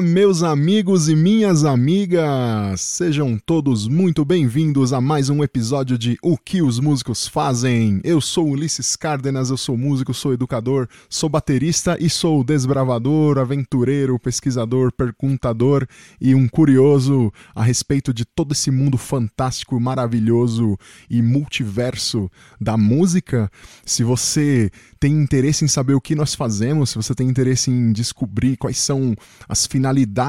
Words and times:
um 0.00 0.09
Meus 0.30 0.44
amigos 0.44 1.08
e 1.08 1.16
minhas 1.16 1.64
amigas! 1.64 2.80
Sejam 2.80 3.36
todos 3.36 3.88
muito 3.88 4.24
bem-vindos 4.24 4.92
a 4.92 5.00
mais 5.00 5.28
um 5.28 5.42
episódio 5.42 5.98
de 5.98 6.16
O 6.22 6.38
que 6.38 6.62
os 6.62 6.78
músicos 6.78 7.26
fazem. 7.26 8.00
Eu 8.04 8.20
sou 8.20 8.48
Ulisses 8.48 8.94
Cárdenas, 8.94 9.50
eu 9.50 9.56
sou 9.56 9.76
músico, 9.76 10.14
sou 10.14 10.32
educador, 10.32 10.88
sou 11.08 11.28
baterista 11.28 11.96
e 11.98 12.08
sou 12.08 12.44
desbravador, 12.44 13.38
aventureiro, 13.38 14.20
pesquisador, 14.20 14.92
perguntador 14.92 15.84
e 16.20 16.32
um 16.32 16.46
curioso 16.46 17.32
a 17.52 17.64
respeito 17.64 18.14
de 18.14 18.24
todo 18.24 18.52
esse 18.52 18.70
mundo 18.70 18.96
fantástico, 18.96 19.80
maravilhoso 19.80 20.78
e 21.10 21.20
multiverso 21.20 22.30
da 22.60 22.76
música. 22.76 23.50
Se 23.84 24.04
você 24.04 24.70
tem 25.00 25.12
interesse 25.12 25.64
em 25.64 25.68
saber 25.68 25.94
o 25.94 26.00
que 26.00 26.14
nós 26.14 26.36
fazemos, 26.36 26.90
se 26.90 26.96
você 26.96 27.16
tem 27.16 27.28
interesse 27.28 27.68
em 27.68 27.90
descobrir 27.90 28.56
quais 28.56 28.78
são 28.78 29.16
as 29.48 29.66
finalidades 29.66 30.19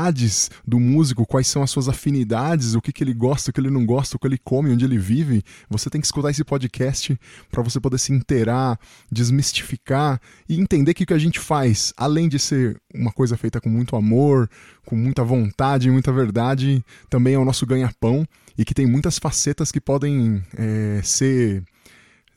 do 0.65 0.79
músico, 0.79 1.25
quais 1.25 1.47
são 1.47 1.61
as 1.61 1.69
suas 1.69 1.89
afinidades, 1.89 2.75
o 2.75 2.81
que, 2.81 2.91
que 2.91 3.03
ele 3.03 3.13
gosta, 3.13 3.49
o 3.49 3.53
que 3.53 3.59
ele 3.59 3.69
não 3.69 3.85
gosta, 3.85 4.15
o 4.15 4.19
que 4.19 4.27
ele 4.27 4.37
come, 4.37 4.71
onde 4.71 4.85
ele 4.85 4.97
vive, 4.97 5.43
você 5.69 5.89
tem 5.89 5.99
que 5.99 6.07
escutar 6.07 6.29
esse 6.29 6.43
podcast 6.43 7.19
para 7.51 7.61
você 7.61 7.79
poder 7.79 7.97
se 7.97 8.13
inteirar, 8.13 8.79
desmistificar 9.11 10.19
e 10.47 10.59
entender 10.59 10.93
que 10.93 11.03
o 11.03 11.07
que 11.07 11.13
a 11.13 11.17
gente 11.17 11.39
faz, 11.39 11.93
além 11.97 12.29
de 12.29 12.39
ser 12.39 12.79
uma 12.93 13.11
coisa 13.11 13.37
feita 13.37 13.59
com 13.59 13.69
muito 13.69 13.95
amor, 13.95 14.49
com 14.85 14.95
muita 14.95 15.23
vontade, 15.23 15.91
muita 15.91 16.11
verdade, 16.11 16.83
também 17.09 17.33
é 17.33 17.39
o 17.39 17.45
nosso 17.45 17.65
ganha-pão 17.65 18.25
e 18.57 18.65
que 18.65 18.73
tem 18.73 18.85
muitas 18.85 19.17
facetas 19.17 19.71
que 19.71 19.81
podem 19.81 20.43
é, 20.57 21.01
ser 21.03 21.63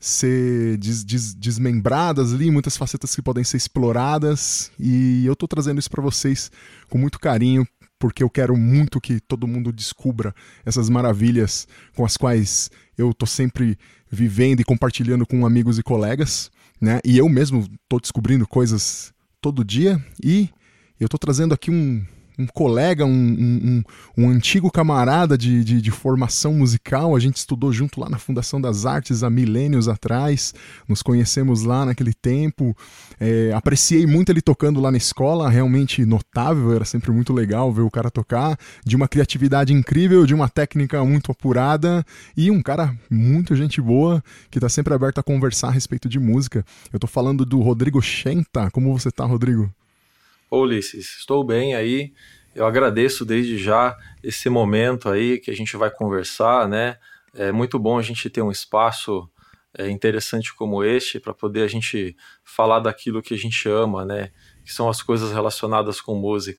ser 0.05 0.77
des, 0.77 1.03
des, 1.03 1.33
desmembradas 1.33 2.31
ali, 2.31 2.51
muitas 2.51 2.77
facetas 2.77 3.15
que 3.15 3.23
podem 3.23 3.43
ser 3.43 3.57
exploradas, 3.57 4.71
e 4.79 5.25
eu 5.25 5.33
estou 5.33 5.47
trazendo 5.47 5.79
isso 5.79 5.89
para 5.89 6.01
vocês 6.01 6.51
com 6.89 6.99
muito 6.99 7.19
carinho, 7.19 7.67
porque 7.97 8.21
eu 8.21 8.29
quero 8.29 8.55
muito 8.55 9.01
que 9.01 9.19
todo 9.19 9.47
mundo 9.47 9.73
descubra 9.73 10.35
essas 10.63 10.89
maravilhas 10.89 11.67
com 11.95 12.05
as 12.05 12.17
quais 12.17 12.69
eu 12.95 13.09
estou 13.09 13.27
sempre 13.27 13.79
vivendo 14.11 14.59
e 14.59 14.63
compartilhando 14.63 15.25
com 15.25 15.43
amigos 15.43 15.79
e 15.79 15.83
colegas, 15.83 16.51
né? 16.79 16.99
E 17.03 17.17
eu 17.17 17.27
mesmo 17.27 17.67
estou 17.83 17.99
descobrindo 17.99 18.47
coisas 18.47 19.11
todo 19.41 19.65
dia 19.65 19.99
e 20.23 20.49
eu 20.99 21.05
estou 21.05 21.17
trazendo 21.17 21.53
aqui 21.53 21.71
um, 21.71 22.05
um 22.37 22.45
colega, 22.47 23.05
um, 23.05 23.11
um, 23.11 23.83
um 24.17 24.29
antigo 24.29 24.71
camarada 24.71 25.37
de, 25.37 25.63
de, 25.63 25.81
de, 25.81 25.91
formação 25.91 26.53
musical. 26.53 27.15
A 27.15 27.19
gente 27.19 27.37
estudou 27.37 27.71
junto 27.71 27.99
lá 27.99 28.09
na 28.09 28.17
Fundação 28.17 28.59
das 28.59 28.85
Artes 28.85 29.23
há 29.23 29.29
milênios 29.29 29.87
atrás, 29.87 30.53
nos 30.87 31.01
conhecemos 31.01 31.63
lá 31.63 31.85
naquele 31.85 32.13
tempo. 32.13 32.75
É, 33.19 33.51
apreciei 33.53 34.05
muito 34.05 34.31
ele 34.31 34.41
tocando 34.41 34.79
lá 34.79 34.91
na 34.91 34.97
escola, 34.97 35.49
realmente 35.49 36.05
notável, 36.05 36.73
era 36.73 36.85
sempre 36.85 37.11
muito 37.11 37.33
legal 37.33 37.71
ver 37.71 37.81
o 37.81 37.91
cara 37.91 38.11
tocar, 38.11 38.57
de 38.85 38.95
uma 38.95 39.07
criatividade 39.07 39.73
incrível, 39.73 40.25
de 40.25 40.33
uma 40.33 40.49
técnica 40.49 41.03
muito 41.03 41.31
apurada 41.31 42.05
e 42.35 42.51
um 42.51 42.61
cara 42.61 42.95
muito 43.09 43.55
gente 43.55 43.81
boa 43.81 44.23
que 44.49 44.57
está 44.57 44.69
sempre 44.69 44.93
aberto 44.93 45.19
a 45.19 45.23
conversar 45.23 45.69
a 45.69 45.71
respeito 45.71 46.09
de 46.09 46.19
música. 46.19 46.65
Eu 46.91 46.97
estou 46.97 47.09
falando 47.09 47.45
do 47.45 47.61
Rodrigo 47.61 48.01
Schenta. 48.01 48.69
Como 48.71 48.97
você 48.97 49.09
está, 49.09 49.25
Rodrigo? 49.25 49.71
Ô 50.55 50.61
Ulisses, 50.61 51.17
estou 51.17 51.43
bem 51.43 51.75
aí. 51.75 52.13
Eu 52.55 52.65
agradeço 52.65 53.25
desde 53.25 53.57
já 53.57 53.93
esse 54.23 54.49
momento 54.49 55.09
aí 55.09 55.37
que 55.37 55.51
a 55.51 55.53
gente 55.53 55.75
vai 55.75 55.91
conversar, 55.91 56.65
né? 56.65 56.95
É 57.33 57.51
muito 57.51 57.77
bom 57.77 57.97
a 57.97 58.01
gente 58.01 58.29
ter 58.29 58.41
um 58.41 58.49
espaço 58.49 59.29
é, 59.77 59.89
interessante 59.89 60.55
como 60.55 60.81
este 60.81 61.19
para 61.19 61.33
poder 61.33 61.63
a 61.63 61.67
gente 61.67 62.15
falar 62.41 62.79
daquilo 62.79 63.21
que 63.21 63.33
a 63.33 63.37
gente 63.37 63.67
ama, 63.67 64.05
né? 64.05 64.29
Que 64.63 64.71
são 64.71 64.87
as 64.87 65.01
coisas 65.01 65.33
relacionadas 65.33 65.99
com 65.99 66.15
música. 66.15 66.57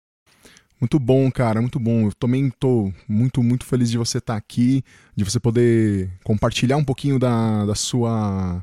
Muito 0.79 0.99
bom, 0.99 1.31
cara, 1.31 1.62
muito 1.62 1.81
bom. 1.81 2.09
Eu 2.09 2.12
também 2.12 2.49
estou 2.49 2.93
muito, 3.09 3.43
muito 3.43 3.65
feliz 3.65 3.91
de 3.91 3.97
você 3.97 4.19
estar 4.19 4.35
tá 4.35 4.39
aqui, 4.39 4.85
de 5.17 5.25
você 5.25 5.41
poder 5.41 6.11
compartilhar 6.23 6.77
um 6.77 6.85
pouquinho 6.85 7.19
da, 7.19 7.65
da 7.65 7.75
sua 7.75 8.62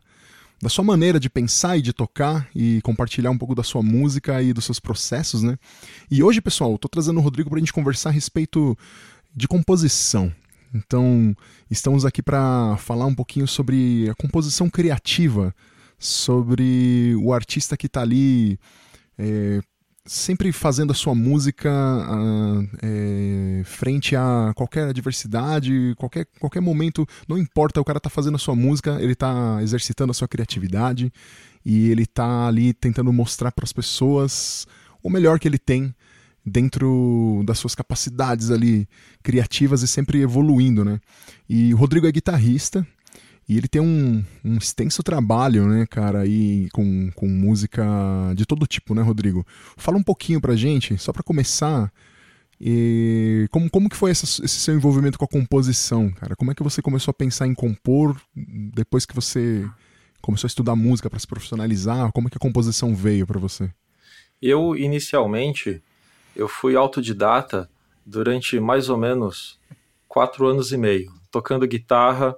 da 0.63 0.69
sua 0.69 0.83
maneira 0.83 1.19
de 1.19 1.29
pensar 1.29 1.77
e 1.77 1.81
de 1.81 1.91
tocar 1.91 2.47
e 2.55 2.81
compartilhar 2.83 3.29
um 3.29 3.37
pouco 3.37 3.53
da 3.53 3.63
sua 3.63 3.83
música 3.83 4.41
e 4.41 4.53
dos 4.53 4.63
seus 4.63 4.79
processos, 4.79 5.43
né? 5.43 5.57
E 6.09 6.23
hoje, 6.23 6.39
pessoal, 6.39 6.71
eu 6.71 6.77
tô 6.77 6.87
trazendo 6.87 7.19
o 7.19 7.21
Rodrigo 7.21 7.49
para 7.49 7.57
a 7.57 7.59
gente 7.59 7.73
conversar 7.73 8.09
a 8.09 8.13
respeito 8.13 8.77
de 9.35 9.45
composição. 9.45 10.33
Então, 10.73 11.35
estamos 11.69 12.05
aqui 12.05 12.23
para 12.23 12.77
falar 12.77 13.05
um 13.05 13.13
pouquinho 13.13 13.45
sobre 13.45 14.09
a 14.09 14.15
composição 14.15 14.69
criativa, 14.69 15.53
sobre 15.99 17.13
o 17.21 17.33
artista 17.33 17.75
que 17.75 17.87
está 17.87 18.01
ali 18.01 18.57
é, 19.17 19.59
sempre 20.05 20.51
fazendo 20.51 20.91
a 20.91 20.95
sua 20.95 21.15
música 21.15 21.69
uh, 21.71 22.69
é, 22.81 23.61
frente 23.63 24.15
a 24.15 24.51
qualquer 24.55 24.89
adversidade, 24.89 25.93
qualquer, 25.97 26.27
qualquer 26.39 26.59
momento, 26.59 27.07
não 27.27 27.37
importa, 27.37 27.79
o 27.79 27.85
cara 27.85 27.99
tá 27.99 28.09
fazendo 28.09 28.35
a 28.35 28.39
sua 28.39 28.55
música, 28.55 28.97
ele 29.01 29.15
tá 29.15 29.59
exercitando 29.61 30.11
a 30.11 30.13
sua 30.13 30.27
criatividade 30.27 31.11
e 31.65 31.89
ele 31.89 32.05
tá 32.05 32.47
ali 32.47 32.73
tentando 32.73 33.13
mostrar 33.13 33.51
para 33.51 33.63
as 33.63 33.71
pessoas 33.71 34.67
o 35.01 35.09
melhor 35.09 35.39
que 35.39 35.47
ele 35.47 35.57
tem 35.57 35.95
dentro 36.45 37.41
das 37.45 37.57
suas 37.57 37.73
capacidades 37.73 38.51
ali 38.51 38.87
criativas 39.21 39.81
e 39.81 39.87
sempre 39.87 40.21
evoluindo, 40.21 40.83
né? 40.83 40.99
E 41.47 41.73
o 41.73 41.77
Rodrigo 41.77 42.05
é 42.05 42.11
guitarrista, 42.11 42.85
e 43.47 43.57
ele 43.57 43.67
tem 43.67 43.81
um, 43.81 44.23
um 44.43 44.57
extenso 44.57 45.03
trabalho, 45.03 45.67
né, 45.67 45.85
cara, 45.85 46.21
aí 46.21 46.69
com, 46.71 47.11
com 47.11 47.27
música 47.27 47.83
de 48.35 48.45
todo 48.45 48.67
tipo, 48.67 48.95
né, 48.95 49.01
Rodrigo? 49.01 49.45
Fala 49.77 49.97
um 49.97 50.03
pouquinho 50.03 50.39
pra 50.39 50.55
gente, 50.55 50.97
só 50.97 51.11
para 51.11 51.23
começar, 51.23 51.91
e 52.65 53.47
como, 53.51 53.69
como 53.69 53.89
que 53.89 53.97
foi 53.97 54.11
essa, 54.11 54.23
esse 54.23 54.59
seu 54.59 54.73
envolvimento 54.73 55.17
com 55.17 55.25
a 55.25 55.27
composição, 55.27 56.09
cara? 56.11 56.35
Como 56.35 56.49
é 56.51 56.55
que 56.55 56.63
você 56.63 56.81
começou 56.81 57.11
a 57.11 57.13
pensar 57.13 57.45
em 57.45 57.53
compor 57.53 58.15
depois 58.73 59.05
que 59.05 59.13
você 59.13 59.69
começou 60.21 60.47
a 60.47 60.49
estudar 60.49 60.75
música 60.75 61.09
para 61.09 61.19
se 61.19 61.27
profissionalizar? 61.27 62.11
Como 62.13 62.27
é 62.27 62.31
que 62.31 62.37
a 62.37 62.39
composição 62.39 62.95
veio 62.95 63.27
para 63.27 63.37
você? 63.37 63.69
Eu, 64.41 64.77
inicialmente, 64.77 65.83
eu 66.33 66.47
fui 66.47 66.75
autodidata 66.75 67.69
durante 68.05 68.59
mais 68.59 68.87
ou 68.87 68.97
menos 68.97 69.59
quatro 70.07 70.47
anos 70.47 70.71
e 70.71 70.77
meio, 70.77 71.11
tocando 71.31 71.67
guitarra 71.67 72.33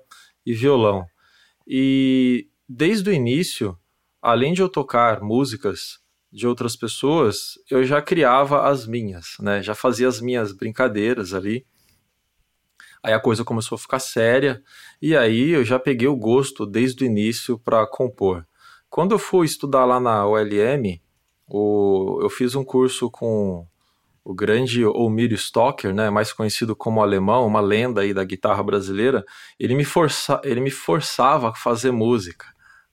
e 0.46 0.54
violão. 0.54 1.06
E 1.68 2.48
desde 2.68 3.10
o 3.10 3.14
início, 3.14 3.78
além 4.22 4.54
de 4.54 4.62
eu 4.62 4.70
tocar 4.70 5.22
músicas 5.22 6.00
de 6.32 6.46
outras 6.46 6.76
pessoas, 6.76 7.58
eu 7.70 7.84
já 7.84 8.02
criava 8.02 8.68
as 8.68 8.86
minhas, 8.86 9.38
né? 9.40 9.64
Já 9.64 9.74
fazia 9.74 10.08
as 10.08 10.20
minhas 10.20 10.52
brincadeiras 10.52 11.34
ali. 11.34 11.66
Aí 13.02 13.14
a 13.14 13.20
coisa 13.20 13.44
começou 13.44 13.76
a 13.76 13.80
ficar 13.80 14.00
séria 14.00 14.62
e 15.02 15.16
aí 15.16 15.52
eu 15.52 15.64
já 15.64 15.80
peguei 15.80 16.08
o 16.08 16.16
gosto 16.16 16.66
desde 16.66 17.04
o 17.04 17.08
início 17.08 17.58
para 17.58 17.86
compor. 17.88 18.46
Quando 18.90 19.14
eu 19.14 19.20
fui 19.20 19.46
estudar 19.46 19.86
lá 19.86 20.00
na 20.00 20.28
ULM, 20.28 21.02
o, 21.48 22.20
eu 22.22 22.30
fiz 22.30 22.56
um 22.56 22.64
curso 22.64 23.10
com 23.10 23.68
o 24.26 24.34
grande 24.34 24.84
Omir 24.84 25.32
Stocker, 25.34 25.94
né, 25.94 26.10
mais 26.10 26.34
conhecido 26.34 26.76
como 26.76 27.00
alemão, 27.00 27.46
uma 27.46 27.62
lenda 27.62 28.02
aí 28.02 28.12
da 28.12 28.24
guitarra 28.24 28.64
brasileira, 28.64 29.24
ele 29.60 29.76
me, 29.76 29.86
força, 29.86 30.42
ele 30.44 30.60
me 30.60 30.72
forçava 30.72 31.50
a 31.50 31.54
fazer 31.54 31.92
música, 31.92 32.48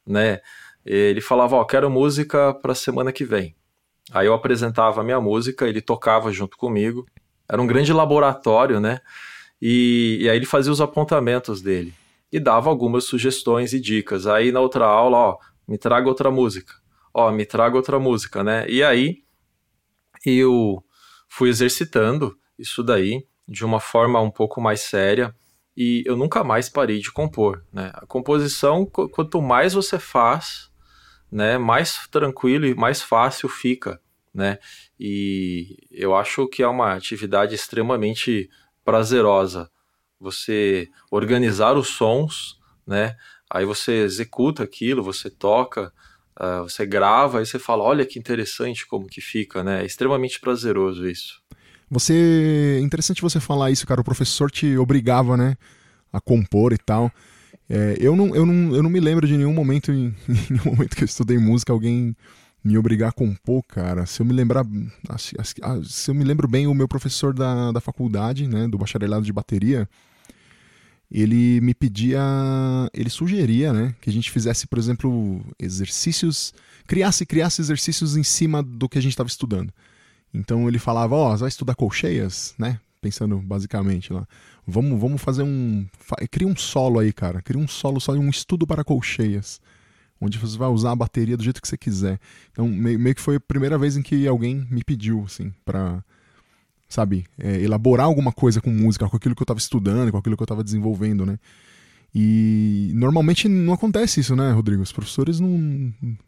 né? 0.07 0.41
Ele 0.85 1.23
falava, 1.23 1.57
ó, 1.57 1.65
quero 1.65 1.89
música 1.89 2.53
para 2.53 2.75
semana 2.75 3.11
que 3.11 3.25
vem. 3.25 3.57
Aí 4.13 4.27
eu 4.27 4.35
apresentava 4.35 5.01
a 5.01 5.05
minha 5.05 5.21
música, 5.21 5.67
ele 5.67 5.81
tocava 5.81 6.31
junto 6.31 6.59
comigo. 6.59 7.07
Era 7.49 7.63
um 7.63 7.67
grande 7.67 7.95
laboratório, 7.95 8.79
né? 8.79 9.01
E, 9.61 10.19
e 10.21 10.29
aí 10.29 10.37
ele 10.37 10.45
fazia 10.45 10.73
os 10.73 10.81
apontamentos 10.81 11.63
dele 11.63 11.95
e 12.31 12.39
dava 12.39 12.69
algumas 12.69 13.05
sugestões 13.05 13.73
e 13.73 13.81
dicas. 13.81 14.27
Aí 14.27 14.53
na 14.53 14.61
outra 14.61 14.85
aula, 14.85 15.17
ó, 15.17 15.39
me 15.67 15.79
traga 15.79 16.09
outra 16.09 16.31
música. 16.31 16.75
Ó, 17.15 17.31
me 17.31 17.47
traga 17.47 17.77
outra 17.77 17.99
música, 17.99 18.45
né? 18.45 18.69
E 18.69 18.83
aí 18.83 19.23
eu 20.27 20.85
fui 21.35 21.49
exercitando 21.49 22.39
isso 22.59 22.83
daí 22.83 23.27
de 23.49 23.65
uma 23.65 23.81
forma 23.81 24.21
um 24.21 24.31
pouco 24.31 24.61
mais 24.61 24.83
séria 24.83 25.35
e 25.75 26.03
eu 26.05 26.15
nunca 26.15 26.45
mais 26.45 26.69
parei 26.69 26.99
de 26.99 27.11
compor. 27.11 27.65
Né? 27.73 27.91
A 27.95 28.05
composição, 28.05 28.85
quanto 28.85 29.41
mais 29.41 29.73
você 29.73 29.99
faz, 29.99 30.71
né, 31.31 31.57
mais 31.57 32.07
tranquilo 32.09 32.67
e 32.67 32.75
mais 32.75 33.01
fácil 33.01 33.49
fica. 33.49 33.99
Né? 34.35 34.59
E 35.01 35.79
eu 35.91 36.15
acho 36.15 36.47
que 36.49 36.63
é 36.63 36.69
uma 36.69 36.93
atividade 36.93 37.55
extremamente 37.55 38.51
prazerosa. 38.85 39.71
Você 40.21 40.91
organizar 41.11 41.79
os 41.79 41.89
sons, 41.89 42.59
né? 42.87 43.17
aí 43.49 43.65
você 43.65 44.03
executa 44.03 44.65
aquilo, 44.65 45.03
você 45.03 45.31
toca, 45.31 45.95
Uh, 46.41 46.63
você 46.63 46.87
grava 46.87 47.43
e 47.43 47.47
você 47.47 47.59
fala, 47.59 47.83
olha 47.83 48.07
que 48.07 48.19
interessante 48.19 48.87
como 48.87 49.07
que 49.07 49.21
fica, 49.21 49.63
né? 49.63 49.83
É 49.83 49.87
extremamente 49.87 50.41
prazeroso 50.41 51.07
isso. 51.07 51.43
Você, 51.91 52.81
interessante 52.83 53.21
você 53.21 53.39
falar 53.39 53.71
isso, 53.71 53.87
cara. 53.87 54.01
O 54.01 54.05
professor 54.05 54.51
te 54.51 54.79
obrigava, 54.79 55.37
né, 55.37 55.57
a 56.11 56.21
compor 56.21 56.73
e 56.73 56.79
tal. 56.79 57.13
É, 57.69 57.97
eu, 58.01 58.17
não, 58.17 58.35
eu, 58.35 58.47
não, 58.47 58.75
eu 58.75 58.83
não 58.83 58.91
me 58.91 58.99
lembro 58.99 59.27
de 59.27 59.37
nenhum 59.37 59.53
momento, 59.53 59.93
em, 59.93 60.07
em 60.29 60.47
nenhum 60.51 60.65
momento 60.65 60.97
que 60.97 61.03
eu 61.03 61.07
estudei 61.07 61.39
música, 61.39 61.73
alguém 61.73 62.17
me 62.65 62.79
obrigar 62.79 63.11
a 63.11 63.13
compor, 63.13 63.63
cara, 63.67 64.07
se 64.07 64.23
eu 64.23 64.27
me 64.27 64.33
lembrar, 64.33 64.65
se 65.85 66.11
eu 66.11 66.15
me 66.15 66.25
lembro 66.25 66.47
bem, 66.47 66.67
o 66.67 66.75
meu 66.75 66.87
professor 66.87 67.35
da, 67.35 67.73
da 67.73 67.81
faculdade, 67.81 68.47
né, 68.47 68.69
do 68.69 68.79
bacharelado 68.79 69.25
de 69.25 69.33
bateria, 69.33 69.89
ele 71.13 71.61
me 71.61 71.75
pedia, 71.75 72.21
ele 72.95 73.11
sugeria, 73.11 73.73
né, 73.73 73.95
que 74.01 74.09
a 74.09 74.13
gente 74.13 74.31
fizesse, 74.31 74.67
por 74.67 74.79
exemplo, 74.79 75.45
exercícios, 75.59 76.55
criasse, 76.87 77.27
criasse 77.27 77.61
exercícios 77.61 78.17
em 78.17 78.23
cima 78.23 78.63
do 78.63 78.89
que 78.89 78.97
a 78.97 79.03
gente 79.03 79.13
estava 79.13 79.29
estudando. 79.29 79.73
Então 80.33 80.67
ele 80.67 80.79
falava, 80.79 81.15
ó, 81.15 81.35
oh, 81.35 81.37
vai 81.37 81.49
estudar 81.49 81.75
colcheias, 81.75 82.55
né? 82.59 82.81
Pensando 83.03 83.37
basicamente 83.39 84.13
lá. 84.13 84.27
Vamos, 84.67 84.99
vamos 84.99 85.21
fazer 85.21 85.43
um. 85.43 85.85
Cria 86.31 86.47
um 86.47 86.57
solo 86.57 87.01
aí, 87.01 87.13
cara. 87.13 87.43
Cria 87.43 87.61
um 87.61 87.69
solo 87.69 88.01
só 88.01 88.13
um 88.13 88.31
estudo 88.31 88.67
para 88.67 88.85
colcheias 88.85 89.61
onde 90.23 90.39
você 90.39 90.57
vai 90.57 90.69
usar 90.69 90.93
a 90.93 90.97
bateria 90.97 91.37
do 91.37 91.43
jeito 91.43 91.61
que 91.61 91.67
você 91.67 91.77
quiser. 91.77 92.21
Então, 92.53 92.69
meio, 92.69 93.13
que 93.13 93.21
foi 93.21 93.37
a 93.37 93.41
primeira 93.41 93.77
vez 93.77 93.97
em 93.97 94.03
que 94.03 94.27
alguém 94.29 94.65
me 94.71 94.85
pediu, 94.85 95.25
assim, 95.27 95.53
pra, 95.65 96.03
sabe, 96.93 97.25
é, 97.39 97.63
elaborar 97.63 98.05
alguma 98.05 98.31
coisa 98.31 98.61
com 98.61 98.69
música, 98.69 99.09
com 99.09 99.17
aquilo 99.17 99.35
que 99.35 99.41
eu 99.41 99.45
estava 99.45 99.59
estudando, 99.59 100.13
com 100.13 100.19
aquilo 100.19 100.37
que 100.37 100.43
eu 100.43 100.45
estava 100.45 100.63
desenvolvendo, 100.63 101.25
né? 101.25 101.39
E 102.15 102.93
normalmente 102.95 103.49
não 103.49 103.73
acontece 103.73 104.21
isso, 104.21 104.37
né, 104.37 104.51
Rodrigo? 104.51 104.83
Os 104.83 104.93
professores 104.93 105.41
não, 105.41 105.49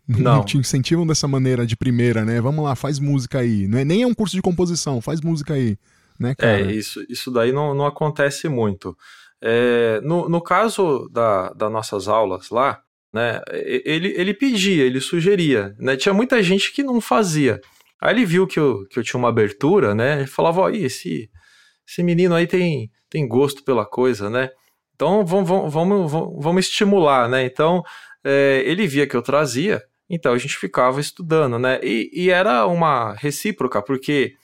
não, 0.09 0.19
não, 0.19 0.45
te 0.45 0.57
incentivam 0.57 1.07
dessa 1.07 1.29
maneira 1.29 1.67
de 1.67 1.77
primeira, 1.77 2.25
né? 2.25 2.41
Vamos 2.41 2.65
lá, 2.65 2.75
faz 2.75 2.99
música 2.99 3.41
aí. 3.41 3.69
Não 3.69 3.79
é, 3.79 3.85
nem 3.85 4.03
é 4.03 4.07
um 4.07 4.15
curso 4.15 4.35
de 4.35 4.41
composição, 4.41 5.03
faz 5.03 5.21
música 5.21 5.53
aí. 5.53 5.77
Né, 6.19 6.31
é, 6.31 6.35
cara? 6.35 6.61
É, 6.61 6.73
isso, 6.73 7.05
isso 7.11 7.31
daí 7.31 7.53
não, 7.53 7.75
não 7.75 7.85
acontece 7.85 8.49
muito. 8.49 8.97
É, 9.43 10.01
no, 10.03 10.31
no 10.31 10.41
caso 10.41 11.11
da, 11.13 11.53
das 11.53 11.71
nossas 11.71 12.09
aulas 12.09 12.49
lá, 12.49 12.81
né? 13.13 13.43
Ele, 13.53 14.15
ele 14.17 14.33
pedia, 14.33 14.83
ele 14.83 15.01
sugeria, 15.01 15.77
né? 15.79 15.95
Tinha 15.95 16.15
muita 16.15 16.43
gente 16.43 16.73
que 16.73 16.83
não 16.83 17.03
fazia. 17.03 17.61
Aí 18.05 18.13
ele 18.13 18.27
viu 18.27 18.47
que 18.47 18.61
eu, 18.61 18.87
que 18.89 18.99
eu 18.99 19.03
tinha 19.03 19.19
uma 19.19 19.31
abertura, 19.31 19.95
né? 19.95 20.19
Ele 20.19 20.27
falava, 20.27 20.61
ó, 20.61 20.69
esse, 20.69 21.31
esse 21.89 22.03
menino 22.03 22.35
aí 22.35 22.47
tem, 22.47 22.91
tem 23.09 23.27
gosto 23.27 23.65
pela 23.65 23.87
coisa, 23.87 24.29
né? 24.29 24.51
Então 24.95 25.25
vamos, 25.25 25.73
vamos, 25.73 26.13
vamos, 26.13 26.13
vamos 26.45 26.67
estimular, 26.67 27.31
né? 27.31 27.47
Então 27.47 27.83
é, 28.23 28.63
ele 28.67 28.87
via 28.87 29.07
que 29.07 29.17
eu 29.17 29.23
trazia, 29.23 29.83
então 30.07 30.35
a 30.35 30.39
gente 30.39 30.55
ficava 30.55 31.01
estudando, 31.01 31.59
né? 31.59 31.81
E, 31.83 32.11
e 32.13 32.29
era 32.29 32.67
uma 32.67 33.15
recíproca, 33.15 33.83
porque 33.83 34.35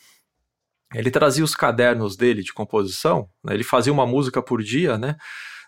ele 0.95 1.11
trazia 1.11 1.45
os 1.45 1.55
cadernos 1.55 2.17
dele 2.17 2.43
de 2.43 2.55
composição, 2.55 3.29
né? 3.45 3.53
ele 3.53 3.63
fazia 3.63 3.93
uma 3.93 4.07
música 4.07 4.43
por 4.43 4.63
dia, 4.63 4.97
né? 4.97 5.17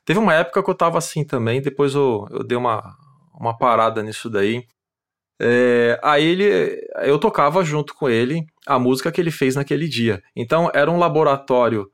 Teve 0.07 0.19
uma 0.19 0.33
época 0.33 0.63
que 0.63 0.71
eu 0.71 0.75
tava 0.75 0.97
assim 0.97 1.27
também, 1.27 1.61
depois 1.61 1.95
eu, 1.95 2.27
eu 2.31 2.43
dei 2.43 2.57
uma, 2.57 2.83
uma 3.39 3.57
parada 3.57 4.03
nisso 4.03 4.31
daí. 4.31 4.65
É, 5.41 5.99
aí 6.03 6.25
ele, 6.25 6.89
eu 7.03 7.19
tocava 7.19 7.65
junto 7.65 7.95
com 7.95 8.09
ele 8.09 8.47
a 8.67 8.79
música 8.79 9.11
que 9.11 9.21
ele 9.21 9.31
fez 9.31 9.57
naquele 9.57 9.89
dia. 9.89 10.23
Então 10.37 10.71
era 10.75 10.91
um 10.91 10.99
laboratório 10.99 11.91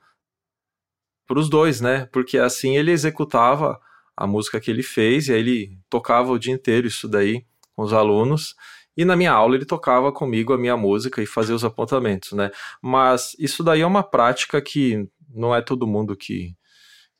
para 1.26 1.38
os 1.38 1.48
dois, 1.48 1.80
né? 1.80 2.06
Porque 2.12 2.38
assim 2.38 2.76
ele 2.76 2.90
executava 2.90 3.80
a 4.16 4.26
música 4.26 4.60
que 4.60 4.70
ele 4.70 4.82
fez 4.82 5.28
e 5.28 5.32
aí 5.32 5.40
ele 5.40 5.78
tocava 5.88 6.32
o 6.32 6.38
dia 6.38 6.52
inteiro 6.52 6.86
isso 6.86 7.08
daí 7.08 7.44
com 7.74 7.82
os 7.82 7.92
alunos. 7.92 8.54
E 8.96 9.04
na 9.04 9.14
minha 9.14 9.32
aula 9.32 9.54
ele 9.54 9.64
tocava 9.64 10.10
comigo 10.12 10.52
a 10.52 10.58
minha 10.58 10.76
música 10.76 11.22
e 11.22 11.26
fazia 11.26 11.54
os 11.54 11.64
apontamentos, 11.64 12.32
né? 12.32 12.50
Mas 12.82 13.36
isso 13.38 13.62
daí 13.62 13.80
é 13.82 13.86
uma 13.86 14.02
prática 14.02 14.60
que 14.60 15.08
não 15.32 15.54
é 15.54 15.62
todo 15.62 15.86
mundo 15.86 16.16
que, 16.16 16.56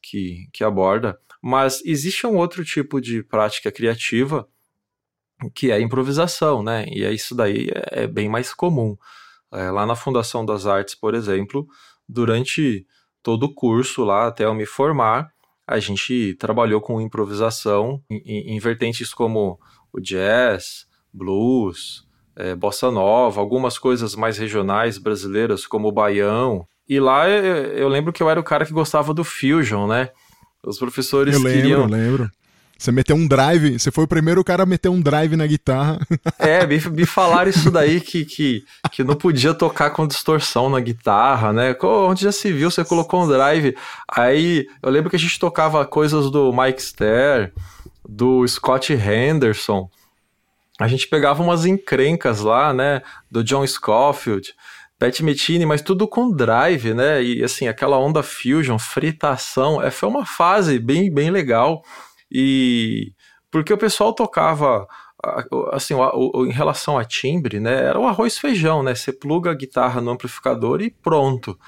que, 0.02 0.48
que 0.52 0.64
aborda, 0.64 1.18
mas 1.42 1.80
existe 1.84 2.26
um 2.26 2.36
outro 2.36 2.64
tipo 2.64 3.00
de 3.00 3.22
prática 3.22 3.70
criativa 3.70 4.48
que 5.54 5.70
é 5.70 5.80
improvisação, 5.80 6.62
né? 6.62 6.86
E 6.88 7.04
é 7.04 7.12
isso 7.12 7.34
daí 7.34 7.68
é, 7.74 8.04
é 8.04 8.06
bem 8.06 8.28
mais 8.28 8.52
comum. 8.52 8.96
É, 9.52 9.70
lá 9.70 9.86
na 9.86 9.96
Fundação 9.96 10.44
das 10.44 10.66
Artes, 10.66 10.94
por 10.94 11.14
exemplo, 11.14 11.66
durante 12.08 12.86
todo 13.22 13.44
o 13.44 13.54
curso 13.54 14.04
lá, 14.04 14.26
até 14.26 14.44
eu 14.44 14.54
me 14.54 14.66
formar, 14.66 15.30
a 15.66 15.78
gente 15.78 16.34
trabalhou 16.34 16.80
com 16.80 17.00
improvisação 17.00 18.02
em, 18.10 18.54
em 18.54 18.58
vertentes 18.58 19.12
como 19.12 19.58
o 19.92 20.00
jazz, 20.00 20.86
blues, 21.12 22.06
é, 22.36 22.54
bossa 22.54 22.90
nova, 22.90 23.40
algumas 23.40 23.78
coisas 23.78 24.14
mais 24.14 24.38
regionais 24.38 24.98
brasileiras 24.98 25.66
como 25.66 25.88
o 25.88 25.92
baião, 25.92 26.66
e 26.88 26.98
lá 26.98 27.28
eu, 27.28 27.86
lembro 27.86 28.12
que 28.12 28.22
eu 28.22 28.30
era 28.30 28.40
o 28.40 28.44
cara 28.44 28.64
que 28.64 28.72
gostava 28.72 29.12
do 29.12 29.22
Fusion, 29.22 29.86
né? 29.86 30.10
Os 30.64 30.78
professores 30.78 31.34
eu 31.34 31.42
lembro, 31.42 31.60
queriam... 31.60 31.80
Eu 31.82 31.86
lembro, 31.86 32.30
Você 32.78 32.92
meteu 32.92 33.16
um 33.16 33.26
drive, 33.26 33.76
você 33.76 33.90
foi 33.90 34.04
o 34.04 34.08
primeiro 34.08 34.44
cara 34.44 34.62
a 34.62 34.66
meter 34.66 34.88
um 34.88 35.00
drive 35.00 35.34
na 35.34 35.46
guitarra. 35.46 35.98
É, 36.38 36.64
me, 36.64 36.78
me 36.90 37.04
falaram 37.04 37.50
isso 37.50 37.70
daí 37.70 38.00
que, 38.00 38.24
que, 38.24 38.64
que 38.92 39.02
não 39.02 39.16
podia 39.16 39.52
tocar 39.52 39.90
com 39.90 40.06
distorção 40.06 40.70
na 40.70 40.78
guitarra, 40.78 41.52
né? 41.52 41.76
Onde 41.82 42.22
já 42.22 42.32
se 42.32 42.52
viu, 42.52 42.70
você 42.70 42.84
colocou 42.84 43.24
um 43.24 43.28
drive. 43.28 43.76
Aí 44.08 44.66
eu 44.80 44.90
lembro 44.90 45.10
que 45.10 45.16
a 45.16 45.18
gente 45.18 45.38
tocava 45.38 45.84
coisas 45.84 46.30
do 46.30 46.52
Mike 46.52 46.80
Ster, 46.80 47.52
do 48.08 48.46
Scott 48.46 48.92
Henderson. 48.92 49.90
A 50.78 50.86
gente 50.86 51.08
pegava 51.08 51.42
umas 51.42 51.66
encrencas 51.66 52.40
lá, 52.40 52.72
né? 52.72 53.02
Do 53.28 53.42
John 53.42 53.66
Scofield. 53.66 54.54
Pat 54.98 55.20
Metini, 55.20 55.66
mas 55.66 55.82
tudo 55.82 56.08
com 56.08 56.30
drive, 56.30 56.94
né? 56.94 57.22
E 57.22 57.42
assim, 57.42 57.68
aquela 57.68 57.98
onda 57.98 58.22
fusion, 58.22 58.78
fritação, 58.78 59.82
é, 59.82 59.90
foi 59.90 60.08
uma 60.08 60.24
fase 60.24 60.78
bem, 60.78 61.12
bem 61.12 61.30
legal. 61.30 61.82
E 62.30 63.12
porque 63.50 63.72
o 63.72 63.78
pessoal 63.78 64.14
tocava 64.14 64.86
assim, 65.72 65.94
o, 65.94 66.30
o, 66.34 66.46
em 66.46 66.52
relação 66.52 66.96
a 66.96 67.04
timbre, 67.04 67.58
né, 67.58 67.74
era 67.86 67.98
o 67.98 68.06
arroz 68.06 68.38
feijão, 68.38 68.82
né? 68.82 68.94
Você 68.94 69.12
pluga 69.12 69.50
a 69.50 69.54
guitarra 69.54 70.00
no 70.00 70.10
amplificador 70.12 70.80
e 70.80 70.90
pronto. 70.90 71.58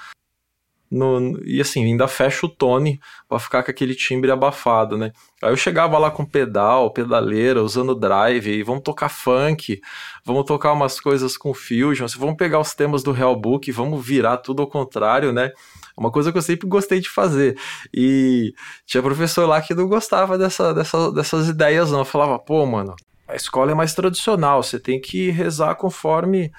No, 0.89 1.39
e 1.45 1.61
assim, 1.61 1.85
ainda 1.85 2.05
fecha 2.05 2.45
o 2.45 2.49
tone 2.49 2.99
para 3.27 3.39
ficar 3.39 3.63
com 3.63 3.71
aquele 3.71 3.95
timbre 3.95 4.29
abafado, 4.29 4.97
né? 4.97 5.13
Aí 5.41 5.49
eu 5.49 5.55
chegava 5.55 5.97
lá 5.97 6.11
com 6.11 6.25
pedal, 6.25 6.91
pedaleira, 6.91 7.63
usando 7.63 7.95
drive, 7.95 8.49
e 8.51 8.61
vamos 8.61 8.83
tocar 8.83 9.07
funk, 9.07 9.79
vamos 10.25 10.45
tocar 10.45 10.73
umas 10.73 10.99
coisas 10.99 11.37
com 11.37 11.53
fusion, 11.53 12.07
vamos 12.17 12.35
pegar 12.35 12.59
os 12.59 12.73
temas 12.73 13.03
do 13.03 13.13
Real 13.13 13.35
Book, 13.39 13.71
vamos 13.71 14.05
virar 14.05 14.37
tudo 14.37 14.61
ao 14.61 14.67
contrário, 14.67 15.31
né? 15.31 15.51
Uma 15.97 16.11
coisa 16.11 16.31
que 16.31 16.37
eu 16.37 16.41
sempre 16.41 16.67
gostei 16.67 16.99
de 16.99 17.09
fazer. 17.09 17.57
E 17.93 18.53
tinha 18.85 19.03
professor 19.03 19.45
lá 19.45 19.61
que 19.61 19.73
não 19.73 19.87
gostava 19.87 20.37
dessa, 20.37 20.73
dessa, 20.73 21.11
dessas 21.11 21.47
ideias, 21.47 21.91
não. 21.91 21.99
Eu 21.99 22.05
falava, 22.05 22.39
pô, 22.39 22.65
mano, 22.65 22.95
a 23.27 23.35
escola 23.35 23.71
é 23.71 23.75
mais 23.75 23.93
tradicional, 23.93 24.61
você 24.61 24.79
tem 24.79 24.99
que 24.99 25.29
rezar 25.31 25.75
conforme 25.75 26.51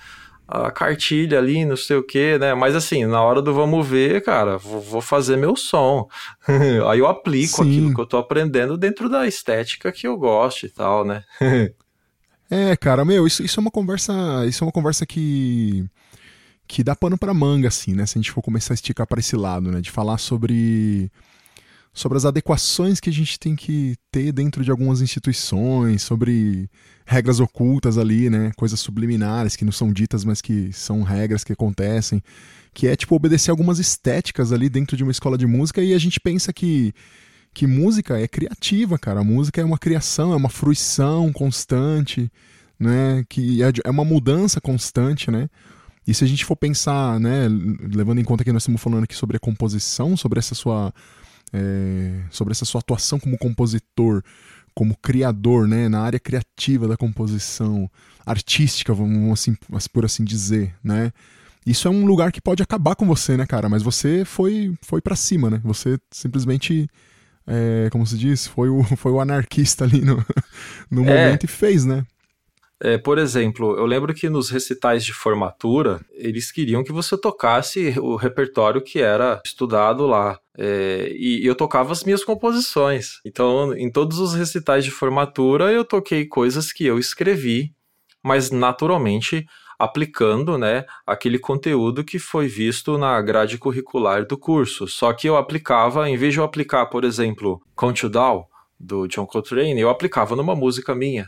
a 0.49 0.71
cartilha 0.71 1.39
ali, 1.39 1.65
não 1.65 1.77
sei 1.77 1.97
o 1.97 2.03
que, 2.03 2.39
né? 2.39 2.53
Mas 2.55 2.75
assim, 2.75 3.07
na 3.07 3.23
hora 3.23 3.41
do 3.41 3.55
vamos 3.55 3.87
ver, 3.87 4.23
cara, 4.23 4.59
vou, 4.59 5.01
fazer 5.01 5.37
meu 5.37 5.57
som. 5.57 6.07
Aí 6.89 6.99
eu 6.99 7.07
aplico 7.07 7.63
Sim. 7.63 7.71
aquilo 7.71 7.95
que 7.95 8.01
eu 8.01 8.07
tô 8.07 8.19
aprendendo 8.19 8.77
dentro 8.77 9.09
da 9.09 9.27
estética 9.27 9.91
que 9.91 10.07
eu 10.07 10.17
gosto 10.17 10.67
e 10.67 10.69
tal, 10.69 11.05
né? 11.05 11.25
é, 12.51 12.77
cara, 12.77 13.05
meu, 13.05 13.27
isso, 13.27 13.43
isso 13.43 13.59
é 13.59 13.63
uma 13.63 13.71
conversa. 13.71 14.13
Isso 14.47 14.63
é 14.63 14.67
uma 14.67 14.73
conversa 14.73 15.07
que. 15.07 15.87
Que 16.73 16.83
dá 16.83 16.97
pano 16.97 17.19
pra 17.19 17.35
manga, 17.35 17.69
assim, 17.69 17.93
né? 17.93 18.07
Se 18.07 18.17
a 18.17 18.21
gente 18.23 18.33
for 18.33 18.41
começar 18.41 18.73
a 18.73 18.77
esticar 18.77 19.07
para 19.07 19.21
esse 19.21 19.37
lado, 19.37 19.71
né? 19.71 19.83
De 19.83 19.91
falar 19.91 20.17
sobre 20.17 21.13
sobre 21.93 22.17
as 22.17 22.25
adequações 22.25 22.99
que 22.99 23.11
a 23.11 23.13
gente 23.13 23.39
tem 23.39 23.55
que 23.55 23.95
ter 24.11 24.33
dentro 24.33 24.65
de 24.65 24.71
algumas 24.71 25.03
instituições, 25.03 26.01
sobre 26.01 26.71
regras 27.05 27.41
ocultas 27.41 27.99
ali, 27.99 28.31
né? 28.31 28.53
Coisas 28.57 28.81
subliminares 28.81 29.55
que 29.55 29.67
não 29.67 29.73
são 29.73 29.93
ditas, 29.93 30.25
mas 30.25 30.41
que 30.41 30.73
são 30.73 31.03
regras 31.03 31.45
que 31.45 31.53
acontecem, 31.53 32.23
que 32.73 32.89
é 32.89 32.97
tipo 32.97 33.15
obedecer 33.15 33.51
algumas 33.51 33.79
estéticas 33.79 34.51
ali 34.51 34.71
dentro 34.71 34.97
de 34.97 35.03
uma 35.03 35.13
escola 35.13 35.37
de 35.37 35.47
música 35.47 35.83
e 35.83 35.93
a 35.93 35.99
gente 35.99 36.19
pensa 36.19 36.55
que 36.55 36.95
que 37.53 37.67
música 37.67 38.19
é 38.19 38.27
criativa, 38.27 38.99
cara. 38.99 39.21
A 39.21 39.25
música 39.25 39.61
é 39.61 39.65
uma 39.65 39.77
criação, 39.77 40.33
é 40.33 40.37
uma 40.37 40.49
fruição 40.49 41.31
constante, 41.35 42.33
né? 42.81 43.23
Que 43.29 43.63
é, 43.63 43.71
é 43.85 43.91
uma 43.91 44.07
mudança 44.07 44.59
constante, 44.59 45.31
né? 45.31 45.51
E 46.07 46.13
se 46.13 46.25
a 46.25 46.27
gente 46.27 46.45
for 46.45 46.57
pensar, 46.57 47.21
né, 47.21 47.47
levando 47.95 48.21
em 48.21 48.25
conta 48.25 48.43
que 48.43 48.53
nós 48.53 48.63
estamos 48.63 48.81
falando 48.81 49.05
aqui 49.05 49.15
sobre 49.15 49.37
a 49.37 49.41
composição, 49.41 50.17
sobre 50.17 50.39
essa 50.39 50.55
sua 50.55 50.93
é, 51.53 52.23
sobre 52.31 52.53
essa 52.53 52.65
sua 52.65 52.81
atuação 52.81 53.21
como 53.21 53.39
compositor, 53.39 54.23
como 54.75 54.97
criador, 54.97 55.69
né, 55.69 55.89
na 55.89 56.01
área 56.01 56.19
criativa 56.19 56.89
da 56.89 56.97
composição, 56.97 57.91
artística, 58.25 58.93
vamos 58.95 59.33
assim, 59.33 59.55
por 59.93 60.05
assim 60.05 60.25
dizer, 60.25 60.75
né? 60.83 61.13
Isso 61.65 61.87
é 61.87 61.91
um 61.91 62.05
lugar 62.05 62.33
que 62.33 62.41
pode 62.41 62.63
acabar 62.63 62.97
com 62.97 63.07
você, 63.07 63.37
né, 63.37 63.47
cara? 63.47 63.69
Mas 63.69 63.83
você 63.83 64.25
foi 64.25 64.75
foi 64.83 65.01
para 65.01 65.15
cima, 65.15 65.49
né? 65.51 65.61
Você 65.63 65.99
simplesmente 66.11 66.89
é, 67.47 67.89
como 67.91 68.07
se 68.07 68.17
diz, 68.17 68.47
foi 68.47 68.69
o, 68.69 68.83
foi 68.97 69.13
o 69.13 69.21
anarquista 69.21 69.85
ali 69.85 70.01
no, 70.01 70.25
no 70.91 71.05
é. 71.05 71.25
momento 71.25 71.45
e 71.45 71.49
fez, 71.49 71.85
né? 71.85 72.05
É, 72.83 72.99
por 72.99 73.17
exemplo, 73.17 73.77
eu 73.77 73.87
lembro 73.87 74.13
que 74.13 74.29
nos 74.29 74.51
recitais 74.51 75.05
de 75.05 75.13
formatura, 75.13 76.01
eles 76.11 76.51
queriam 76.51 76.83
que 76.83 76.91
você 76.91 77.17
tocasse 77.17 77.95
o 78.01 78.17
repertório 78.17 78.83
que 78.83 79.01
era 79.01 79.41
estudado 79.45 80.07
lá. 80.07 80.39
É, 80.59 81.13
e 81.15 81.47
eu 81.47 81.55
tocava 81.55 81.93
as 81.93 82.03
minhas 82.03 82.25
composições. 82.25 83.21
Então, 83.25 83.73
em 83.75 83.91
todos 83.91 84.19
os 84.19 84.35
recitais 84.35 84.85
de 84.85 84.91
formatura, 84.91 85.71
eu 85.71 85.85
toquei 85.85 86.27
coisas 86.27 86.73
que 86.73 86.85
eu 86.85 86.99
escrevi 86.99 87.73
mas 88.23 88.51
naturalmente 88.51 89.47
aplicando 89.79 90.57
né, 90.57 90.85
aquele 91.05 91.39
conteúdo 91.39 92.05
que 92.05 92.19
foi 92.19 92.47
visto 92.47 92.97
na 92.97 93.21
grade 93.21 93.59
curricular 93.59 94.25
do 94.25 94.39
curso. 94.39 94.87
Só 94.87 95.13
que 95.13 95.29
eu 95.29 95.37
aplicava, 95.37 96.09
em 96.09 96.17
vez 96.17 96.33
de 96.33 96.39
eu 96.39 96.45
aplicar, 96.45 96.87
por 96.87 97.03
exemplo, 97.03 97.61
Count 97.75 98.09
Down, 98.09 98.45
do 98.79 99.09
John 99.09 99.27
Coltrane, 99.27 99.81
eu 99.81 99.91
aplicava 99.91 100.37
numa 100.37 100.55
música 100.55 100.95
minha. 100.95 101.27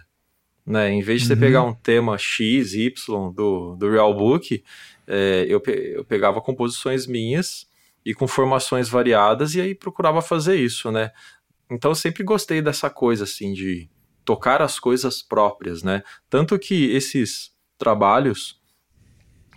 Né? 0.66 0.90
Em 0.90 1.02
vez 1.02 1.22
de 1.22 1.28
você 1.28 1.34
uhum. 1.34 1.40
pegar 1.40 1.62
um 1.62 1.74
tema 1.74 2.16
X, 2.16 2.74
Y 2.74 3.32
do, 3.32 3.76
do 3.76 3.90
Real 3.90 4.14
Book, 4.14 4.62
é, 5.06 5.44
eu, 5.48 5.62
eu 5.66 6.04
pegava 6.04 6.40
composições 6.40 7.06
minhas 7.06 7.66
e 8.04 8.14
com 8.14 8.26
formações 8.26 8.88
variadas 8.88 9.54
e 9.54 9.60
aí 9.60 9.74
procurava 9.74 10.20
fazer 10.22 10.56
isso, 10.56 10.90
né? 10.90 11.10
Então 11.70 11.90
eu 11.90 11.94
sempre 11.94 12.22
gostei 12.22 12.60
dessa 12.60 12.90
coisa 12.90 13.24
assim 13.24 13.52
de 13.52 13.88
tocar 14.24 14.62
as 14.62 14.78
coisas 14.78 15.22
próprias, 15.22 15.82
né? 15.82 16.02
Tanto 16.28 16.58
que 16.58 16.90
esses 16.92 17.52
trabalhos 17.78 18.60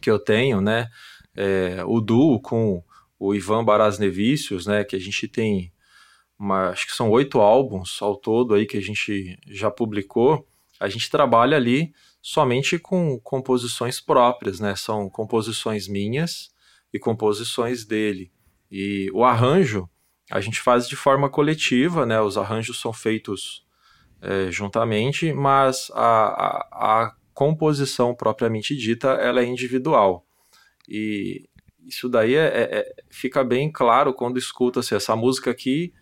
que 0.02 0.10
eu 0.10 0.20
tenho, 0.20 0.62
né? 0.62 0.90
É, 1.36 1.84
o 1.86 2.02
duo 2.02 2.42
com 2.42 2.84
o 3.20 3.34
Ivan 3.34 3.64
Barasnevicius, 3.64 4.66
né? 4.66 4.84
Que 4.84 4.96
a 4.96 5.00
gente 5.00 5.28
tem, 5.28 5.72
uma, 6.38 6.70
acho 6.70 6.88
que 6.88 6.94
são 6.94 7.10
oito 7.12 7.40
álbuns 7.40 8.02
ao 8.02 8.16
todo 8.16 8.54
aí 8.54 8.66
que 8.66 8.78
a 8.78 8.82
gente 8.82 9.38
já 9.48 9.72
publicou. 9.72 10.48
A 10.79 10.88
gente 10.89 11.10
trabalha 11.10 11.57
ali 11.57 11.93
somente 12.22 12.77
com 12.77 13.19
composições 13.19 14.00
próprias, 14.00 14.60
né? 14.60 14.75
São 14.75 15.10
composições 15.10 15.88
minhas 15.88 16.51
e 16.93 17.00
composições 17.00 17.86
dele. 17.86 18.31
E 18.72 19.10
o 19.13 19.24
arranjo 19.24 19.89
a 20.29 20.41
gente 20.41 20.60
faz 20.60 20.88
de 20.88 20.96
forma 20.96 21.29
coletiva, 21.29 22.05
né? 22.05 22.19
Os 22.19 22.38
arranjos 22.38 22.79
são 22.79 22.91
feitos 22.91 23.65
é, 24.22 24.51
juntamente, 24.51 25.31
mas 25.31 25.89
a, 25.93 26.01
a, 26.01 26.67
a, 26.72 27.15
composição 27.34 28.15
propriamente 28.15 28.75
dita 28.75 29.10
ela 29.10 29.41
é 29.41 29.46
individual. 29.46 30.25
E 30.89 31.48
isso 31.86 32.10
daí 32.10 32.34
é, 32.34 32.46
é, 32.46 32.79
é 32.79 32.96
fica 33.10 33.43
bem 33.43 33.72
claro 33.72 34.12
quando 34.13 34.39
escuta 34.39 34.79
assim, 34.79 34.96
essa 34.96 35.15
música 35.15 35.51
aqui 35.51 35.93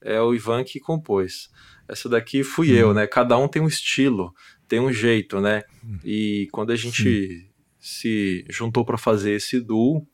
é 0.00 0.20
o 0.20 0.34
Ivan 0.34 0.64
que 0.64 0.80
compôs. 0.80 1.50
Essa 1.90 2.08
daqui 2.08 2.44
fui 2.44 2.70
eu, 2.70 2.94
né? 2.94 3.06
Cada 3.06 3.36
um 3.36 3.48
tem 3.48 3.60
um 3.60 3.66
estilo, 3.66 4.32
tem 4.68 4.78
um 4.78 4.92
jeito, 4.92 5.40
né? 5.40 5.62
E 6.04 6.48
quando 6.52 6.70
a 6.70 6.76
gente 6.76 7.28
Sim. 7.28 7.46
se 7.78 8.44
juntou 8.48 8.84
para 8.84 8.96
fazer 8.96 9.32
esse 9.32 9.60
duo, 9.60 10.06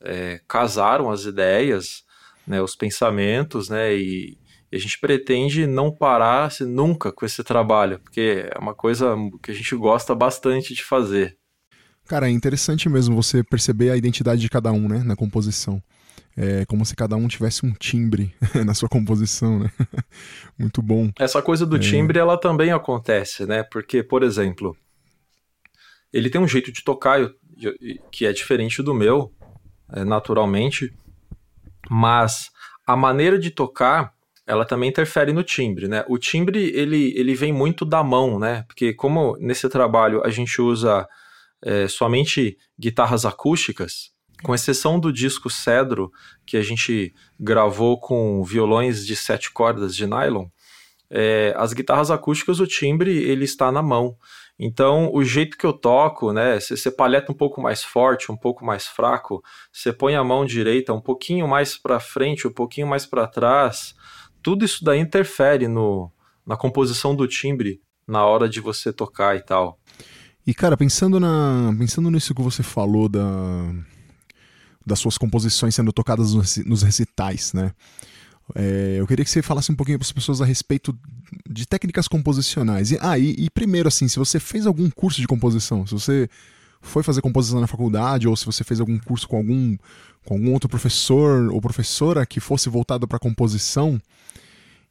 é, 0.00 0.40
casaram 0.48 1.10
as 1.10 1.24
ideias, 1.24 2.02
né, 2.46 2.60
os 2.60 2.76
pensamentos, 2.76 3.68
né, 3.68 3.96
e, 3.96 4.36
e, 4.70 4.76
a 4.76 4.78
gente 4.78 4.98
pretende 4.98 5.66
não 5.66 5.90
parar 5.90 6.44
assim, 6.44 6.64
nunca 6.64 7.10
com 7.10 7.24
esse 7.24 7.42
trabalho, 7.42 7.98
porque 8.00 8.46
é 8.54 8.58
uma 8.58 8.74
coisa 8.74 9.14
que 9.42 9.50
a 9.50 9.54
gente 9.54 9.74
gosta 9.76 10.14
bastante 10.14 10.74
de 10.74 10.84
fazer. 10.84 11.38
Cara, 12.06 12.28
é 12.28 12.30
interessante 12.30 12.88
mesmo 12.88 13.16
você 13.16 13.42
perceber 13.42 13.90
a 13.90 13.96
identidade 13.96 14.40
de 14.40 14.50
cada 14.50 14.70
um, 14.72 14.88
né, 14.88 15.02
na 15.02 15.16
composição. 15.16 15.82
É 16.36 16.64
como 16.64 16.84
se 16.84 16.96
cada 16.96 17.16
um 17.16 17.28
tivesse 17.28 17.64
um 17.64 17.72
timbre 17.72 18.34
na 18.66 18.74
sua 18.74 18.88
composição, 18.88 19.58
né? 19.58 19.70
Muito 20.58 20.82
bom. 20.82 21.10
Essa 21.18 21.40
coisa 21.40 21.64
do 21.64 21.76
é... 21.76 21.78
timbre, 21.78 22.18
ela 22.18 22.36
também 22.36 22.72
acontece, 22.72 23.46
né? 23.46 23.62
Porque, 23.62 24.02
por 24.02 24.22
exemplo, 24.22 24.76
ele 26.12 26.28
tem 26.28 26.40
um 26.40 26.48
jeito 26.48 26.72
de 26.72 26.82
tocar 26.82 27.30
que 28.10 28.26
é 28.26 28.32
diferente 28.32 28.82
do 28.82 28.92
meu, 28.92 29.32
é, 29.92 30.04
naturalmente, 30.04 30.92
mas 31.88 32.50
a 32.86 32.96
maneira 32.96 33.38
de 33.38 33.50
tocar 33.50 34.12
ela 34.46 34.64
também 34.64 34.90
interfere 34.90 35.32
no 35.32 35.42
timbre, 35.42 35.88
né? 35.88 36.04
O 36.06 36.18
timbre 36.18 36.70
ele, 36.74 37.14
ele 37.16 37.34
vem 37.34 37.52
muito 37.52 37.84
da 37.84 38.02
mão, 38.02 38.38
né? 38.38 38.64
Porque 38.66 38.92
como 38.92 39.36
nesse 39.38 39.68
trabalho 39.68 40.22
a 40.24 40.30
gente 40.30 40.60
usa 40.60 41.08
é, 41.62 41.88
somente 41.88 42.58
guitarras 42.78 43.24
acústicas, 43.24 44.12
com 44.42 44.54
exceção 44.54 44.98
do 44.98 45.12
disco 45.12 45.48
Cedro 45.48 46.10
que 46.44 46.56
a 46.56 46.62
gente 46.62 47.14
gravou 47.38 47.98
com 47.98 48.42
violões 48.44 49.06
de 49.06 49.16
sete 49.16 49.50
cordas 49.52 49.94
de 49.94 50.06
nylon, 50.06 50.46
é, 51.10 51.54
as 51.56 51.72
guitarras 51.72 52.10
acústicas 52.10 52.60
o 52.60 52.66
timbre 52.66 53.10
ele 53.10 53.44
está 53.44 53.70
na 53.70 53.82
mão. 53.82 54.16
Então, 54.58 55.10
o 55.12 55.24
jeito 55.24 55.58
que 55.58 55.66
eu 55.66 55.72
toco, 55.72 56.32
né? 56.32 56.60
Você 56.60 56.90
palheta 56.90 57.32
um 57.32 57.34
pouco 57.34 57.60
mais 57.60 57.82
forte, 57.82 58.30
um 58.30 58.36
pouco 58.36 58.64
mais 58.64 58.86
fraco, 58.86 59.42
você 59.72 59.92
põe 59.92 60.14
a 60.14 60.22
mão 60.22 60.44
direita 60.44 60.92
um 60.92 61.00
pouquinho 61.00 61.48
mais 61.48 61.76
para 61.76 61.98
frente, 61.98 62.46
um 62.46 62.52
pouquinho 62.52 62.86
mais 62.86 63.04
para 63.04 63.26
trás, 63.26 63.94
tudo 64.42 64.64
isso 64.64 64.84
daí 64.84 65.00
interfere 65.00 65.66
no, 65.66 66.12
na 66.46 66.56
composição 66.56 67.16
do 67.16 67.26
timbre 67.26 67.80
na 68.06 68.24
hora 68.24 68.48
de 68.48 68.60
você 68.60 68.92
tocar 68.92 69.36
e 69.36 69.40
tal. 69.40 69.78
E 70.46 70.52
cara, 70.52 70.76
pensando 70.76 71.18
na 71.18 71.74
pensando 71.78 72.10
nisso 72.10 72.34
que 72.34 72.42
você 72.42 72.62
falou 72.62 73.08
da 73.08 73.22
das 74.84 74.98
suas 74.98 75.16
composições 75.16 75.74
sendo 75.74 75.92
tocadas 75.92 76.34
nos 76.64 76.82
recitais, 76.82 77.52
né? 77.52 77.72
É, 78.54 78.96
eu 78.98 79.06
queria 79.06 79.24
que 79.24 79.30
você 79.30 79.40
falasse 79.40 79.72
um 79.72 79.74
pouquinho 79.74 79.98
para 79.98 80.04
as 80.04 80.12
pessoas 80.12 80.42
a 80.42 80.44
respeito 80.44 80.96
de 81.48 81.66
técnicas 81.66 82.06
composicionais. 82.06 82.90
E, 82.90 82.98
ah, 83.00 83.18
e, 83.18 83.34
e, 83.38 83.50
primeiro, 83.50 83.88
assim, 83.88 84.06
se 84.06 84.18
você 84.18 84.38
fez 84.38 84.66
algum 84.66 84.90
curso 84.90 85.20
de 85.20 85.26
composição, 85.26 85.86
se 85.86 85.92
você 85.92 86.28
foi 86.82 87.02
fazer 87.02 87.22
composição 87.22 87.60
na 87.60 87.66
faculdade, 87.66 88.28
ou 88.28 88.36
se 88.36 88.44
você 88.44 88.62
fez 88.62 88.80
algum 88.80 88.98
curso 88.98 89.26
com 89.26 89.38
algum, 89.38 89.76
com 90.26 90.34
algum 90.34 90.52
outro 90.52 90.68
professor 90.68 91.50
ou 91.50 91.60
professora 91.60 92.26
que 92.26 92.40
fosse 92.40 92.68
voltado 92.68 93.08
para 93.08 93.18
composição, 93.18 94.00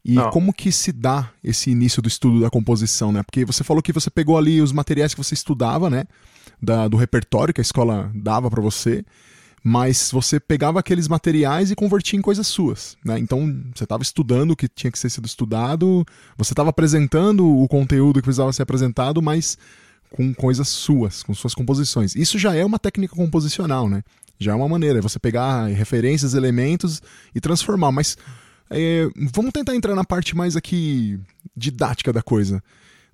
e 0.03 0.15
Não. 0.15 0.31
como 0.31 0.51
que 0.51 0.71
se 0.71 0.91
dá 0.91 1.29
esse 1.43 1.69
início 1.69 2.01
do 2.01 2.09
estudo 2.09 2.41
da 2.41 2.49
composição, 2.49 3.11
né? 3.11 3.23
Porque 3.23 3.45
você 3.45 3.63
falou 3.63 3.81
que 3.81 3.93
você 3.93 4.09
pegou 4.09 4.37
ali 4.37 4.61
os 4.61 4.71
materiais 4.71 5.13
que 5.13 5.23
você 5.23 5.33
estudava, 5.33 5.89
né? 5.89 6.05
Da, 6.61 6.87
do 6.87 6.97
repertório 6.97 7.53
que 7.53 7.61
a 7.61 7.63
escola 7.63 8.11
dava 8.13 8.49
para 8.49 8.61
você 8.61 9.05
mas 9.63 10.11
você 10.11 10.41
pegava 10.41 10.79
aqueles 10.79 11.07
materiais 11.07 11.71
e 11.71 11.75
convertia 11.75 12.19
em 12.19 12.21
coisas 12.21 12.45
suas, 12.47 12.97
né? 13.03 13.17
Então 13.17 13.55
você 13.73 13.85
estava 13.85 14.03
estudando 14.03 14.51
o 14.51 14.55
que 14.55 14.67
tinha 14.67 14.91
que 14.91 14.99
ser 14.99 15.09
sido 15.09 15.25
estudado, 15.25 16.05
você 16.37 16.51
estava 16.51 16.69
apresentando 16.69 17.47
o 17.47 17.65
conteúdo 17.67 18.19
que 18.19 18.23
precisava 18.23 18.51
ser 18.51 18.63
apresentado, 18.63 19.21
mas 19.21 19.57
com 20.09 20.33
coisas 20.33 20.67
suas, 20.67 21.23
com 21.23 21.33
suas 21.33 21.55
composições. 21.55 22.13
Isso 22.13 22.37
já 22.37 22.53
é 22.53 22.65
uma 22.65 22.77
técnica 22.77 23.15
composicional, 23.15 23.89
né? 23.89 24.03
Já 24.37 24.51
é 24.51 24.55
uma 24.55 24.67
maneira, 24.67 24.99
é 24.99 25.01
você 25.01 25.17
pegar 25.17 25.67
referências, 25.67 26.33
elementos 26.33 27.01
e 27.33 27.39
transformar. 27.39 27.91
Mas 27.91 28.17
é, 28.69 29.07
vamos 29.33 29.53
tentar 29.53 29.75
entrar 29.75 29.95
na 29.95 30.03
parte 30.03 30.35
mais 30.35 30.57
aqui 30.57 31.17
didática 31.55 32.11
da 32.11 32.21
coisa. 32.21 32.61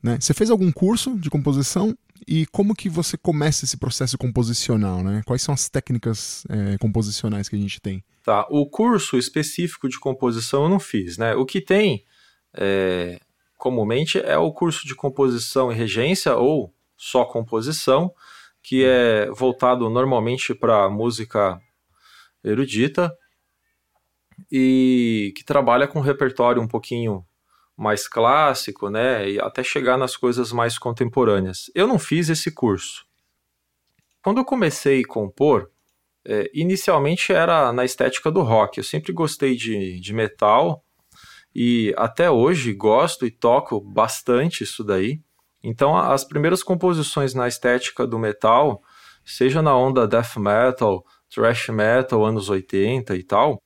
Né? 0.01 0.17
Você 0.19 0.33
fez 0.33 0.49
algum 0.49 0.71
curso 0.71 1.17
de 1.17 1.29
composição 1.29 1.95
e 2.27 2.45
como 2.47 2.75
que 2.75 2.89
você 2.89 3.17
começa 3.17 3.65
esse 3.65 3.77
processo 3.77 4.17
composicional, 4.17 5.03
né? 5.03 5.21
Quais 5.25 5.41
são 5.41 5.53
as 5.53 5.69
técnicas 5.69 6.43
é, 6.49 6.77
composicionais 6.77 7.49
que 7.49 7.55
a 7.55 7.59
gente 7.59 7.81
tem? 7.81 8.03
Tá, 8.23 8.45
o 8.49 8.69
curso 8.69 9.17
específico 9.17 9.89
de 9.89 9.99
composição 9.99 10.63
eu 10.63 10.69
não 10.69 10.79
fiz, 10.79 11.17
né? 11.17 11.33
O 11.35 11.45
que 11.45 11.61
tem 11.61 12.05
é, 12.53 13.19
comumente 13.57 14.19
é 14.19 14.37
o 14.37 14.51
curso 14.51 14.85
de 14.85 14.95
composição 14.95 15.71
e 15.71 15.75
regência 15.75 16.35
ou 16.35 16.73
só 16.95 17.25
composição, 17.25 18.13
que 18.61 18.83
é 18.85 19.29
voltado 19.31 19.89
normalmente 19.89 20.53
para 20.53 20.89
música 20.89 21.59
erudita 22.43 23.11
e 24.51 25.33
que 25.35 25.43
trabalha 25.43 25.87
com 25.87 25.99
repertório 25.99 26.61
um 26.61 26.67
pouquinho 26.67 27.25
mais 27.79 28.09
clássico, 28.09 28.89
né, 28.89 29.29
e 29.29 29.39
até 29.39 29.63
chegar 29.63 29.97
nas 29.97 30.17
coisas 30.17 30.51
mais 30.51 30.77
contemporâneas. 30.77 31.71
Eu 31.73 31.87
não 31.87 31.97
fiz 31.97 32.29
esse 32.29 32.51
curso. 32.51 33.05
Quando 34.21 34.39
eu 34.39 34.45
comecei 34.45 35.01
a 35.01 35.07
compor, 35.07 35.71
é, 36.25 36.51
inicialmente 36.53 37.31
era 37.31 37.71
na 37.71 37.85
estética 37.85 38.29
do 38.29 38.41
rock. 38.41 38.77
Eu 38.77 38.83
sempre 38.83 39.13
gostei 39.13 39.55
de, 39.55 39.97
de 40.01 40.13
metal 40.13 40.83
e 41.55 41.93
até 41.97 42.29
hoje 42.29 42.73
gosto 42.73 43.25
e 43.25 43.31
toco 43.31 43.79
bastante 43.79 44.63
isso 44.63 44.83
daí. 44.83 45.21
Então, 45.63 45.97
as 45.97 46.25
primeiras 46.25 46.61
composições 46.61 47.33
na 47.33 47.47
estética 47.47 48.05
do 48.05 48.19
metal, 48.19 48.81
seja 49.23 49.61
na 49.61 49.75
onda 49.75 50.05
death 50.05 50.35
metal, 50.37 51.05
thrash 51.33 51.69
metal, 51.69 52.25
anos 52.25 52.49
80 52.49 53.15
e 53.15 53.23
tal, 53.23 53.61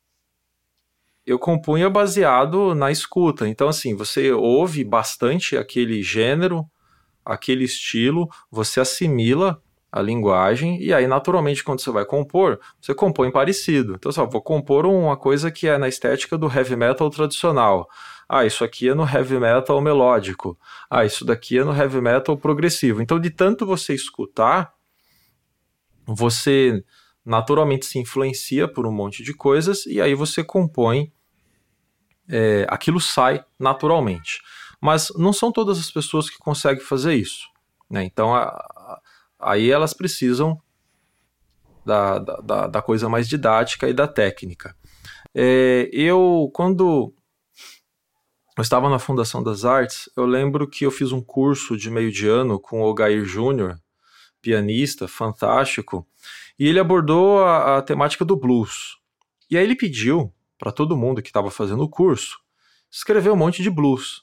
eu 1.26 1.40
compunha 1.40 1.90
baseado 1.90 2.76
na 2.76 2.92
escuta. 2.92 3.48
Então, 3.48 3.68
assim, 3.68 3.96
você 3.96 4.32
ouve 4.32 4.84
bastante 4.84 5.58
aquele 5.58 6.02
gênero, 6.02 6.66
aquele 7.26 7.64
estilo, 7.64 8.30
você 8.52 8.80
assimila 8.80 9.62
a 9.92 10.02
linguagem, 10.02 10.82
e 10.82 10.92
aí, 10.92 11.06
naturalmente, 11.06 11.64
quando 11.64 11.80
você 11.80 11.92
vai 11.92 12.04
compor, 12.04 12.60
você 12.82 12.96
compõe 12.96 13.32
parecido. 13.32 13.94
Então, 13.94 14.12
só 14.12 14.26
vou 14.26 14.42
compor 14.42 14.88
uma 14.88 15.16
coisa 15.16 15.52
que 15.52 15.68
é 15.68 15.78
na 15.78 15.88
estética 15.88 16.36
do 16.36 16.48
heavy 16.48 16.76
metal 16.76 17.10
tradicional. 17.12 17.88
Ah, 18.28 18.44
isso 18.44 18.64
aqui 18.64 18.90
é 18.90 18.96
no 18.96 19.04
heavy 19.04 19.40
metal 19.40 19.80
melódico. 19.80 20.58
Ah, 20.90 21.06
isso 21.06 21.24
daqui 21.24 21.60
é 21.60 21.64
no 21.64 21.76
heavy 21.76 22.02
metal 22.02 22.36
progressivo. 22.36 23.04
Então, 23.04 23.20
de 23.20 23.30
tanto 23.30 23.68
você 23.68 23.94
escutar, 23.94 24.74
você 26.06 26.84
naturalmente 27.26 27.86
se 27.86 28.00
influencia 28.00 28.68
por 28.68 28.86
um 28.86 28.92
monte 28.92 29.24
de 29.24 29.34
coisas 29.34 29.86
e 29.86 30.02
aí 30.02 30.14
você 30.14 30.44
compõe, 30.44 31.12
é, 32.30 32.66
aquilo 32.70 33.00
sai 33.00 33.44
naturalmente. 33.60 34.42
Mas 34.82 35.12
não 35.16 35.32
são 35.32 35.52
todas 35.52 35.80
as 35.80 35.90
pessoas 35.90 36.30
que 36.30 36.38
conseguem 36.38 36.84
fazer 36.84 37.14
isso. 37.14 37.48
Né? 37.90 38.04
Então, 38.04 38.36
a, 38.36 38.48
a, 38.48 39.02
aí 39.40 39.72
elas 39.72 39.94
precisam 39.94 40.62
da, 41.86 42.20
da, 42.20 42.68
da, 42.68 42.82
coisa 42.82 43.08
mais 43.08 43.28
didática 43.28 43.88
e 43.88 43.94
da 43.94 44.08
técnica. 44.08 44.76
É, 45.34 45.90
eu, 45.92 46.50
quando 46.54 47.14
eu 48.58 48.62
estava 48.62 48.90
na 48.90 49.00
Fundação 49.00 49.42
das 49.42 49.66
Artes, 49.66 50.10
eu 50.16 50.26
lembro 50.26 50.68
que 50.68 50.86
eu 50.86 50.92
fiz 50.92 51.12
um 51.12 51.22
curso 51.22 51.78
de 51.78 51.90
meio 51.90 52.12
de 52.12 52.28
ano 52.28 52.60
com 52.60 52.82
o 52.82 52.94
Gair 52.94 53.26
Júnior, 53.26 53.78
pianista 54.42 55.08
fantástico, 55.08 56.08
e 56.58 56.68
ele 56.68 56.80
abordou 56.80 57.44
a, 57.44 57.78
a 57.78 57.82
temática 57.82 58.24
do 58.24 58.36
blues. 58.36 58.98
E 59.50 59.58
aí 59.58 59.64
ele 59.64 59.76
pediu 59.76 60.34
para 60.58 60.72
todo 60.72 60.98
mundo 60.98 61.22
que 61.22 61.30
estava 61.30 61.52
fazendo 61.52 61.84
o 61.84 61.90
curso 61.90 62.38
escrever 62.92 63.32
um 63.32 63.36
monte 63.36 63.64
de 63.64 63.72
blues. 63.72 64.22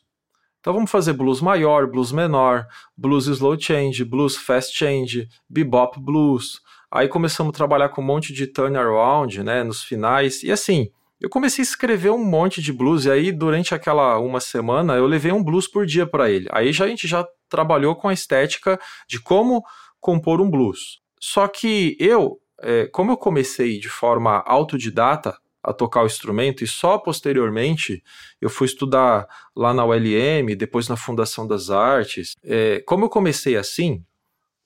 Então 0.61 0.73
vamos 0.73 0.91
fazer 0.91 1.13
blues 1.15 1.41
maior, 1.41 1.87
blues 1.87 2.13
menor, 2.13 2.67
blues 2.97 3.27
slow 3.27 3.59
change, 3.59 4.05
blues 4.05 4.37
fast 4.37 4.77
change, 4.77 5.29
bebop 5.49 5.99
blues. 5.99 6.61
Aí 6.91 7.09
começamos 7.09 7.51
a 7.51 7.57
trabalhar 7.57 7.89
com 7.89 8.01
um 8.01 8.05
monte 8.05 8.33
de 8.33 8.47
turnaround, 8.47 9.43
né, 9.43 9.65
nos 9.65 9.83
finais. 9.83 10.43
E 10.43 10.53
assim, 10.53 10.91
eu 11.21 11.29
comecei 11.29 11.63
a 11.63 11.65
escrever 11.65 12.11
um 12.11 12.25
monte 12.25 12.63
de 12.63 12.73
blues 12.73 13.07
e 13.07 13.11
aí 13.11 13.33
durante 13.33 13.75
aquela 13.75 14.19
uma 14.19 14.39
semana 14.39 14.95
eu 14.95 15.07
levei 15.07 15.33
um 15.33 15.43
blues 15.43 15.67
por 15.67 15.85
dia 15.85 16.07
para 16.07 16.31
ele. 16.31 16.47
Aí 16.53 16.73
já 16.73 16.85
a 16.85 16.89
gente 16.89 17.09
já 17.09 17.27
trabalhou 17.49 17.97
com 17.97 18.09
a 18.09 18.13
estética 18.13 18.79
de 19.09 19.21
como 19.21 19.65
compor 19.99 20.41
um 20.41 20.51
blues. 20.51 21.01
Só 21.21 21.47
que 21.47 21.97
eu, 22.00 22.41
é, 22.62 22.87
como 22.87 23.12
eu 23.12 23.17
comecei 23.17 23.79
de 23.79 23.89
forma 23.89 24.43
autodidata, 24.47 25.39
a 25.62 25.73
tocar 25.73 26.03
o 26.03 26.07
instrumento 26.07 26.65
e 26.65 26.67
só 26.67 26.99
posteriormente 26.99 28.03
eu 28.41 28.49
fui 28.49 28.67
estudar 28.67 29.29
lá 29.55 29.75
na 29.75 29.85
ULM, 29.85 30.57
depois 30.57 30.89
na 30.89 30.97
Fundação 30.97 31.47
das 31.47 31.71
Artes. 31.71 32.35
É, 32.43 32.81
como 32.81 33.05
eu 33.05 33.09
comecei 33.11 33.57
assim, 33.57 34.05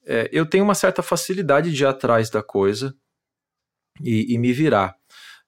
é, 0.06 0.28
eu 0.32 0.46
tenho 0.46 0.64
uma 0.64 0.75
certa 0.75 1.02
facilidade 1.02 1.73
de 1.73 1.82
ir 1.82 1.87
atrás 1.87 2.30
da 2.30 2.42
coisa 2.42 2.94
e, 4.02 4.34
e 4.34 4.38
me 4.38 4.52
virar. 4.52 4.94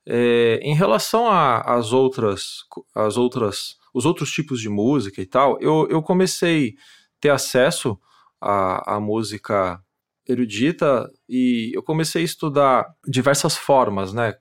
É, 0.05 0.59
em 0.63 0.75
relação 0.75 1.29
às 1.29 1.93
outras, 1.93 2.65
as 2.95 3.17
outras, 3.17 3.77
os 3.95 4.05
outros 4.05 4.31
tipos 4.31 4.61
de 4.61 4.69
música 4.69 5.21
e 5.21 5.27
tal, 5.27 5.61
eu, 5.61 5.87
eu 5.91 6.03
comecei 6.03 6.75
ter 7.21 7.31
acesso 7.31 7.99
à, 8.41 8.97
à 8.97 9.01
música 9.01 9.81
erudita 10.29 11.11
e 11.29 11.71
eu 11.75 11.83
comecei 11.83 12.23
a 12.23 12.25
estudar 12.25 12.87
diversas 13.07 13.57
formas, 13.57 14.13
né? 14.13 14.35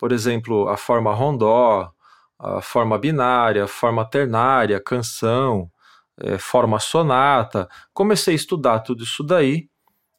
por 0.00 0.12
exemplo, 0.12 0.66
a 0.70 0.78
forma 0.78 1.12
rondó, 1.12 1.92
a 2.38 2.62
forma 2.62 2.96
binária, 2.96 3.64
a 3.64 3.68
forma 3.68 4.02
ternária, 4.02 4.80
canção, 4.82 5.70
é, 6.18 6.38
forma 6.38 6.80
sonata. 6.80 7.68
Comecei 7.92 8.32
a 8.32 8.36
estudar 8.36 8.80
tudo 8.80 9.04
isso 9.04 9.22
daí. 9.22 9.68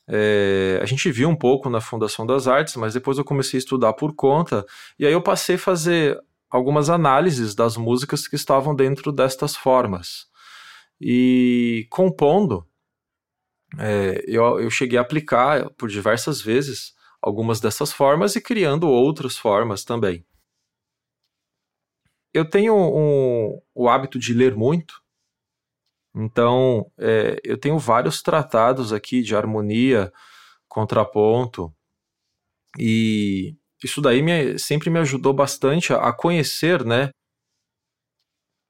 É, 0.08 0.80
a 0.84 0.86
gente 0.86 1.12
viu 1.12 1.28
um 1.28 1.36
pouco 1.36 1.68
na 1.68 1.82
Fundação 1.82 2.28
das 2.28 2.48
Artes, 2.48 2.76
mas 2.76 2.94
depois 2.94 3.18
eu 3.18 3.26
comecei 3.26 3.58
a 3.58 3.62
estudar 3.62 3.94
por 3.94 4.14
conta, 4.14 4.64
e 5.00 5.06
aí 5.06 5.14
eu 5.14 5.22
passei 5.22 5.56
a 5.56 5.60
fazer 5.60 6.20
algumas 6.48 6.88
análises 6.88 7.56
das 7.56 7.76
músicas 7.76 8.28
que 8.28 8.36
estavam 8.36 8.76
dentro 8.76 9.12
destas 9.12 9.56
formas. 9.56 10.28
E 11.00 11.88
compondo, 11.90 12.68
é, 13.80 14.24
eu, 14.28 14.60
eu 14.60 14.70
cheguei 14.70 14.98
a 14.98 15.02
aplicar 15.02 15.70
por 15.72 15.90
diversas 15.90 16.42
vezes 16.42 16.94
algumas 17.22 17.60
dessas 17.60 17.94
formas 17.94 18.36
e 18.36 18.42
criando 18.42 18.90
outras 18.90 19.38
formas 19.38 19.84
também. 19.84 20.26
Eu 22.34 22.50
tenho 22.50 22.76
um, 22.76 23.62
o 23.76 23.90
hábito 23.90 24.18
de 24.18 24.34
ler 24.34 24.56
muito, 24.56 25.02
então 26.16 26.90
é, 26.98 27.40
eu 27.44 27.58
tenho 27.58 27.78
vários 27.78 28.22
tratados 28.22 28.94
aqui 28.94 29.22
de 29.22 29.36
harmonia, 29.36 30.12
contraponto, 30.68 31.74
e 32.80 33.56
isso 33.84 34.02
daí 34.02 34.22
me, 34.22 34.58
sempre 34.58 34.90
me 34.90 35.00
ajudou 35.00 35.34
bastante 35.34 35.94
a, 35.94 35.98
a 36.08 36.14
conhecer 36.14 36.86
né, 36.86 37.10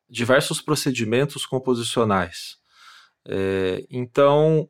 diversos 0.10 0.62
procedimentos 0.62 1.46
composicionais. 1.46 2.58
É, 3.28 3.86
então, 3.90 4.70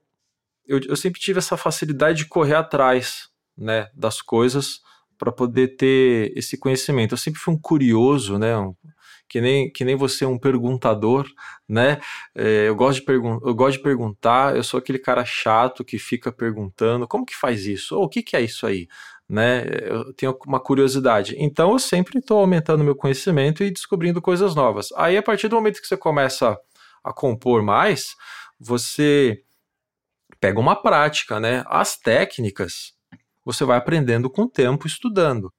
eu, 0.72 0.80
eu, 0.88 0.96
sempre 0.96 1.20
tive 1.20 1.40
essa 1.40 1.58
facilidade 1.58 2.20
de 2.20 2.28
correr 2.28 2.56
atrás 2.56 3.30
né, 3.58 3.90
das 3.94 4.22
coisas 4.22 4.80
para 5.18 5.32
poder 5.32 5.76
ter 5.76 6.32
esse 6.36 6.58
conhecimento. 6.58 7.14
Eu 7.14 7.18
sempre 7.18 7.40
fui 7.40 7.54
um 7.54 7.60
curioso, 7.60 8.40
né, 8.40 8.58
um, 8.58 8.74
que 9.28 9.42
nem, 9.42 9.70
que 9.72 9.84
nem 9.84 9.96
você 9.96 10.26
um 10.26 10.38
perguntador, 10.38 11.28
né? 11.68 12.00
É, 12.36 12.68
eu, 12.68 12.76
gosto 12.76 13.00
de 13.00 13.06
pergun 13.06 13.40
eu 13.44 13.54
gosto 13.54 13.78
de 13.78 13.84
perguntar, 13.84 14.56
eu 14.56 14.64
sou 14.64 14.78
aquele 14.78 15.00
cara 15.00 15.24
chato 15.24 15.86
que 15.86 15.98
fica 16.00 16.32
perguntando 16.32 17.08
como 17.08 17.26
que 17.26 17.36
faz 17.36 17.66
isso? 17.66 17.96
Ou 17.98 18.06
o 18.06 18.10
que, 18.10 18.24
que 18.24 18.36
é 18.36 18.42
isso 18.42 18.66
aí? 18.66 18.88
Né? 19.30 19.64
Eu 19.84 20.14
tenho 20.14 20.38
uma 20.46 20.60
curiosidade. 20.60 21.36
Então 21.38 21.72
eu 21.72 21.80
sempre 21.80 22.20
estou 22.20 22.40
aumentando 22.40 22.84
meu 22.84 22.96
conhecimento 22.96 23.64
e 23.64 23.72
descobrindo 23.72 24.22
coisas 24.22 24.56
novas. 24.56 24.90
Aí, 24.98 25.16
a 25.18 25.24
partir 25.24 25.48
do 25.48 25.56
momento 25.56 25.82
que 25.82 25.88
você 25.88 25.96
começa 25.96 26.58
a 27.04 27.14
compor 27.14 27.64
mais, 27.64 28.16
você 28.60 29.42
pega 30.42 30.60
uma 30.60 30.76
prática, 30.76 31.40
né? 31.40 31.64
As 31.68 31.96
técnicas 31.96 32.94
você 33.46 33.64
vai 33.64 33.78
aprendendo 33.78 34.30
com 34.30 34.44
o 34.44 34.50
tempo, 34.50 34.88
estudando. 34.88 35.54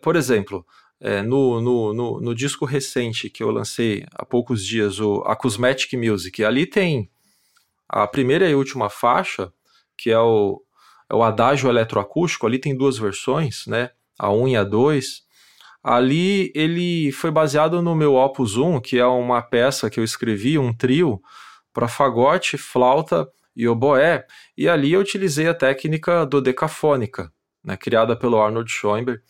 Por 0.00 0.16
exemplo, 0.16 0.64
é, 1.00 1.22
no, 1.22 1.60
no, 1.60 1.92
no, 1.92 2.20
no, 2.20 2.34
disco 2.34 2.64
recente 2.64 3.28
que 3.28 3.42
eu 3.42 3.50
lancei 3.50 4.06
há 4.12 4.24
poucos 4.24 4.64
dias, 4.64 5.00
o, 5.00 5.22
a 5.26 5.36
Cosmetic 5.36 5.92
Music, 5.94 6.44
ali 6.44 6.66
tem 6.66 7.10
a 7.88 8.06
primeira 8.06 8.48
e 8.48 8.54
última 8.54 8.88
faixa, 8.88 9.52
que 9.96 10.10
é 10.10 10.18
o, 10.18 10.62
é 11.10 11.14
o 11.14 11.22
adágio 11.22 11.68
eletroacústico, 11.68 12.46
ali 12.46 12.58
tem 12.58 12.76
duas 12.76 12.98
versões, 12.98 13.66
né? 13.66 13.90
A 14.18 14.32
1 14.32 14.48
e 14.48 14.56
a 14.56 14.64
2. 14.64 15.22
Ali 15.82 16.52
ele 16.54 17.10
foi 17.12 17.30
baseado 17.30 17.82
no 17.82 17.94
meu 17.94 18.14
Opus 18.14 18.56
1, 18.56 18.80
que 18.80 18.98
é 18.98 19.06
uma 19.06 19.42
peça 19.42 19.90
que 19.90 19.98
eu 19.98 20.04
escrevi, 20.04 20.58
um 20.58 20.72
trio, 20.72 21.20
para 21.72 21.88
fagote, 21.88 22.58
flauta 22.58 23.28
e 23.54 23.68
oboé, 23.68 24.26
e 24.56 24.68
ali 24.68 24.92
eu 24.92 25.00
utilizei 25.00 25.48
a 25.48 25.54
técnica 25.54 26.24
dodecafônica, 26.24 27.32
né, 27.64 27.76
criada 27.76 28.16
pelo 28.16 28.40
Arnold 28.40 28.70
Schoenberg, 28.70 29.22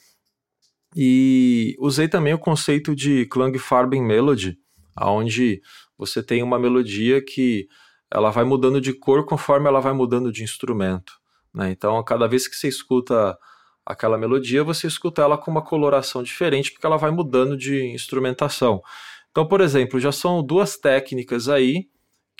e 0.94 1.74
usei 1.78 2.08
também 2.08 2.34
o 2.34 2.38
conceito 2.38 2.94
de 2.94 3.26
Klangfarben 3.26 4.02
Melody, 4.02 4.58
onde 5.00 5.62
você 5.96 6.22
tem 6.22 6.42
uma 6.42 6.58
melodia 6.58 7.24
que 7.24 7.66
ela 8.10 8.30
vai 8.30 8.44
mudando 8.44 8.80
de 8.80 8.92
cor 8.92 9.24
conforme 9.24 9.68
ela 9.68 9.80
vai 9.80 9.92
mudando 9.92 10.30
de 10.30 10.44
instrumento. 10.44 11.14
Né? 11.54 11.70
Então, 11.70 12.02
cada 12.04 12.26
vez 12.28 12.46
que 12.46 12.54
você 12.54 12.68
escuta 12.68 13.36
aquela 13.84 14.18
melodia, 14.18 14.62
você 14.62 14.86
escuta 14.86 15.22
ela 15.22 15.38
com 15.38 15.50
uma 15.50 15.62
coloração 15.62 16.22
diferente, 16.22 16.70
porque 16.70 16.86
ela 16.86 16.98
vai 16.98 17.10
mudando 17.10 17.56
de 17.56 17.86
instrumentação. 17.86 18.82
Então, 19.30 19.48
por 19.48 19.60
exemplo, 19.60 19.98
já 19.98 20.12
são 20.12 20.42
duas 20.42 20.76
técnicas 20.76 21.48
aí 21.48 21.88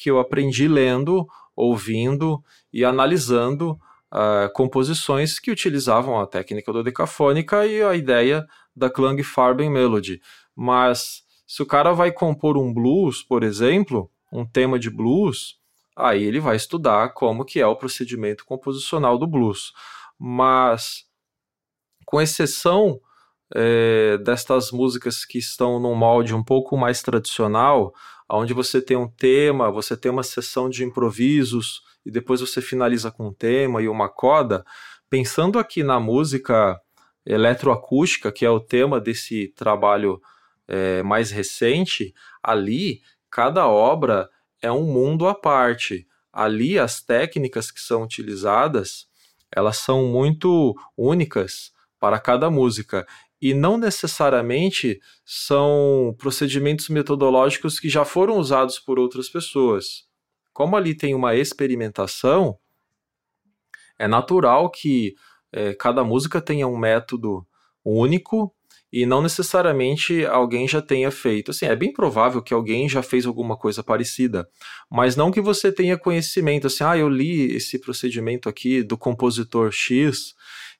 que 0.02 0.10
eu 0.10 0.18
aprendi 0.18 0.66
lendo 0.66 1.26
ouvindo 1.54 2.42
e 2.72 2.84
analisando 2.84 3.78
uh, 4.12 4.52
composições 4.54 5.38
que 5.38 5.50
utilizavam 5.50 6.18
a 6.18 6.26
técnica 6.26 6.72
do 6.72 6.82
decafônica 6.82 7.64
e 7.66 7.82
a 7.82 7.94
ideia 7.94 8.44
da 8.74 8.90
Klangfarben 8.90 9.70
Melody. 9.70 10.20
Mas 10.56 11.22
se 11.46 11.62
o 11.62 11.66
cara 11.66 11.92
vai 11.92 12.10
compor 12.10 12.56
um 12.56 12.72
blues, 12.72 13.22
por 13.22 13.42
exemplo, 13.42 14.10
um 14.32 14.44
tema 14.44 14.78
de 14.78 14.90
blues, 14.90 15.58
aí 15.94 16.24
ele 16.24 16.40
vai 16.40 16.56
estudar 16.56 17.12
como 17.12 17.44
que 17.44 17.60
é 17.60 17.66
o 17.66 17.76
procedimento 17.76 18.44
composicional 18.44 19.18
do 19.18 19.26
blues. 19.26 19.72
Mas, 20.18 21.04
com 22.06 22.20
exceção 22.20 22.98
é, 23.54 24.16
destas 24.18 24.70
músicas 24.70 25.24
que 25.24 25.38
estão 25.38 25.78
num 25.78 25.94
molde 25.94 26.34
um 26.34 26.42
pouco 26.42 26.76
mais 26.76 27.02
tradicional, 27.02 27.92
onde 28.38 28.54
você 28.54 28.80
tem 28.80 28.96
um 28.96 29.08
tema, 29.08 29.70
você 29.70 29.96
tem 29.96 30.10
uma 30.10 30.22
sessão 30.22 30.70
de 30.70 30.84
improvisos 30.84 31.82
e 32.04 32.10
depois 32.10 32.40
você 32.40 32.60
finaliza 32.60 33.10
com 33.10 33.28
um 33.28 33.32
tema 33.32 33.82
e 33.82 33.88
uma 33.88 34.08
coda, 34.08 34.64
pensando 35.08 35.58
aqui 35.58 35.82
na 35.82 36.00
música 36.00 36.80
eletroacústica, 37.24 38.32
que 38.32 38.44
é 38.44 38.50
o 38.50 38.58
tema 38.58 39.00
desse 39.00 39.48
trabalho 39.54 40.20
é, 40.66 41.02
mais 41.02 41.30
recente, 41.30 42.14
ali 42.42 43.00
cada 43.30 43.68
obra 43.68 44.28
é 44.60 44.70
um 44.72 44.84
mundo 44.84 45.26
à 45.26 45.34
parte. 45.34 46.06
Ali 46.32 46.78
as 46.78 47.02
técnicas 47.02 47.70
que 47.70 47.80
são 47.80 48.02
utilizadas, 48.02 49.06
elas 49.54 49.76
são 49.76 50.06
muito 50.06 50.74
únicas 50.96 51.70
para 52.00 52.18
cada 52.18 52.50
música 52.50 53.06
e 53.42 53.52
não 53.52 53.76
necessariamente 53.76 55.00
são 55.26 56.14
procedimentos 56.16 56.88
metodológicos 56.88 57.80
que 57.80 57.88
já 57.88 58.04
foram 58.04 58.38
usados 58.38 58.78
por 58.78 59.00
outras 59.00 59.28
pessoas. 59.28 60.06
Como 60.52 60.76
ali 60.76 60.94
tem 60.94 61.12
uma 61.12 61.34
experimentação, 61.34 62.56
é 63.98 64.06
natural 64.06 64.70
que 64.70 65.16
é, 65.52 65.74
cada 65.74 66.04
música 66.04 66.40
tenha 66.40 66.68
um 66.68 66.76
método 66.76 67.44
único 67.84 68.54
e 68.92 69.04
não 69.06 69.20
necessariamente 69.20 70.24
alguém 70.26 70.68
já 70.68 70.80
tenha 70.80 71.10
feito. 71.10 71.50
Assim, 71.50 71.66
é 71.66 71.74
bem 71.74 71.92
provável 71.92 72.42
que 72.42 72.54
alguém 72.54 72.88
já 72.88 73.02
fez 73.02 73.26
alguma 73.26 73.56
coisa 73.56 73.82
parecida, 73.82 74.48
mas 74.88 75.16
não 75.16 75.32
que 75.32 75.40
você 75.40 75.72
tenha 75.72 75.98
conhecimento, 75.98 76.68
assim, 76.68 76.84
ah, 76.84 76.96
eu 76.96 77.08
li 77.08 77.56
esse 77.56 77.80
procedimento 77.80 78.48
aqui 78.48 78.84
do 78.84 78.96
compositor 78.96 79.72
X 79.72 80.34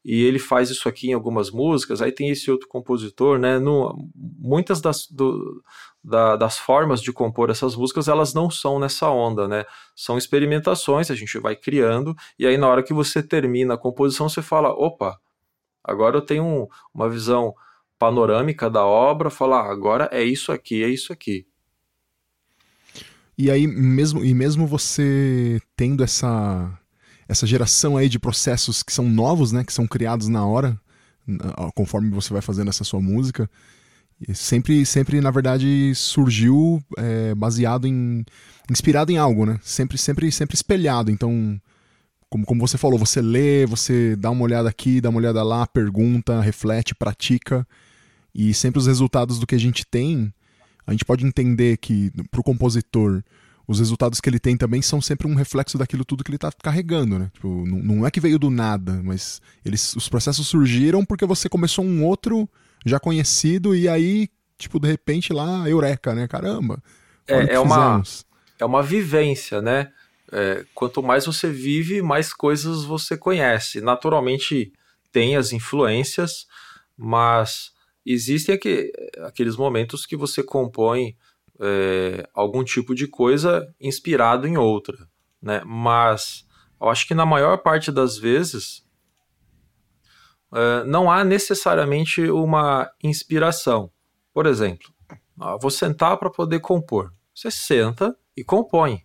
e 0.05 0.25
ele 0.25 0.39
faz 0.39 0.69
isso 0.71 0.89
aqui 0.89 1.11
em 1.11 1.13
algumas 1.13 1.51
músicas, 1.51 2.03
aí 2.03 2.11
tem 2.11 2.29
esse 2.29 2.51
outro 2.51 2.69
compositor, 2.69 3.39
né? 3.39 3.59
No, 3.59 4.09
muitas 4.15 4.81
das, 4.81 5.07
do, 5.07 5.63
da, 6.03 6.35
das 6.37 6.59
formas 6.59 7.01
de 7.01 7.13
compor 7.13 7.51
essas 7.51 7.77
músicas, 7.77 8.09
elas 8.09 8.35
não 8.35 8.51
são 8.51 8.79
nessa 8.81 9.09
onda, 9.09 9.47
né? 9.47 9.65
São 9.95 10.19
experimentações, 10.19 11.11
a 11.11 11.15
gente 11.15 11.39
vai 11.39 11.55
criando, 11.55 12.17
e 12.39 12.47
aí 12.47 12.57
na 12.57 12.69
hora 12.69 12.83
que 12.83 12.93
você 12.93 13.23
termina 13.23 13.75
a 13.75 13.79
composição, 13.79 14.29
você 14.29 14.43
fala, 14.43 14.71
opa, 14.71 15.19
agora 15.85 16.17
eu 16.17 16.23
tenho 16.23 16.45
um, 16.45 16.67
uma 16.93 17.09
visão 17.09 17.55
panorâmica 17.99 18.69
da 18.69 18.85
obra, 18.85 19.31
falar 19.31 19.61
ah, 19.61 19.71
agora 19.71 20.09
é 20.11 20.25
isso 20.25 20.51
aqui, 20.51 20.83
é 20.83 20.89
isso 20.89 21.13
aqui. 21.13 21.47
E 23.39 23.49
aí 23.49 23.67
mesmo 23.67 24.25
e 24.25 24.35
mesmo 24.35 24.67
você 24.67 25.61
tendo 25.77 26.03
essa 26.03 26.77
essa 27.29 27.47
geração 27.47 27.97
aí 27.97 28.09
de 28.09 28.19
processos 28.19 28.83
que 28.83 28.93
são 28.93 29.09
novos, 29.09 29.53
né, 29.53 29.65
que 29.65 29.73
são 29.73 29.87
criados 29.87 30.29
na 30.29 30.45
hora, 30.45 30.79
conforme 31.75 32.11
você 32.11 32.33
vai 32.33 32.43
fazendo 32.43 32.69
essa 32.69 32.85
sua 32.85 33.01
música, 33.01 33.49
sempre 34.35 34.85
sempre 34.87 35.21
na 35.21 35.31
verdade 35.31 35.93
surgiu 35.95 36.83
é, 36.97 37.35
baseado 37.35 37.87
em 37.87 38.25
inspirado 38.71 39.11
em 39.11 39.19
algo, 39.19 39.45
né? 39.45 39.59
Sempre 39.63 39.99
sempre 39.99 40.31
sempre 40.31 40.55
espelhado. 40.55 41.11
Então 41.11 41.61
como, 42.29 42.47
como 42.47 42.67
você 42.67 42.79
falou, 42.79 42.99
você 42.99 43.21
lê, 43.21 43.67
você 43.67 44.17
dá 44.17 44.31
uma 44.31 44.45
olhada 44.45 44.69
aqui, 44.69 45.01
dá 45.01 45.11
uma 45.11 45.19
olhada 45.19 45.43
lá, 45.43 45.67
pergunta, 45.67 46.41
reflete, 46.41 46.95
pratica 46.95 47.67
e 48.35 48.55
sempre 48.55 48.79
os 48.79 48.87
resultados 48.87 49.39
do 49.39 49.47
que 49.47 49.55
a 49.55 49.61
gente 49.61 49.85
tem, 49.85 50.33
a 50.87 50.93
gente 50.93 51.05
pode 51.05 51.27
entender 51.27 51.77
que 51.77 52.11
para 52.31 52.41
o 52.41 52.45
compositor 52.45 53.23
os 53.73 53.79
resultados 53.79 54.21
que 54.21 54.29
ele 54.29 54.39
tem 54.39 54.57
também 54.57 54.81
são 54.81 55.01
sempre 55.01 55.27
um 55.27 55.35
reflexo 55.35 55.77
daquilo 55.77 56.05
tudo 56.05 56.23
que 56.23 56.31
ele 56.31 56.37
está 56.37 56.53
carregando, 56.63 57.19
né? 57.19 57.31
Tipo, 57.33 57.49
não, 57.67 57.79
não, 57.79 58.07
é 58.07 58.11
que 58.11 58.21
veio 58.21 58.39
do 58.39 58.51
nada, 58.51 59.01
mas 59.03 59.41
eles, 59.65 59.97
os 59.97 60.09
processos 60.09 60.47
surgiram 60.47 61.05
porque 61.05 61.27
você 61.27 61.49
começou 61.49 61.85
um 61.85 62.05
outro 62.05 62.49
já 62.85 63.01
conhecido 63.01 63.75
e 63.75 63.89
aí, 63.89 64.29
tipo, 64.59 64.79
de 64.79 64.89
repente 64.89 65.33
lá, 65.33 65.69
eureka, 65.69 66.15
né? 66.15 66.29
Caramba. 66.29 66.83
É, 67.27 67.55
é 67.55 67.59
uma, 67.59 68.03
é 68.59 68.65
uma 68.65 68.83
vivência, 68.83 69.61
né? 69.61 69.91
É, 70.31 70.65
quanto 70.75 71.03
mais 71.03 71.27
você 71.27 71.51
vive, 71.51 72.01
mais 72.03 72.33
coisas 72.33 72.85
você 72.85 73.17
conhece. 73.17 73.81
Naturalmente 73.81 74.73
tem 75.11 75.37
as 75.37 75.53
influências, 75.53 76.47
mas 76.97 77.73
existem 78.05 78.55
aqui, 78.55 78.91
aqueles 79.25 79.57
momentos 79.57 80.07
que 80.07 80.17
você 80.17 80.43
compõe 80.43 81.17
é, 81.63 82.29
algum 82.35 82.65
tipo 82.65 82.93
de 82.93 83.07
coisa 83.07 83.73
inspirado 83.81 84.49
em 84.49 84.57
outra, 84.57 84.97
né? 85.41 85.63
Mas 85.65 86.45
eu 86.81 86.89
acho 86.89 87.07
que 87.07 87.15
na 87.15 87.25
maior 87.25 87.59
parte 87.59 87.93
das 87.93 88.19
vezes 88.19 88.85
é, 90.53 90.85
não 90.85 91.11
há 91.11 91.23
necessariamente 91.23 92.29
uma 92.29 92.91
inspiração. 93.03 93.93
Por 94.35 94.47
exemplo, 94.47 94.93
vou 95.61 95.71
sentar 95.71 96.17
para 96.17 96.31
poder 96.31 96.59
compor. 96.59 97.13
Você 97.33 97.51
senta 97.51 98.17
e 98.37 98.43
compõe. 98.43 99.05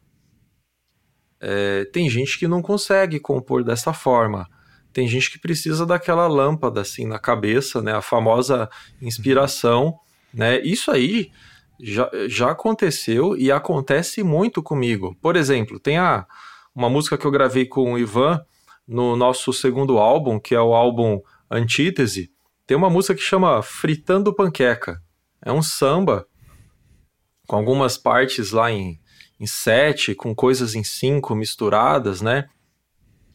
É, 1.39 1.85
tem 1.85 2.09
gente 2.09 2.39
que 2.39 2.47
não 2.47 2.61
consegue 2.61 3.19
compor 3.19 3.63
dessa 3.63 3.93
forma. 3.93 4.47
Tem 4.91 5.07
gente 5.07 5.31
que 5.31 5.39
precisa 5.39 5.85
daquela 5.85 6.25
lâmpada 6.27 6.81
assim 6.81 7.05
na 7.05 7.19
cabeça, 7.19 7.83
né? 7.83 7.93
A 7.93 8.01
famosa 8.01 8.67
inspiração, 8.99 9.99
né? 10.33 10.59
Isso 10.61 10.89
aí 10.89 11.31
já, 11.79 12.09
já 12.27 12.51
aconteceu 12.51 13.35
e 13.37 13.51
acontece 13.51 14.23
muito 14.23 14.61
comigo. 14.63 15.15
Por 15.21 15.35
exemplo, 15.35 15.79
tem 15.79 15.97
a, 15.97 16.25
uma 16.75 16.89
música 16.89 17.17
que 17.17 17.25
eu 17.25 17.31
gravei 17.31 17.65
com 17.65 17.93
o 17.93 17.99
Ivan 17.99 18.43
no 18.87 19.15
nosso 19.15 19.51
segundo 19.51 19.97
álbum, 19.97 20.39
que 20.39 20.55
é 20.55 20.61
o 20.61 20.73
álbum 20.73 21.21
Antítese. 21.49 22.31
Tem 22.65 22.75
uma 22.75 22.89
música 22.89 23.15
que 23.15 23.21
chama 23.21 23.61
Fritando 23.61 24.33
Panqueca. 24.33 25.01
É 25.43 25.51
um 25.51 25.61
samba 25.61 26.27
com 27.47 27.55
algumas 27.55 27.97
partes 27.97 28.51
lá 28.51 28.71
em, 28.71 28.99
em 29.39 29.47
sete, 29.47 30.13
com 30.13 30.35
coisas 30.35 30.75
em 30.75 30.83
cinco 30.83 31.33
misturadas, 31.33 32.21
né? 32.21 32.49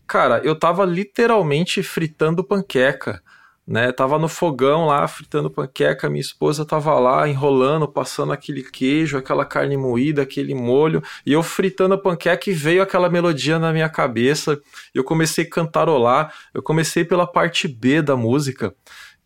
Cara, 0.06 0.42
eu 0.44 0.54
tava 0.58 0.84
literalmente 0.84 1.82
fritando 1.82 2.44
panqueca, 2.44 3.22
né? 3.66 3.92
Tava 3.92 4.18
no 4.18 4.28
fogão 4.28 4.86
lá 4.86 5.06
fritando 5.06 5.50
panqueca, 5.50 6.10
minha 6.10 6.20
esposa 6.20 6.64
tava 6.64 6.98
lá 6.98 7.28
enrolando, 7.28 7.86
passando 7.86 8.32
aquele 8.32 8.62
queijo, 8.62 9.16
aquela 9.16 9.44
carne 9.44 9.76
moída, 9.76 10.22
aquele 10.22 10.54
molho, 10.54 11.02
e 11.24 11.32
eu 11.32 11.42
fritando 11.42 11.94
a 11.94 11.98
panqueca 11.98 12.50
e 12.50 12.52
veio 12.52 12.82
aquela 12.82 13.08
melodia 13.08 13.58
na 13.58 13.72
minha 13.72 13.88
cabeça. 13.88 14.60
Eu 14.94 15.04
comecei 15.04 15.44
a 15.44 15.50
cantarolar, 15.50 16.34
eu 16.52 16.62
comecei 16.62 17.04
pela 17.04 17.26
parte 17.26 17.68
B 17.68 18.02
da 18.02 18.16
música, 18.16 18.74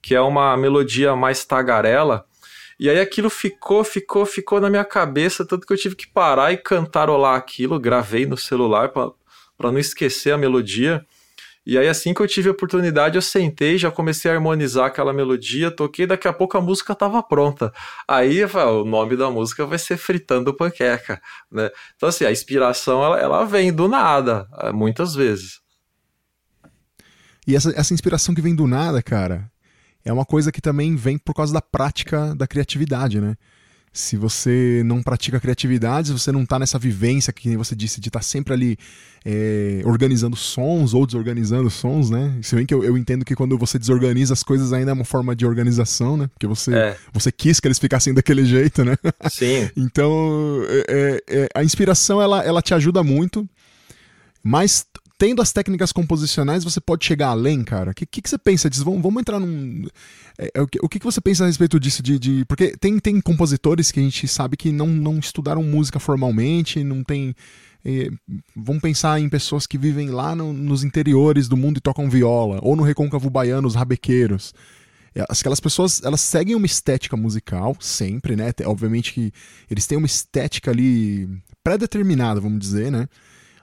que 0.02 0.14
é 0.14 0.20
uma 0.20 0.56
melodia 0.56 1.16
mais 1.16 1.44
tagarela. 1.44 2.26
E 2.78 2.90
aí 2.90 3.00
aquilo 3.00 3.30
ficou, 3.30 3.82
ficou, 3.82 4.26
ficou 4.26 4.60
na 4.60 4.68
minha 4.68 4.84
cabeça, 4.84 5.46
tanto 5.46 5.66
que 5.66 5.72
eu 5.72 5.78
tive 5.78 5.96
que 5.96 6.06
parar 6.06 6.52
e 6.52 6.58
cantarolar 6.58 7.36
aquilo, 7.36 7.80
gravei 7.80 8.26
no 8.26 8.36
celular 8.36 8.90
para 8.90 9.10
para 9.56 9.72
não 9.72 9.78
esquecer 9.78 10.32
a 10.32 10.38
melodia. 10.38 11.04
E 11.66 11.76
aí, 11.76 11.88
assim 11.88 12.14
que 12.14 12.22
eu 12.22 12.28
tive 12.28 12.48
a 12.48 12.52
oportunidade, 12.52 13.16
eu 13.16 13.22
sentei, 13.22 13.76
já 13.76 13.90
comecei 13.90 14.30
a 14.30 14.34
harmonizar 14.34 14.86
aquela 14.86 15.12
melodia, 15.12 15.68
toquei, 15.68 16.06
daqui 16.06 16.28
a 16.28 16.32
pouco 16.32 16.56
a 16.56 16.60
música 16.60 16.92
estava 16.92 17.20
pronta. 17.24 17.72
Aí, 18.06 18.44
o 18.44 18.84
nome 18.84 19.16
da 19.16 19.28
música 19.32 19.66
vai 19.66 19.76
ser 19.76 19.96
Fritando 19.96 20.54
Panqueca, 20.54 21.20
né? 21.50 21.68
Então, 21.96 22.08
assim, 22.08 22.24
a 22.24 22.30
inspiração, 22.30 23.02
ela, 23.02 23.18
ela 23.18 23.44
vem 23.44 23.72
do 23.72 23.88
nada, 23.88 24.46
eh, 24.60 24.70
muitas 24.70 25.16
vezes. 25.16 25.60
E 27.44 27.56
essa, 27.56 27.72
essa 27.76 27.92
inspiração 27.92 28.32
que 28.32 28.40
vem 28.40 28.54
do 28.54 28.68
nada, 28.68 29.02
cara, 29.02 29.50
é 30.04 30.12
uma 30.12 30.24
coisa 30.24 30.52
que 30.52 30.60
também 30.60 30.94
vem 30.94 31.18
por 31.18 31.34
causa 31.34 31.52
da 31.52 31.60
prática 31.60 32.32
da 32.36 32.46
criatividade, 32.46 33.20
né? 33.20 33.34
Se 33.96 34.14
você 34.14 34.82
não 34.84 35.02
pratica 35.02 35.40
criatividade, 35.40 36.08
se 36.08 36.12
você 36.12 36.30
não 36.30 36.42
está 36.42 36.58
nessa 36.58 36.78
vivência 36.78 37.32
que 37.32 37.56
você 37.56 37.74
disse 37.74 37.98
de 37.98 38.10
estar 38.10 38.18
tá 38.18 38.22
sempre 38.22 38.52
ali 38.52 38.78
é, 39.24 39.80
organizando 39.86 40.36
sons 40.36 40.92
ou 40.92 41.06
desorganizando 41.06 41.70
sons, 41.70 42.10
né? 42.10 42.36
Se 42.42 42.54
bem 42.54 42.66
que 42.66 42.74
eu, 42.74 42.84
eu, 42.84 42.98
entendo 42.98 43.24
que 43.24 43.34
quando 43.34 43.56
você 43.56 43.78
desorganiza 43.78 44.34
as 44.34 44.42
coisas 44.42 44.70
ainda 44.74 44.90
é 44.90 44.94
uma 44.94 45.04
forma 45.04 45.34
de 45.34 45.46
organização, 45.46 46.14
né? 46.14 46.28
Porque 46.28 46.46
você, 46.46 46.74
é. 46.74 46.96
você 47.10 47.32
quis 47.32 47.58
que 47.58 47.66
eles 47.66 47.78
ficassem 47.78 48.12
daquele 48.12 48.44
jeito, 48.44 48.84
né? 48.84 48.98
Sim. 49.30 49.70
então, 49.74 50.60
é, 50.68 50.84
é, 50.88 51.38
é, 51.44 51.48
a 51.54 51.64
inspiração 51.64 52.20
ela, 52.20 52.44
ela 52.44 52.60
te 52.60 52.74
ajuda 52.74 53.02
muito, 53.02 53.48
mas 54.44 54.86
tendo 55.18 55.40
as 55.40 55.52
técnicas 55.52 55.92
composicionais, 55.92 56.64
você 56.64 56.80
pode 56.80 57.04
chegar 57.04 57.28
além, 57.28 57.64
cara. 57.64 57.90
O 57.90 57.94
que, 57.94 58.04
que, 58.04 58.22
que, 58.22 58.28
você 58.28 58.38
pensa 58.38 58.68
disso? 58.68 58.84
Vamos, 58.84 59.02
vamos 59.02 59.20
entrar 59.20 59.40
num. 59.40 59.86
É, 60.38 60.50
é, 60.54 60.60
o, 60.60 60.66
que, 60.66 60.78
o 60.82 60.88
que, 60.88 60.98
você 60.98 61.20
pensa 61.20 61.44
a 61.44 61.46
respeito 61.46 61.80
disso? 61.80 62.02
De, 62.02 62.18
de, 62.18 62.44
porque 62.44 62.76
tem, 62.76 62.98
tem 62.98 63.20
compositores 63.20 63.90
que 63.90 64.00
a 64.00 64.02
gente 64.02 64.28
sabe 64.28 64.56
que 64.56 64.70
não, 64.70 64.86
não 64.86 65.18
estudaram 65.18 65.62
música 65.62 65.98
formalmente, 65.98 66.84
não 66.84 67.02
tem. 67.02 67.34
É, 67.84 68.10
vamos 68.54 68.82
pensar 68.82 69.20
em 69.20 69.28
pessoas 69.28 69.66
que 69.66 69.78
vivem 69.78 70.10
lá 70.10 70.34
no, 70.34 70.52
nos 70.52 70.84
interiores 70.84 71.48
do 71.48 71.56
mundo 71.56 71.78
e 71.78 71.80
tocam 71.80 72.10
viola, 72.10 72.58
ou 72.62 72.76
no 72.76 72.82
recôncavo 72.82 73.30
baiano, 73.30 73.66
os 73.66 73.74
rabequeiros. 73.74 74.52
É, 75.14 75.24
aquelas 75.30 75.60
pessoas, 75.60 76.02
elas 76.04 76.20
seguem 76.20 76.54
uma 76.54 76.66
estética 76.66 77.16
musical, 77.16 77.74
sempre, 77.80 78.36
né? 78.36 78.52
Obviamente 78.66 79.14
que 79.14 79.32
eles 79.70 79.86
têm 79.86 79.96
uma 79.96 80.06
estética 80.06 80.70
ali 80.70 81.26
pré-determinada, 81.64 82.38
vamos 82.38 82.58
dizer, 82.58 82.92
né? 82.92 83.08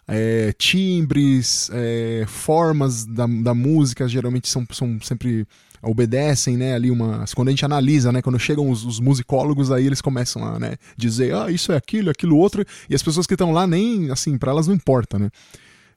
É, 0.08 0.54
timbres, 0.58 1.70
é, 1.74 2.26
formas 2.28 3.06
da, 3.06 3.26
da 3.26 3.54
música 3.54 4.08
geralmente 4.08 4.50
são, 4.50 4.66
são 4.72 5.00
sempre 5.02 5.48
obedecem, 5.82 6.56
né, 6.56 6.74
ali 6.76 6.90
uma, 6.90 7.26
quando 7.36 7.50
a 7.50 7.52
gente 7.52 7.66
analisa, 7.66 8.12
né, 8.12 8.22
quando 8.22 8.40
chegam 8.40 8.70
os, 8.70 8.86
os, 8.86 9.00
musicólogos 9.00 9.70
aí 9.70 9.86
eles 9.86 10.02
começam 10.02 10.44
a, 10.44 10.58
né, 10.58 10.76
dizer, 10.96 11.36
ah, 11.36 11.52
isso 11.52 11.74
é 11.74 11.78
aquilo, 11.78 12.10
aquilo 12.10 12.38
outro, 12.38 12.66
e 12.90 12.96
as 12.96 13.04
pessoas 13.04 13.28
que 13.28 13.34
estão 13.34 13.52
lá 13.52 13.68
nem, 13.68 14.10
assim, 14.10 14.38
para 14.38 14.52
elas 14.52 14.68
não 14.68 14.76
importa, 14.76 15.20
né. 15.20 15.30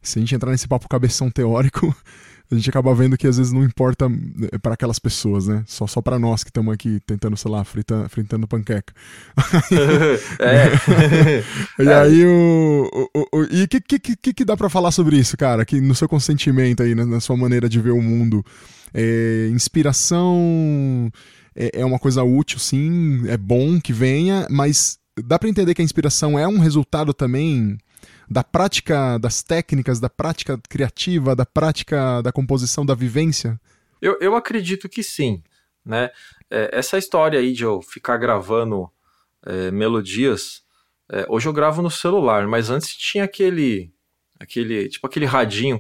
Se 0.03 0.19
a 0.19 0.21
gente 0.21 0.35
entrar 0.35 0.51
nesse 0.51 0.69
papo 0.69 0.88
cabeção 0.88 1.31
teórico, 1.31 1.95
a 2.51 2.55
gente 2.55 2.69
acaba 2.71 2.95
vendo 2.95 3.17
que 3.17 3.27
às 3.27 3.37
vezes 3.37 3.53
não 3.53 3.65
importa 3.65 4.07
eh, 4.53 4.59
para 4.59 4.75
aquelas 4.75 4.99
pessoas, 4.99 5.47
né? 5.47 5.65
Só, 5.67 5.87
só 5.87 6.01
para 6.01 6.19
nós 6.19 6.45
que 6.45 6.51
estamos 6.51 6.73
aqui 6.73 7.01
tentando, 7.07 7.37
sei 7.37 7.51
lá, 7.51 7.65
fritando, 7.65 8.09
fritando 8.09 8.47
panqueca. 8.47 8.93
é. 10.39 11.43
e 11.83 11.89
aí 11.89 12.25
o, 12.25 13.09
o, 13.15 13.39
o 13.39 13.45
e 13.51 13.65
o 13.65 13.69
que, 13.69 13.81
que, 13.81 14.17
que, 14.17 14.35
que 14.35 14.45
dá 14.45 14.57
para 14.57 14.69
falar 14.69 14.91
sobre 14.93 15.17
isso, 15.17 15.37
cara? 15.37 15.65
Que 15.65 15.81
no 15.81 15.95
seu 15.95 16.09
consentimento 16.09 16.83
aí, 16.83 16.95
na, 16.95 17.05
na 17.05 17.21
sua 17.21 17.37
maneira 17.37 17.69
de 17.69 17.81
ver 17.81 17.93
o 17.93 18.01
mundo, 18.03 18.45
é, 18.95 19.49
inspiração 19.51 21.11
é, 21.55 21.81
é 21.81 21.85
uma 21.85 21.99
coisa 21.99 22.23
útil, 22.23 22.59
sim, 22.59 23.27
é 23.29 23.37
bom 23.37 23.81
que 23.81 23.93
venha, 23.93 24.47
mas 24.51 24.99
dá 25.25 25.39
para 25.39 25.49
entender 25.49 25.75
que 25.75 25.83
a 25.83 25.85
inspiração 25.85 26.39
é 26.39 26.47
um 26.47 26.59
resultado 26.59 27.15
também 27.15 27.79
da 28.29 28.43
prática 28.43 29.19
das 29.19 29.43
técnicas, 29.43 30.01
da 30.01 30.11
prática 30.11 30.59
criativa, 30.69 31.37
da 31.37 31.47
prática 31.47 32.21
da 32.23 32.33
composição, 32.33 32.85
da 32.85 32.95
vivência? 32.95 33.61
Eu, 34.01 34.19
eu 34.21 34.35
acredito 34.35 34.89
que 34.89 35.03
sim. 35.03 35.43
né? 35.85 36.11
É, 36.51 36.71
essa 36.73 36.99
história 36.99 37.39
aí 37.39 37.53
de 37.53 37.65
eu 37.65 37.81
ficar 37.83 38.17
gravando 38.17 38.91
é, 39.45 39.71
melodias, 39.71 40.62
é, 41.11 41.25
hoje 41.29 41.49
eu 41.49 41.53
gravo 41.53 41.83
no 41.83 41.91
celular, 41.91 42.47
mas 42.47 42.71
antes 42.71 42.95
tinha 42.97 43.25
aquele 43.25 43.93
aquele 44.39 44.89
tipo 44.89 45.07
aquele 45.07 45.25
radinho 45.25 45.79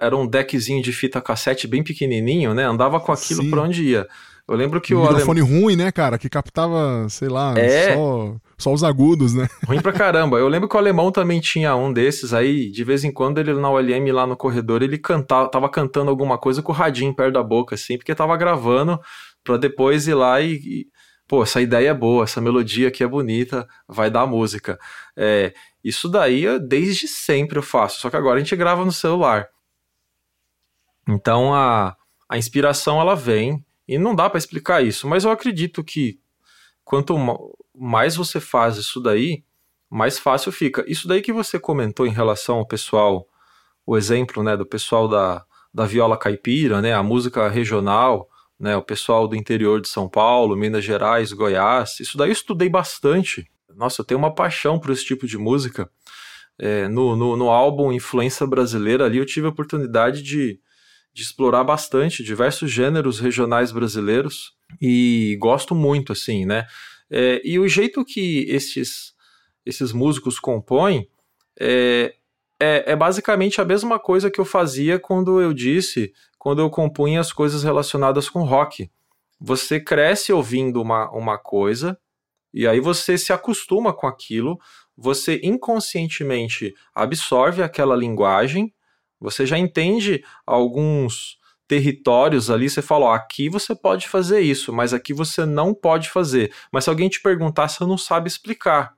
era 0.00 0.16
um 0.16 0.26
deckzinho 0.26 0.82
de 0.82 0.92
fita 0.92 1.20
cassete 1.20 1.66
bem 1.66 1.82
pequenininho, 1.82 2.54
né? 2.54 2.64
Andava 2.64 3.00
com 3.00 3.12
aquilo 3.12 3.48
para 3.50 3.62
onde 3.62 3.82
ia. 3.82 4.06
Eu 4.50 4.56
lembro 4.56 4.80
que 4.80 4.92
um 4.96 4.98
o 4.98 5.02
microfone 5.02 5.40
alem... 5.40 5.60
ruim, 5.60 5.76
né, 5.76 5.92
cara, 5.92 6.18
que 6.18 6.28
captava, 6.28 7.08
sei 7.08 7.28
lá, 7.28 7.54
é... 7.56 7.94
só, 7.94 8.36
só 8.58 8.72
os 8.72 8.82
agudos, 8.82 9.32
né? 9.32 9.48
Ruim 9.64 9.80
pra 9.80 9.92
caramba. 9.92 10.38
Eu 10.38 10.48
lembro 10.48 10.68
que 10.68 10.74
o 10.74 10.78
alemão 10.78 11.12
também 11.12 11.40
tinha 11.40 11.76
um 11.76 11.92
desses 11.92 12.34
aí, 12.34 12.68
de 12.68 12.82
vez 12.82 13.04
em 13.04 13.12
quando 13.12 13.38
ele 13.38 13.54
na 13.54 13.70
OLM 13.70 14.10
lá 14.10 14.26
no 14.26 14.36
corredor, 14.36 14.82
ele 14.82 14.98
cantava, 14.98 15.48
tava 15.48 15.68
cantando 15.68 16.10
alguma 16.10 16.36
coisa 16.36 16.62
com 16.62 16.72
o 16.72 16.74
radinho 16.74 17.14
perto 17.14 17.34
da 17.34 17.44
boca 17.44 17.76
assim, 17.76 17.96
porque 17.96 18.12
tava 18.12 18.36
gravando 18.36 18.98
para 19.44 19.56
depois 19.56 20.08
ir 20.08 20.14
lá 20.14 20.40
e, 20.40 20.54
e 20.54 20.86
pô, 21.28 21.44
essa 21.44 21.60
ideia 21.60 21.90
é 21.90 21.94
boa, 21.94 22.24
essa 22.24 22.40
melodia 22.40 22.88
aqui 22.88 23.04
é 23.04 23.06
bonita, 23.06 23.68
vai 23.86 24.10
dar 24.10 24.26
música. 24.26 24.76
É, 25.16 25.54
isso 25.84 26.08
daí 26.08 26.42
eu, 26.42 26.58
desde 26.58 27.06
sempre 27.06 27.56
eu 27.56 27.62
faço, 27.62 28.00
só 28.00 28.10
que 28.10 28.16
agora 28.16 28.40
a 28.40 28.42
gente 28.42 28.56
grava 28.56 28.84
no 28.84 28.90
celular. 28.90 29.46
Então 31.08 31.54
a, 31.54 31.94
a 32.28 32.36
inspiração 32.36 33.00
ela 33.00 33.14
vem 33.14 33.64
e 33.90 33.98
não 33.98 34.14
dá 34.14 34.30
para 34.30 34.38
explicar 34.38 34.84
isso, 34.84 35.08
mas 35.08 35.24
eu 35.24 35.32
acredito 35.32 35.82
que 35.82 36.20
quanto 36.84 37.16
mais 37.74 38.14
você 38.14 38.38
faz 38.38 38.76
isso 38.76 39.00
daí, 39.00 39.42
mais 39.90 40.16
fácil 40.16 40.52
fica. 40.52 40.84
Isso 40.86 41.08
daí 41.08 41.20
que 41.20 41.32
você 41.32 41.58
comentou 41.58 42.06
em 42.06 42.12
relação 42.12 42.58
ao 42.58 42.66
pessoal, 42.68 43.26
o 43.84 43.98
exemplo 43.98 44.44
né, 44.44 44.56
do 44.56 44.64
pessoal 44.64 45.08
da, 45.08 45.44
da 45.74 45.86
viola 45.86 46.16
caipira, 46.16 46.80
né, 46.80 46.94
a 46.94 47.02
música 47.02 47.48
regional, 47.48 48.28
né, 48.60 48.76
o 48.76 48.82
pessoal 48.82 49.26
do 49.26 49.34
interior 49.34 49.80
de 49.80 49.88
São 49.88 50.08
Paulo, 50.08 50.56
Minas 50.56 50.84
Gerais, 50.84 51.32
Goiás, 51.32 51.98
isso 51.98 52.16
daí 52.16 52.28
eu 52.28 52.32
estudei 52.32 52.68
bastante. 52.68 53.50
Nossa, 53.74 54.02
eu 54.02 54.06
tenho 54.06 54.18
uma 54.18 54.32
paixão 54.32 54.78
por 54.78 54.92
esse 54.92 55.04
tipo 55.04 55.26
de 55.26 55.36
música. 55.36 55.90
É, 56.56 56.86
no, 56.86 57.16
no, 57.16 57.36
no, 57.36 57.50
álbum 57.50 57.90
Influência 57.90 58.46
Brasileira 58.46 59.06
ali 59.06 59.18
eu 59.18 59.26
tive 59.26 59.48
a 59.48 59.50
oportunidade 59.50 60.22
de, 60.22 60.60
de 61.12 61.22
explorar 61.22 61.64
bastante 61.64 62.22
diversos 62.22 62.70
gêneros 62.70 63.18
regionais 63.18 63.72
brasileiros 63.72 64.54
e 64.80 65.36
gosto 65.40 65.74
muito, 65.74 66.12
assim, 66.12 66.46
né? 66.46 66.66
É, 67.10 67.40
e 67.44 67.58
o 67.58 67.66
jeito 67.66 68.04
que 68.04 68.46
esses, 68.48 69.14
esses 69.66 69.92
músicos 69.92 70.38
compõem 70.38 71.08
é, 71.58 72.14
é, 72.60 72.92
é, 72.92 72.96
basicamente 72.96 73.60
a 73.60 73.64
mesma 73.64 73.98
coisa 73.98 74.30
que 74.30 74.40
eu 74.40 74.44
fazia 74.44 74.98
quando 74.98 75.40
eu 75.40 75.52
disse 75.52 76.12
quando 76.38 76.60
eu 76.62 76.70
compunha 76.70 77.20
as 77.20 77.32
coisas 77.32 77.62
relacionadas 77.62 78.30
com 78.30 78.44
rock. 78.44 78.90
Você 79.38 79.78
cresce 79.78 80.32
ouvindo 80.32 80.80
uma, 80.80 81.10
uma 81.10 81.36
coisa, 81.36 81.98
e 82.52 82.66
aí 82.66 82.80
você 82.80 83.18
se 83.18 83.30
acostuma 83.30 83.92
com 83.92 84.06
aquilo, 84.06 84.58
você 84.96 85.38
inconscientemente 85.42 86.74
absorve 86.94 87.62
aquela 87.62 87.94
linguagem, 87.94 88.72
você 89.20 89.44
já 89.44 89.58
entende 89.58 90.24
alguns 90.46 91.38
territórios 91.68 92.50
ali, 92.50 92.68
você 92.68 92.82
fala, 92.82 93.06
ó, 93.06 93.12
aqui 93.12 93.48
você 93.48 93.76
pode 93.76 94.08
fazer 94.08 94.40
isso, 94.40 94.72
mas 94.72 94.92
aqui 94.92 95.14
você 95.14 95.46
não 95.46 95.72
pode 95.72 96.10
fazer. 96.10 96.52
Mas 96.72 96.84
se 96.84 96.90
alguém 96.90 97.08
te 97.08 97.22
perguntar, 97.22 97.68
você 97.68 97.84
não 97.84 97.96
sabe 97.96 98.26
explicar. 98.26 98.96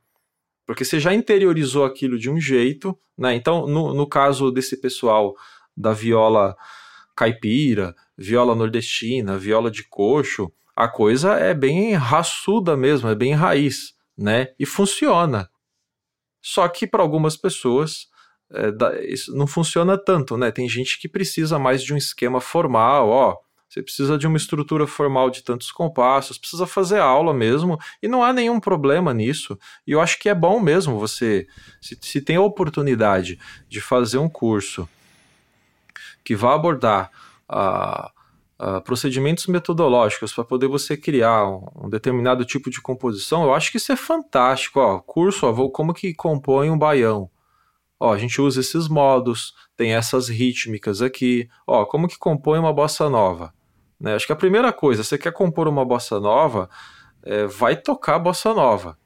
Porque 0.67 0.85
você 0.85 0.99
já 0.99 1.13
interiorizou 1.13 1.85
aquilo 1.85 2.19
de 2.19 2.31
um 2.31 2.41
jeito, 2.41 2.99
né? 3.19 3.35
Então, 3.35 3.67
no, 3.67 3.93
no 3.93 4.07
caso 4.07 4.51
desse 4.51 4.81
pessoal 4.81 5.35
da 5.77 5.93
viola 5.93 6.57
caipira, 7.15 7.95
viola 8.17 8.55
nordestina, 8.55 9.37
viola 9.37 9.71
de 9.71 9.87
coxo, 9.89 10.51
a 10.75 10.89
coisa 10.89 11.35
é 11.35 11.53
bem 11.53 11.93
raçuda 11.95 12.75
mesmo, 12.75 13.09
é 13.09 13.15
bem 13.15 13.35
raiz, 13.35 13.95
né? 14.17 14.49
E 14.59 14.65
funciona. 14.65 15.51
Só 16.41 16.67
que 16.69 16.87
para 16.87 17.03
algumas 17.03 17.37
pessoas 17.37 18.07
é, 18.55 19.13
isso 19.13 19.35
não 19.35 19.47
funciona 19.47 19.97
tanto, 19.97 20.37
né? 20.37 20.51
Tem 20.51 20.69
gente 20.69 20.99
que 21.01 21.09
precisa 21.09 21.59
mais 21.59 21.83
de 21.83 21.95
um 21.95 21.97
esquema 21.97 22.41
formal, 22.41 23.09
ó. 23.09 23.37
Você 23.69 23.83
precisa 23.83 24.19
de 24.19 24.27
uma 24.27 24.37
estrutura 24.37 24.87
formal 24.87 25.31
de 25.31 25.43
tantos 25.43 25.73
compassos, 25.73 26.37
precisa 26.37 26.67
fazer 26.67 27.01
aula 27.01 27.33
mesmo, 27.33 27.79
e 28.03 28.07
não 28.07 28.23
há 28.23 28.31
nenhum 28.31 28.61
problema 28.61 29.15
nisso. 29.15 29.59
E 29.87 29.93
eu 29.93 30.01
acho 30.01 30.19
que 30.19 30.29
é 30.29 30.35
bom 30.35 30.61
mesmo 30.61 30.99
você, 30.99 31.47
se, 31.81 31.99
se 31.99 32.21
tem 32.21 32.37
a 32.37 32.43
oportunidade 32.43 33.39
de 33.71 33.81
fazer 33.81 34.19
um 34.19 34.29
curso 34.29 34.87
que 36.23 36.37
vá 36.37 36.55
abordar 36.55 37.11
uh, 37.51 38.11
uh, 38.63 38.83
procedimentos 38.83 39.47
metodológicos 39.47 40.35
para 40.35 40.45
poder 40.45 40.69
você 40.69 40.95
criar 40.95 41.49
um, 41.49 41.67
um, 41.85 41.89
determinado 41.89 42.45
tipo 42.45 42.69
de 42.69 42.83
composição, 42.83 43.43
eu 43.43 43.55
acho 43.55 43.71
que 43.71 43.79
isso 43.79 43.91
é 43.91 43.97
fantástico. 43.97 44.81
Ó, 44.81 45.01
curso, 45.01 45.47
ó, 45.47 45.53
vou, 45.53 45.71
como 45.71 45.95
que 45.95 46.13
compõe 46.13 46.69
um 46.69 46.79
baião? 46.79 47.31
Ó, 48.05 48.13
a 48.13 48.19
gente 48.19 48.41
usa 48.41 48.59
esses 48.59 48.89
modos, 48.89 49.55
tem 49.77 49.95
essas 49.95 50.29
rítmicas 50.29 51.01
aqui. 51.01 51.49
Ó, 51.65 51.87
como 51.87 52.09
que 52.09 52.19
compõe 52.19 52.59
uma 52.59 52.73
bossa 52.73 53.09
nova? 53.09 53.55
Né? 53.99 54.17
Acho 54.17 54.27
que 54.27 54.33
a 54.33 54.37
primeira 54.37 54.73
coisa, 54.73 55.05
você 55.05 55.17
quer 55.17 55.33
compor 55.33 55.69
uma 55.69 55.85
bossa 55.85 56.19
nova, 56.19 56.69
é, 57.23 57.47
vai 57.47 57.77
tocar 57.77 58.19
bossa 58.19 58.53
nova. 58.53 58.99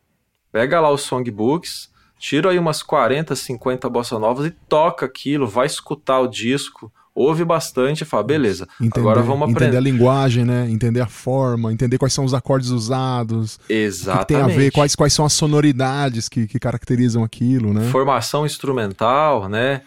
Pega 0.50 0.80
lá 0.80 0.90
os 0.90 1.02
songbooks, 1.02 1.92
tira 2.18 2.50
aí 2.50 2.58
umas 2.58 2.82
40, 2.82 3.36
50 3.36 3.86
bossa 3.90 4.18
novas 4.18 4.46
e 4.46 4.50
toca 4.50 5.04
aquilo, 5.04 5.46
vai 5.46 5.66
escutar 5.66 6.20
o 6.20 6.26
disco, 6.26 6.90
ouve 7.16 7.44
bastante 7.46 8.02
e 8.02 8.04
fala, 8.04 8.22
beleza, 8.22 8.68
entender, 8.78 9.00
agora 9.00 9.22
vamos 9.22 9.48
aprender. 9.48 9.64
Entender 9.64 9.76
a 9.78 9.80
linguagem, 9.80 10.44
né? 10.44 10.68
Entender 10.70 11.00
a 11.00 11.06
forma, 11.06 11.72
entender 11.72 11.96
quais 11.96 12.12
são 12.12 12.26
os 12.26 12.34
acordes 12.34 12.68
usados. 12.68 13.58
Exatamente. 13.68 14.22
O 14.22 14.26
que 14.26 14.26
tem 14.26 14.42
a 14.42 14.46
ver, 14.46 14.70
quais, 14.70 14.94
quais 14.94 15.14
são 15.14 15.24
as 15.24 15.32
sonoridades 15.32 16.28
que, 16.28 16.46
que 16.46 16.58
caracterizam 16.58 17.24
aquilo, 17.24 17.72
né? 17.72 17.88
Formação 17.90 18.44
instrumental, 18.44 19.48
né? 19.48 19.82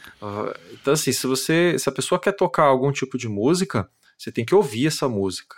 Então, 0.73 0.93
assim, 0.93 1.11
se 1.11 1.27
você. 1.27 1.77
Se 1.77 1.87
a 1.87 1.91
pessoa 1.91 2.19
quer 2.19 2.31
tocar 2.31 2.63
algum 2.63 2.91
tipo 2.91 3.17
de 3.17 3.29
música, 3.29 3.87
você 4.17 4.31
tem 4.31 4.43
que 4.43 4.55
ouvir 4.55 4.87
essa 4.87 5.07
música. 5.07 5.55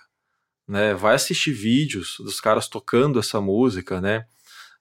Né? 0.67 0.93
Vai 0.93 1.15
assistir 1.15 1.51
vídeos 1.53 2.17
dos 2.19 2.41
caras 2.41 2.67
tocando 2.67 3.19
essa 3.19 3.39
música, 3.39 4.01
né? 4.01 4.25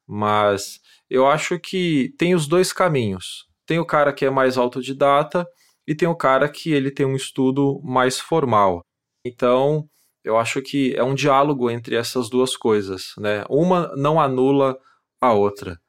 Mas 0.07 0.81
eu 1.09 1.27
acho 1.27 1.59
que 1.59 2.13
tem 2.19 2.35
os 2.35 2.49
dois 2.49 2.73
caminhos. 2.73 3.47
Tem 3.65 3.79
o 3.79 3.87
cara 3.87 4.13
que 4.13 4.25
é 4.25 4.31
mais 4.31 4.57
autodidata 4.57 5.47
e 5.91 5.95
tem 5.97 6.07
o 6.07 6.15
cara 6.15 6.49
que 6.49 6.71
ele 6.71 6.89
tem 6.89 7.05
um 7.05 7.17
estudo 7.17 7.81
mais 7.83 8.21
formal. 8.21 8.87
Então, 9.27 9.89
eu 10.23 10.39
acho 10.39 10.63
que 10.63 10.95
é 10.95 11.03
um 11.03 11.17
diálogo 11.17 11.69
entre 11.69 11.97
essas 11.97 12.31
duas 12.31 12.57
coisas, 12.57 13.13
né? 13.19 13.45
Uma 13.51 13.93
não 13.97 14.21
anula 14.21 14.79
a 15.21 15.33
outra. 15.33 15.81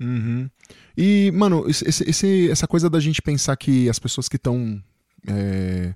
Uhum. 0.00 0.48
E, 0.96 1.30
mano, 1.34 1.68
esse, 1.68 1.84
esse, 2.08 2.50
essa 2.50 2.66
coisa 2.66 2.88
da 2.88 2.98
gente 2.98 3.20
pensar 3.20 3.54
que 3.58 3.90
as 3.90 3.98
pessoas 3.98 4.26
que 4.26 4.36
estão 4.36 4.82
é, 5.28 5.92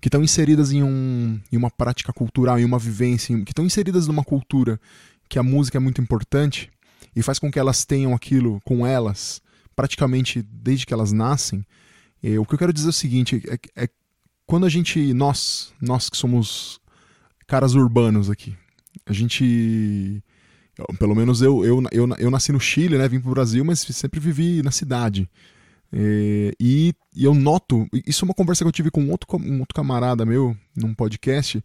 que 0.00 0.06
estão 0.06 0.22
inseridas 0.22 0.70
em, 0.70 0.84
um, 0.84 1.40
em 1.50 1.56
uma 1.56 1.72
prática 1.72 2.12
cultural, 2.12 2.56
em 2.56 2.64
uma 2.64 2.78
vivência, 2.78 3.36
que 3.42 3.50
estão 3.50 3.66
inseridas 3.66 4.06
numa 4.06 4.22
cultura 4.22 4.78
que 5.28 5.40
a 5.40 5.42
música 5.42 5.78
é 5.78 5.80
muito 5.80 6.00
importante 6.00 6.70
e 7.16 7.20
faz 7.20 7.40
com 7.40 7.50
que 7.50 7.58
elas 7.58 7.84
tenham 7.84 8.14
aquilo 8.14 8.60
com 8.64 8.86
elas 8.86 9.42
praticamente 9.74 10.40
desde 10.40 10.86
que 10.86 10.94
elas 10.94 11.12
nascem, 11.12 11.66
o 12.38 12.44
que 12.44 12.54
eu 12.54 12.58
quero 12.58 12.72
dizer 12.72 12.88
é 12.88 12.90
o 12.90 12.92
seguinte: 12.92 13.42
é, 13.48 13.84
é, 13.84 13.88
quando 14.46 14.64
a 14.64 14.68
gente, 14.68 15.12
nós, 15.12 15.72
nós 15.80 16.08
que 16.08 16.16
somos 16.16 16.80
caras 17.46 17.74
urbanos 17.74 18.30
aqui, 18.30 18.56
a 19.04 19.12
gente. 19.12 20.22
Pelo 20.98 21.14
menos 21.14 21.40
eu, 21.40 21.64
eu, 21.64 21.82
eu, 21.90 22.08
eu 22.18 22.30
nasci 22.30 22.52
no 22.52 22.60
Chile, 22.60 22.98
né? 22.98 23.08
Vim 23.08 23.18
pro 23.18 23.30
Brasil, 23.30 23.64
mas 23.64 23.80
sempre 23.80 24.20
vivi 24.20 24.62
na 24.62 24.70
cidade. 24.70 25.28
É, 25.90 26.52
e, 26.60 26.92
e, 27.14 27.24
eu 27.24 27.32
noto, 27.32 27.88
isso 28.06 28.24
é 28.24 28.26
uma 28.26 28.34
conversa 28.34 28.62
que 28.62 28.68
eu 28.68 28.72
tive 28.72 28.90
com 28.90 29.08
outro, 29.08 29.26
um 29.38 29.60
outro 29.60 29.74
camarada 29.74 30.26
meu 30.26 30.54
num 30.76 30.92
podcast, 30.92 31.64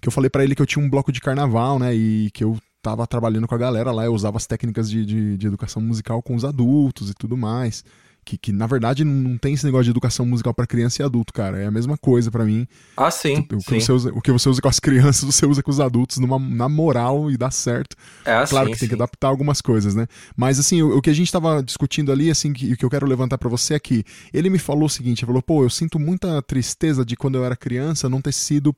que 0.00 0.08
eu 0.08 0.12
falei 0.12 0.28
para 0.28 0.42
ele 0.42 0.56
que 0.56 0.62
eu 0.62 0.66
tinha 0.66 0.84
um 0.84 0.90
bloco 0.90 1.12
de 1.12 1.20
carnaval, 1.20 1.78
né? 1.78 1.94
E 1.94 2.30
que 2.32 2.42
eu 2.42 2.58
tava 2.82 3.06
trabalhando 3.06 3.46
com 3.46 3.54
a 3.54 3.58
galera 3.58 3.92
lá, 3.92 4.04
eu 4.04 4.14
usava 4.14 4.36
as 4.36 4.46
técnicas 4.46 4.90
de, 4.90 5.06
de, 5.06 5.36
de 5.36 5.46
educação 5.46 5.80
musical 5.80 6.20
com 6.20 6.34
os 6.34 6.44
adultos 6.44 7.10
e 7.10 7.14
tudo 7.14 7.36
mais 7.36 7.84
que, 8.30 8.38
que 8.38 8.52
na 8.52 8.66
verdade 8.66 9.04
não 9.04 9.36
tem 9.36 9.54
esse 9.54 9.64
negócio 9.64 9.84
de 9.84 9.90
educação 9.90 10.24
musical 10.24 10.54
para 10.54 10.66
criança 10.66 11.02
e 11.02 11.04
adulto, 11.04 11.32
cara. 11.32 11.58
É 11.58 11.66
a 11.66 11.70
mesma 11.70 11.96
coisa 11.96 12.30
para 12.30 12.44
mim. 12.44 12.66
Ah, 12.96 13.10
sim. 13.10 13.38
O 13.38 13.44
que, 13.44 13.60
sim. 13.60 13.80
Você 13.80 13.92
usa, 13.92 14.12
o 14.12 14.20
que 14.20 14.30
você 14.30 14.48
usa 14.48 14.62
com 14.62 14.68
as 14.68 14.78
crianças, 14.78 15.24
você 15.34 15.46
usa 15.46 15.62
com 15.62 15.70
os 15.70 15.80
adultos 15.80 16.18
numa, 16.18 16.38
na 16.38 16.68
moral 16.68 17.30
e 17.30 17.36
dá 17.36 17.50
certo. 17.50 17.96
É 18.24 18.34
assim, 18.34 18.50
claro 18.50 18.70
que 18.70 18.78
tem 18.78 18.88
que 18.88 18.94
adaptar 18.94 19.28
algumas 19.28 19.60
coisas, 19.60 19.94
né? 19.94 20.06
Mas 20.36 20.60
assim, 20.60 20.82
o, 20.82 20.98
o 20.98 21.02
que 21.02 21.10
a 21.10 21.14
gente 21.14 21.32
tava 21.32 21.62
discutindo 21.62 22.12
ali, 22.12 22.30
assim, 22.30 22.52
que, 22.52 22.72
o 22.72 22.76
que 22.76 22.84
eu 22.84 22.90
quero 22.90 23.06
levantar 23.06 23.38
para 23.38 23.48
você 23.48 23.74
é 23.74 23.80
que 23.80 24.04
ele 24.32 24.48
me 24.48 24.58
falou 24.58 24.84
o 24.84 24.90
seguinte: 24.90 25.20
ele 25.20 25.26
falou, 25.26 25.42
pô, 25.42 25.64
eu 25.64 25.70
sinto 25.70 25.98
muita 25.98 26.40
tristeza 26.42 27.04
de 27.04 27.16
quando 27.16 27.36
eu 27.36 27.44
era 27.44 27.56
criança 27.56 28.08
não 28.08 28.20
ter 28.20 28.32
sido 28.32 28.74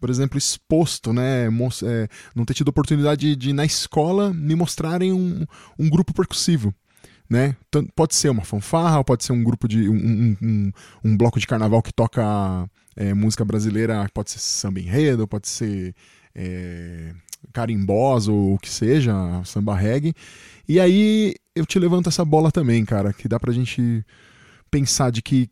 por 0.00 0.10
exemplo, 0.10 0.36
exposto, 0.36 1.14
né? 1.14 1.46
É, 1.46 2.08
não 2.34 2.44
ter 2.44 2.52
tido 2.52 2.68
oportunidade 2.68 3.20
de, 3.30 3.36
de, 3.36 3.52
na 3.54 3.64
escola, 3.64 4.34
me 4.34 4.54
mostrarem 4.54 5.14
um, 5.14 5.46
um 5.78 5.88
grupo 5.88 6.12
percussivo 6.12 6.74
né? 7.28 7.56
Pode 7.94 8.14
ser 8.14 8.28
uma 8.28 8.44
fanfarra, 8.44 9.02
pode 9.02 9.24
ser 9.24 9.32
um 9.32 9.42
grupo 9.42 9.66
de. 9.66 9.88
um, 9.88 10.36
um, 10.42 10.72
um 11.04 11.16
bloco 11.16 11.40
de 11.40 11.46
carnaval 11.46 11.82
que 11.82 11.92
toca 11.92 12.22
é, 12.96 13.14
música 13.14 13.44
brasileira, 13.44 14.06
pode 14.12 14.30
ser 14.30 14.38
samba 14.38 14.80
enredo, 14.80 15.26
pode 15.26 15.48
ser 15.48 15.94
é, 16.34 17.12
carimbós 17.52 18.28
ou 18.28 18.54
o 18.54 18.58
que 18.58 18.70
seja, 18.70 19.14
samba 19.44 19.74
reggae. 19.74 20.14
E 20.68 20.80
aí 20.80 21.34
eu 21.54 21.66
te 21.66 21.78
levanto 21.78 22.08
essa 22.08 22.24
bola 22.24 22.50
também, 22.50 22.84
cara, 22.84 23.12
que 23.12 23.28
dá 23.28 23.38
pra 23.38 23.52
gente 23.52 24.04
pensar 24.70 25.10
de 25.10 25.22
que 25.22 25.48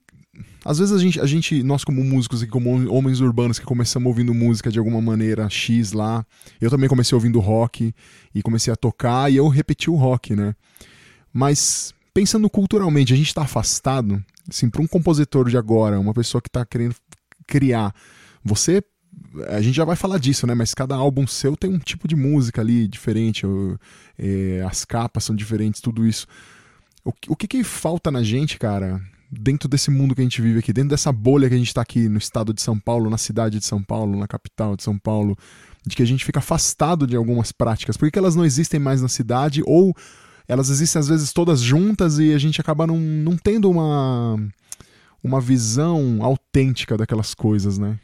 às 0.64 0.78
vezes 0.78 0.94
a 0.94 0.98
gente, 0.98 1.20
a 1.20 1.26
gente, 1.26 1.62
nós 1.62 1.84
como 1.84 2.02
músicos 2.02 2.42
e 2.42 2.46
como 2.46 2.90
homens 2.90 3.20
urbanos 3.20 3.58
que 3.58 3.66
começamos 3.66 4.08
ouvindo 4.08 4.32
música 4.32 4.70
de 4.70 4.78
alguma 4.78 5.00
maneira 5.00 5.48
X 5.50 5.92
lá, 5.92 6.24
eu 6.60 6.70
também 6.70 6.88
comecei 6.88 7.14
ouvindo 7.14 7.38
rock 7.38 7.94
e 8.34 8.42
comecei 8.42 8.72
a 8.72 8.76
tocar 8.76 9.30
e 9.30 9.36
eu 9.36 9.46
repeti 9.48 9.90
o 9.90 9.94
rock, 9.94 10.34
né? 10.34 10.54
Mas 11.32 11.94
pensando 12.12 12.48
culturalmente, 12.50 13.12
a 13.12 13.16
gente 13.16 13.28
está 13.28 13.42
afastado, 13.42 14.22
assim, 14.48 14.68
para 14.68 14.82
um 14.82 14.86
compositor 14.86 15.48
de 15.48 15.56
agora, 15.56 15.98
uma 15.98 16.12
pessoa 16.12 16.42
que 16.42 16.48
está 16.48 16.64
querendo 16.64 16.94
criar, 17.46 17.94
você 18.44 18.82
a 19.48 19.60
gente 19.60 19.74
já 19.74 19.84
vai 19.84 19.96
falar 19.96 20.18
disso, 20.18 20.46
né? 20.46 20.54
Mas 20.54 20.74
cada 20.74 20.94
álbum 20.94 21.26
seu 21.26 21.56
tem 21.56 21.70
um 21.70 21.78
tipo 21.78 22.08
de 22.08 22.16
música 22.16 22.60
ali 22.60 22.88
diferente, 22.88 23.44
é, 24.18 24.64
as 24.66 24.84
capas 24.84 25.24
são 25.24 25.36
diferentes, 25.36 25.80
tudo 25.80 26.06
isso. 26.06 26.26
O, 27.04 27.12
o 27.28 27.36
que, 27.36 27.46
que 27.46 27.64
falta 27.64 28.10
na 28.10 28.22
gente, 28.22 28.58
cara, 28.58 29.00
dentro 29.30 29.68
desse 29.68 29.90
mundo 29.90 30.14
que 30.14 30.20
a 30.20 30.24
gente 30.24 30.42
vive 30.42 30.58
aqui, 30.58 30.72
dentro 30.72 30.90
dessa 30.90 31.10
bolha 31.10 31.48
que 31.48 31.54
a 31.54 31.58
gente 31.58 31.68
está 31.68 31.80
aqui 31.80 32.08
no 32.08 32.18
estado 32.18 32.52
de 32.52 32.60
São 32.60 32.78
Paulo, 32.78 33.08
na 33.08 33.18
cidade 33.18 33.58
de 33.58 33.64
São 33.64 33.82
Paulo, 33.82 34.18
na 34.18 34.26
capital 34.26 34.76
de 34.76 34.82
São 34.82 34.98
Paulo, 34.98 35.36
de 35.86 35.96
que 35.96 36.02
a 36.02 36.06
gente 36.06 36.24
fica 36.24 36.38
afastado 36.38 37.06
de 37.06 37.16
algumas 37.16 37.52
práticas? 37.52 37.96
Por 37.96 38.06
que, 38.06 38.12
que 38.12 38.18
elas 38.18 38.36
não 38.36 38.44
existem 38.44 38.78
mais 38.78 39.00
na 39.02 39.08
cidade? 39.08 39.62
Ou 39.66 39.94
elas 40.52 40.68
existem 40.68 41.00
às 41.00 41.08
vezes 41.08 41.32
todas 41.32 41.60
juntas 41.60 42.18
e 42.18 42.34
a 42.34 42.38
gente 42.38 42.60
acaba 42.60 42.86
não, 42.86 42.98
não 42.98 43.36
tendo 43.36 43.70
uma, 43.70 44.36
uma 45.24 45.40
visão 45.40 46.22
autêntica 46.22 46.96
daquelas 46.96 47.34
coisas, 47.34 47.78
né? 47.78 47.98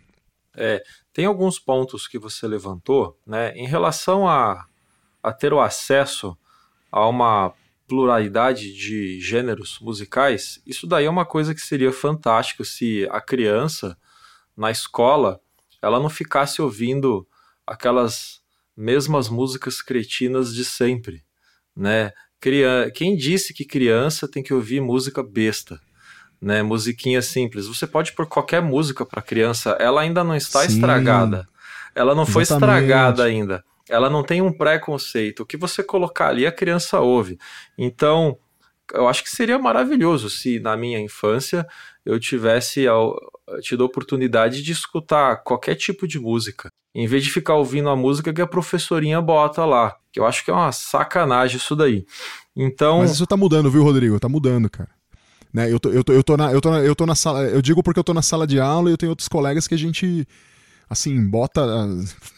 É, 0.56 0.82
tem 1.12 1.26
alguns 1.26 1.58
pontos 1.58 2.08
que 2.08 2.18
você 2.18 2.46
levantou, 2.48 3.16
né, 3.26 3.52
em 3.52 3.66
relação 3.66 4.26
a, 4.26 4.66
a 5.22 5.32
ter 5.32 5.52
o 5.52 5.60
acesso 5.60 6.36
a 6.90 7.06
uma 7.06 7.52
pluralidade 7.86 8.72
de 8.74 9.20
gêneros 9.20 9.78
musicais, 9.80 10.60
isso 10.66 10.86
daí 10.86 11.04
é 11.04 11.10
uma 11.10 11.24
coisa 11.24 11.54
que 11.54 11.60
seria 11.60 11.92
fantástico 11.92 12.64
se 12.64 13.08
a 13.10 13.20
criança 13.20 13.96
na 14.56 14.70
escola 14.70 15.40
ela 15.80 16.00
não 16.00 16.10
ficasse 16.10 16.60
ouvindo 16.60 17.26
aquelas 17.66 18.40
mesmas 18.76 19.28
músicas 19.28 19.80
cretinas 19.80 20.54
de 20.54 20.64
sempre, 20.64 21.24
né? 21.74 22.12
Quem 22.94 23.16
disse 23.16 23.52
que 23.52 23.64
criança 23.64 24.28
tem 24.28 24.42
que 24.42 24.54
ouvir 24.54 24.80
música 24.80 25.22
besta? 25.22 25.80
né? 26.40 26.62
Musiquinha 26.62 27.20
simples. 27.20 27.66
Você 27.66 27.86
pode 27.86 28.12
pôr 28.12 28.26
qualquer 28.26 28.62
música 28.62 29.04
para 29.04 29.22
criança, 29.22 29.76
ela 29.80 30.00
ainda 30.00 30.22
não 30.22 30.34
está 30.34 30.60
Sim, 30.60 30.74
estragada. 30.74 31.48
Ela 31.94 32.14
não 32.14 32.22
exatamente. 32.22 32.32
foi 32.32 32.42
estragada 32.42 33.24
ainda. 33.24 33.64
Ela 33.88 34.08
não 34.10 34.22
tem 34.22 34.40
um 34.42 34.52
preconceito. 34.52 35.40
O 35.40 35.46
que 35.46 35.56
você 35.56 35.82
colocar 35.82 36.28
ali, 36.28 36.46
a 36.46 36.52
criança 36.52 37.00
ouve. 37.00 37.38
Então, 37.76 38.36
eu 38.92 39.08
acho 39.08 39.22
que 39.22 39.30
seria 39.30 39.58
maravilhoso 39.58 40.30
se 40.30 40.60
na 40.60 40.76
minha 40.76 41.00
infância 41.00 41.66
eu 42.04 42.20
tivesse 42.20 42.86
tido 43.62 43.82
a 43.82 43.86
oportunidade 43.86 44.62
de 44.62 44.72
escutar 44.72 45.42
qualquer 45.42 45.74
tipo 45.74 46.06
de 46.06 46.18
música, 46.18 46.70
em 46.94 47.06
vez 47.06 47.24
de 47.24 47.30
ficar 47.30 47.54
ouvindo 47.54 47.88
a 47.88 47.96
música 47.96 48.32
que 48.32 48.42
a 48.42 48.46
professorinha 48.46 49.20
bota 49.20 49.64
lá, 49.64 49.96
que 50.12 50.20
eu 50.20 50.26
acho 50.26 50.44
que 50.44 50.50
é 50.50 50.54
uma 50.54 50.72
sacanagem 50.72 51.56
isso 51.56 51.76
daí. 51.76 52.04
Então, 52.56 52.98
Mas 52.98 53.12
isso 53.12 53.26
tá 53.26 53.36
mudando, 53.36 53.70
viu, 53.70 53.82
Rodrigo? 53.82 54.18
Tá 54.18 54.28
mudando, 54.28 54.68
cara. 54.68 54.90
Né? 55.52 55.72
Eu, 55.72 55.80
tô, 55.80 55.90
eu, 55.90 56.04
tô, 56.04 56.12
eu, 56.12 56.22
tô 56.22 56.36
na, 56.36 56.52
eu, 56.52 56.60
tô 56.60 56.70
na, 56.70 56.78
eu 56.80 56.94
tô 56.94 57.06
na 57.06 57.14
sala. 57.14 57.44
Eu 57.44 57.62
digo 57.62 57.82
porque 57.82 57.98
eu 57.98 58.04
tô 58.04 58.12
na 58.12 58.22
sala 58.22 58.46
de 58.46 58.60
aula 58.60 58.90
e 58.90 58.92
eu 58.92 58.98
tenho 58.98 59.10
outros 59.10 59.28
colegas 59.28 59.66
que 59.66 59.74
a 59.74 59.78
gente 59.78 60.26
assim, 60.88 61.28
bota, 61.28 61.62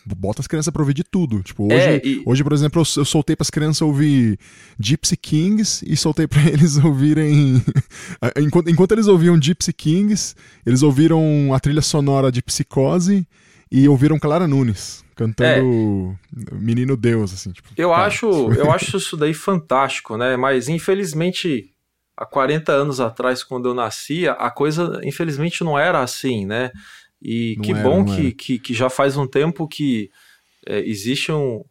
bota 0.04 0.40
as 0.40 0.46
crianças 0.46 0.72
pra 0.72 0.82
ouvir 0.82 0.94
de 0.94 1.04
tudo. 1.04 1.42
Tipo, 1.42 1.64
hoje, 1.64 1.74
é, 1.74 2.00
e... 2.04 2.22
hoje 2.26 2.42
por 2.42 2.52
exemplo, 2.52 2.80
eu, 2.82 3.00
eu 3.00 3.04
soltei 3.04 3.36
pras 3.36 3.50
crianças 3.50 3.82
ouvir 3.82 4.38
Gypsy 4.78 5.16
Kings 5.16 5.84
e 5.86 5.96
soltei 5.96 6.26
pra 6.26 6.42
eles 6.48 6.76
ouvirem. 6.76 7.62
enquanto, 8.38 8.70
enquanto 8.70 8.92
eles 8.92 9.06
ouviam 9.06 9.40
Gypsy 9.40 9.72
Kings, 9.72 10.34
eles 10.64 10.82
ouviram 10.82 11.54
a 11.54 11.60
trilha 11.60 11.82
sonora 11.82 12.32
de 12.32 12.42
Psicose 12.42 13.26
e 13.70 13.88
ouviram 13.88 14.18
Clara 14.18 14.46
Nunes 14.48 15.04
cantando 15.20 16.16
é. 16.34 16.54
Menino 16.54 16.96
Deus, 16.96 17.34
assim. 17.34 17.52
Tipo, 17.52 17.68
eu, 17.76 17.92
acho, 17.92 18.26
eu 18.54 18.72
acho 18.72 18.96
isso 18.96 19.18
daí 19.18 19.34
fantástico, 19.34 20.16
né? 20.16 20.34
Mas 20.34 20.66
infelizmente 20.66 21.74
há 22.16 22.24
40 22.24 22.72
anos 22.72 23.00
atrás, 23.00 23.44
quando 23.44 23.68
eu 23.68 23.74
nascia, 23.74 24.32
a 24.32 24.50
coisa 24.50 25.00
infelizmente 25.04 25.62
não 25.62 25.78
era 25.78 26.00
assim, 26.00 26.46
né? 26.46 26.70
E 27.20 27.54
não 27.56 27.64
que 27.64 27.72
era, 27.72 27.82
bom 27.82 28.04
que, 28.04 28.32
que, 28.32 28.58
que, 28.58 28.74
já 28.74 28.88
faz 28.88 29.16
um 29.16 29.26
tempo 29.26 29.68
que 29.68 30.10
é, 30.66 30.80
existe 30.80 31.30
um, 31.30 31.64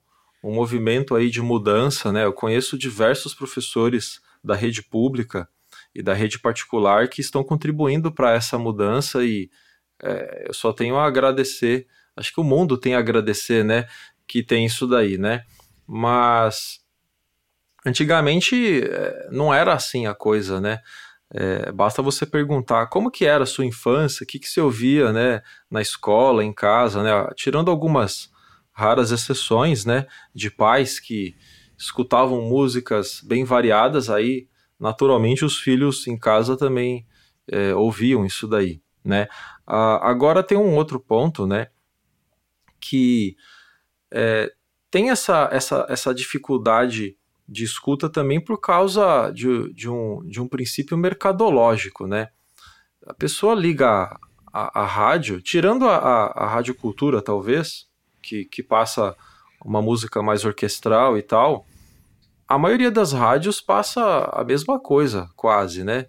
um 0.43 0.53
movimento 0.53 1.15
aí 1.15 1.29
de 1.29 1.41
mudança, 1.41 2.11
né? 2.11 2.25
Eu 2.25 2.33
conheço 2.33 2.77
diversos 2.77 3.33
professores 3.33 4.21
da 4.43 4.55
rede 4.55 4.83
pública 4.83 5.49
e 5.93 6.03
da 6.03 6.13
rede 6.13 6.39
particular 6.39 7.07
que 7.07 7.21
estão 7.21 7.43
contribuindo 7.43 8.11
para 8.11 8.33
essa 8.33 8.57
mudança 8.57 9.23
e 9.23 9.49
é, 10.01 10.45
eu 10.47 10.53
só 10.53 10.71
tenho 10.71 10.95
a 10.97 11.05
agradecer. 11.05 11.87
Acho 12.15 12.33
que 12.33 12.39
o 12.39 12.43
mundo 12.43 12.77
tem 12.77 12.95
a 12.95 12.99
agradecer, 12.99 13.65
né? 13.65 13.87
Que 14.27 14.43
tem 14.43 14.65
isso 14.65 14.85
daí, 14.85 15.17
né? 15.17 15.43
Mas 15.87 16.79
Antigamente 17.85 18.83
eh, 18.83 19.27
não 19.31 19.53
era 19.53 19.73
assim 19.73 20.05
a 20.05 20.13
coisa, 20.13 20.59
né? 20.59 20.79
É, 21.31 21.71
basta 21.71 22.01
você 22.01 22.25
perguntar 22.25 22.87
como 22.87 23.11
que 23.11 23.25
era 23.25 23.43
a 23.43 23.47
sua 23.47 23.65
infância, 23.65 24.23
o 24.23 24.27
que, 24.27 24.39
que 24.39 24.49
você 24.49 24.59
ouvia, 24.59 25.13
né, 25.13 25.41
na 25.69 25.79
escola, 25.81 26.43
em 26.43 26.51
casa, 26.51 27.03
né, 27.03 27.11
tirando 27.35 27.69
algumas 27.69 28.31
raras 28.71 29.11
exceções, 29.11 29.85
né, 29.85 30.07
de 30.33 30.49
pais 30.49 30.99
que 30.99 31.35
escutavam 31.77 32.41
músicas 32.41 33.21
bem 33.23 33.43
variadas, 33.43 34.09
aí 34.09 34.47
naturalmente 34.79 35.45
os 35.45 35.59
filhos 35.59 36.07
em 36.07 36.17
casa 36.17 36.57
também 36.57 37.05
é, 37.47 37.75
ouviam 37.75 38.25
isso 38.25 38.47
daí, 38.47 38.81
né. 39.03 39.27
Ah, 39.67 40.09
agora 40.09 40.41
tem 40.41 40.57
um 40.57 40.75
outro 40.75 40.99
ponto, 40.99 41.45
né, 41.45 41.67
que 42.79 43.35
é, 44.11 44.51
tem 44.89 45.11
essa, 45.11 45.47
essa, 45.51 45.85
essa 45.87 46.11
dificuldade 46.11 47.18
de 47.49 47.63
escuta 47.63 48.07
também 48.07 48.39
por 48.39 48.59
causa 48.59 49.31
de, 49.31 49.73
de, 49.73 49.89
um, 49.89 50.21
de 50.25 50.39
um 50.39 50.47
princípio 50.47 50.95
mercadológico, 50.95 52.05
né? 52.05 52.29
A 53.07 53.13
pessoa 53.13 53.55
liga 53.55 54.19
a, 54.53 54.81
a, 54.81 54.85
rádio, 54.85 55.41
tirando 55.41 55.87
a, 55.87 55.97
a, 55.97 56.43
a 56.43 56.47
radiocultura, 56.47 57.21
talvez, 57.21 57.87
que, 58.21 58.45
que 58.45 58.61
passa 58.61 59.15
uma 59.65 59.81
música 59.81 60.21
mais 60.21 60.45
orquestral 60.45 61.17
e 61.17 61.23
tal, 61.23 61.65
a 62.47 62.57
maioria 62.57 62.91
das 62.91 63.13
rádios 63.13 63.59
passa 63.59 64.29
a 64.31 64.43
mesma 64.43 64.79
coisa, 64.79 65.29
quase, 65.35 65.83
né? 65.83 66.05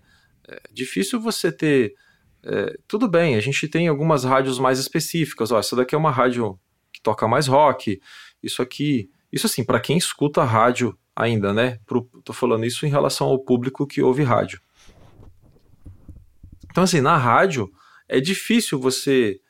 É 0.46 0.61
difícil 0.72 1.20
você 1.20 1.50
ter. 1.50 1.94
É, 2.42 2.76
tudo 2.87 3.09
bem, 3.09 3.35
a 3.35 3.40
gente 3.40 3.66
tem 3.68 3.88
algumas 3.88 4.24
rádios 4.24 4.59
mais 4.59 4.79
específicas. 4.79 5.53
Ó, 5.53 5.59
essa 5.59 5.76
daqui 5.76 5.94
é 5.94 5.98
uma 5.98 6.11
rádio 6.11 6.59
que 6.92 7.00
toca 7.00 7.26
mais 7.26 7.46
rock. 7.46 8.00
Isso 8.42 8.61
aqui. 8.61 9.11
Isso 9.33 9.46
assim, 9.46 9.64
para 9.64 9.81
quem 9.81 9.96
escuta 9.96 10.42
rádio 10.42 10.98
ainda, 11.14 11.53
né? 11.53 11.79
Pro, 11.87 12.09
tô 12.25 12.33
falando 12.33 12.64
isso 12.64 12.87
em 12.87 12.90
relação 12.90 13.29
ao 13.29 13.38
público 13.38 13.87
que 13.87 14.03
ouve 14.03 14.23
rádio. 14.23 14.61
Então, 16.70 16.85
assim, 16.85 17.01
na 17.01 17.16
rádio 17.16 17.70
é 18.09 18.20
difícil 18.20 18.79
você 18.79 19.40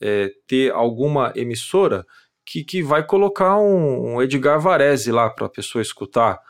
é, 0.00 0.30
ter 0.46 0.72
alguma 0.72 1.32
emissora 1.34 2.06
que, 2.44 2.64
que 2.64 2.82
vai 2.82 3.04
colocar 3.04 3.58
um, 3.58 4.14
um 4.14 4.22
Edgar 4.22 4.60
Varese 4.60 5.12
lá 5.12 5.28
para 5.28 5.46
a 5.46 5.50
pessoa 5.50 5.82
escutar, 5.82 6.40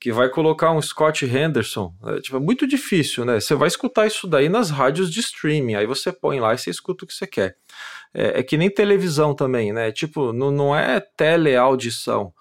que 0.00 0.12
vai 0.12 0.28
colocar 0.28 0.72
um 0.72 0.80
Scott 0.80 1.24
Henderson. 1.26 1.94
É, 2.04 2.20
tipo, 2.20 2.36
é 2.36 2.40
muito 2.40 2.66
difícil, 2.66 3.24
né? 3.24 3.40
Você 3.40 3.54
vai 3.54 3.68
escutar 3.68 4.06
isso 4.06 4.26
daí 4.26 4.48
nas 4.48 4.70
rádios 4.70 5.10
de 5.10 5.20
streaming, 5.20 5.74
aí 5.74 5.86
você 5.86 6.12
põe 6.12 6.40
lá 6.40 6.54
e 6.54 6.58
você 6.58 6.70
escuta 6.70 7.04
o 7.04 7.08
que 7.08 7.14
você 7.14 7.26
quer. 7.26 7.56
É, 8.14 8.40
é 8.40 8.42
que 8.42 8.56
nem 8.56 8.70
televisão 8.70 9.34
também, 9.34 9.72
né? 9.72 9.92
Tipo, 9.92 10.32
não, 10.32 10.50
não 10.50 10.76
é 10.76 11.00
teleaudição 11.00 12.32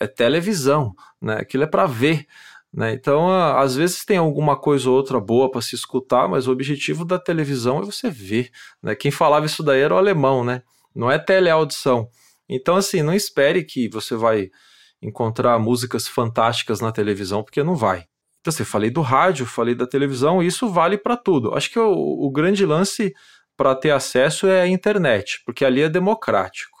é 0.00 0.06
televisão, 0.06 0.94
né? 1.20 1.38
Aquilo 1.40 1.64
é 1.64 1.66
para 1.66 1.86
ver. 1.86 2.26
Né? 2.72 2.92
Então, 2.92 3.30
às 3.30 3.74
vezes 3.74 4.04
tem 4.04 4.18
alguma 4.18 4.56
coisa 4.56 4.90
ou 4.90 4.96
outra 4.96 5.18
boa 5.18 5.50
para 5.50 5.60
se 5.60 5.74
escutar, 5.74 6.28
mas 6.28 6.46
o 6.46 6.52
objetivo 6.52 7.04
da 7.04 7.18
televisão 7.18 7.80
é 7.80 7.84
você 7.84 8.10
ver. 8.10 8.50
Né? 8.82 8.94
Quem 8.94 9.10
falava 9.10 9.46
isso 9.46 9.62
daí 9.62 9.80
era 9.80 9.94
o 9.94 9.98
alemão, 9.98 10.44
né? 10.44 10.62
Não 10.94 11.10
é 11.10 11.18
teleaudição. 11.18 12.08
Então, 12.48 12.76
assim, 12.76 13.02
não 13.02 13.14
espere 13.14 13.64
que 13.64 13.88
você 13.88 14.16
vai 14.16 14.50
encontrar 15.00 15.58
músicas 15.58 16.08
fantásticas 16.08 16.80
na 16.80 16.92
televisão, 16.92 17.42
porque 17.42 17.62
não 17.62 17.76
vai. 17.76 18.06
Então, 18.40 18.50
assim, 18.52 18.64
falei 18.64 18.90
do 18.90 19.00
rádio, 19.00 19.46
falei 19.46 19.74
da 19.74 19.86
televisão, 19.86 20.42
isso 20.42 20.68
vale 20.68 20.98
para 20.98 21.16
tudo. 21.16 21.54
Acho 21.54 21.70
que 21.70 21.78
o, 21.78 21.92
o 21.92 22.30
grande 22.30 22.64
lance 22.64 23.14
para 23.56 23.74
ter 23.74 23.90
acesso 23.90 24.46
é 24.46 24.62
a 24.62 24.68
internet, 24.68 25.42
porque 25.44 25.64
ali 25.64 25.82
é 25.82 25.88
democrático. 25.88 26.77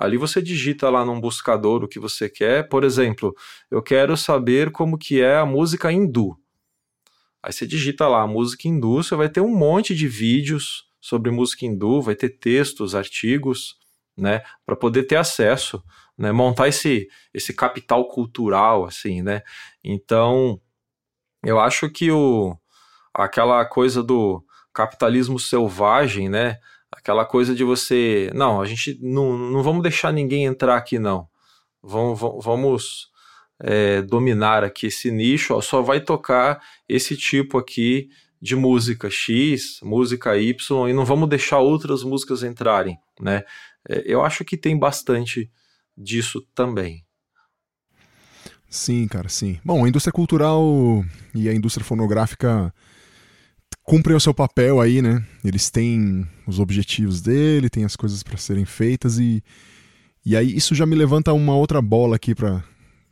Ali 0.00 0.16
você 0.16 0.40
digita 0.40 0.88
lá 0.88 1.04
num 1.04 1.20
buscador 1.20 1.84
o 1.84 1.88
que 1.88 2.00
você 2.00 2.26
quer. 2.26 2.66
Por 2.70 2.84
exemplo, 2.84 3.36
eu 3.70 3.82
quero 3.82 4.16
saber 4.16 4.72
como 4.72 4.96
que 4.96 5.20
é 5.20 5.36
a 5.36 5.44
música 5.44 5.92
hindu. 5.92 6.38
Aí 7.42 7.52
você 7.52 7.66
digita 7.66 8.08
lá 8.08 8.26
música 8.26 8.66
hindu, 8.66 9.02
você 9.02 9.14
vai 9.14 9.28
ter 9.28 9.42
um 9.42 9.54
monte 9.54 9.94
de 9.94 10.08
vídeos 10.08 10.86
sobre 11.02 11.30
música 11.30 11.66
hindu, 11.66 12.00
vai 12.00 12.14
ter 12.14 12.30
textos, 12.30 12.94
artigos, 12.94 13.76
né, 14.16 14.40
para 14.64 14.74
poder 14.74 15.02
ter 15.02 15.16
acesso, 15.16 15.82
né, 16.16 16.32
montar 16.32 16.68
esse 16.68 17.06
esse 17.34 17.52
capital 17.52 18.08
cultural 18.08 18.86
assim, 18.86 19.20
né? 19.20 19.42
Então, 19.84 20.58
eu 21.44 21.60
acho 21.60 21.90
que 21.90 22.10
o 22.10 22.56
aquela 23.14 23.64
coisa 23.66 24.02
do 24.02 24.42
capitalismo 24.72 25.38
selvagem, 25.38 26.30
né? 26.30 26.56
Aquela 26.92 27.24
coisa 27.24 27.54
de 27.54 27.62
você, 27.62 28.30
não, 28.34 28.60
a 28.60 28.66
gente 28.66 28.98
não, 29.00 29.36
não 29.36 29.62
vamos 29.62 29.82
deixar 29.82 30.12
ninguém 30.12 30.44
entrar 30.44 30.76
aqui 30.76 30.98
não. 30.98 31.28
Vamos, 31.82 32.20
vamos 32.44 33.10
é, 33.60 34.02
dominar 34.02 34.64
aqui 34.64 34.86
esse 34.86 35.10
nicho, 35.10 35.54
ó, 35.54 35.60
só 35.60 35.82
vai 35.82 36.00
tocar 36.00 36.60
esse 36.88 37.16
tipo 37.16 37.58
aqui 37.58 38.08
de 38.40 38.56
música 38.56 39.10
X, 39.10 39.80
música 39.82 40.36
Y, 40.36 40.88
e 40.88 40.92
não 40.92 41.04
vamos 41.04 41.28
deixar 41.28 41.58
outras 41.58 42.02
músicas 42.02 42.42
entrarem, 42.42 42.98
né? 43.20 43.44
É, 43.88 44.02
eu 44.06 44.22
acho 44.22 44.44
que 44.44 44.56
tem 44.56 44.78
bastante 44.78 45.50
disso 45.96 46.40
também. 46.54 47.04
Sim, 48.68 49.06
cara, 49.08 49.28
sim. 49.28 49.58
Bom, 49.64 49.84
a 49.84 49.88
indústria 49.88 50.12
cultural 50.12 50.64
e 51.34 51.48
a 51.48 51.54
indústria 51.54 51.84
fonográfica 51.84 52.72
cumprem 53.90 54.16
o 54.16 54.20
seu 54.20 54.32
papel 54.32 54.80
aí, 54.80 55.02
né? 55.02 55.20
Eles 55.44 55.68
têm 55.68 56.24
os 56.46 56.60
objetivos 56.60 57.20
dele, 57.20 57.68
tem 57.68 57.84
as 57.84 57.96
coisas 57.96 58.22
para 58.22 58.36
serem 58.36 58.64
feitas 58.64 59.18
e 59.18 59.42
e 60.24 60.36
aí 60.36 60.54
isso 60.54 60.76
já 60.76 60.86
me 60.86 60.94
levanta 60.94 61.32
uma 61.32 61.56
outra 61.56 61.82
bola 61.82 62.14
aqui 62.14 62.32
para 62.32 62.62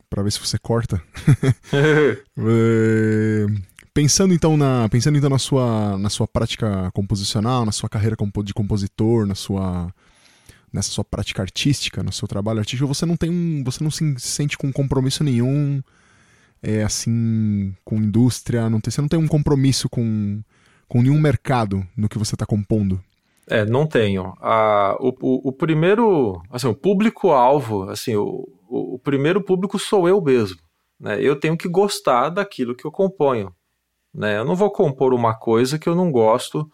para 0.09 0.23
ver 0.23 0.31
se 0.31 0.39
você 0.39 0.57
corta. 0.57 1.01
é, 1.73 3.45
pensando 3.93 4.33
então 4.33 4.55
na 4.55 4.87
pensando 4.87 5.17
então 5.17 5.29
na 5.29 5.37
sua 5.37 5.97
na 5.97 6.09
sua 6.09 6.25
prática 6.25 6.89
composicional, 6.93 7.65
na 7.65 7.73
sua 7.73 7.89
carreira 7.89 8.15
de 8.45 8.53
compositor, 8.53 9.25
na 9.25 9.35
sua 9.35 9.93
nessa 10.71 10.91
sua 10.91 11.03
prática 11.03 11.41
artística, 11.41 12.01
no 12.01 12.13
seu 12.13 12.25
trabalho 12.25 12.59
artístico, 12.59 12.87
você 12.87 13.05
não 13.05 13.17
tem 13.17 13.29
um, 13.29 13.63
você 13.65 13.83
não 13.83 13.91
se 13.91 14.15
sente 14.17 14.57
com 14.57 14.71
compromisso 14.71 15.25
nenhum 15.25 15.81
é 16.63 16.83
assim 16.83 17.73
com 17.83 17.97
indústria, 17.97 18.69
não 18.69 18.79
tem, 18.79 18.91
você 18.91 19.01
não 19.01 19.07
tem 19.07 19.19
um 19.19 19.27
compromisso 19.27 19.89
com 19.89 20.41
com 20.89 21.01
nenhum 21.03 21.19
mercado 21.19 21.87
no 21.95 22.09
que 22.09 22.17
você 22.17 22.35
está 22.35 22.45
compondo. 22.45 23.01
É, 23.47 23.65
não 23.65 23.87
tenho. 23.87 24.33
Ah, 24.41 24.97
o, 24.99 25.09
o, 25.21 25.49
o, 25.49 25.51
primeiro, 25.53 26.41
assim, 26.51 26.67
o 26.67 26.75
público-alvo, 26.75 27.89
assim, 27.89 28.15
o, 28.15 28.47
o, 28.67 28.99
primeiro 28.99 29.41
público 29.41 29.79
sou 29.79 30.07
eu 30.09 30.21
mesmo. 30.21 30.59
Né? 30.99 31.21
Eu 31.21 31.39
tenho 31.39 31.57
que 31.57 31.69
gostar 31.69 32.29
daquilo 32.29 32.75
que 32.75 32.85
eu 32.85 32.91
componho. 32.91 33.55
Né? 34.13 34.37
Eu 34.37 34.45
não 34.45 34.55
vou 34.55 34.71
compor 34.71 35.13
uma 35.13 35.33
coisa 35.33 35.79
que 35.79 35.87
eu 35.87 35.95
não 35.95 36.11
gosto 36.11 36.69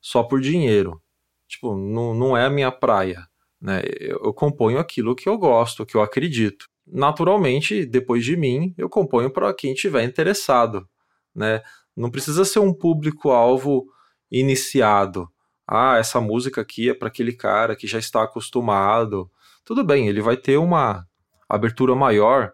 só 0.00 0.22
por 0.22 0.40
dinheiro. 0.40 1.00
Tipo, 1.48 1.76
não, 1.76 2.14
não 2.14 2.36
é 2.36 2.44
a 2.46 2.50
minha 2.50 2.70
praia. 2.70 3.26
Né? 3.60 3.82
Eu, 4.00 4.20
eu 4.24 4.34
componho 4.34 4.78
aquilo 4.78 5.16
que 5.16 5.28
eu 5.28 5.38
gosto, 5.38 5.86
que 5.86 5.96
eu 5.96 6.02
acredito. 6.02 6.66
Naturalmente, 6.86 7.86
depois 7.86 8.24
de 8.24 8.36
mim, 8.36 8.74
eu 8.76 8.88
componho 8.88 9.30
para 9.30 9.52
quem 9.54 9.72
estiver 9.72 10.04
interessado. 10.04 10.88
Né? 11.34 11.60
Não 11.96 12.10
precisa 12.10 12.44
ser 12.44 12.58
um 12.58 12.72
público-alvo 12.72 13.86
iniciado 14.30 15.28
ah, 15.66 15.96
essa 15.96 16.20
música 16.20 16.60
aqui 16.60 16.90
é 16.90 16.94
para 16.94 17.08
aquele 17.08 17.32
cara 17.32 17.74
que 17.74 17.86
já 17.86 17.98
está 17.98 18.22
acostumado. 18.22 19.30
Tudo 19.64 19.82
bem, 19.82 20.08
ele 20.08 20.20
vai 20.20 20.36
ter 20.36 20.58
uma 20.58 21.06
abertura 21.48 21.94
maior 21.94 22.52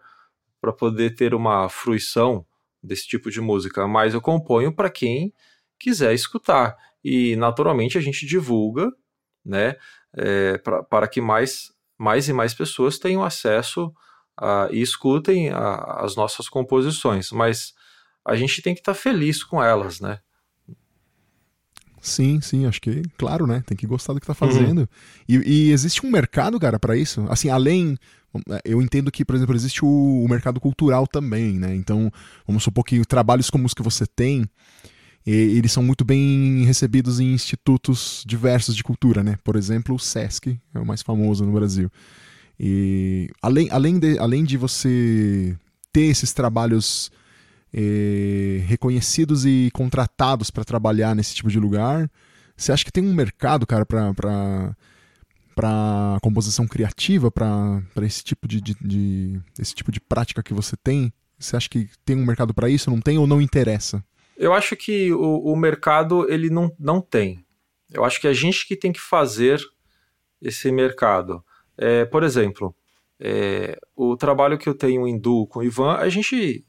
para 0.61 0.72
poder 0.72 1.14
ter 1.16 1.34
uma 1.34 1.68
fruição 1.68 2.47
desse 2.82 3.07
tipo 3.09 3.30
de 3.30 3.41
música, 3.41 3.86
mas 3.88 4.14
eu 4.14 4.20
componho 4.20 4.72
para 4.74 4.88
quem 4.88 5.34
quiser 5.78 6.14
escutar. 6.14 6.76
E 7.03 7.34
naturalmente 7.36 7.99
a 7.99 8.01
gente 8.01 8.26
divulga, 8.26 8.91
né, 9.45 9.74
é, 10.16 10.59
pra, 10.59 10.82
para 10.82 11.09
que 11.09 11.20
mais, 11.20 11.72
mais 11.99 12.28
e 12.28 12.32
mais 12.32 12.55
pessoas 12.55 12.99
tenham 12.99 13.24
acesso 13.24 13.93
a, 14.36 14.68
e 14.70 14.80
escutem 14.80 15.51
a, 15.51 16.03
as 16.05 16.14
nossas 16.14 16.49
composições. 16.49 17.32
Mas 17.32 17.74
a 18.30 18.36
gente 18.36 18.62
tem 18.62 18.74
que 18.74 18.80
estar 18.80 18.94
tá 18.94 18.98
feliz 18.98 19.42
com 19.42 19.62
elas, 19.62 20.00
né? 20.00 20.18
Sim, 22.00 22.40
sim, 22.40 22.64
acho 22.64 22.80
que, 22.80 23.02
claro, 23.18 23.46
né? 23.46 23.62
Tem 23.66 23.76
que 23.76 23.86
gostar 23.86 24.14
do 24.14 24.20
que 24.20 24.26
tá 24.26 24.32
fazendo. 24.32 24.80
Uhum. 24.80 24.86
E, 25.28 25.36
e, 25.36 25.72
existe 25.72 26.06
um 26.06 26.10
mercado, 26.10 26.58
cara, 26.58 26.78
para 26.78 26.96
isso? 26.96 27.26
Assim, 27.28 27.50
além. 27.50 27.98
Eu 28.64 28.80
entendo 28.80 29.10
que, 29.10 29.24
por 29.24 29.34
exemplo, 29.34 29.56
existe 29.56 29.84
o, 29.84 29.88
o, 30.24 30.28
mercado 30.28 30.60
cultural 30.60 31.06
também, 31.06 31.58
né? 31.58 31.74
Então, 31.74 32.10
vamos 32.46 32.62
supor 32.62 32.84
que 32.84 33.04
trabalhos 33.04 33.50
como 33.50 33.66
os 33.66 33.74
que 33.74 33.82
você 33.82 34.06
tem, 34.06 34.48
e, 35.26 35.32
eles 35.32 35.72
são 35.72 35.82
muito 35.82 36.04
bem 36.04 36.64
recebidos 36.64 37.20
em 37.20 37.34
institutos 37.34 38.22
diversos 38.24 38.76
de 38.76 38.84
cultura, 38.84 39.22
né? 39.22 39.36
Por 39.42 39.56
exemplo, 39.56 39.96
o 39.96 39.98
SESC 39.98 40.58
é 40.72 40.78
o 40.78 40.86
mais 40.86 41.02
famoso 41.02 41.44
no 41.44 41.52
Brasil. 41.52 41.90
E 42.58 43.28
além, 43.42 43.68
além, 43.70 43.98
de, 43.98 44.18
além 44.18 44.44
de 44.44 44.56
você 44.56 45.56
ter 45.92 46.02
esses 46.02 46.32
trabalhos 46.32 47.10
eh, 47.72 48.62
reconhecidos 48.66 49.46
e 49.46 49.70
contratados 49.72 50.50
para 50.50 50.64
trabalhar 50.64 51.14
nesse 51.14 51.34
tipo 51.34 51.50
de 51.50 51.58
lugar. 51.58 52.10
Você 52.56 52.72
acha 52.72 52.84
que 52.84 52.92
tem 52.92 53.04
um 53.04 53.14
mercado, 53.14 53.66
cara, 53.66 53.86
para 53.86 54.76
para 55.54 56.18
composição 56.22 56.66
criativa, 56.66 57.30
para 57.30 57.82
esse 58.02 58.24
tipo 58.24 58.48
de, 58.48 58.62
de, 58.62 58.74
de, 58.80 59.40
esse 59.58 59.74
tipo 59.74 59.92
de 59.92 60.00
prática 60.00 60.42
que 60.42 60.54
você 60.54 60.74
tem? 60.74 61.12
Você 61.38 61.54
acha 61.54 61.68
que 61.68 61.88
tem 62.02 62.16
um 62.16 62.24
mercado 62.24 62.54
para 62.54 62.68
isso? 62.68 62.90
Não 62.90 63.00
tem 63.00 63.18
ou 63.18 63.26
não 63.26 63.42
interessa? 63.42 64.02
Eu 64.38 64.54
acho 64.54 64.74
que 64.74 65.12
o, 65.12 65.52
o 65.52 65.56
mercado 65.56 66.26
ele 66.30 66.48
não, 66.48 66.74
não 66.78 67.00
tem. 67.00 67.44
Eu 67.92 68.04
acho 68.04 68.20
que 68.20 68.26
a 68.26 68.32
gente 68.32 68.66
que 68.66 68.74
tem 68.74 68.90
que 68.90 69.00
fazer 69.00 69.60
esse 70.40 70.72
mercado. 70.72 71.44
É, 71.76 72.06
por 72.06 72.22
exemplo, 72.22 72.74
é, 73.18 73.78
o 73.94 74.16
trabalho 74.16 74.56
que 74.56 74.68
eu 74.68 74.74
tenho 74.74 75.06
em 75.06 75.18
duo 75.18 75.46
com 75.46 75.58
o 75.58 75.62
Ivan, 75.62 75.96
a 75.96 76.08
gente 76.08 76.64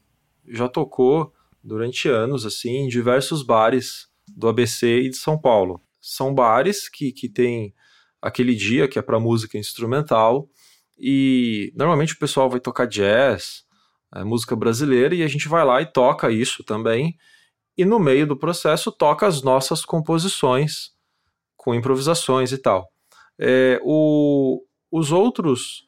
já 0.48 0.68
tocou 0.68 1.32
durante 1.62 2.08
anos 2.08 2.44
assim 2.44 2.84
em 2.84 2.88
diversos 2.88 3.42
bares 3.42 4.08
do 4.28 4.48
ABC 4.48 5.00
e 5.02 5.10
de 5.10 5.16
São 5.16 5.38
Paulo. 5.38 5.80
São 6.00 6.34
bares 6.34 6.88
que, 6.88 7.12
que 7.12 7.28
tem 7.28 7.74
aquele 8.20 8.54
dia 8.54 8.88
que 8.88 8.98
é 8.98 9.02
para 9.02 9.20
música 9.20 9.58
instrumental 9.58 10.48
e 10.98 11.72
normalmente 11.76 12.14
o 12.14 12.18
pessoal 12.18 12.48
vai 12.48 12.60
tocar 12.60 12.86
jazz, 12.86 13.64
é, 14.14 14.24
música 14.24 14.54
brasileira 14.54 15.14
e 15.14 15.22
a 15.22 15.28
gente 15.28 15.48
vai 15.48 15.64
lá 15.64 15.80
e 15.80 15.86
toca 15.86 16.30
isso 16.30 16.64
também 16.64 17.16
e 17.76 17.84
no 17.84 17.98
meio 17.98 18.26
do 18.26 18.36
processo 18.36 18.92
toca 18.92 19.26
as 19.26 19.42
nossas 19.42 19.84
composições 19.84 20.90
com 21.56 21.74
improvisações 21.74 22.52
e 22.52 22.58
tal. 22.58 22.88
É, 23.38 23.80
o, 23.82 24.62
os 24.90 25.10
outros 25.10 25.86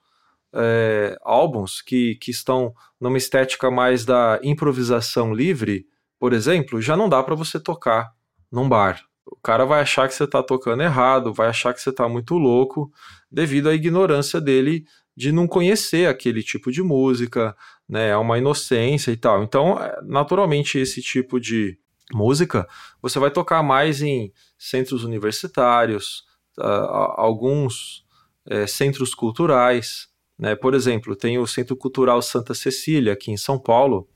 é, 0.55 1.16
álbuns 1.22 1.82
que, 1.82 2.16
que 2.16 2.30
estão 2.30 2.72
numa 3.00 3.18
estética 3.18 3.70
mais 3.70 4.05
da 4.05 4.38
improvisação 4.42 5.34
livre, 5.34 5.86
por 6.18 6.32
exemplo, 6.32 6.80
já 6.80 6.96
não 6.96 7.09
dá 7.09 7.22
para 7.22 7.34
você 7.34 7.59
tocar 7.59 8.12
num 8.50 8.68
bar. 8.68 9.02
O 9.26 9.36
cara 9.42 9.64
vai 9.64 9.80
achar 9.80 10.07
que 10.07 10.14
você 10.14 10.24
está 10.24 10.42
tocando 10.42 10.82
errado, 10.82 11.32
vai 11.32 11.48
achar 11.48 11.74
que 11.74 11.80
você 11.80 11.90
está 11.90 12.09
muito 12.09 12.34
louco, 12.36 12.92
devido 13.30 13.68
à 13.68 13.74
ignorância 13.74 14.40
dele 14.40 14.84
de 15.16 15.32
não 15.32 15.46
conhecer 15.46 16.09
aquele 16.09 16.42
tipo 16.42 16.70
de 16.70 16.82
música, 16.82 17.57
né? 17.88 18.11
É 18.11 18.16
uma 18.16 18.38
inocência 18.38 19.11
e 19.11 19.16
tal. 19.16 19.42
Então, 19.42 19.78
é, 19.78 20.00
naturalmente, 20.02 20.78
esse 20.78 21.00
tipo 21.00 21.40
de 21.40 21.78
música 22.12 22.68
você 23.00 23.18
vai 23.18 23.30
tocar 23.30 23.62
mais 23.62 24.02
em 24.02 24.32
centros 24.59 25.05
universitários, 25.05 26.24
alguns 26.57 28.05
é, 28.46 28.66
centros 28.66 29.14
culturais, 29.14 30.09
né? 30.39 30.55
Por 30.55 30.74
exemplo, 30.74 31.16
tem 31.16 31.39
o 31.39 31.47
Centro 31.47 31.76
Cultural 31.76 32.20
Santa 32.22 32.55
Cecília, 32.55 33.12
aqui 33.12 33.30
em 33.30 33.37
São 33.37 33.59
Paulo, 33.59 34.09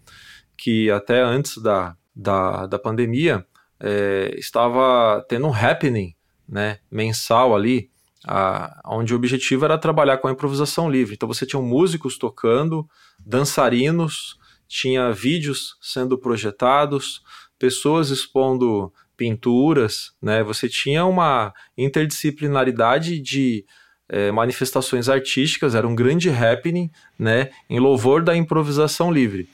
que 0.56 0.90
até 0.90 1.20
antes 1.20 1.58
da, 1.62 1.96
da, 2.14 2.66
da 2.66 2.78
pandemia 2.78 3.46
é, 3.80 4.34
estava 4.36 5.24
tendo 5.28 5.46
um 5.46 5.54
happening 5.54 6.14
né, 6.48 6.78
mensal 6.90 7.54
ali, 7.54 7.90
a, 8.26 8.80
onde 8.86 9.12
o 9.12 9.16
objetivo 9.16 9.64
era 9.64 9.78
trabalhar 9.78 10.18
com 10.18 10.28
a 10.28 10.32
improvisação 10.32 10.90
livre. 10.90 11.14
Então 11.14 11.28
você 11.28 11.46
tinha 11.46 11.62
músicos 11.62 12.18
tocando, 12.18 12.88
dançarinos, 13.24 14.36
tinha 14.66 15.12
vídeos 15.12 15.76
sendo 15.80 16.18
projetados, 16.18 17.22
pessoas 17.58 18.10
expondo 18.10 18.92
pinturas, 19.16 20.12
né? 20.22 20.44
Você 20.44 20.68
tinha 20.68 21.04
uma 21.04 21.52
interdisciplinaridade 21.76 23.18
de 23.20 23.64
é, 24.08 24.30
manifestações 24.32 25.08
artísticas, 25.08 25.74
era 25.74 25.86
um 25.86 25.94
grande 25.94 26.30
happening, 26.30 26.90
né, 27.18 27.50
em 27.68 27.78
louvor 27.78 28.22
da 28.22 28.36
improvisação 28.36 29.12
livre. 29.12 29.48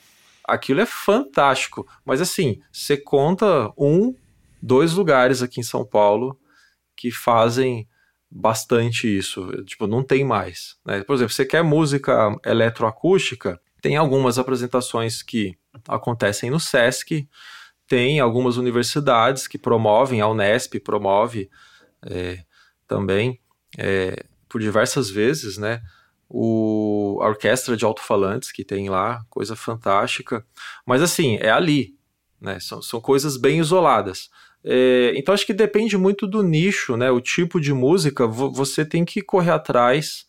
Aquilo 0.44 0.80
é 0.80 0.86
fantástico, 0.86 1.86
mas 2.05 2.20
assim, 2.20 2.61
você 2.70 2.96
conta 2.96 3.72
um, 3.78 4.14
dois 4.62 4.92
lugares 4.92 5.42
aqui 5.42 5.61
em 5.61 5.64
São 5.64 5.84
Paulo 5.84 6.38
que 6.96 7.11
fazem 7.11 7.88
bastante 8.30 9.07
isso. 9.07 9.46
Tipo, 9.64 9.86
não 9.86 10.02
tem 10.02 10.24
mais. 10.24 10.76
Né? 10.84 11.02
Por 11.02 11.14
exemplo, 11.14 11.32
você 11.32 11.46
quer 11.46 11.62
música 11.62 12.36
eletroacústica, 12.44 13.61
tem 13.80 13.96
algumas 13.96 14.38
apresentações 14.38 15.22
que 15.22 15.57
acontecem 15.88 16.50
no 16.50 16.59
SESC, 16.59 17.28
tem 17.86 18.20
algumas 18.20 18.57
universidades 18.57 19.46
que 19.46 19.59
promovem, 19.59 20.20
a 20.20 20.28
Unesp 20.28 20.80
promove 20.80 21.50
é, 22.02 22.42
também, 22.86 23.40
é, 23.78 24.24
por 24.55 24.61
diversas 24.61 25.11
vezes, 25.11 25.59
né? 25.59 25.82
O, 26.28 27.18
a 27.20 27.26
orquestra 27.26 27.76
de 27.76 27.84
alto-falantes 27.84 28.52
que 28.52 28.64
tem 28.64 28.88
lá, 28.88 29.24
coisa 29.28 29.57
fantástica. 29.57 30.46
Mas 30.86 31.02
assim, 31.02 31.38
é 31.40 31.50
ali, 31.50 31.96
né? 32.40 32.61
São, 32.61 32.80
são 32.80 33.00
coisas 33.00 33.36
bem 33.36 33.59
isoladas. 33.59 34.30
É, 34.62 35.12
então 35.16 35.34
acho 35.34 35.44
que 35.44 35.52
depende 35.52 35.96
muito 35.96 36.24
do 36.24 36.40
nicho, 36.40 36.96
né? 36.96 37.11
O 37.11 37.20
tipo 37.20 37.61
de 37.61 37.72
música, 37.72 38.28
você 38.28 38.84
tem 38.84 39.05
que 39.05 39.20
correr 39.20 39.50
atrás. 39.50 40.24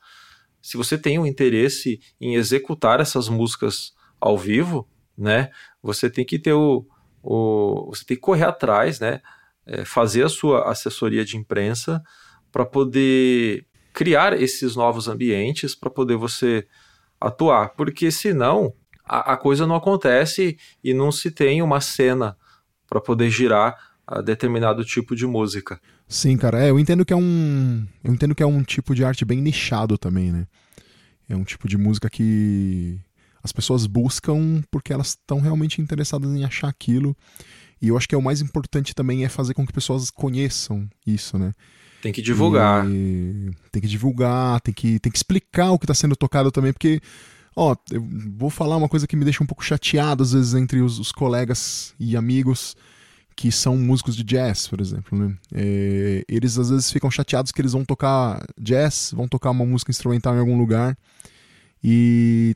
Se 0.59 0.75
você 0.75 0.97
tem 0.97 1.19
um 1.19 1.25
interesse 1.27 1.99
em 2.19 2.33
executar 2.33 2.99
essas 2.99 3.29
músicas 3.29 3.93
ao 4.19 4.35
vivo, 4.35 4.89
né? 5.15 5.51
Você 5.83 6.09
tem 6.09 6.25
que 6.25 6.39
ter 6.39 6.53
o, 6.53 6.83
o 7.21 7.91
você 7.93 8.03
tem 8.03 8.17
que 8.17 8.21
correr 8.21 8.45
atrás, 8.45 8.99
né? 8.99 9.21
É, 9.67 9.85
fazer 9.85 10.25
a 10.25 10.29
sua 10.29 10.67
assessoria 10.67 11.23
de 11.23 11.37
imprensa 11.37 12.01
para 12.51 12.65
poder 12.65 13.67
criar 13.95 14.39
esses 14.39 14.75
novos 14.75 15.07
ambientes 15.07 15.73
para 15.73 15.89
poder 15.89 16.17
você 16.17 16.67
atuar, 17.19 17.69
porque 17.69 18.11
senão 18.11 18.73
a, 19.05 19.33
a 19.33 19.37
coisa 19.37 19.65
não 19.65 19.73
acontece 19.73 20.57
e 20.83 20.93
não 20.93 21.13
se 21.13 21.31
tem 21.31 21.61
uma 21.61 21.79
cena 21.79 22.37
para 22.89 22.99
poder 22.99 23.29
girar 23.29 23.73
a 24.05 24.21
determinado 24.21 24.83
tipo 24.83 25.15
de 25.15 25.25
música. 25.25 25.79
Sim, 26.09 26.35
cara, 26.37 26.61
é, 26.61 26.69
eu 26.69 26.77
entendo 26.77 27.05
que 27.05 27.13
é 27.13 27.15
um, 27.15 27.87
eu 28.03 28.13
entendo 28.13 28.35
que 28.35 28.43
é 28.43 28.45
um 28.45 28.61
tipo 28.63 28.93
de 28.93 29.05
arte 29.05 29.23
bem 29.23 29.41
nichado 29.41 29.97
também, 29.97 30.29
né? 30.29 30.45
É 31.27 31.35
um 31.35 31.45
tipo 31.45 31.67
de 31.67 31.77
música 31.77 32.09
que 32.09 32.99
as 33.41 33.53
pessoas 33.53 33.87
buscam 33.87 34.61
porque 34.69 34.91
elas 34.91 35.09
estão 35.09 35.39
realmente 35.39 35.81
interessadas 35.81 36.29
em 36.31 36.43
achar 36.43 36.67
aquilo. 36.67 37.15
E 37.81 37.87
eu 37.87 37.97
acho 37.97 38.09
que 38.09 38.13
é 38.13 38.17
o 38.17 38.21
mais 38.21 38.41
importante 38.41 38.93
também 38.93 39.23
é 39.23 39.29
fazer 39.29 39.53
com 39.53 39.65
que 39.65 39.73
pessoas 39.73 40.11
conheçam 40.11 40.87
isso, 41.07 41.37
né? 41.39 41.53
Tem 42.05 42.13
que 42.13 42.21
divulgar. 42.21 42.87
E 42.87 43.49
tem 43.71 43.81
que 43.81 43.87
divulgar, 43.87 44.61
tem 44.61 44.71
que, 44.71 44.99
tem 44.99 45.11
que 45.11 45.17
explicar 45.17 45.71
o 45.71 45.79
que 45.79 45.85
está 45.85 45.93
sendo 45.95 46.15
tocado 46.15 46.51
também, 46.51 46.71
porque, 46.71 47.01
ó, 47.55 47.75
eu 47.89 48.07
vou 48.37 48.51
falar 48.51 48.77
uma 48.77 48.87
coisa 48.87 49.07
que 49.07 49.15
me 49.15 49.23
deixa 49.23 49.43
um 49.43 49.47
pouco 49.47 49.65
chateado 49.65 50.21
às 50.21 50.33
vezes 50.33 50.53
entre 50.53 50.81
os, 50.81 50.99
os 50.99 51.11
colegas 51.11 51.95
e 51.99 52.15
amigos 52.15 52.77
que 53.35 53.51
são 53.51 53.75
músicos 53.75 54.15
de 54.15 54.23
jazz, 54.23 54.67
por 54.67 54.79
exemplo, 54.79 55.17
né? 55.17 55.35
É, 55.51 56.23
eles 56.29 56.59
às 56.59 56.69
vezes 56.69 56.91
ficam 56.91 57.09
chateados 57.09 57.51
que 57.51 57.59
eles 57.59 57.71
vão 57.71 57.83
tocar 57.83 58.45
jazz, 58.55 59.11
vão 59.11 59.27
tocar 59.27 59.49
uma 59.49 59.65
música 59.65 59.89
instrumental 59.89 60.35
em 60.35 60.39
algum 60.39 60.59
lugar 60.59 60.95
e, 61.83 62.55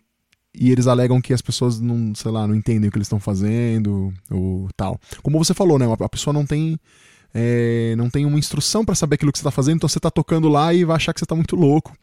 e 0.54 0.70
eles 0.72 0.86
alegam 0.86 1.20
que 1.20 1.34
as 1.34 1.42
pessoas 1.42 1.80
não, 1.80 2.14
sei 2.14 2.30
lá, 2.30 2.46
não 2.48 2.54
entendem 2.54 2.88
o 2.88 2.92
que 2.92 3.00
eles 3.00 3.08
estão 3.08 3.20
fazendo 3.20 4.14
ou 4.30 4.70
tal. 4.78 5.02
Como 5.24 5.44
você 5.44 5.56
falou, 5.56 5.80
né? 5.80 5.88
A 6.00 6.10
pessoa 6.10 6.36
não 6.36 6.46
tem 6.46 6.80
é, 7.34 7.96
não 7.98 8.10
tem 8.10 8.26
uma 8.26 8.40
instrução 8.40 8.84
para 8.84 8.96
saber 8.96 9.16
aquilo 9.16 9.32
que 9.32 9.38
você 9.38 9.44
está 9.44 9.52
fazendo, 9.52 9.78
então 9.78 9.90
você 9.90 10.00
está 10.00 10.10
tocando 10.10 10.50
lá 10.50 10.74
e 10.74 10.84
vai 10.84 10.96
achar 10.96 11.14
que 11.14 11.20
você 11.20 11.26
está 11.26 11.36
muito 11.36 11.56
louco. 11.56 11.96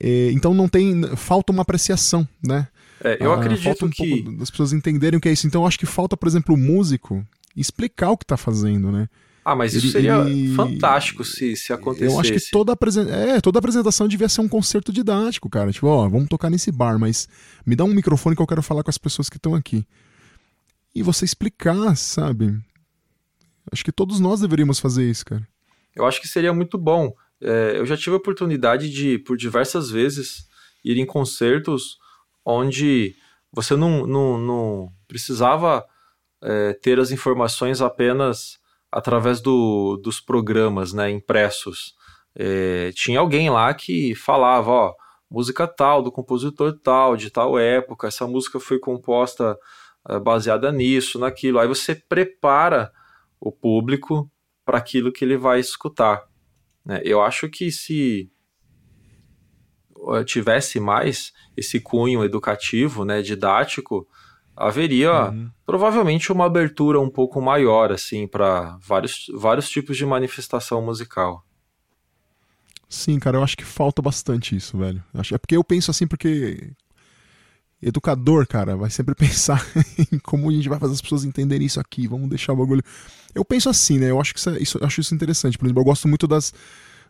É, 0.00 0.30
então 0.32 0.52
não 0.54 0.68
tem, 0.68 1.02
falta 1.16 1.52
uma 1.52 1.62
apreciação, 1.62 2.26
né? 2.42 2.68
É, 3.04 3.18
eu 3.20 3.32
ah, 3.32 3.36
acredito 3.36 3.64
falta 3.64 3.86
um 3.86 3.90
que 3.90 4.22
pouco 4.22 4.38
das 4.38 4.50
pessoas 4.50 4.72
entenderem 4.72 5.18
o 5.18 5.20
que 5.20 5.28
é 5.28 5.32
isso. 5.32 5.46
Então 5.46 5.62
eu 5.62 5.66
acho 5.66 5.78
que 5.78 5.86
falta, 5.86 6.16
por 6.16 6.28
exemplo, 6.28 6.54
o 6.54 6.58
músico 6.58 7.24
explicar 7.56 8.10
o 8.10 8.16
que 8.16 8.24
está 8.24 8.36
fazendo, 8.36 8.90
né? 8.90 9.08
Ah, 9.44 9.56
mas 9.56 9.74
isso 9.74 9.86
ele, 9.86 9.92
seria 9.92 10.18
ele... 10.20 10.54
fantástico 10.54 11.24
se, 11.24 11.56
se 11.56 11.72
acontecesse. 11.72 12.14
Eu 12.14 12.20
acho 12.20 12.32
que 12.32 12.50
toda, 12.50 12.72
apresen... 12.72 13.08
é, 13.10 13.40
toda 13.40 13.58
apresentação 13.58 14.06
devia 14.06 14.28
ser 14.28 14.40
um 14.40 14.48
concerto 14.48 14.92
didático, 14.92 15.50
cara. 15.50 15.72
Tipo, 15.72 15.88
ó, 15.88 16.08
vamos 16.08 16.28
tocar 16.28 16.48
nesse 16.48 16.70
bar, 16.70 16.96
mas 16.98 17.28
me 17.66 17.74
dá 17.74 17.82
um 17.84 17.92
microfone 17.92 18.36
que 18.36 18.42
eu 18.42 18.46
quero 18.46 18.62
falar 18.62 18.84
com 18.84 18.90
as 18.90 18.98
pessoas 18.98 19.28
que 19.28 19.36
estão 19.36 19.54
aqui. 19.54 19.84
E 20.94 21.02
você 21.02 21.24
explicar, 21.24 21.96
sabe? 21.96 22.56
Acho 23.70 23.84
que 23.84 23.92
todos 23.92 24.20
nós 24.20 24.40
deveríamos 24.40 24.78
fazer 24.78 25.08
isso, 25.08 25.24
cara. 25.24 25.46
Eu 25.94 26.06
acho 26.06 26.20
que 26.20 26.28
seria 26.28 26.52
muito 26.52 26.78
bom. 26.78 27.12
É, 27.40 27.74
eu 27.76 27.86
já 27.86 27.96
tive 27.96 28.14
a 28.14 28.18
oportunidade 28.18 28.90
de, 28.90 29.18
por 29.18 29.36
diversas 29.36 29.90
vezes, 29.90 30.48
ir 30.84 30.98
em 30.98 31.06
concertos 31.06 31.98
onde 32.44 33.14
você 33.52 33.76
não, 33.76 34.06
não, 34.06 34.38
não 34.38 34.92
precisava 35.06 35.84
é, 36.42 36.72
ter 36.72 36.98
as 36.98 37.10
informações 37.10 37.80
apenas 37.80 38.58
através 38.90 39.40
do, 39.40 39.96
dos 40.02 40.20
programas 40.20 40.92
né, 40.92 41.10
impressos. 41.10 41.94
É, 42.34 42.90
tinha 42.94 43.20
alguém 43.20 43.50
lá 43.50 43.72
que 43.74 44.14
falava, 44.14 44.70
ó, 44.70 44.94
música 45.30 45.66
tal, 45.66 46.02
do 46.02 46.12
compositor 46.12 46.78
tal, 46.82 47.16
de 47.16 47.30
tal 47.30 47.58
época, 47.58 48.08
essa 48.08 48.26
música 48.26 48.58
foi 48.58 48.78
composta 48.78 49.56
é, 50.08 50.18
baseada 50.18 50.72
nisso, 50.72 51.18
naquilo. 51.18 51.58
Aí 51.58 51.68
você 51.68 51.94
prepara 51.94 52.90
o 53.42 53.50
público 53.50 54.30
para 54.64 54.78
aquilo 54.78 55.12
que 55.12 55.24
ele 55.24 55.36
vai 55.36 55.58
escutar. 55.58 56.22
Né? 56.84 57.00
Eu 57.04 57.20
acho 57.20 57.48
que 57.48 57.72
se 57.72 58.30
tivesse 60.24 60.80
mais 60.80 61.32
esse 61.56 61.80
cunho 61.80 62.24
educativo, 62.24 63.04
né, 63.04 63.22
didático, 63.22 64.06
haveria 64.56 65.30
uhum. 65.30 65.50
provavelmente 65.64 66.32
uma 66.32 66.46
abertura 66.46 67.00
um 67.00 67.10
pouco 67.10 67.40
maior 67.40 67.92
assim 67.92 68.26
para 68.26 68.76
vários, 68.80 69.26
vários 69.34 69.68
tipos 69.68 69.96
de 69.96 70.06
manifestação 70.06 70.82
musical. 70.82 71.44
Sim, 72.88 73.18
cara, 73.18 73.38
eu 73.38 73.42
acho 73.42 73.56
que 73.56 73.64
falta 73.64 74.02
bastante 74.02 74.54
isso, 74.54 74.76
velho. 74.76 75.02
É 75.32 75.38
porque 75.38 75.56
eu 75.56 75.64
penso 75.64 75.90
assim, 75.90 76.06
porque 76.06 76.72
educador, 77.82 78.46
cara, 78.46 78.76
vai 78.76 78.90
sempre 78.90 79.14
pensar 79.16 79.66
em 79.98 80.18
como 80.18 80.48
a 80.48 80.52
gente 80.52 80.68
vai 80.68 80.78
fazer 80.78 80.94
as 80.94 81.00
pessoas 81.00 81.24
entenderem 81.24 81.66
isso 81.66 81.80
aqui, 81.80 82.06
vamos 82.06 82.28
deixar 82.28 82.52
o 82.52 82.56
bagulho. 82.56 82.82
Eu 83.34 83.44
penso 83.44 83.68
assim, 83.68 83.98
né? 83.98 84.10
Eu 84.10 84.20
acho 84.20 84.32
que 84.32 84.38
isso, 84.38 84.50
é, 84.50 84.58
isso, 84.58 84.78
acho 84.82 85.00
isso 85.00 85.14
interessante. 85.14 85.58
Por 85.58 85.66
exemplo, 85.66 85.80
eu 85.80 85.86
gosto 85.86 86.06
muito 86.06 86.26
das 86.26 86.52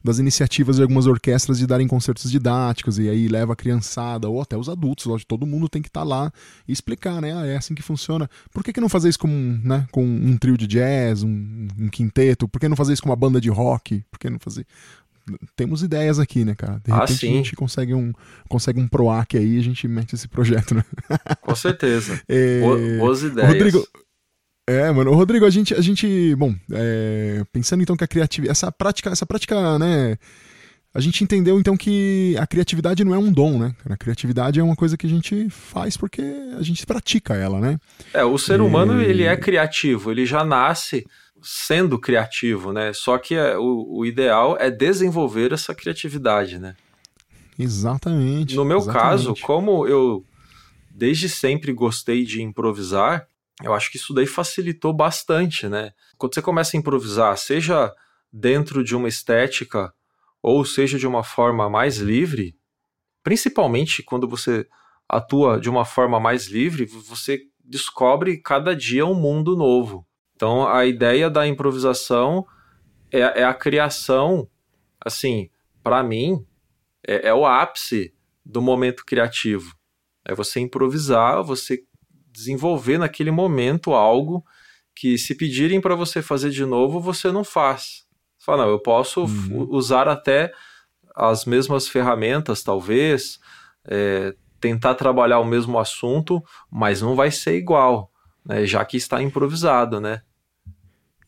das 0.02 0.18
iniciativas 0.18 0.76
de 0.76 0.82
algumas 0.82 1.06
orquestras 1.06 1.58
de 1.58 1.66
darem 1.66 1.86
concertos 1.86 2.30
didáticos 2.30 2.98
e 2.98 3.08
aí 3.08 3.28
leva 3.28 3.52
a 3.52 3.56
criançada 3.56 4.28
ou 4.28 4.40
até 4.40 4.56
os 4.56 4.68
adultos, 4.68 5.06
lógico, 5.06 5.28
todo 5.28 5.46
mundo 5.46 5.68
tem 5.68 5.80
que 5.80 5.88
estar 5.88 6.00
tá 6.00 6.06
lá 6.06 6.32
e 6.66 6.72
explicar, 6.72 7.20
né? 7.20 7.32
Ah, 7.32 7.46
é 7.46 7.56
assim 7.56 7.74
que 7.74 7.82
funciona. 7.82 8.28
Por 8.52 8.64
que, 8.64 8.72
que 8.72 8.80
não 8.80 8.88
fazer 8.88 9.08
isso 9.08 9.18
com, 9.18 9.28
né, 9.62 9.86
com 9.92 10.04
um 10.04 10.36
trio 10.36 10.56
de 10.56 10.66
jazz, 10.66 11.22
um, 11.22 11.68
um 11.78 11.88
quinteto? 11.88 12.48
Por 12.48 12.58
que 12.58 12.68
não 12.68 12.76
fazer 12.76 12.94
isso 12.94 13.02
com 13.02 13.08
uma 13.08 13.16
banda 13.16 13.40
de 13.40 13.48
rock? 13.48 14.04
Por 14.10 14.18
que 14.18 14.28
não 14.28 14.38
fazer 14.38 14.66
temos 15.56 15.82
ideias 15.82 16.18
aqui, 16.18 16.44
né, 16.44 16.54
cara? 16.54 16.80
De 16.84 16.92
ah, 16.92 17.00
repente 17.00 17.18
sim. 17.18 17.32
a 17.32 17.36
gente 17.36 17.56
consegue 17.56 17.94
um, 17.94 18.12
consegue 18.48 18.80
um 18.80 18.88
PROAC 18.88 19.36
aí 19.36 19.58
a 19.58 19.62
gente 19.62 19.86
mete 19.88 20.14
esse 20.14 20.28
projeto, 20.28 20.74
né? 20.74 20.84
Com 21.40 21.54
certeza. 21.54 22.20
é... 22.28 22.98
Boas 22.98 23.22
ideias. 23.22 23.48
Rodrigo, 23.48 23.86
é, 24.68 24.90
mano. 24.92 25.12
Rodrigo, 25.12 25.44
a 25.44 25.50
gente, 25.50 25.74
a 25.74 25.80
gente 25.80 26.34
bom, 26.36 26.54
é, 26.72 27.42
pensando 27.52 27.82
então 27.82 27.96
que 27.96 28.04
a 28.04 28.08
criatividade, 28.08 28.50
essa 28.52 28.70
prática, 28.70 29.10
essa 29.10 29.26
prática, 29.26 29.78
né, 29.78 30.16
a 30.94 31.00
gente 31.00 31.24
entendeu 31.24 31.58
então 31.58 31.76
que 31.76 32.36
a 32.38 32.46
criatividade 32.46 33.04
não 33.04 33.14
é 33.14 33.18
um 33.18 33.32
dom, 33.32 33.58
né? 33.58 33.74
A 33.88 33.96
criatividade 33.96 34.60
é 34.60 34.62
uma 34.62 34.76
coisa 34.76 34.96
que 34.96 35.06
a 35.06 35.08
gente 35.08 35.48
faz 35.48 35.96
porque 35.96 36.22
a 36.56 36.62
gente 36.62 36.84
pratica 36.84 37.34
ela, 37.34 37.58
né? 37.60 37.78
É, 38.12 38.24
o 38.24 38.36
ser 38.36 38.60
humano 38.60 39.00
ele 39.00 39.24
é 39.24 39.34
criativo, 39.36 40.10
ele 40.10 40.26
já 40.26 40.44
nasce 40.44 41.06
sendo 41.42 41.98
criativo, 41.98 42.72
né? 42.72 42.92
Só 42.92 43.18
que 43.18 43.34
é, 43.34 43.56
o, 43.58 43.98
o 43.98 44.06
ideal 44.06 44.56
é 44.58 44.70
desenvolver 44.70 45.52
essa 45.52 45.74
criatividade, 45.74 46.58
né? 46.58 46.76
Exatamente. 47.58 48.54
No 48.56 48.64
meu 48.64 48.78
exatamente. 48.78 49.02
caso, 49.02 49.34
como 49.42 49.86
eu 49.86 50.24
desde 50.90 51.28
sempre 51.28 51.72
gostei 51.72 52.24
de 52.24 52.42
improvisar, 52.42 53.26
eu 53.62 53.74
acho 53.74 53.90
que 53.90 53.96
isso 53.96 54.12
daí 54.14 54.26
facilitou 54.26 54.92
bastante, 54.92 55.68
né? 55.68 55.92
Quando 56.16 56.34
você 56.34 56.42
começa 56.42 56.76
a 56.76 56.80
improvisar, 56.80 57.36
seja 57.36 57.92
dentro 58.32 58.82
de 58.82 58.96
uma 58.96 59.08
estética 59.08 59.92
ou 60.42 60.64
seja 60.64 60.98
de 60.98 61.06
uma 61.06 61.22
forma 61.22 61.68
mais 61.68 61.98
livre, 61.98 62.56
principalmente 63.22 64.02
quando 64.02 64.26
você 64.26 64.66
atua 65.08 65.60
de 65.60 65.68
uma 65.68 65.84
forma 65.84 66.18
mais 66.18 66.46
livre, 66.46 66.84
você 66.84 67.40
descobre 67.64 68.38
cada 68.38 68.74
dia 68.74 69.06
um 69.06 69.14
mundo 69.14 69.56
novo. 69.56 70.06
Então 70.42 70.66
a 70.66 70.84
ideia 70.84 71.30
da 71.30 71.46
improvisação 71.46 72.44
é, 73.12 73.20
é 73.20 73.44
a 73.44 73.54
criação, 73.54 74.48
assim, 75.00 75.48
para 75.84 76.02
mim, 76.02 76.44
é, 77.06 77.28
é 77.28 77.32
o 77.32 77.46
ápice 77.46 78.12
do 78.44 78.60
momento 78.60 79.04
criativo. 79.06 79.72
É 80.24 80.34
você 80.34 80.58
improvisar, 80.58 81.44
você 81.44 81.84
desenvolver 82.26 82.98
naquele 82.98 83.30
momento 83.30 83.92
algo 83.92 84.44
que 84.96 85.16
se 85.16 85.36
pedirem 85.36 85.80
para 85.80 85.94
você 85.94 86.20
fazer 86.20 86.50
de 86.50 86.66
novo, 86.66 86.98
você 86.98 87.30
não 87.30 87.44
faz. 87.44 88.04
Você 88.36 88.44
fala, 88.44 88.64
não, 88.64 88.72
eu 88.72 88.80
posso 88.80 89.20
uhum. 89.22 89.68
usar 89.70 90.08
até 90.08 90.52
as 91.14 91.44
mesmas 91.44 91.86
ferramentas, 91.86 92.64
talvez, 92.64 93.38
é, 93.84 94.34
tentar 94.60 94.96
trabalhar 94.96 95.38
o 95.38 95.44
mesmo 95.44 95.78
assunto, 95.78 96.42
mas 96.68 97.00
não 97.00 97.14
vai 97.14 97.30
ser 97.30 97.56
igual, 97.56 98.10
né, 98.44 98.66
já 98.66 98.84
que 98.84 98.96
está 98.96 99.22
improvisado, 99.22 100.00
né? 100.00 100.22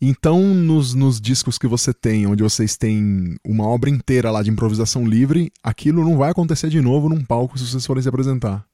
Então, 0.00 0.40
nos, 0.40 0.94
nos 0.94 1.20
discos 1.20 1.56
que 1.56 1.66
você 1.66 1.92
tem, 1.92 2.26
onde 2.26 2.42
vocês 2.42 2.76
têm 2.76 3.36
uma 3.44 3.66
obra 3.66 3.88
inteira 3.88 4.30
lá 4.30 4.42
de 4.42 4.50
improvisação 4.50 5.06
livre, 5.06 5.50
aquilo 5.62 6.04
não 6.04 6.18
vai 6.18 6.30
acontecer 6.30 6.68
de 6.68 6.80
novo 6.80 7.08
num 7.08 7.24
palco 7.24 7.58
se 7.58 7.66
vocês 7.66 7.86
forem 7.86 8.02
se 8.02 8.08
apresentar. 8.08 8.66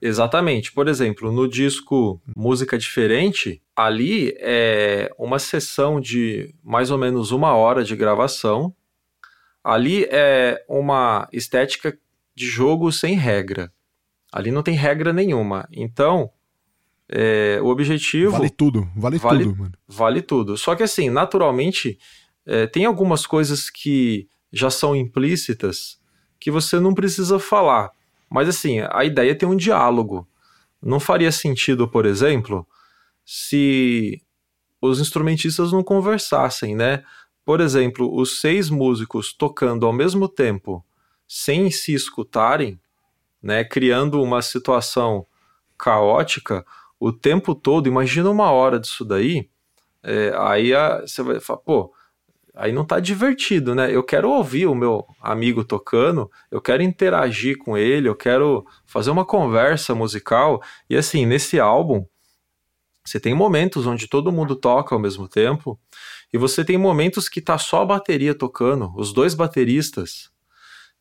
Exatamente. 0.00 0.72
Por 0.72 0.88
exemplo, 0.88 1.32
no 1.32 1.48
disco 1.48 2.20
Música 2.36 2.78
Diferente, 2.78 3.60
ali 3.74 4.32
é 4.38 5.10
uma 5.18 5.38
sessão 5.38 6.00
de 6.00 6.54
mais 6.62 6.90
ou 6.90 6.98
menos 6.98 7.32
uma 7.32 7.54
hora 7.54 7.82
de 7.82 7.96
gravação. 7.96 8.74
Ali 9.62 10.06
é 10.10 10.64
uma 10.68 11.28
estética 11.32 11.98
de 12.34 12.46
jogo 12.46 12.92
sem 12.92 13.16
regra. 13.16 13.72
Ali 14.32 14.50
não 14.52 14.62
tem 14.62 14.74
regra 14.74 15.12
nenhuma. 15.12 15.66
Então, 15.72 16.30
é, 17.10 17.58
o 17.62 17.66
objetivo. 17.66 18.32
Vale 18.32 18.50
tudo, 18.50 18.88
vale, 18.96 19.18
vale, 19.18 19.44
tudo, 19.44 19.56
mano. 19.56 19.72
Vale 19.86 20.22
tudo. 20.22 20.56
Só 20.56 20.74
que 20.74 20.82
assim, 20.82 21.08
naturalmente, 21.08 21.98
é, 22.44 22.66
tem 22.66 22.84
algumas 22.84 23.26
coisas 23.26 23.70
que 23.70 24.28
já 24.52 24.70
são 24.70 24.94
implícitas 24.94 25.98
que 26.38 26.50
você 26.50 26.78
não 26.78 26.94
precisa 26.94 27.38
falar. 27.38 27.90
Mas 28.30 28.48
assim, 28.48 28.80
a 28.90 29.04
ideia 29.04 29.32
é 29.32 29.34
ter 29.34 29.46
um 29.46 29.56
diálogo. 29.56 30.28
Não 30.82 31.00
faria 31.00 31.32
sentido, 31.32 31.88
por 31.88 32.06
exemplo, 32.06 32.66
se 33.24 34.22
os 34.80 35.00
instrumentistas 35.00 35.72
não 35.72 35.82
conversassem, 35.82 36.76
né? 36.76 37.02
Por 37.44 37.60
exemplo, 37.60 38.14
os 38.14 38.40
seis 38.40 38.70
músicos 38.70 39.32
tocando 39.32 39.86
ao 39.86 39.92
mesmo 39.92 40.28
tempo, 40.28 40.84
sem 41.26 41.70
se 41.70 41.94
escutarem, 41.94 42.78
né, 43.42 43.64
criando 43.64 44.22
uma 44.22 44.42
situação 44.42 45.26
caótica, 45.78 46.64
o 46.98 47.12
tempo 47.12 47.54
todo, 47.54 47.86
imagina 47.86 48.30
uma 48.30 48.50
hora 48.50 48.78
disso 48.78 49.04
daí, 49.04 49.48
é, 50.02 50.32
aí 50.36 50.74
a, 50.74 51.00
você 51.00 51.22
vai 51.22 51.40
falar, 51.40 51.60
pô, 51.60 51.92
aí 52.54 52.72
não 52.72 52.84
tá 52.84 52.98
divertido, 52.98 53.74
né? 53.74 53.94
Eu 53.94 54.02
quero 54.02 54.30
ouvir 54.30 54.66
o 54.66 54.74
meu 54.74 55.06
amigo 55.20 55.64
tocando, 55.64 56.30
eu 56.50 56.60
quero 56.60 56.82
interagir 56.82 57.56
com 57.58 57.76
ele, 57.76 58.08
eu 58.08 58.16
quero 58.16 58.66
fazer 58.84 59.10
uma 59.10 59.24
conversa 59.24 59.94
musical. 59.94 60.60
E 60.90 60.96
assim, 60.96 61.24
nesse 61.24 61.60
álbum, 61.60 62.04
você 63.04 63.20
tem 63.20 63.34
momentos 63.34 63.86
onde 63.86 64.08
todo 64.08 64.32
mundo 64.32 64.56
toca 64.56 64.94
ao 64.94 65.00
mesmo 65.00 65.28
tempo, 65.28 65.78
e 66.32 66.36
você 66.36 66.64
tem 66.64 66.76
momentos 66.76 67.28
que 67.28 67.40
tá 67.40 67.56
só 67.56 67.82
a 67.82 67.86
bateria 67.86 68.34
tocando, 68.34 68.92
os 68.96 69.12
dois 69.12 69.34
bateristas. 69.34 70.30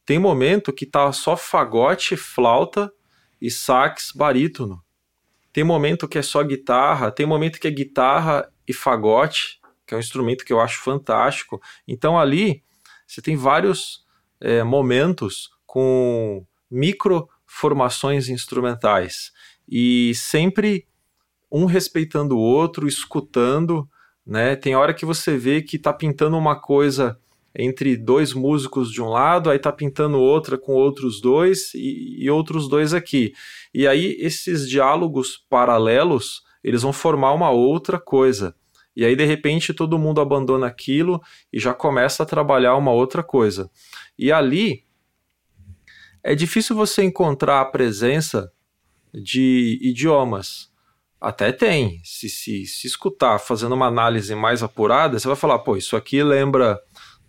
Tem 0.05 0.17
momento 0.19 0.71
que 0.71 0.85
tá 0.85 1.11
só 1.11 1.35
fagote, 1.35 2.15
flauta 2.15 2.91
e 3.41 3.51
sax 3.51 4.11
barítono. 4.15 4.81
Tem 5.57 5.63
momento 5.63 6.07
que 6.07 6.19
é 6.19 6.21
só 6.21 6.43
guitarra, 6.43 7.09
tem 7.09 7.25
momento 7.25 7.59
que 7.59 7.67
é 7.67 7.71
guitarra 7.71 8.47
e 8.67 8.71
fagote, 8.71 9.59
que 9.87 9.95
é 9.95 9.97
um 9.97 9.99
instrumento 9.99 10.45
que 10.45 10.53
eu 10.53 10.59
acho 10.59 10.83
fantástico. 10.83 11.59
Então 11.87 12.15
ali 12.15 12.63
você 13.07 13.23
tem 13.23 13.35
vários 13.35 14.05
é, 14.39 14.61
momentos 14.61 15.49
com 15.65 16.45
micro 16.69 17.27
formações 17.47 18.29
instrumentais 18.29 19.31
e 19.67 20.13
sempre 20.13 20.87
um 21.51 21.65
respeitando 21.65 22.37
o 22.37 22.39
outro, 22.39 22.87
escutando, 22.87 23.89
né? 24.23 24.55
Tem 24.55 24.75
hora 24.75 24.93
que 24.93 25.07
você 25.07 25.37
vê 25.37 25.63
que 25.63 25.79
tá 25.79 25.91
pintando 25.91 26.37
uma 26.37 26.61
coisa 26.61 27.19
entre 27.57 27.97
dois 27.97 28.33
músicos 28.33 28.91
de 28.91 29.01
um 29.01 29.09
lado, 29.09 29.49
aí 29.49 29.57
tá 29.57 29.71
pintando 29.71 30.19
outra 30.19 30.59
com 30.59 30.73
outros 30.73 31.19
dois 31.19 31.73
e, 31.73 32.23
e 32.23 32.29
outros 32.29 32.69
dois 32.69 32.93
aqui. 32.93 33.33
E 33.73 33.87
aí 33.87 34.15
esses 34.19 34.69
diálogos 34.69 35.43
paralelos, 35.49 36.43
eles 36.63 36.83
vão 36.83 36.93
formar 36.93 37.33
uma 37.33 37.49
outra 37.49 37.99
coisa. 37.99 38.55
E 38.95 39.03
aí 39.03 39.15
de 39.15 39.25
repente 39.25 39.73
todo 39.73 39.97
mundo 39.97 40.21
abandona 40.21 40.67
aquilo 40.67 41.19
e 41.51 41.59
já 41.59 41.73
começa 41.73 42.21
a 42.21 42.25
trabalhar 42.27 42.75
uma 42.75 42.91
outra 42.91 43.23
coisa. 43.23 43.71
E 44.17 44.31
ali 44.31 44.83
é 46.23 46.35
difícil 46.35 46.75
você 46.75 47.03
encontrar 47.03 47.61
a 47.61 47.65
presença 47.65 48.51
de 49.11 49.79
idiomas. 49.81 50.69
Até 51.19 51.51
tem. 51.51 51.99
Se, 52.03 52.29
se, 52.29 52.65
se 52.67 52.85
escutar 52.85 53.39
fazendo 53.39 53.73
uma 53.73 53.87
análise 53.87 54.35
mais 54.35 54.61
apurada, 54.61 55.17
você 55.17 55.27
vai 55.27 55.35
falar, 55.35 55.59
pô, 55.59 55.75
isso 55.75 55.95
aqui 55.95 56.21
lembra 56.21 56.79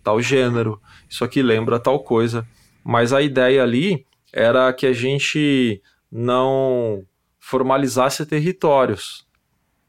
tal 0.03 0.21
gênero, 0.21 0.81
isso 1.07 1.23
aqui 1.23 1.41
lembra 1.41 1.79
tal 1.79 2.03
coisa. 2.03 2.47
Mas 2.83 3.13
a 3.13 3.21
ideia 3.21 3.63
ali 3.63 4.05
era 4.33 4.71
que 4.73 4.85
a 4.85 4.93
gente 4.93 5.81
não 6.11 7.03
formalizasse 7.39 8.25
territórios. 8.25 9.27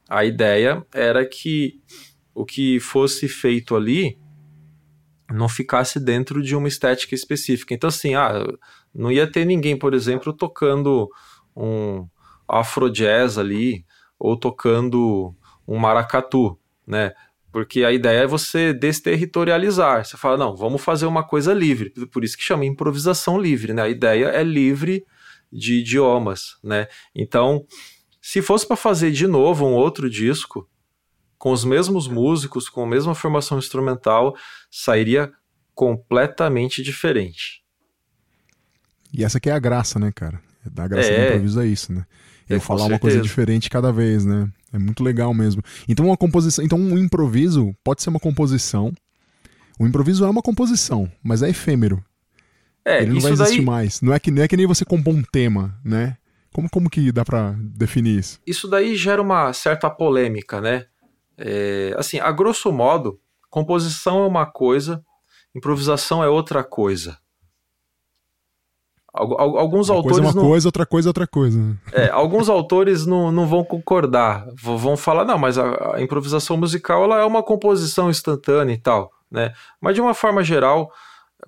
A 0.09 0.25
ideia 0.25 0.85
era 0.93 1.27
que 1.27 1.81
o 2.35 2.45
que 2.45 2.81
fosse 2.81 3.29
feito 3.29 3.77
ali 3.77 4.19
não 5.31 5.49
ficasse 5.49 6.01
dentro 6.01 6.43
de 6.43 6.57
uma 6.57 6.69
estética 6.69 7.15
específica. 7.15 7.73
Então, 7.73 7.89
assim, 7.89 8.15
ah, 8.15 8.45
não 8.95 9.11
ia 9.11 9.31
ter 9.31 9.45
ninguém, 9.45 9.79
por 9.79 9.95
exemplo, 9.95 10.33
tocando 10.33 11.09
um 11.57 12.09
afro 12.49 12.91
jazz 12.91 13.39
ali 13.39 13.85
ou 14.19 14.37
tocando 14.37 15.35
um 15.67 15.79
maracatu, 15.79 16.59
né? 16.87 17.13
Porque 17.53 17.85
a 17.85 17.93
ideia 17.93 18.21
é 18.21 18.27
você 18.27 18.73
desterritorializar. 18.73 20.05
Você 20.05 20.17
fala, 20.17 20.37
não, 20.37 20.57
vamos 20.57 20.83
fazer 20.83 21.07
uma 21.07 21.25
coisa 21.25 21.53
livre. 21.53 21.91
Por 22.13 22.23
isso 22.23 22.37
que 22.37 22.43
chama 22.43 22.65
improvisação 22.65 23.39
livre, 23.39 23.73
né? 23.73 23.83
A 23.83 23.89
ideia 23.89 24.27
é 24.27 24.43
livre 24.43 25.05
de 25.53 25.81
idiomas, 25.81 26.57
né? 26.63 26.87
Então, 27.15 27.67
se 28.21 28.41
fosse 28.41 28.67
para 28.67 28.77
fazer 28.77 29.11
de 29.11 29.27
novo 29.27 29.67
um 29.67 29.73
outro 29.73 30.09
disco, 30.09 30.69
com 31.37 31.53
os 31.53 31.65
mesmos 31.65 32.07
músicos, 32.07 32.69
com 32.69 32.85
a 32.85 32.87
mesma 32.87 33.15
formação 33.15 33.59
instrumental, 33.59 34.37
sairia 34.71 35.33
completamente 35.75 36.83
diferente. 36.83 37.65
E 39.13 39.25
essa 39.25 39.41
que 39.41 39.49
é 39.49 39.53
a 39.53 39.59
graça, 39.59 39.99
né, 39.99 40.13
cara? 40.15 40.41
Da 40.65 40.87
graça 40.87 41.09
é, 41.09 41.17
do 41.17 41.27
improviso 41.29 41.61
é 41.61 41.67
isso, 41.67 41.93
né? 41.93 42.07
Eu 42.51 42.57
é, 42.57 42.61
falar 42.61 42.85
uma 42.85 42.99
coisa 42.99 43.21
diferente 43.21 43.71
cada 43.71 43.93
vez, 43.93 44.25
né? 44.25 44.51
É 44.73 44.79
muito 44.79 45.03
legal 45.03 45.33
mesmo. 45.33 45.63
Então 45.89 46.07
uma 46.07 46.17
composição, 46.17 46.65
então 46.65 46.79
um 46.79 46.99
improviso 46.99 47.75
pode 47.85 48.03
ser 48.03 48.11
uma 48.11 48.21
composição. 48.21 48.93
O 49.79 49.87
improviso 49.87 50.25
é 50.25 50.29
uma 50.29 50.43
composição, 50.43 51.11
mas 51.23 51.43
é 51.43 51.49
efêmero. 51.49 52.05
É, 52.85 53.03
Ele 53.03 53.15
não 53.15 53.21
vai 53.21 53.33
existir 53.33 53.57
daí... 53.57 53.65
mais. 53.65 54.01
Não 54.01 54.13
é 54.13 54.19
que 54.19 54.31
não 54.31 54.43
é 54.43 54.49
que 54.49 54.57
nem 54.57 54.67
você 54.67 54.85
compor 54.85 55.15
um 55.15 55.23
tema, 55.23 55.79
né? 55.85 56.17
Como, 56.53 56.69
como 56.69 56.91
que 56.91 57.13
dá 57.13 57.25
para 57.25 57.55
definir 57.59 58.19
isso? 58.19 58.41
Isso 58.47 58.67
daí 58.67 58.97
gera 58.97 59.23
uma 59.23 59.53
certa 59.53 59.89
polêmica, 59.89 60.61
né? 60.61 60.87
É, 61.39 61.95
assim, 61.97 62.19
a 62.19 62.31
grosso 62.33 62.73
modo, 62.73 63.21
composição 63.49 64.25
é 64.25 64.27
uma 64.27 64.45
coisa, 64.45 65.03
improvisação 65.55 66.23
é 66.23 66.29
outra 66.29 66.65
coisa. 66.65 67.17
Alguns 69.13 69.89
uma 69.89 69.97
autores. 69.97 70.19
Coisa 70.19 70.21
é 70.21 70.33
uma 70.33 70.41
não... 70.41 70.49
coisa, 70.49 70.69
outra 70.69 70.87
coisa 70.87 71.09
é 71.09 71.11
outra 71.11 71.27
coisa. 71.27 71.79
É, 71.93 72.09
alguns 72.11 72.49
autores 72.49 73.05
não, 73.05 73.33
não 73.33 73.47
vão 73.47 73.65
concordar. 73.65 74.47
Vão 74.55 74.97
falar, 74.97 75.25
não, 75.25 75.37
mas 75.37 75.59
a, 75.59 75.97
a, 75.97 76.01
improvisação 76.01 76.57
musical 76.57 77.03
ela 77.05 77.21
é 77.21 77.25
uma 77.25 77.43
composição 77.43 78.09
instantânea 78.09 78.73
e 78.73 78.79
tal. 78.79 79.11
Né? 79.31 79.53
Mas 79.81 79.97
de 79.97 80.01
uma 80.01 80.15
forma 80.15 80.45
geral, 80.45 80.93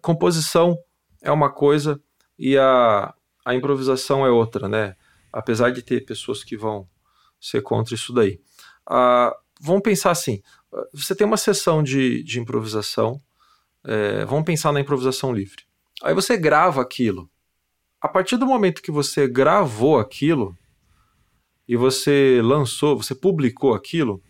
composição 0.00 0.76
é 1.22 1.30
uma 1.30 1.50
coisa 1.50 2.00
e 2.36 2.58
a, 2.58 3.14
a 3.44 3.54
improvisação 3.54 4.26
é 4.26 4.30
outra, 4.30 4.68
né? 4.68 4.96
Apesar 5.32 5.70
de 5.70 5.82
ter 5.82 6.04
pessoas 6.04 6.42
que 6.42 6.56
vão 6.56 6.88
ser 7.40 7.62
contra 7.62 7.94
isso 7.94 8.12
daí. 8.12 8.40
Ah, 8.84 9.34
vamos 9.60 9.82
pensar 9.82 10.10
assim: 10.10 10.42
você 10.92 11.14
tem 11.14 11.26
uma 11.26 11.36
sessão 11.36 11.82
de, 11.82 12.22
de 12.24 12.40
improvisação, 12.40 13.20
é, 13.84 14.24
vamos 14.24 14.44
pensar 14.44 14.72
na 14.72 14.80
improvisação 14.80 15.32
livre. 15.32 15.62
Aí 16.02 16.14
você 16.14 16.36
grava 16.36 16.82
aquilo. 16.82 17.30
A 18.02 18.08
partir 18.08 18.36
do 18.36 18.44
momento 18.44 18.82
que 18.82 18.90
você 18.90 19.28
gravou 19.28 19.96
aquilo 19.96 20.58
e 21.68 21.76
você 21.76 22.40
lançou, 22.42 22.96
você 22.96 23.14
publicou 23.14 23.74
aquilo, 23.74 24.20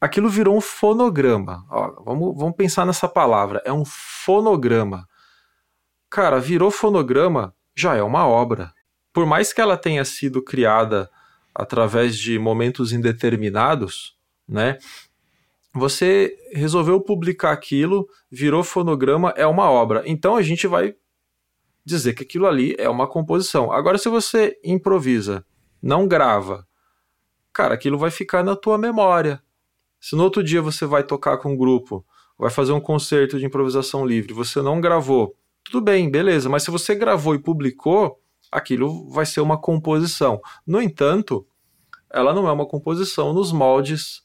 aquilo 0.00 0.30
virou 0.30 0.56
um 0.56 0.60
fonograma. 0.60 1.66
Ó, 1.68 2.04
vamos, 2.04 2.38
vamos 2.38 2.54
pensar 2.54 2.86
nessa 2.86 3.08
palavra: 3.08 3.60
é 3.64 3.72
um 3.72 3.84
fonograma. 3.84 5.08
Cara, 6.08 6.38
virou 6.38 6.70
fonograma, 6.70 7.52
já 7.74 7.96
é 7.96 8.02
uma 8.02 8.28
obra. 8.28 8.72
Por 9.12 9.26
mais 9.26 9.52
que 9.52 9.60
ela 9.60 9.76
tenha 9.76 10.04
sido 10.04 10.40
criada 10.40 11.10
através 11.52 12.16
de 12.16 12.38
momentos 12.38 12.92
indeterminados, 12.92 14.16
né? 14.46 14.78
Você 15.74 16.32
resolveu 16.52 17.00
publicar 17.00 17.50
aquilo, 17.50 18.06
virou 18.30 18.62
fonograma, 18.62 19.34
é 19.36 19.46
uma 19.46 19.68
obra. 19.68 20.04
Então 20.06 20.36
a 20.36 20.42
gente 20.42 20.68
vai 20.68 20.94
dizer 21.86 22.14
que 22.14 22.24
aquilo 22.24 22.46
ali 22.46 22.74
é 22.76 22.88
uma 22.88 23.06
composição. 23.06 23.70
Agora, 23.70 23.96
se 23.96 24.08
você 24.08 24.58
improvisa, 24.64 25.46
não 25.80 26.08
grava, 26.08 26.66
cara, 27.52 27.74
aquilo 27.74 27.96
vai 27.96 28.10
ficar 28.10 28.42
na 28.42 28.56
tua 28.56 28.76
memória. 28.76 29.40
Se 30.00 30.16
no 30.16 30.24
outro 30.24 30.42
dia 30.42 30.60
você 30.60 30.84
vai 30.84 31.04
tocar 31.04 31.38
com 31.38 31.52
um 31.52 31.56
grupo, 31.56 32.04
vai 32.36 32.50
fazer 32.50 32.72
um 32.72 32.80
concerto 32.80 33.38
de 33.38 33.46
improvisação 33.46 34.04
livre, 34.04 34.34
você 34.34 34.60
não 34.60 34.80
gravou, 34.80 35.36
tudo 35.64 35.80
bem, 35.80 36.10
beleza, 36.10 36.48
mas 36.48 36.64
se 36.64 36.70
você 36.70 36.94
gravou 36.94 37.34
e 37.34 37.38
publicou, 37.38 38.20
aquilo 38.50 39.08
vai 39.08 39.24
ser 39.24 39.40
uma 39.40 39.56
composição. 39.56 40.40
No 40.66 40.82
entanto, 40.82 41.46
ela 42.10 42.34
não 42.34 42.48
é 42.48 42.52
uma 42.52 42.66
composição 42.66 43.32
nos 43.32 43.52
moldes 43.52 44.22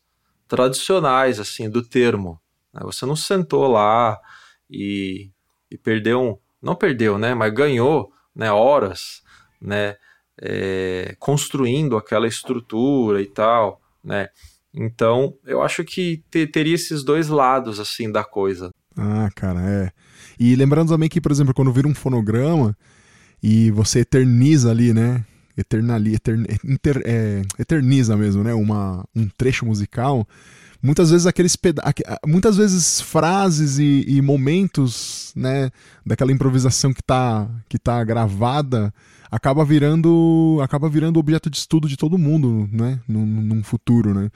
tradicionais, 0.47 1.39
assim, 1.39 1.69
do 1.69 1.81
termo. 1.81 2.41
Né? 2.73 2.81
Você 2.83 3.05
não 3.05 3.15
sentou 3.15 3.67
lá 3.67 4.19
e, 4.69 5.31
e 5.69 5.77
perdeu, 5.77 6.21
um, 6.21 6.37
não 6.61 6.75
perdeu, 6.75 7.17
né, 7.17 7.33
mas 7.33 7.53
ganhou 7.53 8.11
né, 8.35 8.51
horas, 8.51 9.21
né, 9.61 9.95
é, 10.41 11.15
construindo 11.19 11.97
aquela 11.97 12.27
estrutura 12.27 13.21
e 13.21 13.27
tal, 13.27 13.81
né. 14.03 14.29
Então, 14.73 15.35
eu 15.45 15.61
acho 15.61 15.83
que 15.83 16.23
te, 16.31 16.47
teria 16.47 16.75
esses 16.75 17.03
dois 17.03 17.27
lados, 17.27 17.79
assim, 17.79 18.09
da 18.09 18.23
coisa. 18.23 18.71
Ah, 18.95 19.29
cara, 19.35 19.59
é. 19.61 19.91
E 20.39 20.55
lembrando 20.55 20.89
também 20.89 21.09
que, 21.09 21.19
por 21.19 21.31
exemplo, 21.31 21.53
quando 21.53 21.73
vira 21.73 21.87
um 21.87 21.95
fonograma 21.95 22.75
e 23.43 23.69
você 23.71 23.99
eterniza 23.99 24.71
ali, 24.71 24.93
né, 24.93 25.25
eternali, 25.57 26.15
etern, 26.15 26.45
inter, 26.63 27.01
é, 27.05 27.41
eterniza 27.59 28.15
mesmo, 28.15 28.43
né, 28.43 28.53
uma, 28.53 29.05
um 29.15 29.27
trecho 29.27 29.65
musical, 29.65 30.27
muitas 30.81 31.11
vezes 31.11 31.27
aqueles 31.27 31.55
peda 31.55 31.81
muitas 32.25 32.57
vezes 32.57 32.99
frases 32.99 33.77
e, 33.77 34.05
e, 34.07 34.21
momentos, 34.21 35.31
né, 35.35 35.69
daquela 36.05 36.31
improvisação 36.31 36.93
que 36.93 37.03
tá, 37.03 37.49
que 37.69 37.77
tá 37.77 38.03
gravada 38.03 38.93
acaba 39.29 39.63
virando 39.63 40.59
acaba 40.61 40.89
virando 40.89 41.19
objeto 41.19 41.49
de 41.49 41.57
estudo 41.57 41.87
de 41.87 41.97
todo 41.97 42.17
mundo, 42.17 42.67
né, 42.71 42.99
num, 43.07 43.25
num 43.25 43.63
futuro, 43.63 44.13
né. 44.13 44.29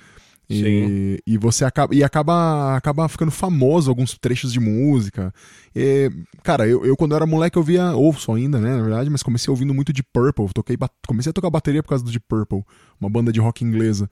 E, 0.47 1.19
e, 1.25 1.37
você 1.39 1.65
acaba 1.65 1.95
e 1.95 2.03
acaba 2.03 2.75
acaba 2.77 3.09
ficando 3.09 3.31
famoso 3.31 3.89
alguns 3.89 4.15
trechos 4.15 4.53
de 4.53 4.59
música. 4.59 5.33
E, 5.75 6.11
cara, 6.43 6.67
eu, 6.67 6.85
eu 6.85 6.95
quando 6.95 7.15
era 7.15 7.25
moleque 7.25 7.57
eu 7.57 7.63
via, 7.63 7.95
ouço 7.95 8.31
ainda, 8.31 8.59
né, 8.59 8.75
na 8.75 8.83
verdade, 8.83 9.09
mas 9.09 9.23
comecei 9.23 9.49
ouvindo 9.49 9.73
muito 9.73 9.91
de 9.91 10.03
Purple. 10.03 10.47
Toquei, 10.53 10.77
comecei 11.07 11.31
a 11.31 11.33
tocar 11.33 11.49
bateria 11.49 11.81
por 11.81 11.89
causa 11.89 12.03
do 12.03 12.11
de 12.11 12.19
Purple, 12.19 12.63
uma 13.01 13.09
banda 13.09 13.31
de 13.31 13.39
rock 13.39 13.63
inglesa. 13.63 14.07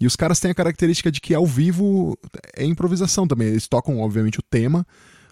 E 0.00 0.06
os 0.06 0.16
caras 0.16 0.38
têm 0.38 0.50
a 0.50 0.54
característica 0.54 1.10
de 1.10 1.20
que 1.20 1.34
ao 1.34 1.46
vivo 1.46 2.16
é 2.56 2.64
improvisação 2.64 3.26
também. 3.26 3.48
Eles 3.48 3.66
tocam, 3.66 3.98
obviamente, 3.98 4.38
o 4.38 4.42
tema, 4.42 4.86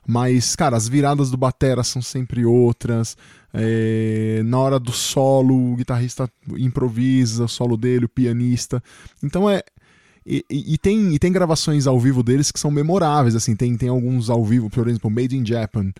mas, 0.06 0.54
cara, 0.54 0.76
as 0.76 0.88
viradas 0.88 1.30
do 1.30 1.36
batera 1.36 1.82
são 1.82 2.00
sempre 2.00 2.44
outras. 2.44 3.16
É, 3.52 4.42
na 4.44 4.58
hora 4.58 4.78
do 4.78 4.92
solo, 4.92 5.72
o 5.72 5.76
guitarrista 5.76 6.30
improvisa 6.56 7.44
o 7.44 7.48
solo 7.48 7.76
dele, 7.76 8.04
o 8.04 8.08
pianista. 8.08 8.82
Então 9.22 9.48
é. 9.50 9.62
E, 10.24 10.44
e, 10.50 10.74
e, 10.74 10.78
tem, 10.78 11.14
e 11.14 11.18
tem 11.20 11.30
gravações 11.30 11.86
ao 11.86 12.00
vivo 12.00 12.20
deles 12.20 12.50
que 12.50 12.58
são 12.58 12.68
memoráveis, 12.68 13.36
assim, 13.36 13.54
tem, 13.54 13.76
tem 13.76 13.88
alguns 13.88 14.28
ao 14.28 14.44
vivo, 14.44 14.68
por 14.68 14.88
exemplo, 14.88 15.08
Made 15.08 15.36
in 15.36 15.46
Japan. 15.46 15.92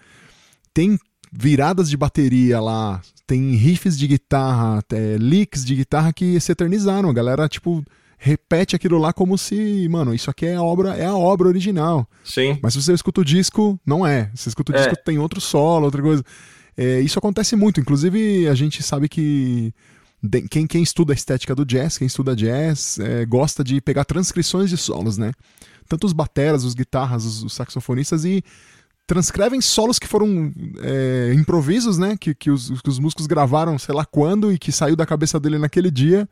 Tem 0.75 0.99
viradas 1.33 1.89
de 1.89 1.97
bateria 1.97 2.61
lá, 2.61 3.01
tem 3.25 3.55
riffs 3.55 3.97
de 3.97 4.07
guitarra, 4.09 4.83
é, 4.93 5.17
licks 5.17 5.65
de 5.65 5.77
guitarra 5.77 6.13
que 6.13 6.41
se 6.41 6.51
eternizaram. 6.51 7.09
A 7.09 7.13
galera, 7.13 7.49
tipo, 7.49 7.85
repete 8.19 8.75
aquilo 8.75 8.99
lá 8.99 9.13
como 9.13 9.37
se, 9.37 9.87
mano, 9.91 10.15
isso 10.15 10.31
aqui 10.31 10.47
é 10.47 10.55
a 10.55 10.63
obra, 10.63 10.97
é 10.97 11.07
a 11.07 11.15
obra 11.15 11.49
original. 11.49 12.09
Sim. 12.25 12.59
Mas 12.63 12.73
se 12.73 12.83
você 12.83 12.93
escuta 12.93 13.21
o 13.21 13.25
disco, 13.25 13.79
não 13.85 14.07
é. 14.07 14.31
Se 14.35 14.45
você 14.45 14.49
escuta 14.51 14.73
o 14.73 14.75
é. 14.75 14.79
disco, 14.79 14.97
tem 15.05 15.19
outro 15.19 15.41
solo, 15.41 15.85
outra 15.85 16.03
coisa. 16.03 16.25
É, 16.77 17.01
isso 17.01 17.19
acontece 17.19 17.55
muito. 17.57 17.81
Inclusive, 17.81 18.49
a 18.49 18.55
gente 18.55 18.83
sabe 18.83 19.09
que 19.09 19.73
quem, 20.51 20.67
quem 20.67 20.83
estuda 20.83 21.13
a 21.13 21.15
estética 21.15 21.55
do 21.55 21.65
jazz, 21.65 21.99
quem 21.99 22.07
estuda 22.07 22.35
jazz, 22.35 22.99
é, 22.99 23.25
gosta 23.27 23.63
de 23.63 23.81
pegar 23.81 24.05
transcrições 24.05 24.71
de 24.71 24.77
solos, 24.77 25.19
né? 25.19 25.33
Tanto 25.89 26.07
os 26.07 26.13
bateras, 26.13 26.65
os 26.65 26.75
guitarras, 26.75 27.25
os, 27.25 27.43
os 27.45 27.53
saxofonistas 27.53 28.25
e 28.25 28.43
transcrevem 29.07 29.61
solos 29.61 30.01
que 30.01 30.09
foram 30.09 30.53
é, 30.83 31.33
improvisos, 31.35 31.97
né? 31.97 32.17
Que, 32.19 32.35
que, 32.35 32.51
os, 32.51 32.81
que 32.81 32.89
os 32.89 32.99
músicos 32.99 33.27
gravaram 33.27 33.79
sei 33.79 33.95
lá 33.95 34.05
quando 34.05 34.53
e 34.53 34.59
que 34.59 34.73
saiu 34.73 34.97
da 34.97 35.07
cabeça 35.07 35.39
dele 35.39 35.59
naquele 35.59 35.91
dia 35.91 36.29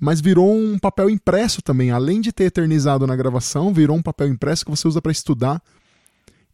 mas 0.00 0.20
virou 0.20 0.54
um 0.54 0.78
papel 0.78 1.08
impresso 1.08 1.62
também. 1.62 1.90
Além 1.90 2.20
de 2.20 2.32
ter 2.32 2.44
eternizado 2.44 3.06
na 3.06 3.16
gravação, 3.16 3.72
virou 3.72 3.96
um 3.96 4.02
papel 4.02 4.28
impresso 4.28 4.64
que 4.64 4.70
você 4.70 4.86
usa 4.88 5.00
para 5.00 5.12
estudar. 5.12 5.62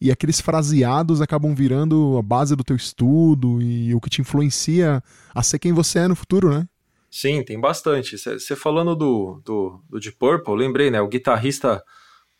E 0.00 0.12
aqueles 0.12 0.40
fraseados 0.40 1.20
acabam 1.20 1.54
virando 1.54 2.16
a 2.18 2.22
base 2.22 2.54
do 2.54 2.62
teu 2.62 2.76
estudo 2.76 3.60
e 3.60 3.94
o 3.94 4.00
que 4.00 4.10
te 4.10 4.20
influencia 4.20 5.02
a 5.34 5.42
ser 5.42 5.58
quem 5.58 5.72
você 5.72 6.00
é 6.00 6.08
no 6.08 6.14
futuro, 6.14 6.50
né? 6.50 6.68
Sim, 7.10 7.42
tem 7.42 7.58
bastante. 7.58 8.16
Você 8.16 8.54
falando 8.54 8.94
do, 8.94 9.40
do, 9.44 9.80
do 9.88 9.98
Deep 9.98 10.16
Purple, 10.18 10.54
lembrei, 10.54 10.90
né? 10.90 11.00
O 11.00 11.08
guitarrista, 11.08 11.82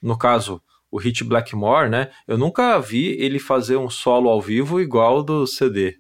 no 0.00 0.16
caso, 0.16 0.62
o 0.90 0.98
Hit 0.98 1.24
Blackmore, 1.24 1.88
né? 1.88 2.10
Eu 2.26 2.38
nunca 2.38 2.78
vi 2.78 3.16
ele 3.18 3.38
fazer 3.38 3.76
um 3.76 3.90
solo 3.90 4.28
ao 4.28 4.40
vivo 4.40 4.80
igual 4.80 5.22
do 5.22 5.46
CD. 5.46 5.96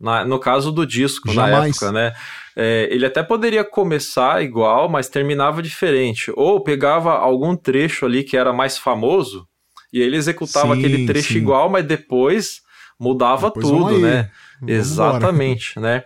Na, 0.00 0.24
no 0.24 0.38
caso 0.38 0.70
do 0.70 0.86
disco, 0.86 1.32
Jamais. 1.32 1.52
na 1.52 1.66
época, 1.66 1.92
né? 1.92 2.14
É, 2.54 2.88
ele 2.90 3.04
até 3.04 3.22
poderia 3.22 3.64
começar 3.64 4.42
igual, 4.42 4.88
mas 4.88 5.08
terminava 5.08 5.60
diferente. 5.60 6.32
Ou 6.36 6.62
pegava 6.62 7.14
algum 7.14 7.56
trecho 7.56 8.06
ali 8.06 8.22
que 8.22 8.36
era 8.36 8.52
mais 8.52 8.78
famoso, 8.78 9.46
e 9.92 10.00
ele 10.00 10.16
executava 10.16 10.74
sim, 10.74 10.78
aquele 10.78 11.06
trecho 11.06 11.32
sim. 11.32 11.38
igual, 11.38 11.68
mas 11.68 11.84
depois 11.84 12.62
mudava 12.98 13.48
depois 13.48 13.66
tudo, 13.66 13.98
né? 13.98 14.30
Vamos 14.60 14.74
Exatamente, 14.74 15.78
né? 15.80 16.04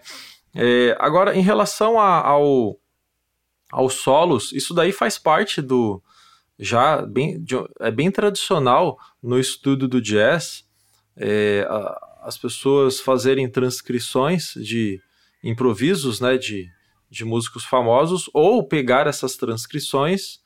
É, 0.55 0.97
agora, 0.99 1.35
em 1.35 1.41
relação 1.41 1.99
a, 1.99 2.21
ao, 2.21 2.79
aos 3.71 3.95
solos, 3.95 4.53
isso 4.53 4.75
daí 4.75 4.93
faz 4.93 5.19
parte 5.19 5.61
do. 5.61 6.03
Já 6.59 7.03
bem, 7.03 7.43
de, 7.43 7.57
é 7.81 7.91
bem 7.91 8.11
tradicional 8.11 8.99
no 9.23 9.39
estudo 9.39 9.89
do 9.89 10.01
jazz. 10.01 10.65
É, 11.17 11.67
a, 11.69 12.12
as 12.23 12.39
pessoas 12.39 13.01
fazerem 13.01 13.51
transcrições 13.51 14.55
de 14.57 15.01
improvisos, 15.43 16.21
né, 16.21 16.39
de, 16.39 16.69
de 17.11 17.25
músicos 17.25 17.65
famosos, 17.65 18.31
ou 18.33 18.67
pegar 18.67 19.07
essas 19.07 19.37
transcrições 19.37 20.41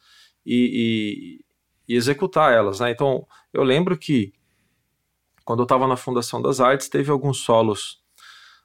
e, 0.44 1.40
e, 1.88 1.92
e 1.94 1.96
executar 1.96 2.52
elas, 2.52 2.80
né? 2.80 2.90
Então, 2.90 3.26
eu 3.52 3.62
lembro 3.62 3.96
que 3.96 4.32
quando 5.44 5.60
eu 5.60 5.64
estava 5.64 5.86
na 5.86 5.96
Fundação 5.96 6.42
das 6.42 6.60
Artes, 6.60 6.88
teve 6.88 7.10
alguns 7.10 7.38
solos 7.38 8.00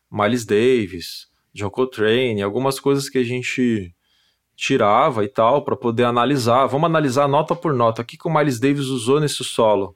Miles 0.09 0.45
Davis, 0.45 1.27
John 1.53 1.69
Coltrane, 1.69 2.41
algumas 2.41 2.79
coisas 2.79 3.07
que 3.07 3.19
a 3.19 3.23
gente 3.23 3.93
tirava 4.55 5.23
e 5.23 5.27
tal 5.27 5.63
para 5.63 5.75
poder 5.75 6.05
analisar. 6.05 6.65
Vamos 6.65 6.87
analisar 6.87 7.27
nota 7.27 7.55
por 7.55 7.73
nota. 7.73 8.01
O 8.01 8.05
que, 8.05 8.17
que 8.17 8.27
o 8.27 8.33
Miles 8.33 8.59
Davis 8.59 8.87
usou 8.87 9.19
nesse 9.19 9.43
solo? 9.43 9.95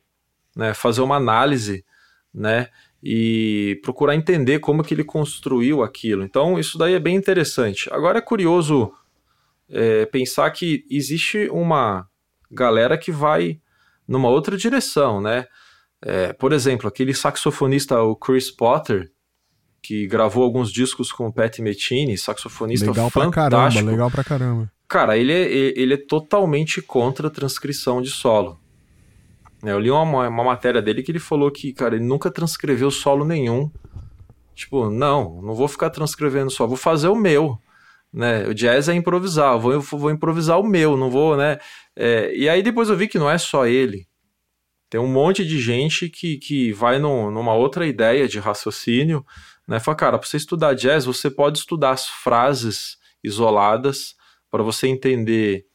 Né? 0.55 0.73
Fazer 0.73 1.01
uma 1.01 1.15
análise, 1.15 1.83
né? 2.33 2.69
E 3.03 3.79
procurar 3.83 4.15
entender 4.15 4.59
como 4.59 4.83
que 4.83 4.93
ele 4.93 5.03
construiu 5.03 5.83
aquilo. 5.83 6.23
Então, 6.23 6.59
isso 6.59 6.77
daí 6.77 6.93
é 6.93 6.99
bem 6.99 7.15
interessante. 7.15 7.87
Agora 7.91 8.17
é 8.17 8.21
curioso 8.21 8.91
é, 9.69 10.05
pensar 10.05 10.49
que 10.51 10.85
existe 10.89 11.47
uma 11.51 12.07
galera 12.51 12.97
que 12.97 13.11
vai 13.11 13.59
numa 14.07 14.29
outra 14.29 14.57
direção, 14.57 15.21
né? 15.21 15.45
É, 16.01 16.33
por 16.33 16.53
exemplo, 16.53 16.87
aquele 16.87 17.13
saxofonista, 17.13 18.01
o 18.01 18.15
Chris 18.15 18.51
Potter, 18.51 19.11
que 19.81 20.07
gravou 20.07 20.43
alguns 20.43 20.71
discos 20.71 21.11
com 21.11 21.27
o 21.27 21.33
Pat 21.33 21.59
Metini, 21.59 22.17
saxofonista 22.17 22.87
legal 22.87 23.09
fantástico. 23.09 23.49
Pra 23.49 23.59
caramba, 23.59 23.91
legal 23.91 24.11
pra 24.11 24.23
caramba. 24.23 24.71
Cara, 24.87 25.17
ele 25.17 25.31
é, 25.31 25.51
ele 25.79 25.93
é 25.95 25.97
totalmente 25.97 26.81
contra 26.81 27.27
a 27.27 27.31
transcrição 27.31 28.01
de 28.01 28.09
solo. 28.09 28.59
Né, 29.65 29.71
eu 29.71 29.79
li 29.79 29.89
uma, 29.89 30.27
uma 30.27 30.43
matéria 30.43 30.79
dele 30.79 31.01
que 31.01 31.11
ele 31.11 31.17
falou 31.17 31.49
que, 31.49 31.73
cara, 31.73 31.95
ele 31.95 32.05
nunca 32.05 32.29
transcreveu 32.29 32.91
solo 32.91 33.25
nenhum. 33.25 33.71
Tipo, 34.53 34.91
não, 34.91 35.41
não 35.41 35.55
vou 35.55 35.67
ficar 35.67 35.89
transcrevendo 35.89 36.51
só, 36.51 36.67
vou 36.67 36.77
fazer 36.77 37.07
o 37.07 37.15
meu. 37.15 37.57
Né? 38.13 38.47
O 38.47 38.53
jazz 38.53 38.87
é 38.87 38.93
improvisar, 38.93 39.57
vou, 39.57 39.81
vou 39.81 40.11
improvisar 40.11 40.59
o 40.59 40.63
meu, 40.63 40.95
não 40.95 41.09
vou, 41.09 41.35
né? 41.35 41.57
É, 41.95 42.31
e 42.35 42.47
aí 42.47 42.61
depois 42.61 42.89
eu 42.89 42.95
vi 42.95 43.07
que 43.07 43.17
não 43.17 43.27
é 43.27 43.39
só 43.39 43.65
ele. 43.65 44.07
Tem 44.87 45.01
um 45.01 45.11
monte 45.11 45.43
de 45.43 45.59
gente 45.59 46.09
que, 46.09 46.37
que 46.37 46.71
vai 46.71 46.99
numa 46.99 47.55
outra 47.55 47.87
ideia 47.87 48.27
de 48.27 48.37
raciocínio, 48.37 49.25
né? 49.67 49.79
Fala, 49.79 49.97
cara, 49.97 50.19
para 50.19 50.27
você 50.27 50.37
estudar 50.37 50.75
jazz, 50.75 51.05
você 51.05 51.27
pode 51.27 51.57
estudar 51.57 51.89
as 51.89 52.07
frases 52.07 52.97
isoladas 53.23 54.13
para 54.51 54.61
você 54.61 54.87
entender 54.87 55.65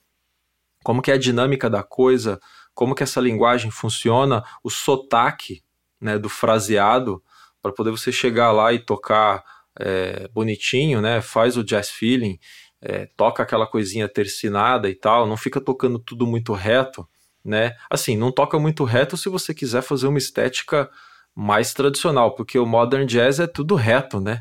como 0.84 1.02
que 1.02 1.10
é 1.10 1.14
a 1.14 1.18
dinâmica 1.18 1.68
da 1.68 1.82
coisa, 1.82 2.38
como 2.80 2.94
que 2.94 3.02
essa 3.02 3.20
linguagem 3.20 3.70
funciona, 3.70 4.42
o 4.64 4.70
sotaque 4.70 5.62
né, 6.00 6.18
do 6.18 6.30
fraseado, 6.30 7.22
para 7.60 7.72
poder 7.72 7.90
você 7.90 8.10
chegar 8.10 8.52
lá 8.52 8.72
e 8.72 8.78
tocar 8.78 9.44
é, 9.78 10.26
bonitinho, 10.28 11.02
né, 11.02 11.20
faz 11.20 11.58
o 11.58 11.62
jazz 11.62 11.90
feeling, 11.90 12.38
é, 12.80 13.04
toca 13.18 13.42
aquela 13.42 13.66
coisinha 13.66 14.08
tercinada 14.08 14.88
e 14.88 14.94
tal, 14.94 15.26
não 15.26 15.36
fica 15.36 15.60
tocando 15.60 15.98
tudo 15.98 16.26
muito 16.26 16.54
reto, 16.54 17.06
né? 17.44 17.76
Assim, 17.90 18.16
não 18.16 18.32
toca 18.32 18.58
muito 18.58 18.82
reto 18.84 19.14
se 19.14 19.28
você 19.28 19.52
quiser 19.52 19.82
fazer 19.82 20.06
uma 20.06 20.16
estética 20.16 20.88
mais 21.34 21.74
tradicional, 21.74 22.34
porque 22.34 22.58
o 22.58 22.64
modern 22.64 23.04
jazz 23.04 23.40
é 23.40 23.46
tudo 23.46 23.74
reto, 23.74 24.22
né? 24.22 24.40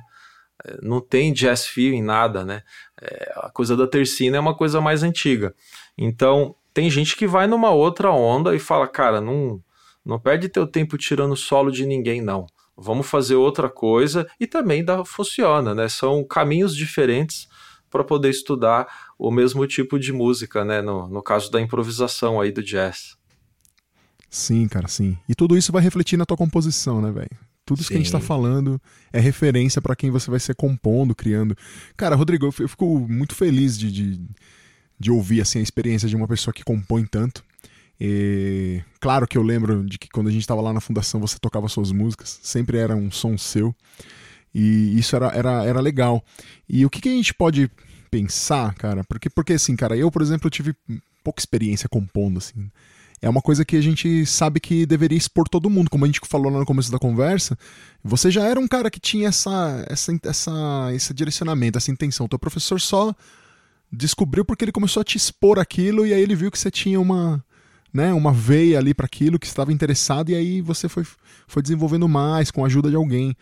É, 0.64 0.78
não 0.82 1.02
tem 1.02 1.34
jazz 1.34 1.68
feeling 1.68 2.02
nada, 2.02 2.46
né? 2.46 2.64
É, 3.02 3.34
a 3.36 3.50
coisa 3.50 3.76
da 3.76 3.86
tercina 3.86 4.38
é 4.38 4.40
uma 4.40 4.56
coisa 4.56 4.80
mais 4.80 5.04
antiga. 5.04 5.54
Então, 5.98 6.56
tem 6.74 6.90
gente 6.90 7.16
que 7.16 7.28
vai 7.28 7.48
numa 7.48 7.72
outra 7.72 8.12
onda 8.12 8.56
e 8.56 8.60
fala, 8.60 8.88
cara, 8.88 9.20
não, 9.20 9.62
não 10.06 10.20
perde 10.20 10.50
teu 10.50 10.68
tempo 10.68 10.98
tirando 10.98 11.36
solo 11.36 11.72
de 11.72 11.86
ninguém, 11.86 12.22
não. 12.22 12.48
Vamos 12.78 13.08
fazer 13.08 13.36
outra 13.36 13.70
coisa 13.70 14.28
e 14.40 14.48
também 14.48 14.84
dá, 14.84 15.04
funciona, 15.04 15.76
né? 15.76 15.90
São 15.90 16.24
caminhos 16.24 16.76
diferentes 16.76 17.48
para 17.90 18.04
poder 18.04 18.30
estudar 18.30 18.88
o 19.18 19.32
mesmo 19.32 19.66
tipo 19.68 20.00
de 20.00 20.14
música, 20.14 20.64
né? 20.64 20.82
No, 20.82 21.08
no 21.08 21.22
caso 21.22 21.52
da 21.52 21.60
improvisação 21.60 22.40
aí 22.40 22.52
do 22.52 22.64
jazz. 22.64 23.18
Sim, 24.30 24.68
cara, 24.68 24.88
sim. 24.88 25.18
E 25.28 25.36
tudo 25.36 25.58
isso 25.58 25.72
vai 25.72 25.82
refletir 25.82 26.16
na 26.16 26.26
tua 26.26 26.38
composição, 26.38 27.02
né, 27.02 27.12
velho? 27.12 27.50
Tudo 27.66 27.82
isso 27.82 27.90
Sim. 27.90 27.94
que 27.94 28.00
a 28.00 28.04
gente 28.04 28.12
tá 28.12 28.20
falando 28.20 28.82
é 29.14 29.20
referência 29.20 29.80
para 29.80 29.96
quem 29.96 30.10
você 30.10 30.32
vai 30.32 30.40
ser 30.40 30.56
compondo, 30.56 31.14
criando. 31.14 31.56
Cara, 31.96 32.16
Rodrigo, 32.16 32.48
eu 32.48 32.52
fico 32.52 33.00
muito 33.08 33.36
feliz 33.36 33.78
de, 33.78 33.92
de, 33.92 34.28
de, 35.00 35.12
ouvir 35.12 35.42
assim, 35.42 35.60
a 35.60 35.62
experiência 35.62 36.08
de 36.08 36.16
uma 36.16 36.28
pessoa 36.28 36.54
que 36.54 36.64
compõe 36.64 37.06
tanto. 37.06 37.44
E, 38.00 38.82
claro 39.00 39.28
que 39.28 39.38
eu 39.38 39.42
lembro 39.42 39.84
de 39.86 39.98
que 39.98 40.10
quando 40.10 40.28
a 40.28 40.32
gente 40.32 40.42
estava 40.42 40.62
lá 40.62 40.72
na 40.72 40.80
fundação 40.80 41.20
você 41.20 41.38
tocava 41.38 41.68
suas 41.68 41.92
músicas, 41.92 42.40
sempre 42.42 42.78
era 42.78 42.96
um 42.96 43.12
som 43.12 43.38
seu. 43.38 43.76
E 44.54 44.98
isso 44.98 45.16
era, 45.16 45.28
era, 45.28 45.66
era 45.66 45.80
legal. 45.80 46.24
E 46.68 46.86
o 46.86 46.90
que, 46.90 47.02
que 47.02 47.10
a 47.10 47.14
gente 47.14 47.34
pode 47.34 47.70
pensar, 48.10 48.74
cara? 48.76 49.04
Porque, 49.04 49.30
porque 49.30 49.54
assim, 49.54 49.76
cara, 49.76 49.96
eu, 49.96 50.10
por 50.10 50.22
exemplo, 50.22 50.50
tive 50.50 50.76
pouca 51.24 51.40
experiência 51.40 51.88
compondo, 51.88 52.40
assim 52.40 52.70
é 53.22 53.30
uma 53.30 53.42
coisa 53.42 53.66
que 53.66 53.76
a 53.76 53.82
gente 53.82 54.26
sabe 54.26 54.60
que 54.60 54.86
deveria 54.86 55.18
expor 55.18 55.48
todo 55.48 55.70
mundo, 55.70 55.90
como 55.90 56.06
a 56.06 56.08
gente 56.08 56.22
falou 56.24 56.52
lá 56.52 56.60
no 56.60 56.66
começo 56.66 56.92
da 56.92 56.98
conversa. 56.98 57.58
Você 58.04 58.32
já 58.32 58.46
era 58.46 58.60
um 58.60 58.68
cara 58.68 58.90
que 58.90 59.00
tinha 59.00 59.28
essa, 59.28 59.86
essa, 59.88 60.18
essa, 60.24 60.90
esse 60.94 61.14
direcionamento, 61.14 61.78
essa 61.78 61.92
intenção. 61.92 62.26
O 62.26 62.30
teu 62.30 62.40
professor 62.40 62.80
só 62.80 63.14
descobriu 63.92 64.46
porque 64.46 64.64
ele 64.64 64.72
começou 64.72 65.02
a 65.02 65.04
te 65.04 65.18
expor 65.18 65.60
aquilo 65.60 66.06
e 66.06 66.14
aí 66.14 66.22
ele 66.22 66.36
viu 66.36 66.52
que 66.52 66.60
você 66.60 66.70
tinha 66.70 67.00
uma, 67.00 67.44
né, 67.94 68.14
uma 68.14 68.32
veia 68.32 68.78
ali 68.78 68.94
para 68.94 69.06
aquilo, 69.06 69.40
que 69.40 69.48
estava 69.48 69.74
interessado 69.74 70.30
e 70.30 70.36
aí 70.36 70.62
você 70.62 70.88
foi, 70.88 71.06
foi 71.48 71.62
desenvolvendo 71.62 72.08
mais 72.08 72.52
com 72.52 72.64
a 72.64 72.68
ajuda 72.68 72.90
de 72.90 72.96
alguém. 72.96 73.36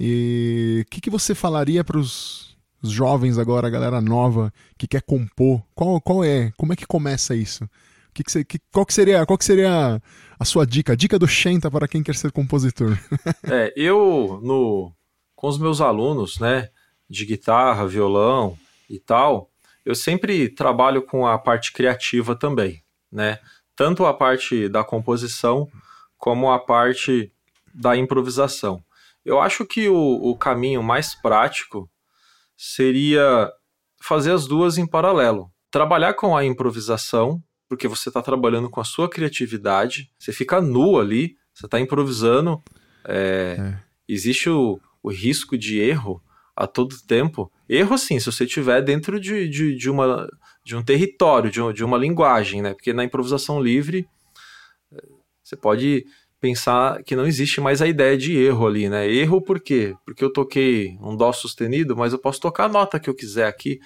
E 0.00 0.84
o 0.86 0.90
que, 0.90 1.00
que 1.00 1.10
você 1.10 1.34
falaria 1.34 1.84
para 1.84 1.98
os 1.98 2.56
jovens 2.82 3.38
agora, 3.38 3.66
a 3.66 3.70
galera 3.70 4.00
nova 4.00 4.52
que 4.76 4.86
quer 4.86 5.02
compor? 5.02 5.62
Qual, 5.74 6.00
qual 6.00 6.24
é? 6.24 6.50
Como 6.56 6.72
é 6.72 6.76
que 6.76 6.86
começa 6.86 7.34
isso? 7.34 7.68
Que 8.14 8.24
que 8.24 8.44
que, 8.44 8.58
qual, 8.72 8.84
que 8.84 8.92
seria, 8.92 9.24
qual 9.24 9.38
que 9.38 9.44
seria 9.44 10.02
a 10.38 10.44
sua 10.44 10.66
dica? 10.66 10.92
A 10.92 10.96
dica 10.96 11.18
do 11.18 11.28
Shenta 11.28 11.70
para 11.70 11.88
quem 11.88 12.02
quer 12.02 12.14
ser 12.14 12.32
compositor. 12.32 12.98
é, 13.44 13.72
eu, 13.76 14.40
no, 14.42 14.92
com 15.34 15.48
os 15.48 15.58
meus 15.58 15.80
alunos, 15.80 16.38
né, 16.38 16.68
de 17.08 17.24
guitarra, 17.24 17.86
violão 17.86 18.56
e 18.88 18.98
tal, 18.98 19.51
eu 19.84 19.94
sempre 19.94 20.48
trabalho 20.48 21.02
com 21.02 21.26
a 21.26 21.38
parte 21.38 21.72
criativa 21.72 22.34
também, 22.34 22.82
né? 23.10 23.38
Tanto 23.74 24.04
a 24.06 24.14
parte 24.14 24.68
da 24.68 24.84
composição 24.84 25.68
como 26.16 26.50
a 26.50 26.58
parte 26.58 27.32
da 27.74 27.96
improvisação. 27.96 28.84
Eu 29.24 29.40
acho 29.40 29.64
que 29.64 29.88
o, 29.88 29.96
o 29.96 30.36
caminho 30.36 30.82
mais 30.82 31.14
prático 31.14 31.90
seria 32.56 33.50
fazer 34.00 34.32
as 34.32 34.46
duas 34.46 34.78
em 34.78 34.86
paralelo. 34.86 35.50
Trabalhar 35.70 36.14
com 36.14 36.36
a 36.36 36.44
improvisação 36.44 37.42
porque 37.72 37.88
você 37.88 38.10
está 38.10 38.20
trabalhando 38.20 38.68
com 38.68 38.82
a 38.82 38.84
sua 38.84 39.08
criatividade, 39.08 40.10
você 40.18 40.30
fica 40.30 40.60
nu 40.60 41.00
ali, 41.00 41.38
você 41.54 41.64
está 41.64 41.80
improvisando. 41.80 42.62
É, 43.02 43.56
é. 43.58 43.78
Existe 44.06 44.50
o, 44.50 44.78
o 45.02 45.10
risco 45.10 45.56
de 45.56 45.80
erro 45.80 46.22
a 46.54 46.66
todo 46.66 47.00
tempo. 47.06 47.50
Erro, 47.74 47.94
assim, 47.94 48.18
se 48.20 48.26
você 48.26 48.44
estiver 48.44 48.82
dentro 48.82 49.18
de, 49.18 49.48
de, 49.48 49.74
de, 49.74 49.88
uma, 49.88 50.28
de 50.62 50.76
um 50.76 50.82
território, 50.82 51.50
de, 51.50 51.60
de 51.72 51.82
uma 51.82 51.96
linguagem, 51.96 52.60
né? 52.60 52.74
Porque 52.74 52.92
na 52.92 53.02
improvisação 53.02 53.62
livre, 53.62 54.06
você 55.42 55.56
pode 55.56 56.04
pensar 56.38 57.02
que 57.04 57.14
não 57.14 57.24
existe 57.24 57.60
mais 57.60 57.80
a 57.80 57.86
ideia 57.86 58.18
de 58.18 58.36
erro 58.36 58.66
ali, 58.66 58.88
né? 58.88 59.08
Erro 59.08 59.40
por 59.40 59.60
quê? 59.60 59.94
Porque 60.04 60.22
eu 60.22 60.32
toquei 60.32 60.98
um 61.00 61.16
dó 61.16 61.32
sustenido, 61.32 61.96
mas 61.96 62.12
eu 62.12 62.18
posso 62.18 62.40
tocar 62.40 62.64
a 62.64 62.68
nota 62.68 62.98
que 62.98 63.08
eu 63.08 63.14
quiser 63.14 63.46
aqui, 63.46 63.80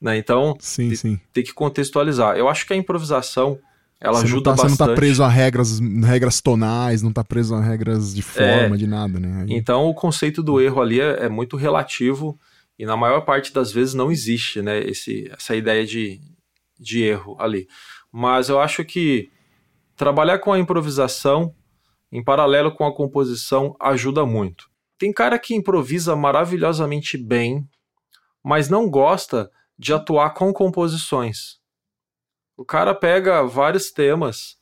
né? 0.00 0.18
Então, 0.18 0.56
sim, 0.60 0.94
sim. 0.94 1.20
tem 1.32 1.44
que 1.44 1.54
contextualizar. 1.54 2.36
Eu 2.36 2.48
acho 2.48 2.66
que 2.66 2.72
a 2.72 2.76
improvisação 2.76 3.58
ela 4.00 4.18
você 4.18 4.24
ajuda 4.24 4.50
não 4.50 4.56
tá, 4.56 4.62
bastante. 4.62 4.76
Você 4.76 4.82
não 4.82 4.88
tá 4.88 4.94
preso 4.94 5.22
a 5.22 5.28
regras, 5.28 5.80
regras 6.04 6.40
tonais, 6.40 7.02
não 7.02 7.12
tá 7.12 7.24
preso 7.24 7.54
a 7.54 7.60
regras 7.60 8.14
de 8.14 8.22
forma, 8.22 8.74
é, 8.74 8.78
de 8.78 8.86
nada, 8.86 9.18
né? 9.18 9.42
Aí... 9.42 9.56
Então 9.56 9.86
o 9.86 9.94
conceito 9.94 10.42
do 10.42 10.60
erro 10.60 10.82
ali 10.82 11.00
é, 11.00 11.24
é, 11.24 11.28
muito 11.28 11.56
relativo 11.56 12.38
e 12.78 12.86
na 12.86 12.96
maior 12.96 13.22
parte 13.22 13.52
das 13.52 13.72
vezes 13.72 13.94
não 13.94 14.10
existe, 14.10 14.62
né? 14.62 14.78
Esse, 14.80 15.30
essa 15.32 15.56
ideia 15.56 15.84
de, 15.84 16.20
de 16.78 17.02
erro 17.02 17.36
ali. 17.40 17.66
Mas 18.12 18.48
eu 18.48 18.60
acho 18.60 18.84
que 18.84 19.30
trabalhar 19.96 20.38
com 20.38 20.52
a 20.52 20.58
improvisação 20.58 21.54
em 22.10 22.24
paralelo 22.24 22.74
com 22.74 22.86
a 22.86 22.94
composição, 22.94 23.76
ajuda 23.80 24.24
muito. 24.24 24.68
Tem 24.98 25.12
cara 25.12 25.38
que 25.38 25.54
improvisa 25.54 26.16
maravilhosamente 26.16 27.16
bem, 27.16 27.68
mas 28.42 28.68
não 28.68 28.88
gosta 28.88 29.50
de 29.78 29.92
atuar 29.92 30.30
com 30.30 30.52
composições. 30.52 31.58
O 32.56 32.64
cara 32.64 32.94
pega 32.94 33.44
vários 33.44 33.92
temas 33.92 34.56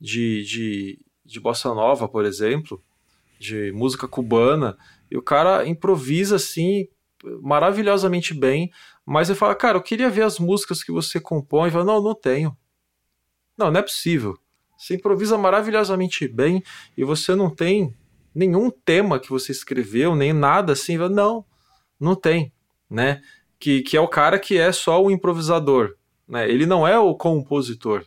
de, 0.00 0.44
de, 0.44 1.04
de 1.24 1.40
bossa 1.40 1.74
nova, 1.74 2.08
por 2.08 2.24
exemplo, 2.24 2.82
de 3.38 3.72
música 3.72 4.06
cubana, 4.06 4.76
e 5.10 5.16
o 5.16 5.22
cara 5.22 5.66
improvisa 5.66 6.36
assim 6.36 6.86
maravilhosamente 7.42 8.34
bem, 8.34 8.70
mas 9.04 9.28
ele 9.28 9.38
fala, 9.38 9.54
cara, 9.54 9.78
eu 9.78 9.82
queria 9.82 10.08
ver 10.08 10.22
as 10.22 10.38
músicas 10.38 10.82
que 10.82 10.92
você 10.92 11.20
compõe. 11.20 11.68
E 11.68 11.72
fala, 11.72 11.84
não, 11.84 12.02
não 12.02 12.14
tenho. 12.14 12.56
Não, 13.56 13.70
não 13.70 13.80
é 13.80 13.82
possível. 13.82 14.38
Você 14.78 14.94
improvisa 14.94 15.36
maravilhosamente 15.36 16.26
bem 16.26 16.62
e 16.96 17.04
você 17.04 17.34
não 17.34 17.50
tem 17.50 17.94
nenhum 18.34 18.70
tema 18.70 19.18
que 19.18 19.28
você 19.28 19.52
escreveu, 19.52 20.14
nem 20.14 20.32
nada 20.32 20.72
assim. 20.72 20.96
Não, 20.96 21.44
não 21.98 22.14
tem, 22.14 22.52
né? 22.88 23.20
Que, 23.58 23.82
que 23.82 23.96
é 23.96 24.00
o 24.00 24.08
cara 24.08 24.38
que 24.38 24.56
é 24.56 24.72
só 24.72 25.02
o 25.02 25.10
improvisador, 25.10 25.96
né? 26.26 26.48
Ele 26.48 26.64
não 26.64 26.88
é 26.88 26.98
o 26.98 27.14
compositor. 27.14 28.06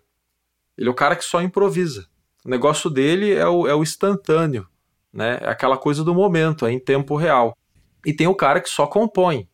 Ele 0.76 0.88
é 0.88 0.92
o 0.92 0.96
cara 0.96 1.16
que 1.16 1.24
só 1.24 1.42
improvisa. 1.42 2.08
O 2.44 2.50
negócio 2.50 2.90
dele 2.90 3.32
é 3.32 3.48
o, 3.48 3.68
é 3.68 3.76
o 3.76 3.84
instantâneo, 3.84 4.68
né? 5.12 5.38
É 5.42 5.50
aquela 5.50 5.78
coisa 5.78 6.04
do 6.04 6.16
momento, 6.16 6.66
é 6.66 6.72
em 6.72 6.80
tempo 6.80 7.16
real. 7.16 7.56
E 8.06 8.14
tem 8.14 8.28
o 8.28 8.36
cara 8.36 8.62
que 8.62 8.70
só 8.70 8.86
compõe 8.86 9.48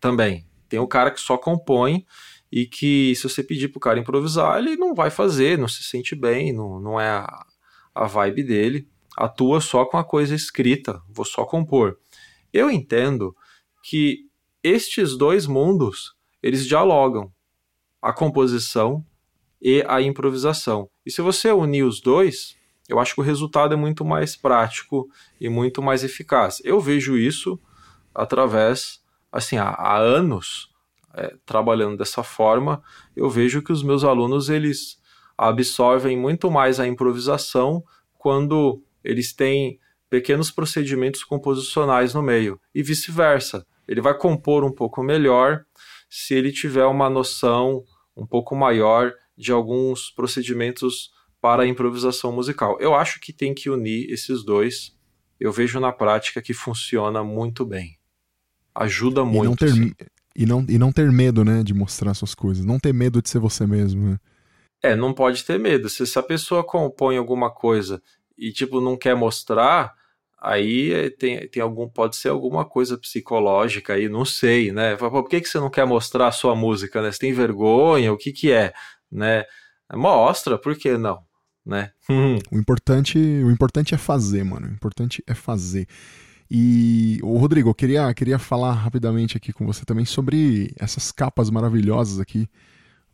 também. 0.00 0.46
Tem 0.68 0.78
o 0.78 0.86
cara 0.86 1.10
que 1.10 1.20
só 1.20 1.36
compõe 1.36 2.06
e 2.50 2.66
que 2.66 3.14
se 3.16 3.28
você 3.28 3.42
pedir 3.42 3.68
pro 3.68 3.80
cara 3.80 3.98
improvisar, 3.98 4.58
ele 4.58 4.76
não 4.76 4.94
vai 4.94 5.10
fazer, 5.10 5.58
não 5.58 5.68
se 5.68 5.82
sente 5.82 6.14
bem, 6.14 6.52
não, 6.52 6.80
não 6.80 7.00
é 7.00 7.08
a, 7.08 7.46
a 7.94 8.06
vibe 8.06 8.42
dele, 8.42 8.88
atua 9.16 9.60
só 9.60 9.84
com 9.84 9.96
a 9.96 10.04
coisa 10.04 10.34
escrita, 10.34 11.02
vou 11.08 11.24
só 11.24 11.44
compor. 11.44 11.98
Eu 12.52 12.70
entendo 12.70 13.36
que 13.82 14.26
estes 14.62 15.16
dois 15.16 15.46
mundos, 15.46 16.14
eles 16.42 16.66
dialogam, 16.66 17.32
a 18.00 18.12
composição 18.12 19.04
e 19.60 19.84
a 19.86 20.00
improvisação. 20.00 20.88
E 21.04 21.10
se 21.10 21.20
você 21.20 21.52
unir 21.52 21.82
os 21.82 22.00
dois, 22.00 22.56
eu 22.88 22.98
acho 22.98 23.14
que 23.14 23.20
o 23.20 23.24
resultado 23.24 23.74
é 23.74 23.76
muito 23.76 24.04
mais 24.04 24.34
prático 24.34 25.08
e 25.40 25.48
muito 25.48 25.82
mais 25.82 26.02
eficaz. 26.02 26.60
Eu 26.64 26.80
vejo 26.80 27.16
isso 27.16 27.60
através, 28.14 29.00
assim, 29.30 29.58
há, 29.58 29.68
há 29.68 29.98
anos, 29.98 30.70
é, 31.14 31.34
trabalhando 31.44 31.96
dessa 31.96 32.22
forma, 32.22 32.82
eu 33.14 33.28
vejo 33.28 33.62
que 33.62 33.72
os 33.72 33.82
meus 33.82 34.04
alunos 34.04 34.48
eles 34.48 34.98
absorvem 35.36 36.16
muito 36.16 36.50
mais 36.50 36.80
a 36.80 36.86
improvisação 36.86 37.84
quando 38.16 38.82
eles 39.04 39.32
têm 39.32 39.78
pequenos 40.10 40.50
procedimentos 40.50 41.22
composicionais 41.22 42.14
no 42.14 42.22
meio 42.22 42.60
e 42.74 42.82
vice-versa. 42.82 43.66
Ele 43.86 44.00
vai 44.00 44.16
compor 44.16 44.64
um 44.64 44.72
pouco 44.72 45.02
melhor 45.02 45.64
se 46.08 46.34
ele 46.34 46.50
tiver 46.50 46.86
uma 46.86 47.08
noção 47.08 47.84
um 48.16 48.26
pouco 48.26 48.56
maior 48.56 49.12
de 49.36 49.52
alguns 49.52 50.10
procedimentos 50.10 51.12
para 51.40 51.62
a 51.62 51.66
improvisação 51.66 52.32
musical. 52.32 52.76
Eu 52.80 52.94
acho 52.94 53.20
que 53.20 53.32
tem 53.32 53.54
que 53.54 53.70
unir 53.70 54.10
esses 54.10 54.44
dois. 54.44 54.96
Eu 55.38 55.52
vejo 55.52 55.78
na 55.78 55.92
prática 55.92 56.42
que 56.42 56.52
funciona 56.52 57.22
muito 57.22 57.64
bem. 57.64 57.98
Ajuda 58.74 59.24
muito. 59.24 59.64
E 59.64 59.68
não, 59.68 59.90
ter, 59.90 60.10
e 60.36 60.46
não, 60.46 60.66
e 60.68 60.78
não 60.78 60.92
ter 60.92 61.10
medo, 61.10 61.44
né, 61.44 61.62
de 61.62 61.74
mostrar 61.74 62.14
suas 62.14 62.34
coisas. 62.34 62.64
Não 62.64 62.78
ter 62.78 62.92
medo 62.92 63.22
de 63.22 63.28
ser 63.28 63.38
você 63.38 63.66
mesmo, 63.66 64.10
né? 64.10 64.18
É, 64.82 64.94
não 64.94 65.12
pode 65.12 65.44
ter 65.44 65.58
medo. 65.58 65.88
Se, 65.88 66.06
se 66.06 66.18
a 66.18 66.22
pessoa 66.22 66.62
compõe 66.64 67.16
alguma 67.16 67.50
coisa 67.50 68.00
e, 68.36 68.52
tipo, 68.52 68.80
não 68.80 68.96
quer 68.96 69.16
mostrar, 69.16 69.92
aí 70.40 70.92
é, 70.92 71.10
tem, 71.10 71.48
tem 71.48 71.60
algum, 71.60 71.88
pode 71.88 72.16
ser 72.16 72.28
alguma 72.28 72.64
coisa 72.64 72.96
psicológica 72.96 73.94
aí, 73.94 74.08
não 74.08 74.24
sei, 74.24 74.70
né? 74.70 74.96
Por 74.96 75.28
que, 75.28 75.40
que 75.40 75.48
você 75.48 75.58
não 75.58 75.70
quer 75.70 75.84
mostrar 75.84 76.28
a 76.28 76.32
sua 76.32 76.54
música, 76.54 77.02
né? 77.02 77.10
Você 77.10 77.18
tem 77.18 77.32
vergonha? 77.32 78.12
O 78.12 78.16
que 78.16 78.32
que 78.32 78.52
é, 78.52 78.72
né? 79.10 79.44
Mostra, 79.92 80.58
por 80.58 80.76
que 80.76 80.96
não? 80.96 81.27
Né? 81.68 81.90
o 82.50 82.58
importante, 82.58 83.18
o 83.18 83.50
importante 83.50 83.94
é 83.94 83.98
fazer, 83.98 84.42
mano. 84.42 84.66
O 84.66 84.72
importante 84.72 85.22
é 85.26 85.34
fazer. 85.34 85.86
E, 86.50 87.20
o 87.22 87.36
Rodrigo, 87.36 87.68
eu 87.68 87.74
queria, 87.74 88.12
queria 88.14 88.38
falar 88.38 88.72
rapidamente 88.72 89.36
aqui 89.36 89.52
com 89.52 89.66
você 89.66 89.84
também 89.84 90.06
sobre 90.06 90.72
essas 90.78 91.12
capas 91.12 91.50
maravilhosas 91.50 92.18
aqui 92.18 92.48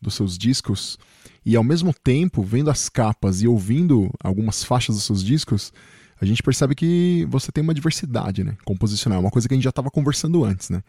dos 0.01 0.15
seus 0.15 0.39
discos. 0.39 0.97
E 1.45 1.57
ao 1.57 1.65
mesmo 1.65 1.93
tempo, 1.93 2.45
vendo 2.45 2.71
as 2.71 2.89
capas 2.89 3.43
e 3.43 3.49
ouvindo 3.49 4.09
algumas 4.23 4.63
faixas 4.63 4.95
dos 4.95 5.05
seus 5.05 5.25
discos, 5.25 5.73
a 6.21 6.25
gente 6.25 6.41
percebe 6.41 6.77
que 6.77 7.27
você 7.29 7.51
tem 7.51 7.65
uma 7.65 7.75
diversidade, 7.75 8.45
né? 8.45 8.57
Composicional, 8.65 9.21
uma 9.21 9.33
coisa 9.33 9.49
que 9.49 9.55
a 9.55 9.57
gente 9.57 9.65
já 9.65 9.71
estava 9.71 9.91
conversando 9.91 10.45
antes, 10.45 10.71
né? 10.71 10.81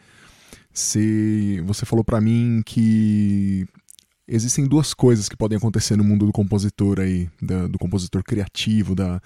se 0.76 1.62
você 1.62 1.86
falou 1.86 2.04
para 2.04 2.20
mim 2.20 2.62
que 2.66 3.66
existem 4.28 4.66
duas 4.66 4.94
coisas 4.94 5.30
que 5.30 5.38
podem 5.38 5.58
acontecer 5.58 5.96
no 5.96 6.04
mundo 6.04 6.26
do 6.26 6.32
compositor 6.32 7.00
aí, 7.00 7.30
da, 7.42 7.68
do 7.68 7.78
compositor 7.78 8.24
criativo, 8.24 8.96
da, 8.96 9.22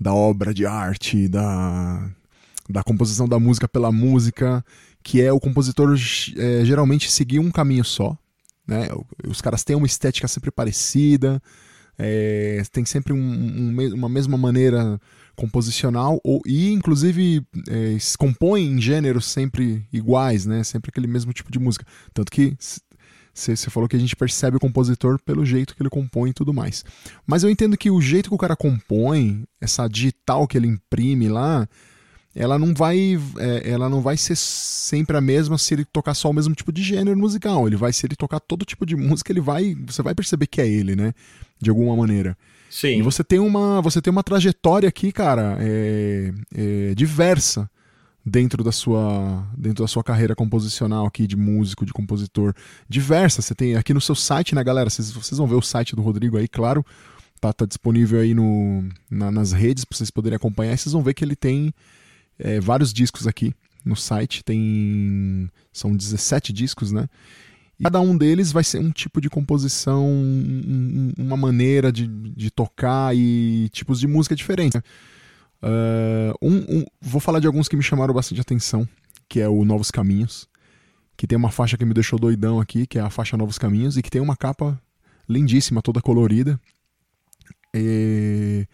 da 0.00 0.14
obra 0.14 0.54
de 0.54 0.64
arte, 0.66 1.28
da, 1.28 2.10
da 2.68 2.82
composição 2.82 3.28
da 3.28 3.38
música 3.38 3.68
pela 3.68 3.90
música, 3.90 4.64
que 5.02 5.20
é 5.20 5.32
o 5.32 5.40
compositor 5.40 5.94
é, 6.36 6.64
geralmente 6.64 7.10
seguir 7.10 7.38
um 7.38 7.50
caminho 7.50 7.84
só. 7.84 8.16
Né? 8.66 8.88
Os 9.26 9.40
caras 9.40 9.62
têm 9.62 9.76
uma 9.76 9.86
estética 9.86 10.26
sempre 10.26 10.50
parecida, 10.50 11.40
é, 11.98 12.62
tem 12.72 12.84
sempre 12.84 13.12
um, 13.12 13.16
um, 13.16 13.94
uma 13.94 14.08
mesma 14.08 14.36
maneira 14.36 15.00
composicional 15.34 16.18
ou, 16.24 16.40
e 16.46 16.72
inclusive 16.72 17.46
é, 17.68 17.96
compõem 18.18 18.72
em 18.72 18.80
gêneros 18.80 19.26
sempre 19.26 19.86
iguais, 19.92 20.46
né? 20.46 20.64
Sempre 20.64 20.90
aquele 20.90 21.06
mesmo 21.06 21.32
tipo 21.32 21.52
de 21.52 21.58
música. 21.58 21.86
Tanto 22.12 22.32
que 22.32 22.56
você 23.36 23.68
falou 23.68 23.88
que 23.88 23.96
a 23.96 23.98
gente 23.98 24.16
percebe 24.16 24.56
o 24.56 24.60
compositor 24.60 25.20
pelo 25.22 25.44
jeito 25.44 25.76
que 25.76 25.82
ele 25.82 25.90
compõe 25.90 26.30
e 26.30 26.32
tudo 26.32 26.54
mais. 26.54 26.84
Mas 27.26 27.44
eu 27.44 27.50
entendo 27.50 27.76
que 27.76 27.90
o 27.90 28.00
jeito 28.00 28.30
que 28.30 28.34
o 28.34 28.38
cara 28.38 28.56
compõe, 28.56 29.44
essa 29.60 29.86
digital 29.86 30.48
que 30.48 30.56
ele 30.56 30.66
imprime 30.66 31.28
lá, 31.28 31.68
ela 32.34 32.58
não 32.58 32.72
vai 32.72 33.18
é, 33.38 33.70
ela 33.70 33.88
não 33.88 34.00
vai 34.00 34.16
ser 34.16 34.36
sempre 34.36 35.16
a 35.16 35.20
mesma 35.20 35.58
se 35.58 35.74
ele 35.74 35.84
tocar 35.84 36.14
só 36.14 36.30
o 36.30 36.32
mesmo 36.32 36.54
tipo 36.54 36.72
de 36.72 36.82
gênero 36.82 37.18
musical. 37.18 37.66
Ele 37.66 37.76
vai 37.76 37.92
se 37.92 38.06
ele 38.06 38.16
tocar 38.16 38.40
todo 38.40 38.64
tipo 38.64 38.86
de 38.86 38.96
música, 38.96 39.30
ele 39.30 39.40
vai 39.40 39.76
você 39.86 40.02
vai 40.02 40.14
perceber 40.14 40.46
que 40.46 40.60
é 40.60 40.66
ele, 40.66 40.96
né? 40.96 41.12
De 41.60 41.68
alguma 41.68 41.94
maneira. 41.94 42.36
Sim. 42.70 42.98
E 42.98 43.02
você 43.02 43.22
tem 43.22 43.38
uma 43.38 43.82
você 43.82 44.00
tem 44.00 44.10
uma 44.10 44.22
trajetória 44.22 44.88
aqui, 44.88 45.12
cara, 45.12 45.58
é, 45.60 46.32
é 46.54 46.94
diversa 46.94 47.70
dentro 48.28 48.64
da 48.64 48.72
sua 48.72 49.46
dentro 49.56 49.84
da 49.84 49.88
sua 49.88 50.02
carreira 50.02 50.34
composicional 50.34 51.06
aqui 51.06 51.28
de 51.28 51.36
músico, 51.36 51.86
de 51.86 51.92
compositor, 51.92 52.52
diversa. 52.88 53.40
Você 53.40 53.54
tem 53.54 53.76
aqui 53.76 53.94
no 53.94 54.00
seu 54.00 54.16
site, 54.16 54.52
né, 54.52 54.64
galera? 54.64 54.90
Vocês, 54.90 55.12
vocês 55.12 55.38
vão 55.38 55.46
ver 55.46 55.54
o 55.54 55.62
site 55.62 55.94
do 55.94 56.02
Rodrigo 56.02 56.36
aí, 56.36 56.48
claro. 56.48 56.84
Tá, 57.40 57.52
tá 57.52 57.64
disponível 57.64 58.18
aí 58.20 58.34
no, 58.34 58.88
na, 59.08 59.30
nas 59.30 59.52
redes 59.52 59.84
para 59.84 59.96
vocês 59.96 60.10
poderem 60.10 60.36
acompanhar. 60.36 60.76
Vocês 60.76 60.92
vão 60.92 61.02
ver 61.02 61.14
que 61.14 61.24
ele 61.24 61.36
tem 61.36 61.72
é, 62.36 62.58
vários 62.58 62.92
discos 62.92 63.28
aqui 63.28 63.54
no 63.84 63.94
site. 63.94 64.42
Tem 64.42 65.48
são 65.72 65.94
17 65.94 66.52
discos, 66.52 66.90
né? 66.90 67.08
E 67.78 67.84
cada 67.84 68.00
um 68.00 68.16
deles 68.16 68.50
vai 68.50 68.64
ser 68.64 68.80
um 68.80 68.90
tipo 68.90 69.20
de 69.20 69.28
composição, 69.28 70.04
um, 70.04 71.12
uma 71.16 71.36
maneira 71.36 71.92
de, 71.92 72.08
de 72.08 72.50
tocar 72.50 73.14
e 73.14 73.68
tipos 73.68 74.00
de 74.00 74.08
música 74.08 74.34
diferentes. 74.34 74.80
Uh, 75.66 76.32
um, 76.40 76.78
um, 76.78 76.84
vou 77.00 77.20
falar 77.20 77.40
de 77.40 77.46
alguns 77.48 77.66
que 77.66 77.76
me 77.76 77.82
chamaram 77.82 78.14
bastante 78.14 78.40
atenção, 78.40 78.88
que 79.28 79.40
é 79.40 79.48
o 79.48 79.64
Novos 79.64 79.90
Caminhos, 79.90 80.48
que 81.16 81.26
tem 81.26 81.36
uma 81.36 81.50
faixa 81.50 81.76
que 81.76 81.84
me 81.84 81.92
deixou 81.92 82.18
doidão 82.18 82.60
aqui, 82.60 82.86
que 82.86 82.98
é 82.98 83.02
a 83.02 83.10
faixa 83.10 83.36
Novos 83.36 83.58
Caminhos, 83.58 83.96
e 83.96 84.02
que 84.02 84.10
tem 84.10 84.20
uma 84.20 84.36
capa 84.36 84.80
lindíssima, 85.28 85.82
toda 85.82 86.00
colorida. 86.00 86.60
E... 87.74 88.66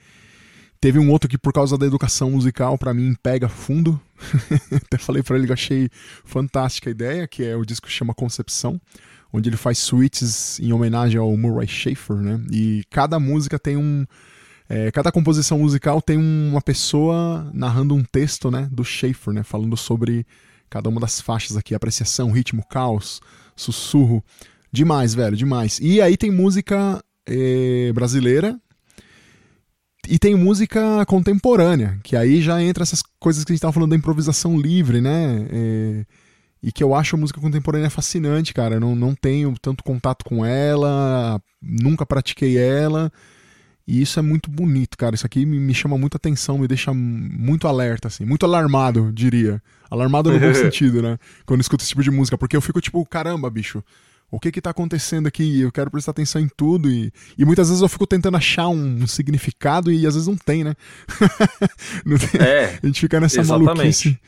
Teve 0.82 0.98
um 0.98 1.10
outro 1.10 1.30
que, 1.30 1.38
por 1.38 1.52
causa 1.52 1.78
da 1.78 1.86
educação 1.86 2.32
musical, 2.32 2.76
para 2.76 2.92
mim 2.92 3.14
pega 3.22 3.48
fundo. 3.48 4.00
Até 4.84 4.98
falei 4.98 5.22
para 5.22 5.36
ele 5.38 5.46
que 5.46 5.52
achei 5.52 5.88
fantástica 6.24 6.90
a 6.90 6.92
ideia, 6.92 7.26
que 7.28 7.44
é 7.44 7.56
o 7.56 7.64
disco 7.64 7.86
que 7.86 7.92
chama 7.92 8.12
Concepção, 8.12 8.80
onde 9.32 9.48
ele 9.48 9.56
faz 9.56 9.78
suítes 9.78 10.58
em 10.58 10.72
homenagem 10.72 11.20
ao 11.20 11.34
Murray 11.36 11.68
Schafer, 11.68 12.16
né? 12.16 12.44
E 12.50 12.82
cada 12.90 13.20
música 13.20 13.60
tem 13.60 13.76
um, 13.76 14.04
é, 14.74 14.90
cada 14.90 15.12
composição 15.12 15.58
musical 15.58 16.00
tem 16.00 16.16
uma 16.16 16.62
pessoa 16.62 17.50
narrando 17.52 17.94
um 17.94 18.02
texto 18.02 18.50
né, 18.50 18.70
do 18.72 18.82
Schaefer, 18.82 19.34
né, 19.34 19.42
falando 19.42 19.76
sobre 19.76 20.26
cada 20.70 20.88
uma 20.88 20.98
das 20.98 21.20
faixas 21.20 21.58
aqui, 21.58 21.74
apreciação, 21.74 22.30
ritmo, 22.30 22.64
caos, 22.66 23.20
sussurro. 23.54 24.24
Demais, 24.72 25.12
velho, 25.12 25.36
demais. 25.36 25.78
E 25.78 26.00
aí 26.00 26.16
tem 26.16 26.30
música 26.30 27.04
é, 27.26 27.92
brasileira 27.92 28.58
e 30.08 30.18
tem 30.18 30.34
música 30.34 31.04
contemporânea, 31.04 32.00
que 32.02 32.16
aí 32.16 32.40
já 32.40 32.62
entra 32.62 32.82
essas 32.82 33.02
coisas 33.20 33.44
que 33.44 33.52
a 33.52 33.54
gente 33.54 33.60
tava 33.60 33.74
falando 33.74 33.90
da 33.90 33.96
improvisação 33.96 34.58
livre, 34.58 35.02
né? 35.02 35.48
É, 35.50 36.06
e 36.62 36.72
que 36.72 36.82
eu 36.82 36.94
acho 36.94 37.14
a 37.14 37.18
música 37.18 37.42
contemporânea 37.42 37.90
fascinante, 37.90 38.54
cara. 38.54 38.76
Eu 38.76 38.80
não, 38.80 38.96
não 38.96 39.14
tenho 39.14 39.54
tanto 39.60 39.84
contato 39.84 40.24
com 40.24 40.46
ela, 40.46 41.38
nunca 41.60 42.06
pratiquei 42.06 42.56
ela 42.56 43.12
e 43.86 44.00
isso 44.00 44.18
é 44.18 44.22
muito 44.22 44.50
bonito, 44.50 44.96
cara. 44.96 45.14
Isso 45.14 45.26
aqui 45.26 45.44
me, 45.44 45.74
chama 45.74 45.98
muita 45.98 46.16
atenção, 46.16 46.58
me 46.58 46.68
deixa 46.68 46.92
muito 46.94 47.66
alerta, 47.66 48.08
assim, 48.08 48.24
muito 48.24 48.46
alarmado, 48.46 49.12
diria. 49.12 49.62
Alarmado 49.90 50.30
no 50.30 50.38
bom 50.38 50.54
sentido, 50.54 51.02
né? 51.02 51.18
Quando 51.44 51.60
eu 51.60 51.62
escuto 51.62 51.82
esse 51.82 51.90
tipo 51.90 52.02
de 52.02 52.10
música, 52.10 52.38
porque 52.38 52.56
eu 52.56 52.60
fico 52.60 52.80
tipo, 52.80 53.04
caramba, 53.04 53.50
bicho, 53.50 53.82
o 54.30 54.38
que 54.38 54.52
que 54.52 54.60
tá 54.60 54.70
acontecendo 54.70 55.26
aqui? 55.26 55.60
Eu 55.60 55.72
quero 55.72 55.90
prestar 55.90 56.12
atenção 56.12 56.40
em 56.40 56.48
tudo 56.56 56.88
e, 56.88 57.12
e 57.36 57.44
muitas 57.44 57.68
vezes 57.68 57.82
eu 57.82 57.88
fico 57.88 58.06
tentando 58.06 58.36
achar 58.36 58.68
um, 58.68 59.02
um 59.02 59.06
significado 59.06 59.90
e 59.90 60.06
às 60.06 60.14
vezes 60.14 60.28
não 60.28 60.36
tem, 60.36 60.64
né? 60.64 60.74
não 62.06 62.16
tem, 62.16 62.40
é, 62.40 62.78
a 62.82 62.86
gente 62.86 63.00
fica 63.00 63.20
nessa 63.20 63.40
exatamente. 63.40 63.66
maluquice. 63.66 64.18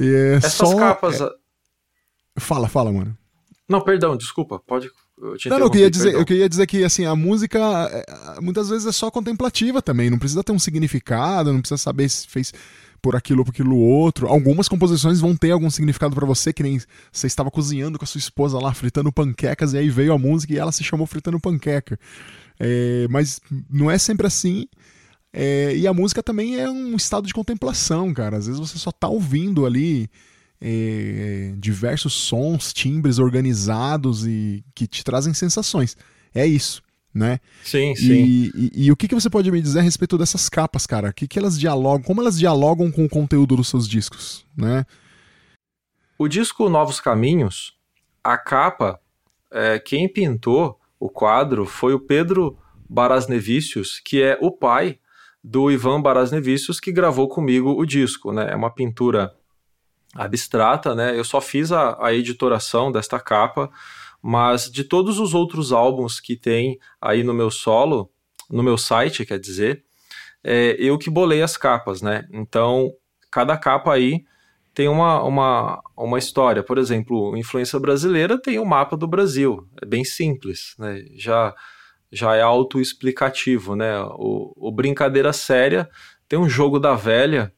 É 0.00 0.34
Essas 0.36 0.54
só, 0.54 0.76
capas... 0.76 1.20
É... 1.20 1.28
Fala, 2.36 2.68
fala, 2.68 2.90
mano. 2.90 3.16
Não, 3.68 3.80
perdão, 3.80 4.16
desculpa, 4.16 4.58
pode 4.58 4.90
eu 5.16 5.36
não, 5.46 5.58
não, 5.58 5.66
eu 5.66 5.70
queria, 5.70 5.90
dizer, 5.90 6.14
eu 6.14 6.24
queria 6.24 6.48
dizer 6.48 6.66
que 6.66 6.82
assim, 6.82 7.04
a 7.04 7.14
música 7.14 7.58
é, 7.58 8.40
muitas 8.40 8.68
vezes 8.68 8.86
é 8.86 8.92
só 8.92 9.10
contemplativa 9.10 9.80
também, 9.80 10.10
não 10.10 10.18
precisa 10.18 10.42
ter 10.42 10.52
um 10.52 10.58
significado, 10.58 11.52
não 11.52 11.60
precisa 11.60 11.78
saber 11.78 12.08
se 12.08 12.26
fez 12.26 12.52
por 13.00 13.14
aquilo 13.14 13.40
ou 13.40 13.44
por 13.44 13.50
aquilo 13.50 13.76
outro. 13.76 14.26
Algumas 14.26 14.66
composições 14.66 15.20
vão 15.20 15.36
ter 15.36 15.50
algum 15.50 15.68
significado 15.68 16.14
para 16.14 16.24
você, 16.24 16.52
que 16.54 16.62
nem 16.62 16.80
você 17.12 17.26
estava 17.26 17.50
cozinhando 17.50 17.98
com 17.98 18.04
a 18.04 18.08
sua 18.08 18.18
esposa 18.18 18.58
lá, 18.58 18.72
fritando 18.72 19.12
panquecas, 19.12 19.74
e 19.74 19.78
aí 19.78 19.90
veio 19.90 20.14
a 20.14 20.18
música 20.18 20.54
e 20.54 20.58
ela 20.58 20.72
se 20.72 20.82
chamou 20.82 21.06
Fritando 21.06 21.38
Panqueca. 21.38 21.98
É, 22.58 23.06
mas 23.10 23.40
não 23.70 23.90
é 23.90 23.98
sempre 23.98 24.26
assim. 24.26 24.66
É, 25.32 25.76
e 25.76 25.86
a 25.86 25.92
música 25.92 26.22
também 26.22 26.58
é 26.58 26.70
um 26.70 26.96
estado 26.96 27.26
de 27.26 27.34
contemplação, 27.34 28.14
cara. 28.14 28.38
Às 28.38 28.46
vezes 28.46 28.58
você 28.58 28.78
só 28.78 28.90
tá 28.90 29.08
ouvindo 29.08 29.66
ali 29.66 30.08
é, 30.66 31.52
diversos 31.58 32.14
sons, 32.14 32.72
timbres 32.72 33.18
organizados 33.18 34.26
e 34.26 34.64
que 34.74 34.86
te 34.86 35.04
trazem 35.04 35.34
sensações. 35.34 35.94
É 36.34 36.46
isso, 36.46 36.82
né? 37.12 37.38
Sim, 37.62 37.92
e, 37.92 37.96
sim. 37.96 38.50
E, 38.54 38.86
e, 38.86 38.90
o 38.90 38.96
que, 38.96 39.06
que 39.06 39.14
você 39.14 39.28
pode 39.28 39.50
me 39.50 39.60
dizer 39.60 39.80
a 39.80 39.82
respeito 39.82 40.16
dessas 40.16 40.48
capas, 40.48 40.86
cara? 40.86 41.12
Que 41.12 41.28
que 41.28 41.38
elas 41.38 41.60
dialogam? 41.60 42.02
Como 42.02 42.22
elas 42.22 42.38
dialogam 42.38 42.90
com 42.90 43.04
o 43.04 43.08
conteúdo 43.08 43.56
dos 43.56 43.68
seus 43.68 43.86
discos, 43.86 44.46
né? 44.56 44.86
O 46.18 46.26
disco 46.28 46.70
Novos 46.70 46.98
Caminhos, 46.98 47.74
a 48.22 48.38
capa, 48.38 48.98
é, 49.52 49.78
quem 49.78 50.10
pintou 50.10 50.80
o 50.98 51.10
quadro 51.10 51.66
foi 51.66 51.92
o 51.92 52.00
Pedro 52.00 52.56
Barasnevicius, 52.88 54.00
que 54.02 54.22
é 54.22 54.38
o 54.40 54.50
pai 54.50 54.98
do 55.42 55.70
Ivan 55.70 56.00
Barasnevicius, 56.00 56.80
que 56.80 56.90
gravou 56.90 57.28
comigo 57.28 57.78
o 57.78 57.84
disco, 57.84 58.32
né? 58.32 58.50
É 58.50 58.56
uma 58.56 58.70
pintura 58.70 59.30
abstrata, 60.14 60.94
né? 60.94 61.18
Eu 61.18 61.24
só 61.24 61.40
fiz 61.40 61.72
a, 61.72 61.96
a 62.00 62.12
editoração 62.14 62.92
desta 62.92 63.18
capa, 63.18 63.70
mas 64.22 64.70
de 64.70 64.84
todos 64.84 65.18
os 65.18 65.34
outros 65.34 65.72
álbuns 65.72 66.20
que 66.20 66.36
tem 66.36 66.78
aí 67.00 67.22
no 67.22 67.34
meu 67.34 67.50
solo, 67.50 68.10
no 68.50 68.62
meu 68.62 68.78
site, 68.78 69.26
quer 69.26 69.38
dizer, 69.38 69.84
é, 70.42 70.76
eu 70.78 70.96
que 70.98 71.10
bolei 71.10 71.42
as 71.42 71.56
capas, 71.56 72.02
né? 72.02 72.26
Então, 72.32 72.90
cada 73.30 73.56
capa 73.56 73.92
aí 73.92 74.24
tem 74.74 74.88
uma, 74.88 75.22
uma, 75.22 75.82
uma 75.96 76.18
história. 76.18 76.62
Por 76.62 76.78
exemplo, 76.78 77.36
Influência 77.36 77.78
Brasileira 77.78 78.40
tem 78.40 78.58
o 78.58 78.62
um 78.62 78.66
mapa 78.66 78.96
do 78.96 79.06
Brasil. 79.06 79.68
É 79.80 79.86
bem 79.86 80.04
simples, 80.04 80.74
né? 80.78 81.02
Já, 81.16 81.54
já 82.10 82.34
é 82.34 82.42
autoexplicativo, 82.42 83.76
né? 83.76 83.98
O, 84.16 84.52
o 84.56 84.72
Brincadeira 84.72 85.32
Séria 85.32 85.88
tem 86.28 86.38
um 86.38 86.48
jogo 86.48 86.78
da 86.78 86.94
velha 86.94 87.52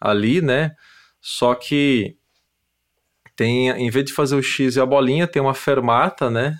ali, 0.00 0.42
né? 0.42 0.72
Só 1.20 1.54
que 1.54 2.16
tem, 3.36 3.68
em 3.70 3.90
vez 3.90 4.04
de 4.06 4.12
fazer 4.12 4.36
o 4.36 4.42
X 4.42 4.76
e 4.76 4.80
a 4.80 4.86
bolinha, 4.86 5.26
tem 5.26 5.40
uma 5.40 5.54
fermata, 5.54 6.28
né? 6.28 6.56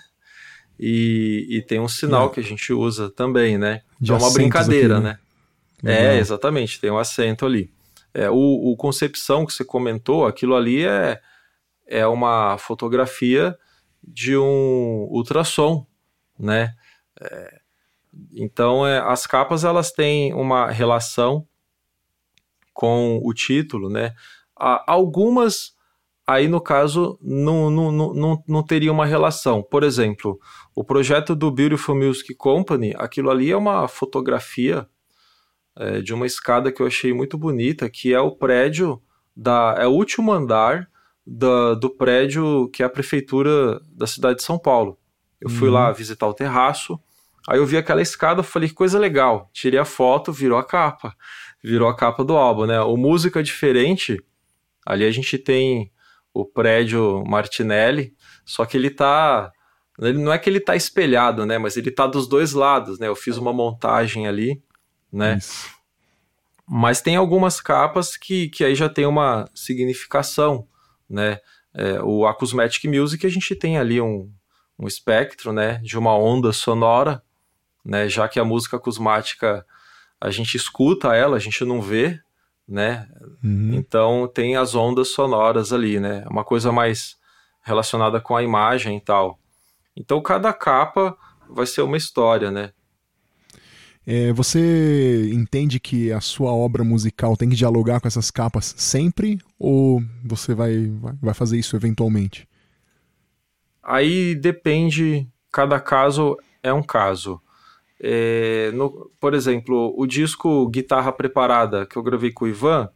E, 0.78 1.46
e 1.50 1.62
tem 1.62 1.80
um 1.80 1.88
sinal 1.88 2.28
é. 2.28 2.30
que 2.30 2.40
a 2.40 2.42
gente 2.42 2.72
usa 2.72 3.10
também, 3.10 3.58
né? 3.58 3.82
De 4.00 4.12
então 4.12 4.16
é 4.16 4.20
uma 4.20 4.32
brincadeira, 4.32 4.98
aqui, 4.98 5.04
né? 5.04 5.18
né? 5.82 6.16
É, 6.16 6.18
exatamente, 6.18 6.80
tem 6.80 6.90
um 6.90 6.98
acento 6.98 7.44
ali. 7.44 7.72
É, 8.14 8.30
o, 8.30 8.36
o 8.36 8.76
Concepção 8.76 9.44
que 9.44 9.52
você 9.52 9.64
comentou, 9.64 10.26
aquilo 10.26 10.54
ali 10.54 10.84
é, 10.84 11.20
é 11.86 12.06
uma 12.06 12.56
fotografia 12.58 13.58
de 14.02 14.36
um 14.36 15.08
ultrassom, 15.10 15.86
né? 16.38 16.74
É, 17.20 17.60
então, 18.34 18.86
é, 18.86 18.98
as 19.00 19.26
capas 19.26 19.64
elas 19.64 19.90
têm 19.90 20.32
uma 20.32 20.70
relação 20.70 21.46
com 22.72 23.20
o 23.22 23.34
título, 23.34 23.90
né? 23.90 24.14
Algumas, 24.58 25.72
aí 26.26 26.48
no 26.48 26.60
caso, 26.60 27.18
não, 27.22 27.70
não, 27.70 27.92
não, 27.92 28.44
não 28.46 28.62
teria 28.62 28.92
uma 28.92 29.06
relação. 29.06 29.62
Por 29.62 29.82
exemplo, 29.82 30.38
o 30.74 30.84
projeto 30.84 31.34
do 31.34 31.50
Beautiful 31.50 31.96
Music 31.96 32.34
Company, 32.34 32.94
aquilo 32.96 33.30
ali 33.30 33.50
é 33.50 33.56
uma 33.56 33.88
fotografia 33.88 34.86
é, 35.76 36.00
de 36.00 36.12
uma 36.12 36.26
escada 36.26 36.72
que 36.72 36.82
eu 36.82 36.86
achei 36.86 37.12
muito 37.12 37.38
bonita, 37.38 37.88
que 37.88 38.12
é 38.12 38.20
o 38.20 38.32
prédio, 38.32 39.00
da, 39.34 39.76
é 39.78 39.86
o 39.86 39.92
último 39.92 40.32
andar 40.32 40.88
do, 41.24 41.74
do 41.76 41.90
prédio 41.90 42.68
que 42.72 42.82
é 42.82 42.86
a 42.86 42.90
prefeitura 42.90 43.80
da 43.92 44.06
cidade 44.06 44.38
de 44.38 44.42
São 44.42 44.58
Paulo. 44.58 44.98
Eu 45.40 45.48
fui 45.48 45.68
uhum. 45.68 45.74
lá 45.74 45.92
visitar 45.92 46.26
o 46.26 46.34
terraço, 46.34 46.98
aí 47.46 47.58
eu 47.58 47.66
vi 47.66 47.76
aquela 47.76 48.02
escada, 48.02 48.42
falei 48.42 48.68
que 48.68 48.74
coisa 48.74 48.98
legal. 48.98 49.48
Tirei 49.52 49.78
a 49.78 49.84
foto, 49.84 50.32
virou 50.32 50.58
a 50.58 50.64
capa. 50.64 51.14
Virou 51.62 51.88
a 51.88 51.94
capa 51.94 52.24
do 52.24 52.36
álbum, 52.36 52.66
né? 52.66 52.80
O 52.80 52.96
Música 52.96 53.42
Diferente, 53.42 54.20
ali 54.88 55.04
a 55.04 55.10
gente 55.10 55.36
tem 55.36 55.92
o 56.32 56.46
prédio 56.46 57.22
Martinelli, 57.26 58.14
só 58.42 58.64
que 58.64 58.74
ele 58.74 58.88
tá. 58.88 59.52
Ele, 60.00 60.16
não 60.16 60.32
é 60.32 60.38
que 60.38 60.48
ele 60.48 60.60
tá 60.60 60.74
espelhado, 60.74 61.44
né? 61.44 61.58
Mas 61.58 61.76
ele 61.76 61.90
tá 61.90 62.06
dos 62.06 62.26
dois 62.26 62.54
lados, 62.54 62.98
né? 62.98 63.06
Eu 63.06 63.14
fiz 63.14 63.36
uma 63.36 63.52
montagem 63.52 64.26
ali, 64.26 64.62
né? 65.12 65.36
Isso. 65.36 65.68
Mas 66.66 67.02
tem 67.02 67.16
algumas 67.16 67.60
capas 67.60 68.16
que, 68.16 68.48
que 68.48 68.64
aí 68.64 68.74
já 68.74 68.88
tem 68.88 69.04
uma 69.04 69.46
significação, 69.54 70.66
né? 71.08 71.38
É, 71.74 72.00
o 72.02 72.26
Acousmatic 72.26 72.84
Music 72.84 73.26
a 73.26 73.30
gente 73.30 73.54
tem 73.54 73.76
ali 73.76 74.00
um, 74.00 74.32
um 74.78 74.86
espectro, 74.86 75.52
né? 75.52 75.82
De 75.82 75.98
uma 75.98 76.16
onda 76.16 76.50
sonora, 76.50 77.22
né? 77.84 78.08
Já 78.08 78.26
que 78.26 78.40
a 78.40 78.44
música 78.44 78.78
acusmática 78.78 79.66
a 80.18 80.30
gente 80.30 80.56
escuta 80.56 81.14
ela, 81.14 81.36
a 81.36 81.40
gente 81.40 81.62
não 81.62 81.82
vê, 81.82 82.22
né? 82.68 83.08
Uhum. 83.42 83.74
Então 83.74 84.30
tem 84.32 84.56
as 84.56 84.74
ondas 84.74 85.08
sonoras 85.08 85.72
ali, 85.72 85.98
né? 85.98 86.24
Uma 86.30 86.44
coisa 86.44 86.70
mais 86.70 87.16
relacionada 87.62 88.20
com 88.20 88.36
a 88.36 88.42
imagem 88.42 88.96
e 88.96 89.00
tal. 89.00 89.38
Então 89.96 90.20
cada 90.20 90.52
capa 90.52 91.16
vai 91.48 91.66
ser 91.66 91.82
uma 91.82 91.96
história, 91.96 92.50
né? 92.50 92.72
É, 94.06 94.32
você 94.32 95.30
entende 95.34 95.78
que 95.78 96.10
a 96.12 96.20
sua 96.20 96.50
obra 96.50 96.82
musical 96.82 97.36
tem 97.36 97.48
que 97.48 97.56
dialogar 97.56 98.00
com 98.00 98.08
essas 98.08 98.30
capas 98.30 98.74
sempre 98.78 99.38
ou 99.58 100.02
você 100.24 100.54
vai, 100.54 100.90
vai 101.20 101.34
fazer 101.34 101.58
isso 101.58 101.76
eventualmente? 101.76 102.48
Aí 103.82 104.34
depende, 104.34 105.28
cada 105.52 105.78
caso 105.78 106.38
é 106.62 106.72
um 106.72 106.82
caso. 106.82 107.40
É, 108.00 108.70
no, 108.74 109.10
por 109.20 109.34
exemplo, 109.34 109.92
o 109.96 110.06
disco 110.06 110.68
Guitarra 110.68 111.12
Preparada 111.12 111.84
que 111.84 111.96
eu 111.96 112.02
gravei 112.02 112.30
com 112.30 112.44
o 112.44 112.48
Ivan, 112.48 112.88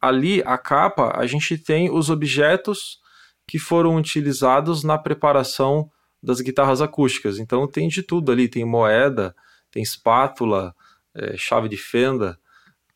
ali 0.00 0.42
a 0.44 0.56
capa 0.56 1.12
a 1.16 1.26
gente 1.26 1.58
tem 1.58 1.90
os 1.90 2.10
objetos 2.10 3.00
que 3.46 3.58
foram 3.58 3.96
utilizados 3.96 4.84
na 4.84 4.96
preparação 4.96 5.90
das 6.22 6.40
guitarras 6.40 6.80
acústicas. 6.80 7.38
Então 7.38 7.66
tem 7.66 7.88
de 7.88 8.02
tudo 8.02 8.32
ali, 8.32 8.48
tem 8.48 8.64
moeda, 8.64 9.34
tem 9.70 9.82
espátula, 9.82 10.74
é, 11.14 11.36
chave 11.36 11.68
de 11.68 11.76
fenda, 11.76 12.38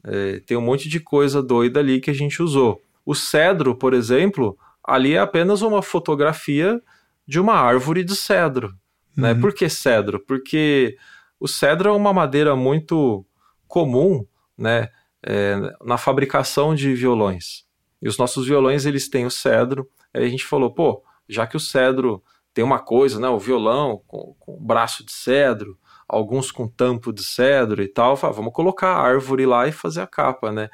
é, 0.05 0.41
tem 0.41 0.57
um 0.57 0.63
monte 0.63 0.89
de 0.89 1.01
coisa 1.01 1.43
doida 1.43 1.81
ali 1.81 2.01
que 2.01 2.11
a 2.11 2.15
gente 2.15 2.43
usou. 2.43 2.83
O 3.05 3.15
cedro, 3.15 3.75
por 3.75 3.95
exemplo, 3.95 4.57
ali 4.85 5.15
é 5.15 5.19
apenas 5.19 5.61
uma 5.61 5.83
fotografia 5.83 6.81
de 7.27 7.39
uma 7.39 7.55
árvore 7.55 8.05
de 8.05 8.17
cedro. 8.17 8.75
Né? 9.17 9.33
Uhum. 9.33 9.41
Por 9.41 9.53
que 9.53 9.69
cedro? 9.69 10.21
Porque 10.21 10.97
o 11.41 11.47
cedro 11.47 11.91
é 11.91 11.93
uma 11.93 12.13
madeira 12.13 12.57
muito 12.57 13.25
comum 13.67 14.27
né, 14.57 14.89
é, 15.25 15.57
na 15.85 15.97
fabricação 15.97 16.75
de 16.75 16.95
violões. 16.95 17.67
E 18.01 18.09
os 18.09 18.19
nossos 18.19 18.47
violões 18.47 18.87
eles 18.87 19.09
têm 19.09 19.27
o 19.27 19.31
cedro. 19.31 19.89
Aí 20.13 20.25
a 20.25 20.29
gente 20.29 20.45
falou, 20.45 20.73
pô, 20.73 21.03
já 21.29 21.47
que 21.47 21.57
o 21.57 21.61
cedro 21.61 22.23
tem 22.55 22.65
uma 22.65 22.79
coisa, 22.79 23.21
né, 23.21 23.29
o 23.29 23.39
violão 23.39 24.03
com, 24.07 24.35
com 24.39 24.57
braço 24.59 25.05
de 25.05 25.13
cedro, 25.13 25.79
alguns 26.09 26.51
com 26.51 26.67
tampo 26.67 27.13
de 27.13 27.23
cedro 27.23 27.83
e 27.83 27.89
tal. 27.89 28.17
Fala, 28.17 28.33
vamos 28.33 28.53
colocar 28.53 28.95
a 28.95 29.01
árvore 29.01 29.47
lá 29.47 29.69
e 29.69 29.73
fazer 29.73 30.01
a 30.01 30.07
capa, 30.07 30.51
né? 30.51 30.69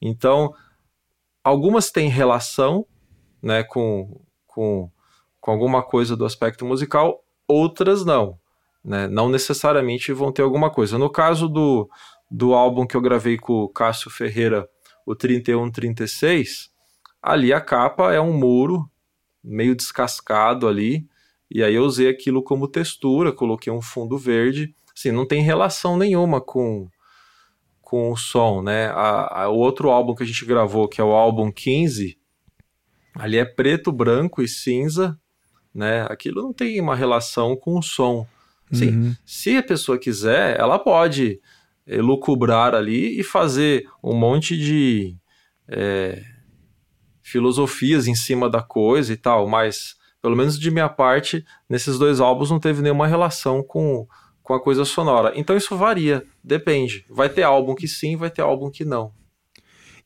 Então, 0.00 0.52
algumas 1.44 1.90
têm 1.90 2.08
relação, 2.08 2.86
né, 3.42 3.62
com, 3.62 4.20
com, 4.46 4.90
com 5.40 5.50
alguma 5.50 5.82
coisa 5.82 6.16
do 6.16 6.24
aspecto 6.24 6.64
musical, 6.64 7.22
outras 7.46 8.04
não, 8.04 8.38
né? 8.88 9.06
Não 9.06 9.28
necessariamente 9.28 10.12
vão 10.12 10.32
ter 10.32 10.42
alguma 10.42 10.70
coisa. 10.70 10.98
No 10.98 11.10
caso 11.10 11.48
do, 11.48 11.88
do 12.30 12.54
álbum 12.54 12.86
que 12.86 12.96
eu 12.96 13.00
gravei 13.00 13.36
com 13.36 13.52
o 13.52 13.68
Cássio 13.68 14.10
Ferreira, 14.10 14.68
o 15.06 15.14
3136, 15.14 16.70
ali 17.22 17.52
a 17.52 17.60
capa 17.60 18.12
é 18.12 18.20
um 18.20 18.32
muro 18.32 18.90
meio 19.44 19.76
descascado 19.76 20.66
ali, 20.66 21.06
e 21.50 21.62
aí 21.62 21.74
eu 21.74 21.84
usei 21.84 22.08
aquilo 22.08 22.42
como 22.42 22.68
textura, 22.68 23.32
coloquei 23.32 23.72
um 23.72 23.80
fundo 23.80 24.18
verde 24.18 24.74
assim, 24.98 25.12
não 25.12 25.26
tem 25.26 25.42
relação 25.42 25.96
nenhuma 25.96 26.40
com, 26.40 26.88
com 27.80 28.10
o 28.10 28.16
som, 28.16 28.62
né? 28.62 28.86
A, 28.88 29.44
a, 29.44 29.48
o 29.48 29.56
outro 29.56 29.90
álbum 29.90 30.14
que 30.14 30.24
a 30.24 30.26
gente 30.26 30.44
gravou, 30.44 30.88
que 30.88 31.00
é 31.00 31.04
o 31.04 31.12
álbum 31.12 31.52
15, 31.52 32.18
ali 33.14 33.38
é 33.38 33.44
preto, 33.44 33.92
branco 33.92 34.42
e 34.42 34.48
cinza, 34.48 35.18
né? 35.72 36.02
Aquilo 36.10 36.42
não 36.42 36.52
tem 36.52 36.80
uma 36.80 36.96
relação 36.96 37.56
com 37.56 37.78
o 37.78 37.82
som. 37.82 38.26
Assim, 38.72 38.90
uhum. 38.90 39.16
Se 39.24 39.56
a 39.56 39.62
pessoa 39.62 39.98
quiser, 39.98 40.58
ela 40.58 40.78
pode 40.78 41.40
lucubrar 41.86 42.74
ali 42.74 43.18
e 43.18 43.24
fazer 43.24 43.86
um 44.02 44.14
monte 44.14 44.56
de 44.56 45.16
é, 45.66 46.22
filosofias 47.22 48.06
em 48.06 48.14
cima 48.14 48.50
da 48.50 48.60
coisa 48.60 49.12
e 49.12 49.16
tal, 49.16 49.48
mas 49.48 49.96
pelo 50.20 50.36
menos 50.36 50.58
de 50.58 50.70
minha 50.70 50.88
parte, 50.88 51.44
nesses 51.68 51.98
dois 51.98 52.20
álbuns 52.20 52.50
não 52.50 52.60
teve 52.60 52.82
nenhuma 52.82 53.06
relação 53.06 53.62
com 53.62 54.06
com 54.48 54.54
a 54.54 54.60
coisa 54.60 54.82
sonora. 54.86 55.34
Então 55.36 55.54
isso 55.54 55.76
varia, 55.76 56.24
depende. 56.42 57.04
Vai 57.10 57.28
ter 57.28 57.42
álbum 57.42 57.74
que 57.74 57.86
sim, 57.86 58.16
vai 58.16 58.30
ter 58.30 58.40
álbum 58.40 58.70
que 58.70 58.82
não. 58.82 59.12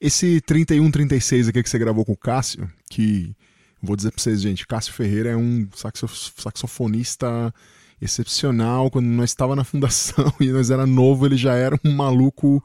Esse 0.00 0.40
3136 0.40 1.46
aqui 1.46 1.62
que 1.62 1.70
você 1.70 1.78
gravou 1.78 2.04
com 2.04 2.10
o 2.10 2.16
Cássio, 2.16 2.68
que 2.90 3.36
vou 3.80 3.94
dizer 3.94 4.10
pra 4.10 4.20
vocês, 4.20 4.42
gente, 4.42 4.66
Cássio 4.66 4.92
Ferreira 4.92 5.30
é 5.30 5.36
um 5.36 5.68
saxofonista 5.72 7.54
excepcional. 8.02 8.90
Quando 8.90 9.06
nós 9.06 9.30
estava 9.30 9.54
na 9.54 9.64
fundação 9.64 10.32
e 10.40 10.48
nós 10.48 10.70
era 10.70 10.84
novo, 10.84 11.24
ele 11.24 11.36
já 11.36 11.54
era 11.54 11.78
um 11.84 11.92
maluco 11.92 12.62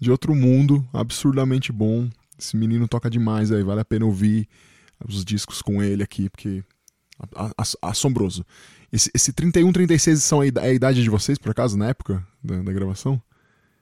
de 0.00 0.10
outro 0.10 0.34
mundo, 0.34 0.86
absurdamente 0.92 1.70
bom. 1.70 2.08
Esse 2.38 2.56
menino 2.56 2.88
toca 2.88 3.10
demais 3.10 3.52
aí, 3.52 3.62
vale 3.62 3.82
a 3.82 3.84
pena 3.84 4.06
ouvir 4.06 4.48
os 5.06 5.24
discos 5.24 5.60
com 5.60 5.82
ele 5.82 6.02
aqui, 6.02 6.30
porque 6.30 6.64
assombroso. 7.82 8.46
Esse, 8.90 9.10
esse 9.14 9.32
31, 9.32 9.70
36 9.72 10.22
são 10.22 10.40
a, 10.40 10.46
idade 10.46 11.02
de 11.02 11.10
vocês, 11.10 11.36
por 11.38 11.50
acaso, 11.50 11.76
na 11.76 11.88
época 11.88 12.26
da, 12.42 12.62
da 12.62 12.72
gravação? 12.72 13.22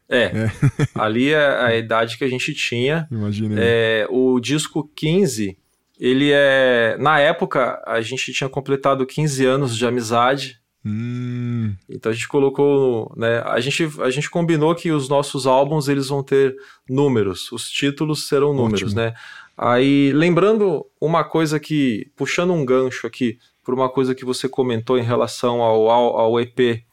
É, 0.08 0.24
é. 0.24 0.52
ali 0.94 1.30
é 1.30 1.62
a 1.62 1.76
idade 1.76 2.18
que 2.18 2.24
a 2.24 2.28
gente 2.28 2.52
tinha. 2.52 3.06
Imagina. 3.10 3.54
É, 3.58 4.06
o 4.10 4.40
disco 4.40 4.90
15, 4.96 5.56
ele 5.98 6.30
é. 6.32 6.96
Na 6.98 7.20
época, 7.20 7.82
a 7.86 8.00
gente 8.00 8.32
tinha 8.32 8.50
completado 8.50 9.06
15 9.06 9.44
anos 9.46 9.76
de 9.76 9.86
amizade. 9.86 10.57
Hum. 10.84 11.74
Então 11.88 12.10
a 12.10 12.14
gente 12.14 12.28
colocou, 12.28 13.12
né? 13.16 13.40
A 13.44 13.60
gente, 13.60 13.88
a 14.00 14.10
gente 14.10 14.30
combinou 14.30 14.74
que 14.74 14.90
os 14.90 15.08
nossos 15.08 15.46
álbuns 15.46 15.88
eles 15.88 16.08
vão 16.08 16.22
ter 16.22 16.54
números, 16.88 17.50
os 17.52 17.68
títulos 17.68 18.28
serão 18.28 18.54
números, 18.54 18.92
Ótimo. 18.92 19.00
né? 19.00 19.14
Aí 19.56 20.12
lembrando 20.12 20.86
uma 21.00 21.24
coisa 21.24 21.58
que 21.58 22.10
puxando 22.16 22.52
um 22.52 22.64
gancho 22.64 23.06
aqui 23.06 23.38
por 23.64 23.74
uma 23.74 23.88
coisa 23.88 24.14
que 24.14 24.24
você 24.24 24.48
comentou 24.48 24.96
em 24.96 25.02
relação 25.02 25.60
ao, 25.60 25.90
ao, 25.90 26.16
ao 26.16 26.40
EP 26.40 26.84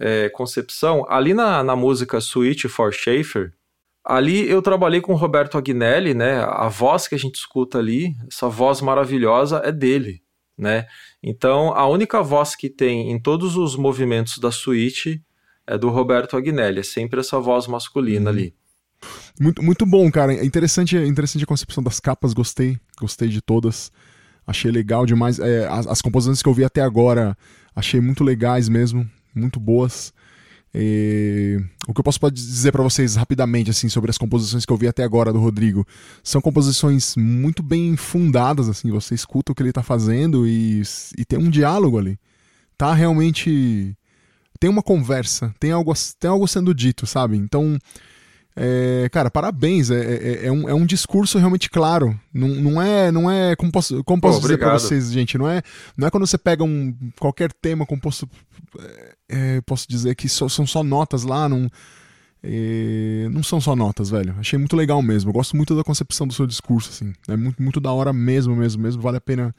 é, 0.00 0.28
Concepção, 0.30 1.04
ali 1.08 1.34
na, 1.34 1.62
na 1.62 1.76
música 1.76 2.20
Suite 2.20 2.66
for 2.66 2.92
Schaefer, 2.92 3.52
ali 4.04 4.48
eu 4.48 4.62
trabalhei 4.62 5.00
com 5.00 5.12
o 5.12 5.16
Roberto 5.16 5.58
Agnelli, 5.58 6.14
né? 6.14 6.40
A 6.40 6.68
voz 6.68 7.06
que 7.06 7.14
a 7.14 7.18
gente 7.18 7.36
escuta 7.36 7.78
ali, 7.78 8.16
essa 8.26 8.48
voz 8.48 8.80
maravilhosa 8.80 9.60
é 9.64 9.70
dele, 9.70 10.21
né? 10.56 10.86
Então, 11.22 11.74
a 11.74 11.86
única 11.86 12.22
voz 12.22 12.54
que 12.54 12.68
tem 12.68 13.10
em 13.10 13.20
todos 13.20 13.56
os 13.56 13.76
movimentos 13.76 14.38
da 14.38 14.50
suíte 14.50 15.22
é 15.66 15.78
do 15.78 15.88
Roberto 15.88 16.36
Agnelli, 16.36 16.80
é 16.80 16.82
sempre 16.82 17.20
essa 17.20 17.38
voz 17.40 17.66
masculina 17.66 18.30
uhum. 18.30 18.36
ali. 18.36 18.54
Muito, 19.40 19.62
muito 19.62 19.86
bom, 19.86 20.10
cara. 20.10 20.34
É 20.34 20.44
interessante, 20.44 20.96
é 20.96 21.06
interessante 21.06 21.44
a 21.44 21.46
concepção 21.46 21.82
das 21.82 21.98
capas, 21.98 22.32
gostei, 22.32 22.78
gostei 23.00 23.28
de 23.28 23.40
todas. 23.40 23.90
Achei 24.46 24.70
legal 24.70 25.06
demais. 25.06 25.38
É, 25.38 25.66
as, 25.68 25.86
as, 25.86 26.02
composições 26.02 26.42
que 26.42 26.48
eu 26.48 26.54
vi 26.54 26.64
até 26.64 26.80
agora, 26.80 27.36
achei 27.74 28.00
muito 28.00 28.24
legais 28.24 28.68
mesmo, 28.68 29.08
muito 29.34 29.58
boas. 29.58 30.12
E... 30.74 31.60
O 31.86 31.92
que 31.92 32.00
eu 32.00 32.04
posso 32.04 32.18
dizer 32.30 32.72
para 32.72 32.82
vocês 32.82 33.16
rapidamente 33.16 33.70
assim 33.70 33.88
sobre 33.88 34.10
as 34.10 34.18
composições 34.18 34.64
que 34.64 34.72
eu 34.72 34.76
vi 34.76 34.86
até 34.86 35.02
agora 35.02 35.32
do 35.32 35.40
Rodrigo 35.40 35.86
são 36.22 36.40
composições 36.40 37.16
muito 37.16 37.62
bem 37.62 37.96
fundadas 37.96 38.68
assim. 38.68 38.90
Você 38.90 39.14
escuta 39.14 39.52
o 39.52 39.54
que 39.54 39.62
ele 39.62 39.72
tá 39.72 39.82
fazendo 39.82 40.46
e, 40.46 40.82
e 41.18 41.24
tem 41.24 41.38
um 41.38 41.50
diálogo 41.50 41.98
ali. 41.98 42.18
Tá 42.78 42.94
realmente 42.94 43.96
tem 44.58 44.70
uma 44.70 44.82
conversa, 44.82 45.52
tem 45.58 45.72
algo, 45.72 45.92
tem 46.18 46.30
algo 46.30 46.46
sendo 46.46 46.72
dito, 46.72 47.04
sabe? 47.04 47.36
Então 47.36 47.78
é, 48.54 49.08
cara, 49.10 49.30
parabéns. 49.30 49.90
É, 49.90 49.96
é, 49.96 50.46
é, 50.46 50.52
um, 50.52 50.68
é 50.68 50.74
um 50.74 50.84
discurso 50.84 51.38
realmente 51.38 51.70
claro. 51.70 52.18
Não, 52.32 52.48
não 52.48 52.82
é. 52.82 53.10
Não 53.10 53.30
é 53.30 53.56
como 53.56 53.72
posso, 53.72 54.04
como 54.04 54.20
posso 54.20 54.40
Pô, 54.40 54.46
dizer 54.46 54.58
para 54.58 54.74
vocês, 54.74 55.10
gente? 55.10 55.38
Não 55.38 55.48
é, 55.48 55.62
não 55.96 56.06
é 56.06 56.10
quando 56.10 56.26
você 56.26 56.38
pega 56.38 56.62
um 56.62 56.94
qualquer 57.18 57.52
tema 57.52 57.86
composto. 57.86 58.28
É, 58.78 59.14
é, 59.28 59.60
posso 59.62 59.86
dizer 59.88 60.14
que 60.14 60.28
só, 60.28 60.48
são 60.48 60.66
só 60.66 60.82
notas 60.82 61.24
lá. 61.24 61.48
Não, 61.48 61.68
E 62.42 63.28
não 63.30 63.42
são 63.42 63.60
só 63.60 63.76
notas, 63.76 64.10
velho. 64.10 64.34
Achei 64.38 64.58
muito 64.58 64.76
legal 64.76 65.02
mesmo. 65.02 65.30
Eu 65.30 65.34
gosto 65.34 65.56
muito 65.56 65.74
da 65.76 65.84
concepção 65.84 66.26
do 66.26 66.34
seu 66.34 66.46
discurso, 66.46 66.90
assim. 66.90 67.12
É 67.28 67.36
muito, 67.36 67.62
muito 67.62 67.80
da 67.80 67.92
hora 67.92 68.12
mesmo, 68.12 68.54
mesmo, 68.56 68.82
mesmo. 68.82 69.02
Vale 69.02 69.18
a 69.18 69.20
pena 69.20 69.54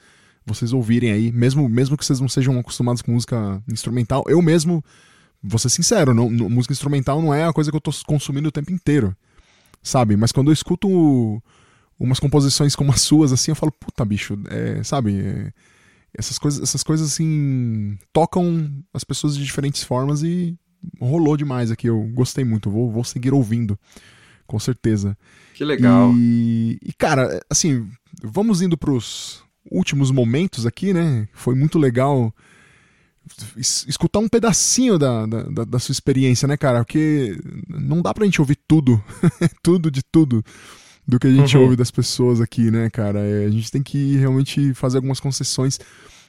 vocês 0.45 0.73
ouvirem 0.73 1.11
aí. 1.11 1.31
Mesmo, 1.31 1.67
mesmo 1.69 1.97
que 1.97 2.05
vocês 2.05 2.19
não 2.19 2.29
sejam 2.29 2.57
acostumados 2.59 3.01
com 3.01 3.11
música 3.11 3.61
instrumental. 3.71 4.23
Eu 4.27 4.41
mesmo, 4.41 4.83
vou 5.41 5.59
ser 5.59 5.69
sincero, 5.69 6.13
não, 6.13 6.29
não, 6.29 6.49
música 6.49 6.73
instrumental 6.73 7.21
não 7.21 7.33
é 7.33 7.45
a 7.45 7.53
coisa 7.53 7.71
que 7.71 7.77
eu 7.77 7.81
tô 7.81 7.91
consumindo 8.05 8.49
o 8.49 8.51
tempo 8.51 8.71
inteiro. 8.71 9.15
Sabe? 9.81 10.15
Mas 10.15 10.31
quando 10.31 10.49
eu 10.49 10.53
escuto 10.53 11.41
umas 11.99 12.19
composições 12.19 12.75
como 12.75 12.91
as 12.91 13.01
suas, 13.01 13.31
assim, 13.33 13.51
eu 13.51 13.55
falo, 13.55 13.71
puta, 13.71 14.03
bicho, 14.05 14.37
é, 14.49 14.83
sabe? 14.83 15.19
É, 15.19 15.53
essas 16.17 16.37
coisas, 16.37 16.61
essas 16.61 16.83
coisas 16.83 17.11
assim 17.11 17.97
tocam 18.11 18.71
as 18.93 19.03
pessoas 19.03 19.35
de 19.35 19.43
diferentes 19.43 19.83
formas 19.83 20.21
e 20.23 20.57
rolou 20.99 21.35
demais 21.35 21.71
aqui. 21.71 21.87
Eu 21.87 22.03
gostei 22.13 22.43
muito, 22.43 22.69
vou, 22.69 22.91
vou 22.91 23.03
seguir 23.03 23.33
ouvindo, 23.33 23.77
com 24.45 24.59
certeza. 24.59 25.17
Que 25.53 25.63
legal. 25.63 26.11
E, 26.15 26.77
e 26.83 26.93
cara, 26.93 27.41
assim, 27.49 27.89
vamos 28.23 28.61
indo 28.61 28.77
pros 28.77 29.43
últimos 29.71 30.11
momentos 30.11 30.65
aqui, 30.65 30.93
né? 30.93 31.27
Foi 31.33 31.55
muito 31.55 31.79
legal 31.79 32.33
escutar 33.55 34.19
um 34.19 34.27
pedacinho 34.27 34.99
da, 34.99 35.25
da, 35.25 35.63
da, 35.63 35.79
sua 35.79 35.93
experiência, 35.93 36.45
né, 36.47 36.57
cara? 36.57 36.83
Porque 36.83 37.37
não 37.69 38.01
dá 38.01 38.13
pra 38.13 38.25
gente 38.25 38.41
ouvir 38.41 38.57
tudo, 38.67 39.01
tudo 39.63 39.89
de 39.89 40.03
tudo 40.03 40.43
do 41.07 41.19
que 41.19 41.27
a 41.27 41.31
gente 41.31 41.55
uhum. 41.57 41.63
ouve 41.63 41.75
das 41.75 41.91
pessoas 41.91 42.39
aqui, 42.39 42.71
né, 42.71 42.89
cara? 42.89 43.19
É, 43.19 43.45
a 43.45 43.49
gente 43.49 43.71
tem 43.71 43.83
que 43.83 44.15
realmente 44.17 44.73
fazer 44.73 44.97
algumas 44.97 45.19
concessões. 45.19 45.79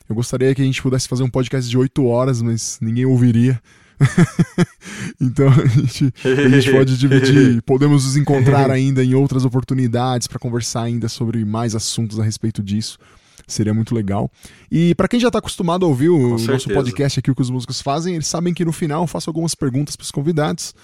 Eu 0.09 0.15
gostaria 0.15 0.55
que 0.55 0.61
a 0.61 0.65
gente 0.65 0.83
pudesse 0.83 1.09
fazer 1.09 1.23
um 1.23 1.31
podcast 1.31 1.69
de 1.69 1.79
oito 1.79 2.05
horas, 2.07 2.43
mas 2.43 2.79
ninguém 2.81 3.07
ouviria. 3.07 3.61
então 5.21 5.49
a 5.49 5.67
gente, 5.67 6.13
a 6.25 6.49
gente 6.49 6.71
pode 6.71 6.99
dividir, 6.99 7.63
podemos 7.63 8.05
nos 8.05 8.17
encontrar 8.17 8.71
ainda 8.71 9.05
em 9.05 9.15
outras 9.15 9.45
oportunidades 9.45 10.27
para 10.27 10.39
conversar 10.39 10.83
ainda 10.83 11.09
sobre 11.09 11.45
mais 11.45 11.75
assuntos 11.75 12.19
a 12.19 12.25
respeito 12.25 12.63
disso. 12.63 12.99
Seria 13.47 13.75
muito 13.75 13.95
legal. 13.95 14.31
E 14.71 14.95
para 14.95 15.07
quem 15.07 15.21
já 15.21 15.29
está 15.29 15.39
acostumado 15.39 15.85
a 15.85 15.89
ouvir 15.89 16.09
o 16.09 16.39
nosso 16.39 16.69
podcast 16.69 17.19
aqui, 17.19 17.31
o 17.31 17.35
que 17.35 17.43
os 17.43 17.51
músicos 17.51 17.81
fazem, 17.81 18.15
eles 18.15 18.27
sabem 18.27 18.55
que 18.55 18.65
no 18.65 18.73
final 18.73 19.03
eu 19.03 19.07
faço 19.07 19.29
algumas 19.29 19.55
perguntas 19.55 19.97
para 19.97 20.05
os 20.05 20.11
convidados. 20.11 20.75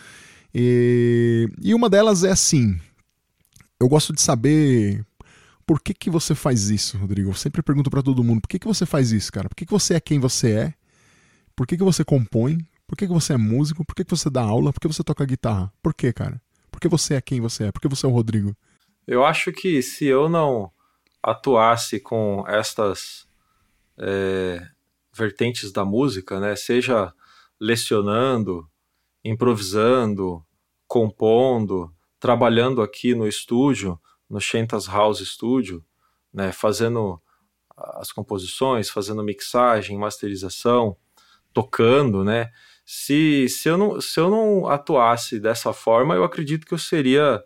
E, 0.55 1.49
e 1.62 1.75
uma 1.75 1.89
delas 1.89 2.23
é 2.23 2.31
assim: 2.31 2.79
eu 3.81 3.89
gosto 3.89 4.12
de 4.12 4.20
saber 4.20 5.05
por 5.66 5.81
que, 5.81 5.94
que 5.94 6.11
você 6.11 6.35
faz 6.35 6.69
isso, 6.69 6.98
Rodrigo. 6.98 7.31
Eu 7.31 7.35
sempre 7.35 7.62
pergunto 7.62 7.90
para 7.90 8.02
todo 8.02 8.23
mundo: 8.23 8.40
por 8.43 8.48
que, 8.48 8.59
que 8.59 8.66
você 8.66 8.85
faz 8.85 9.12
isso, 9.12 9.32
cara? 9.32 9.48
Por 9.48 9.55
que, 9.55 9.65
que 9.65 9.73
você 9.73 9.94
é 9.94 10.01
quem 10.01 10.19
você 10.19 10.52
é? 10.52 10.74
Por 11.57 11.66
que, 11.66 11.77
que 11.77 11.82
você 11.82 12.05
compõe? 12.05 12.59
Por 12.86 12.97
que, 12.97 13.07
que 13.07 13.12
você 13.12 13.35
é 13.35 13.36
músico? 13.36 13.85
Por 13.85 13.94
que, 13.94 14.05
que 14.05 14.11
você 14.11 14.28
dá 14.28 14.43
aula? 14.43 14.73
Por 14.73 14.81
que 14.81 14.89
você 14.89 15.02
toca 15.02 15.24
guitarra? 15.24 15.73
Por 15.82 15.94
que, 15.94 16.12
cara? 16.12 16.40
Por 16.70 16.81
que 16.81 16.89
você 16.89 17.15
é 17.15 17.20
quem 17.20 17.40
você 17.40 17.65
é? 17.65 17.73
Por 17.73 17.81
que 17.81 17.89
você 17.89 18.05
é 18.05 18.09
o 18.09 18.12
Rodrigo? 18.12 18.57
Eu 19.07 19.24
acho 19.24 19.52
que 19.52 19.81
se 19.82 20.07
eu 20.07 20.28
não 20.28 20.70
atuasse 21.23 22.01
com 22.01 22.44
estas 22.48 23.28
é, 23.98 24.66
vertentes 25.12 25.70
da 25.70 25.85
música, 25.85 26.40
né, 26.40 26.57
seja 26.57 27.12
lecionando, 27.61 28.69
improvisando, 29.24 30.44
compondo, 30.89 31.94
trabalhando 32.20 32.82
aqui 32.82 33.14
no 33.14 33.26
estúdio, 33.26 33.98
no 34.28 34.40
Shentas 34.40 34.86
House 34.86 35.18
Studio, 35.26 35.84
né, 36.32 36.52
fazendo 36.52 37.20
as 37.76 38.12
composições, 38.12 38.88
fazendo 38.88 39.24
mixagem, 39.24 39.98
masterização, 39.98 40.97
tocando, 41.52 42.22
né? 42.22 42.51
se, 42.92 43.48
se, 43.48 43.68
eu 43.68 43.78
não, 43.78 44.01
se 44.01 44.18
eu 44.18 44.28
não 44.28 44.68
atuasse 44.68 45.38
dessa 45.38 45.72
forma, 45.72 46.16
eu 46.16 46.24
acredito 46.24 46.66
que 46.66 46.74
eu 46.74 46.78
seria 46.78 47.40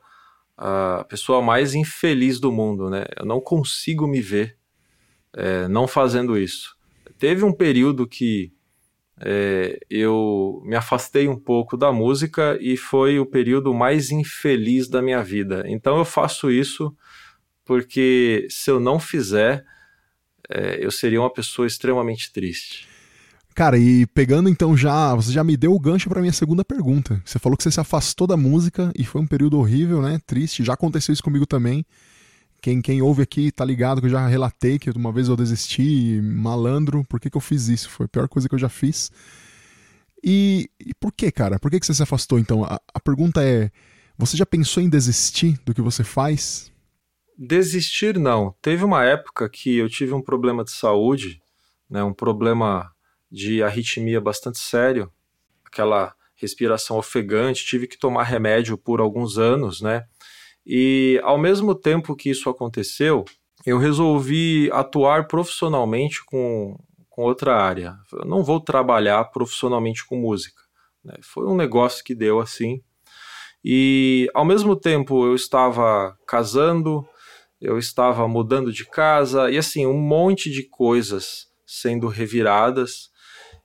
a 0.56 1.04
pessoa 1.06 1.42
mais 1.42 1.74
infeliz 1.74 2.40
do 2.40 2.50
mundo, 2.50 2.88
né? 2.88 3.04
Eu 3.14 3.26
não 3.26 3.42
consigo 3.42 4.06
me 4.06 4.22
ver 4.22 4.56
é, 5.34 5.68
não 5.68 5.86
fazendo 5.86 6.38
isso. 6.38 6.74
Teve 7.18 7.44
um 7.44 7.52
período 7.52 8.08
que 8.08 8.53
é, 9.26 9.78
eu 9.88 10.60
me 10.66 10.76
afastei 10.76 11.26
um 11.26 11.38
pouco 11.38 11.78
da 11.78 11.90
música 11.90 12.58
e 12.60 12.76
foi 12.76 13.18
o 13.18 13.24
período 13.24 13.72
mais 13.72 14.10
infeliz 14.10 14.86
da 14.86 15.00
minha 15.00 15.22
vida. 15.24 15.64
Então 15.66 15.96
eu 15.96 16.04
faço 16.04 16.50
isso 16.50 16.94
porque 17.64 18.46
se 18.50 18.70
eu 18.70 18.78
não 18.78 19.00
fizer, 19.00 19.64
é, 20.50 20.84
eu 20.84 20.90
seria 20.90 21.22
uma 21.22 21.32
pessoa 21.32 21.66
extremamente 21.66 22.30
triste. 22.30 22.86
Cara, 23.54 23.78
e 23.78 24.04
pegando 24.08 24.50
então 24.50 24.76
já, 24.76 25.14
você 25.14 25.32
já 25.32 25.42
me 25.42 25.56
deu 25.56 25.72
o 25.72 25.80
gancho 25.80 26.10
para 26.10 26.20
minha 26.20 26.32
segunda 26.32 26.62
pergunta. 26.62 27.22
Você 27.24 27.38
falou 27.38 27.56
que 27.56 27.62
você 27.62 27.70
se 27.70 27.80
afastou 27.80 28.26
da 28.26 28.36
música 28.36 28.92
e 28.94 29.04
foi 29.04 29.22
um 29.22 29.26
período 29.26 29.58
horrível, 29.58 30.02
né? 30.02 30.20
Triste. 30.26 30.62
Já 30.62 30.74
aconteceu 30.74 31.14
isso 31.14 31.22
comigo 31.22 31.46
também. 31.46 31.86
Quem, 32.64 32.80
quem 32.80 33.02
ouve 33.02 33.20
aqui 33.20 33.52
tá 33.52 33.62
ligado 33.62 34.00
que 34.00 34.06
eu 34.06 34.10
já 34.10 34.26
relatei 34.26 34.78
que 34.78 34.88
uma 34.88 35.12
vez 35.12 35.28
eu 35.28 35.36
desisti, 35.36 36.18
malandro. 36.22 37.04
Por 37.04 37.20
que, 37.20 37.28
que 37.28 37.36
eu 37.36 37.40
fiz 37.42 37.68
isso? 37.68 37.90
Foi 37.90 38.06
a 38.06 38.08
pior 38.08 38.26
coisa 38.26 38.48
que 38.48 38.54
eu 38.54 38.58
já 38.58 38.70
fiz. 38.70 39.12
E, 40.24 40.70
e 40.80 40.94
por 40.94 41.12
que, 41.12 41.30
cara? 41.30 41.58
Por 41.58 41.70
que, 41.70 41.78
que 41.78 41.84
você 41.84 41.92
se 41.92 42.02
afastou 42.02 42.38
então? 42.38 42.64
A, 42.64 42.80
a 42.94 42.98
pergunta 42.98 43.44
é: 43.44 43.70
você 44.16 44.34
já 44.34 44.46
pensou 44.46 44.82
em 44.82 44.88
desistir 44.88 45.60
do 45.66 45.74
que 45.74 45.82
você 45.82 46.02
faz? 46.02 46.72
Desistir 47.36 48.18
não. 48.18 48.54
Teve 48.62 48.82
uma 48.82 49.04
época 49.04 49.46
que 49.46 49.76
eu 49.76 49.90
tive 49.90 50.14
um 50.14 50.22
problema 50.22 50.64
de 50.64 50.70
saúde, 50.70 51.42
né, 51.90 52.02
um 52.02 52.14
problema 52.14 52.90
de 53.30 53.62
arritmia 53.62 54.22
bastante 54.22 54.58
sério, 54.58 55.12
aquela 55.66 56.14
respiração 56.34 56.96
ofegante, 56.96 57.66
tive 57.66 57.86
que 57.86 57.98
tomar 57.98 58.22
remédio 58.22 58.78
por 58.78 59.02
alguns 59.02 59.36
anos, 59.36 59.82
né? 59.82 60.06
E 60.66 61.20
ao 61.22 61.38
mesmo 61.38 61.74
tempo 61.74 62.16
que 62.16 62.30
isso 62.30 62.48
aconteceu, 62.48 63.24
eu 63.66 63.78
resolvi 63.78 64.70
atuar 64.72 65.26
profissionalmente 65.26 66.24
com, 66.24 66.78
com 67.08 67.22
outra 67.22 67.56
área. 67.56 67.96
Eu 68.12 68.24
não 68.24 68.42
vou 68.42 68.60
trabalhar 68.60 69.24
profissionalmente 69.26 70.06
com 70.06 70.16
música. 70.16 70.62
Né? 71.04 71.14
Foi 71.22 71.46
um 71.46 71.56
negócio 71.56 72.04
que 72.04 72.14
deu 72.14 72.40
assim. 72.40 72.82
E 73.64 74.28
ao 74.34 74.44
mesmo 74.44 74.76
tempo 74.76 75.26
eu 75.26 75.34
estava 75.34 76.16
casando, 76.26 77.06
eu 77.60 77.78
estava 77.78 78.28
mudando 78.28 78.70
de 78.70 78.84
casa 78.84 79.50
e 79.50 79.56
assim, 79.56 79.86
um 79.86 79.98
monte 79.98 80.50
de 80.50 80.62
coisas 80.68 81.46
sendo 81.66 82.08
reviradas. 82.08 83.10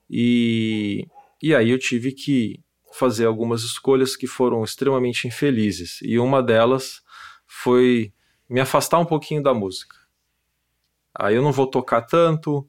E, 0.08 1.06
e 1.42 1.54
aí 1.54 1.70
eu 1.70 1.78
tive 1.78 2.12
que 2.12 2.60
fazer 2.92 3.26
algumas 3.26 3.62
escolhas 3.62 4.16
que 4.16 4.26
foram 4.26 4.64
extremamente 4.64 5.26
infelizes. 5.26 6.00
E 6.02 6.18
uma 6.18 6.42
delas 6.42 7.02
foi 7.46 8.12
me 8.48 8.60
afastar 8.60 8.98
um 8.98 9.04
pouquinho 9.04 9.42
da 9.42 9.54
música. 9.54 9.96
Aí 11.14 11.34
eu 11.34 11.42
não 11.42 11.52
vou 11.52 11.66
tocar 11.66 12.02
tanto, 12.02 12.68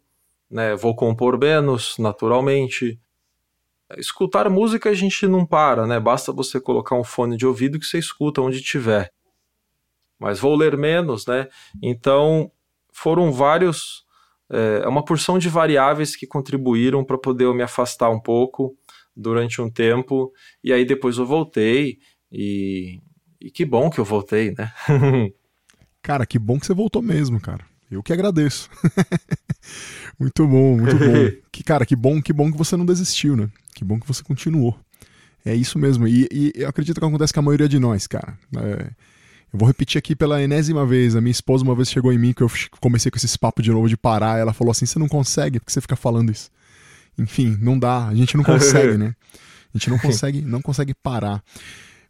né? 0.49 0.75
Vou 0.75 0.95
compor 0.95 1.37
menos, 1.37 1.97
naturalmente. 1.97 2.99
Escutar 3.97 4.49
música 4.49 4.89
a 4.89 4.93
gente 4.93 5.27
não 5.27 5.45
para, 5.45 5.85
né? 5.85 5.99
Basta 5.99 6.31
você 6.31 6.59
colocar 6.59 6.95
um 6.95 7.03
fone 7.03 7.37
de 7.37 7.45
ouvido 7.45 7.79
que 7.79 7.85
você 7.85 7.97
escuta 7.97 8.41
onde 8.41 8.61
tiver. 8.61 9.11
Mas 10.19 10.39
vou 10.39 10.55
ler 10.55 10.77
menos, 10.77 11.25
né? 11.25 11.47
Então 11.81 12.51
foram 12.93 13.31
vários 13.31 14.05
é, 14.51 14.81
é 14.83 14.87
uma 14.87 15.03
porção 15.03 15.39
de 15.39 15.47
variáveis 15.47 16.15
que 16.15 16.27
contribuíram 16.27 17.05
para 17.05 17.17
poder 17.17 17.45
eu 17.45 17.53
me 17.53 17.63
afastar 17.63 18.09
um 18.09 18.19
pouco 18.19 18.77
durante 19.15 19.61
um 19.61 19.69
tempo, 19.69 20.31
e 20.63 20.71
aí 20.71 20.85
depois 20.85 21.17
eu 21.17 21.25
voltei, 21.25 21.97
e, 22.31 22.99
e 23.39 23.51
que 23.51 23.65
bom 23.65 23.89
que 23.89 23.99
eu 23.99 24.05
voltei, 24.05 24.53
né? 24.57 24.71
cara, 26.01 26.25
que 26.25 26.39
bom 26.39 26.59
que 26.59 26.65
você 26.65 26.73
voltou 26.73 27.01
mesmo, 27.01 27.39
cara. 27.39 27.65
Eu 27.91 28.01
que 28.01 28.13
agradeço. 28.13 28.69
muito 30.17 30.47
bom, 30.47 30.77
muito 30.77 30.97
bom. 30.97 31.41
que, 31.51 31.61
cara, 31.61 31.85
que 31.85 31.95
bom, 31.95 32.21
que 32.21 32.31
bom 32.31 32.49
que 32.49 32.57
você 32.57 32.77
não 32.77 32.85
desistiu, 32.85 33.35
né? 33.35 33.49
Que 33.75 33.83
bom 33.83 33.99
que 33.99 34.07
você 34.07 34.23
continuou. 34.23 34.79
É 35.45 35.53
isso 35.53 35.77
mesmo. 35.77 36.07
E, 36.07 36.27
e 36.31 36.53
eu 36.55 36.69
acredito 36.69 36.99
que 36.99 37.05
acontece 37.05 37.33
com 37.33 37.41
a 37.41 37.43
maioria 37.43 37.67
de 37.67 37.79
nós, 37.79 38.07
cara. 38.07 38.37
É, 38.55 38.91
eu 39.51 39.59
vou 39.59 39.67
repetir 39.67 39.99
aqui 39.99 40.15
pela 40.15 40.41
enésima 40.41 40.85
vez. 40.85 41.15
A 41.15 41.21
minha 41.21 41.31
esposa 41.31 41.63
uma 41.65 41.75
vez 41.75 41.89
chegou 41.89 42.13
em 42.13 42.17
mim 42.17 42.31
que 42.31 42.41
eu 42.41 42.49
comecei 42.79 43.11
com 43.11 43.17
esse 43.17 43.37
papo 43.37 43.61
de 43.61 43.71
novo 43.71 43.89
de 43.89 43.97
parar. 43.97 44.39
Ela 44.39 44.53
falou 44.53 44.71
assim: 44.71 44.85
você 44.85 44.97
não 44.97 45.09
consegue, 45.09 45.59
porque 45.59 45.73
você 45.73 45.81
fica 45.81 45.97
falando 45.97 46.31
isso. 46.31 46.49
Enfim, 47.21 47.57
não 47.61 47.77
dá. 47.77 48.07
A 48.07 48.15
gente 48.15 48.35
não 48.35 48.43
consegue, 48.43 48.97
né? 48.97 49.15
A 49.73 49.77
gente 49.77 49.89
não 49.89 49.97
consegue, 49.99 50.41
não 50.41 50.61
consegue 50.61 50.93
parar. 50.93 51.43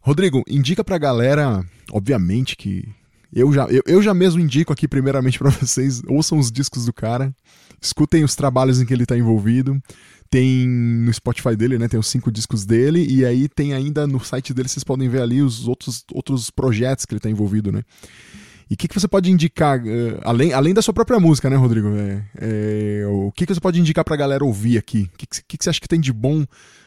Rodrigo, 0.00 0.42
indica 0.48 0.82
pra 0.82 0.98
galera, 0.98 1.64
obviamente 1.92 2.56
que 2.56 2.88
eu 3.32 3.52
já, 3.52 3.66
eu, 3.66 3.82
eu 3.86 4.02
já 4.02 4.12
mesmo 4.12 4.40
indico 4.40 4.72
aqui 4.72 4.86
primeiramente 4.86 5.38
para 5.38 5.48
vocês, 5.52 6.02
ouçam 6.06 6.38
os 6.38 6.50
discos 6.50 6.84
do 6.86 6.92
cara, 6.92 7.34
escutem 7.80 8.24
os 8.24 8.34
trabalhos 8.34 8.80
em 8.80 8.84
que 8.84 8.92
ele 8.92 9.06
tá 9.06 9.16
envolvido, 9.16 9.80
tem 10.28 10.66
no 10.66 11.12
Spotify 11.12 11.54
dele, 11.54 11.78
né? 11.78 11.88
Tem 11.88 12.00
os 12.00 12.08
cinco 12.08 12.32
discos 12.32 12.64
dele, 12.64 13.06
e 13.08 13.24
aí 13.24 13.48
tem 13.48 13.74
ainda 13.74 14.06
no 14.06 14.18
site 14.18 14.52
dele, 14.52 14.68
vocês 14.68 14.82
podem 14.82 15.08
ver 15.08 15.20
ali 15.20 15.42
os 15.42 15.68
outros, 15.68 16.04
outros 16.12 16.50
projetos 16.50 17.04
que 17.04 17.12
ele 17.12 17.18
está 17.18 17.30
envolvido, 17.30 17.70
né? 17.70 17.82
E 18.72 18.74
o 18.74 18.76
que, 18.78 18.88
que 18.88 18.98
você 18.98 19.06
pode 19.06 19.30
indicar, 19.30 19.78
uh, 19.80 20.18
além, 20.22 20.54
além 20.54 20.72
da 20.72 20.80
sua 20.80 20.94
própria 20.94 21.20
música, 21.20 21.50
né, 21.50 21.56
Rodrigo? 21.56 21.88
É, 21.94 22.24
é, 22.40 23.06
o 23.06 23.30
que, 23.30 23.44
que 23.44 23.54
você 23.54 23.60
pode 23.60 23.78
indicar 23.78 24.02
pra 24.02 24.16
galera 24.16 24.42
ouvir 24.42 24.78
aqui? 24.78 25.10
O 25.12 25.18
que, 25.18 25.26
que, 25.26 25.58
que 25.58 25.62
você 25.62 25.68
acha 25.68 25.78
que 25.78 25.86
tem 25.86 26.00
de 26.00 26.10
bom 26.10 26.46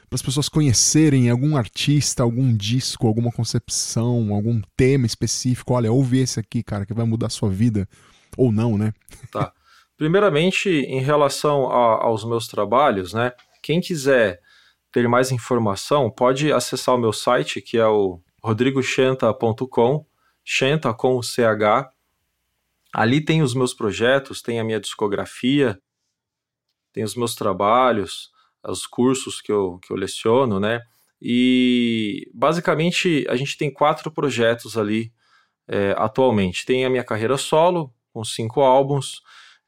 para 0.10 0.16
as 0.16 0.22
pessoas 0.24 0.49
conhecerem 0.49 1.30
algum 1.30 1.56
artista, 1.56 2.24
algum 2.24 2.57
disco, 2.57 3.06
alguma 3.06 3.32
concepção, 3.32 4.34
algum 4.34 4.60
tema 4.76 5.06
específico? 5.06 5.76
Olha, 5.76 5.91
ouve 5.91 6.18
esse 6.18 6.40
aqui, 6.40 6.64
cara, 6.64 6.88
que 6.88 6.94
vai 6.94 7.06
mudar 7.06 7.28
a 7.28 7.30
sua 7.30 7.52
vida. 7.52 7.88
Ou 8.36 8.52
não, 8.52 8.80
né? 8.80 8.91
Tá. 9.32 9.53
Primeiramente, 9.95 10.68
em 10.68 11.02
relação 11.03 11.68
a, 11.68 12.03
aos 12.03 12.26
meus 12.26 12.48
trabalhos, 12.48 13.14
né? 13.14 13.32
Quem 13.62 13.80
quiser 13.80 14.40
ter 14.91 15.07
mais 15.07 15.32
informação, 15.32 16.10
pode 16.10 16.52
acessar 16.52 16.95
o 16.95 16.99
meu 16.99 17.14
site, 17.14 17.62
que 17.62 17.78
é 17.78 17.86
o 17.86 18.20
rodrigochenta.com, 18.44 20.03
Chenta 20.45 20.93
com 20.93 21.22
CH. 21.22 21.89
Ali 22.93 23.19
tem 23.19 23.41
os 23.41 23.53
meus 23.53 23.73
projetos, 23.73 24.41
tem 24.41 24.59
a 24.59 24.63
minha 24.63 24.80
discografia, 24.80 25.77
tem 26.93 27.03
os 27.03 27.15
meus 27.15 27.35
trabalhos, 27.35 28.30
os 28.63 28.88
cursos 28.88 29.41
que 29.41 29.51
eu, 29.51 29.80
que 29.80 29.91
eu 29.91 29.97
leciono, 29.97 30.59
né? 30.59 30.81
E 31.22 32.30
basicamente 32.34 33.26
a 33.27 33.35
gente 33.35 33.57
tem 33.57 33.73
quatro 33.73 34.11
projetos 34.11 34.77
ali 34.77 35.11
é, 35.67 35.93
atualmente. 35.97 36.65
Tem 36.65 36.85
a 36.85 36.89
minha 36.89 37.03
carreira 37.03 37.38
solo, 37.38 37.93
com 38.13 38.23
cinco 38.23 38.61
álbuns, 38.61 39.22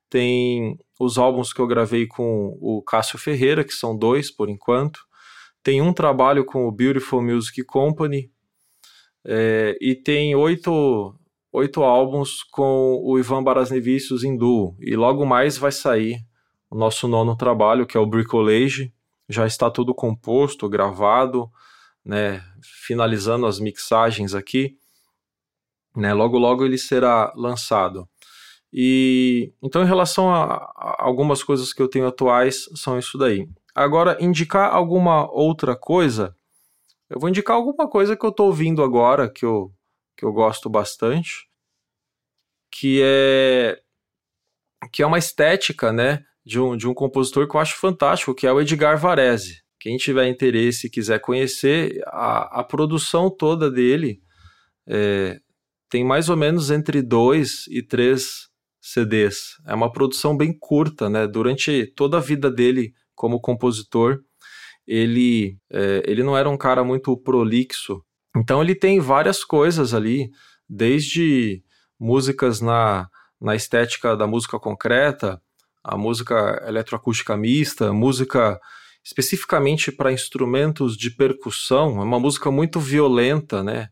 tem 0.10 0.80
os 1.00 1.18
álbuns 1.18 1.52
que 1.52 1.60
eu 1.60 1.68
gravei 1.68 2.08
com 2.08 2.58
o 2.62 2.82
Cássio 2.82 3.20
Ferreira, 3.20 3.64
que 3.64 3.74
são 3.74 3.98
dois 3.98 4.32
por 4.32 4.50
enquanto. 4.50 5.00
Tem 5.62 5.82
um 5.82 5.92
trabalho 5.92 6.46
com 6.46 6.66
o 6.68 6.72
Beautiful 6.72 7.22
Music 7.22 7.62
Company. 7.64 8.32
É, 9.30 9.78
e 9.82 9.94
tem 9.94 10.34
oito, 10.36 11.14
oito 11.52 11.84
álbuns 11.84 12.44
com 12.44 13.02
o 13.04 13.20
Ivan 13.20 13.44
Barasnevicius 13.44 14.24
em 14.24 14.38
duo. 14.38 14.74
E 14.80 14.96
logo 14.96 15.26
mais 15.26 15.58
vai 15.58 15.72
sair 15.72 16.26
o 16.70 16.78
nosso 16.78 17.10
nono 17.10 17.36
trabalho, 17.36 17.86
que 17.86 17.98
é 17.98 18.00
o 18.00 18.06
Bricolage. 18.06 18.94
Já 19.28 19.46
está 19.46 19.70
tudo 19.70 19.94
composto, 19.94 20.70
gravado, 20.70 21.52
né, 22.06 22.42
finalizando 22.62 23.46
as 23.46 23.60
mixagens 23.60 24.34
aqui. 24.34 24.78
Né, 25.94 26.14
logo, 26.14 26.38
logo 26.38 26.64
ele 26.64 26.78
será 26.78 27.34
lançado. 27.36 28.08
E 28.72 29.52
então, 29.62 29.84
em 29.84 29.88
relação 29.88 30.30
a, 30.34 30.44
a, 30.76 31.04
algumas 31.04 31.44
coisas 31.44 31.74
que 31.74 31.82
eu 31.82 31.90
tenho 31.90 32.08
atuais, 32.08 32.66
são 32.76 32.98
isso 32.98 33.18
daí. 33.18 33.46
Agora, 33.76 34.18
indicar 34.22 34.74
alguma 34.74 35.30
outra 35.32 35.76
coisa, 35.76 36.36
eu 37.10 37.20
vou 37.20 37.30
indicar 37.30 37.56
alguma 37.56 37.90
coisa 37.90 38.16
que 38.16 38.26
eu 38.26 38.30
estou 38.30 38.48
ouvindo 38.48 38.84
agora, 38.84 39.30
que 39.32 39.46
eu, 39.46 39.72
que 40.16 40.26
eu 40.26 40.32
gosto 40.34 40.70
bastante, 40.70 41.48
que 42.72 43.02
é 43.04 43.82
que 44.94 45.02
é 45.02 45.06
uma 45.06 45.18
estética, 45.18 45.92
né, 45.92 46.24
de 46.46 46.60
um, 46.60 46.78
de 46.78 46.88
um 46.88 46.94
compositor 46.94 47.48
que 47.48 47.56
eu 47.56 47.60
acho 47.60 47.78
fantástico, 47.78 48.36
que 48.36 48.46
é 48.46 48.52
o 48.52 48.62
Edgar 48.62 48.98
Varese. 48.98 49.62
Quem 49.80 49.98
tiver 49.98 50.28
interesse 50.28 50.88
e 50.88 50.90
quiser 50.90 51.20
conhecer, 51.20 52.02
a, 52.08 52.60
a 52.60 52.64
produção 52.64 53.30
toda 53.30 53.72
dele 53.72 54.22
é, 54.88 55.40
tem 55.90 56.04
mais 56.04 56.30
ou 56.30 56.38
menos 56.38 56.72
entre 56.72 57.02
dois 57.02 57.66
e 57.68 57.82
três 57.82 58.48
CDs. 58.80 59.58
É 59.66 59.74
uma 59.74 59.92
produção 59.92 60.38
bem 60.38 60.56
curta, 60.58 61.10
né? 61.10 61.28
Durante 61.28 61.86
toda 61.96 62.18
a 62.18 62.22
vida 62.22 62.50
dele 62.50 62.94
como 63.16 63.42
compositor, 63.42 64.20
ele, 64.88 65.58
é, 65.70 66.04
ele 66.06 66.24
não 66.24 66.38
era 66.38 66.50
um 66.50 66.58
cara 66.58 66.84
muito 66.84 67.16
prolixo. 67.18 68.02
Então 68.36 68.62
ele 68.62 68.74
tem 68.74 69.00
várias 69.00 69.44
coisas 69.44 69.94
ali, 69.94 70.30
desde 70.70 71.62
músicas 72.00 72.62
na, 72.62 73.10
na 73.42 73.56
estética 73.56 74.16
da 74.16 74.26
música 74.26 74.60
concreta, 74.60 75.42
a 75.84 75.98
música 75.98 76.64
eletroacústica 76.68 77.36
mista, 77.36 77.92
música 77.92 78.60
especificamente 79.04 79.92
para 79.92 80.12
instrumentos 80.12 80.98
de 80.98 81.10
percussão, 81.10 82.02
é 82.02 82.04
uma 82.04 82.20
música 82.20 82.52
muito 82.52 82.80
violenta, 82.80 83.64
né? 83.64 83.88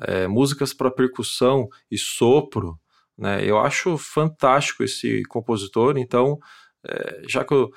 É, 0.00 0.26
músicas 0.26 0.72
para 0.72 0.90
percussão 0.90 1.68
e 1.90 1.98
sopro, 1.98 2.78
né? 3.16 3.44
Eu 3.44 3.58
acho 3.58 3.98
fantástico 3.98 4.82
esse 4.82 5.22
compositor, 5.28 5.98
então, 5.98 6.38
é, 6.86 7.22
já 7.28 7.44
que 7.44 7.52
eu, 7.52 7.70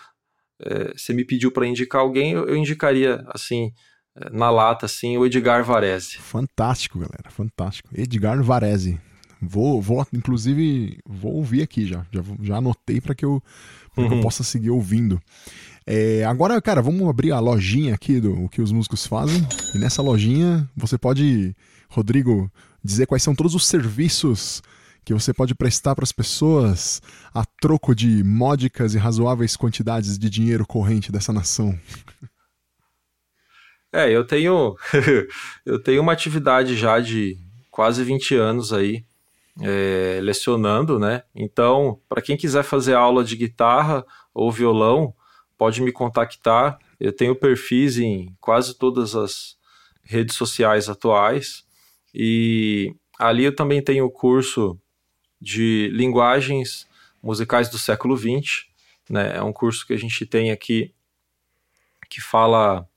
é, 0.62 0.94
você 0.96 1.14
me 1.14 1.24
pediu 1.26 1.52
para 1.52 1.68
indicar 1.68 2.02
alguém, 2.02 2.32
eu, 2.32 2.48
eu 2.48 2.56
indicaria, 2.56 3.24
assim, 3.30 3.72
é, 4.16 4.30
na 4.30 4.50
lata, 4.50 4.86
assim, 4.86 5.18
o 5.18 5.26
Edgar 5.26 5.64
Varese. 5.64 6.18
Fantástico, 6.18 7.00
galera, 7.00 7.30
fantástico. 7.30 7.90
Edgar 7.94 8.42
Varese. 8.42 9.00
Vou, 9.42 9.80
vou 9.82 10.06
inclusive, 10.12 10.98
vou 11.06 11.36
ouvir 11.36 11.62
aqui 11.62 11.86
já. 11.86 12.06
Já, 12.12 12.22
já 12.42 12.58
anotei 12.58 13.00
para 13.00 13.14
que, 13.14 13.24
eu, 13.24 13.42
uhum. 13.96 14.08
que 14.08 14.14
eu 14.16 14.22
possa 14.22 14.44
seguir 14.44 14.72
ouvindo. 14.72 15.22
É, 15.86 16.26
agora, 16.26 16.60
cara, 16.62 16.82
vamos 16.82 17.08
abrir 17.08 17.32
a 17.32 17.40
lojinha 17.40 17.94
aqui 17.94 18.20
do 18.20 18.50
que 18.50 18.62
os 18.62 18.72
músicos 18.72 19.06
fazem. 19.06 19.48
E 19.76 19.80
nessa 19.80 20.02
lojinha 20.02 20.68
você 20.76 20.98
pode, 20.98 21.56
Rodrigo, 21.88 22.52
dizer 22.84 23.06
quais 23.06 23.24
são 23.24 23.36
todos 23.36 23.54
os 23.54 23.68
serviços 23.68 24.62
que 25.08 25.14
você 25.14 25.34
pode 25.34 25.56
prestar 25.56 25.96
para 25.96 26.04
as 26.04 26.12
pessoas 26.12 27.02
a 27.34 27.46
troco 27.62 27.96
de 27.96 28.22
módicas 28.26 28.94
e 28.94 28.98
razoáveis 28.98 29.56
quantidades 29.56 30.20
de 30.20 30.30
dinheiro 30.30 30.68
corrente 30.68 31.14
dessa 31.14 31.32
nação? 31.32 31.80
É, 33.90 34.12
eu 34.12 34.28
tenho 34.28 34.76
eu 35.66 35.82
tenho 35.82 36.02
uma 36.02 36.12
atividade 36.12 36.76
já 36.76 37.00
de 37.00 37.38
quase 37.72 38.04
20 38.04 38.36
anos 38.36 38.74
aí 38.74 39.06
é, 39.62 40.20
lecionando, 40.22 41.00
né? 41.00 41.24
Então, 41.34 42.02
para 42.10 42.22
quem 42.22 42.36
quiser 42.36 42.64
fazer 42.64 42.94
aula 42.94 43.24
de 43.24 43.38
guitarra 43.38 44.06
ou 44.34 44.52
violão, 44.52 45.14
pode 45.58 45.82
me 45.82 45.94
contactar. 45.94 46.78
Eu 47.00 47.14
tenho 47.14 47.34
perfis 47.34 47.98
em 47.98 48.36
quase 48.42 48.78
todas 48.78 49.16
as 49.16 49.56
redes 50.04 50.36
sociais 50.36 50.90
atuais 50.90 51.64
e 52.14 52.94
ali 53.18 53.46
eu 53.46 53.56
também 53.56 53.82
tenho 53.82 54.12
curso 54.12 54.78
de 55.40 55.90
linguagens 55.94 56.88
musicais 57.22 57.70
do 57.70 57.78
século 57.78 58.18
XX. 58.18 58.66
Né? 59.10 59.38
É 59.38 59.44
um 59.44 59.54
curso 59.54 59.86
que 59.86 59.94
a 59.94 59.98
gente 59.98 60.26
tem 60.26 60.52
aqui 60.52 60.94
que 62.10 62.22
fala 62.22 62.88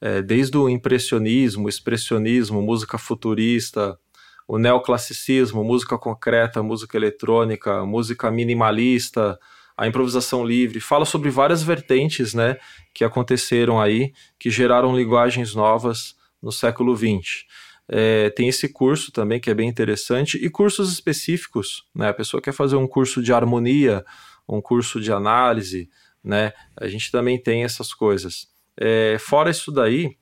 é, 0.00 0.22
desde 0.22 0.56
o 0.56 0.68
impressionismo, 0.68 1.68
expressionismo, 1.68 2.62
música 2.62 2.98
futurista, 2.98 3.98
o 4.46 4.58
neoclassicismo, 4.58 5.64
música 5.64 5.98
concreta, 5.98 6.62
música 6.62 6.96
eletrônica, 6.96 7.84
música 7.84 8.30
minimalista, 8.30 9.38
a 9.76 9.86
improvisação 9.86 10.44
livre, 10.44 10.78
fala 10.78 11.04
sobre 11.04 11.30
várias 11.30 11.62
vertentes 11.62 12.32
né, 12.34 12.56
que 12.92 13.04
aconteceram 13.04 13.80
aí, 13.80 14.12
que 14.38 14.50
geraram 14.50 14.96
linguagens 14.96 15.54
novas 15.54 16.14
no 16.40 16.52
século 16.52 16.94
XX. 16.96 17.44
É, 17.88 18.30
tem 18.30 18.48
esse 18.48 18.68
curso 18.68 19.12
também 19.12 19.38
que 19.38 19.50
é 19.50 19.54
bem 19.54 19.68
interessante 19.68 20.38
e 20.38 20.48
cursos 20.48 20.92
específicos, 20.92 21.86
né? 21.94 22.08
A 22.08 22.14
pessoa 22.14 22.40
quer 22.40 22.52
fazer 22.52 22.76
um 22.76 22.86
curso 22.86 23.22
de 23.22 23.32
harmonia, 23.32 24.04
um 24.48 24.60
curso 24.60 25.00
de 25.00 25.12
análise, 25.12 25.90
né? 26.22 26.52
A 26.76 26.88
gente 26.88 27.10
também 27.10 27.40
tem 27.40 27.64
essas 27.64 27.92
coisas. 27.92 28.48
É, 28.76 29.18
fora 29.18 29.50
isso 29.50 29.70
daí, 29.70 30.16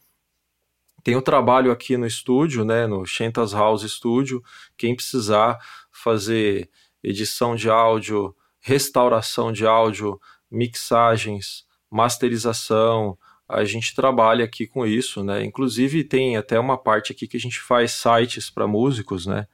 tem 1.05 1.17
o 1.17 1.23
trabalho 1.23 1.73
aqui 1.73 1.97
no 1.97 2.07
estúdio, 2.07 2.65
né? 2.65 2.87
No 2.87 3.05
Shentas 3.05 3.53
House 3.53 3.83
Studio. 3.91 4.43
Quem 4.77 4.95
precisar 4.95 5.59
fazer 5.91 6.71
edição 7.03 7.57
de 7.57 7.69
áudio, 7.69 8.35
restauração 8.61 9.53
de 9.53 9.67
áudio, 9.67 10.21
mixagens, 10.51 11.65
masterização, 11.91 13.19
a 13.53 13.65
gente 13.65 13.95
trabalha 13.95 14.45
aqui 14.45 14.67
com 14.67 14.87
isso, 14.87 15.23
né? 15.23 15.45
Inclusive 15.45 16.05
tem 16.05 16.37
até 16.37 16.59
uma 16.59 16.79
parte 16.79 17.13
aqui 17.13 17.29
que 17.29 17.37
a 17.37 17.41
gente 17.41 17.61
faz 17.61 17.93
sites 17.93 18.49
para 18.49 18.67
músicos, 18.67 19.27
né? 19.27 19.47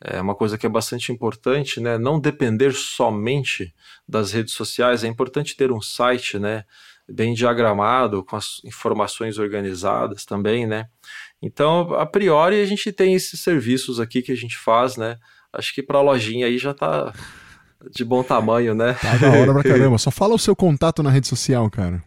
É 0.00 0.20
uma 0.20 0.34
coisa 0.34 0.56
que 0.56 0.66
é 0.66 0.68
bastante 0.68 1.10
importante, 1.10 1.80
né? 1.80 1.98
Não 1.98 2.20
depender 2.20 2.72
somente 2.72 3.74
das 4.08 4.32
redes 4.32 4.54
sociais. 4.54 5.02
É 5.02 5.08
importante 5.08 5.56
ter 5.56 5.72
um 5.72 5.80
site, 5.80 6.38
né? 6.38 6.64
Bem 7.08 7.32
diagramado, 7.32 8.24
com 8.24 8.36
as 8.36 8.60
informações 8.64 9.38
organizadas 9.38 10.24
também, 10.24 10.66
né? 10.66 10.86
Então, 11.40 11.94
a 11.94 12.06
priori, 12.06 12.60
a 12.60 12.66
gente 12.66 12.92
tem 12.92 13.14
esses 13.14 13.40
serviços 13.40 13.98
aqui 13.98 14.20
que 14.20 14.32
a 14.32 14.36
gente 14.36 14.56
faz, 14.56 14.96
né? 14.96 15.16
Acho 15.52 15.74
que 15.74 15.82
para 15.82 15.98
a 15.98 16.02
lojinha 16.02 16.46
aí 16.46 16.58
já 16.58 16.74
tá 16.74 17.12
de 17.90 18.04
bom 18.04 18.22
tamanho, 18.22 18.74
né? 18.74 18.94
Tá 18.94 19.16
da 19.16 19.30
hora 19.30 19.52
pra 19.52 19.62
caramba. 19.64 19.98
Só 19.98 20.10
fala 20.10 20.34
o 20.34 20.38
seu 20.38 20.54
contato 20.54 21.02
na 21.02 21.10
rede 21.10 21.26
social, 21.26 21.68
cara. 21.70 22.02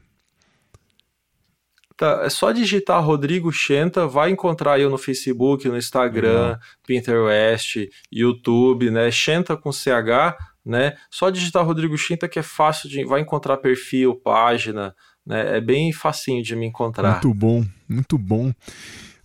Tá, 2.01 2.21
é 2.23 2.31
só 2.31 2.51
digitar 2.51 3.05
Rodrigo 3.05 3.51
Chenta, 3.51 4.07
vai 4.07 4.31
encontrar 4.31 4.79
eu 4.79 4.89
no 4.89 4.97
Facebook, 4.97 5.69
no 5.69 5.77
Instagram, 5.77 6.53
uhum. 6.53 6.57
Pinterest, 6.83 7.87
YouTube, 8.11 8.89
né? 8.89 9.11
Chenta 9.11 9.55
com 9.55 9.71
CH, 9.71 10.35
né? 10.65 10.95
Só 11.11 11.29
digitar 11.29 11.63
Rodrigo 11.63 11.95
Chenta 11.95 12.27
que 12.27 12.39
é 12.39 12.41
fácil 12.41 12.89
de. 12.89 13.05
Vai 13.05 13.21
encontrar 13.21 13.57
perfil, 13.57 14.15
página, 14.15 14.95
né? 15.23 15.57
É 15.57 15.61
bem 15.61 15.93
facinho 15.93 16.41
de 16.41 16.55
me 16.55 16.65
encontrar. 16.65 17.11
Muito 17.11 17.35
bom, 17.35 17.63
muito 17.87 18.17
bom. 18.17 18.51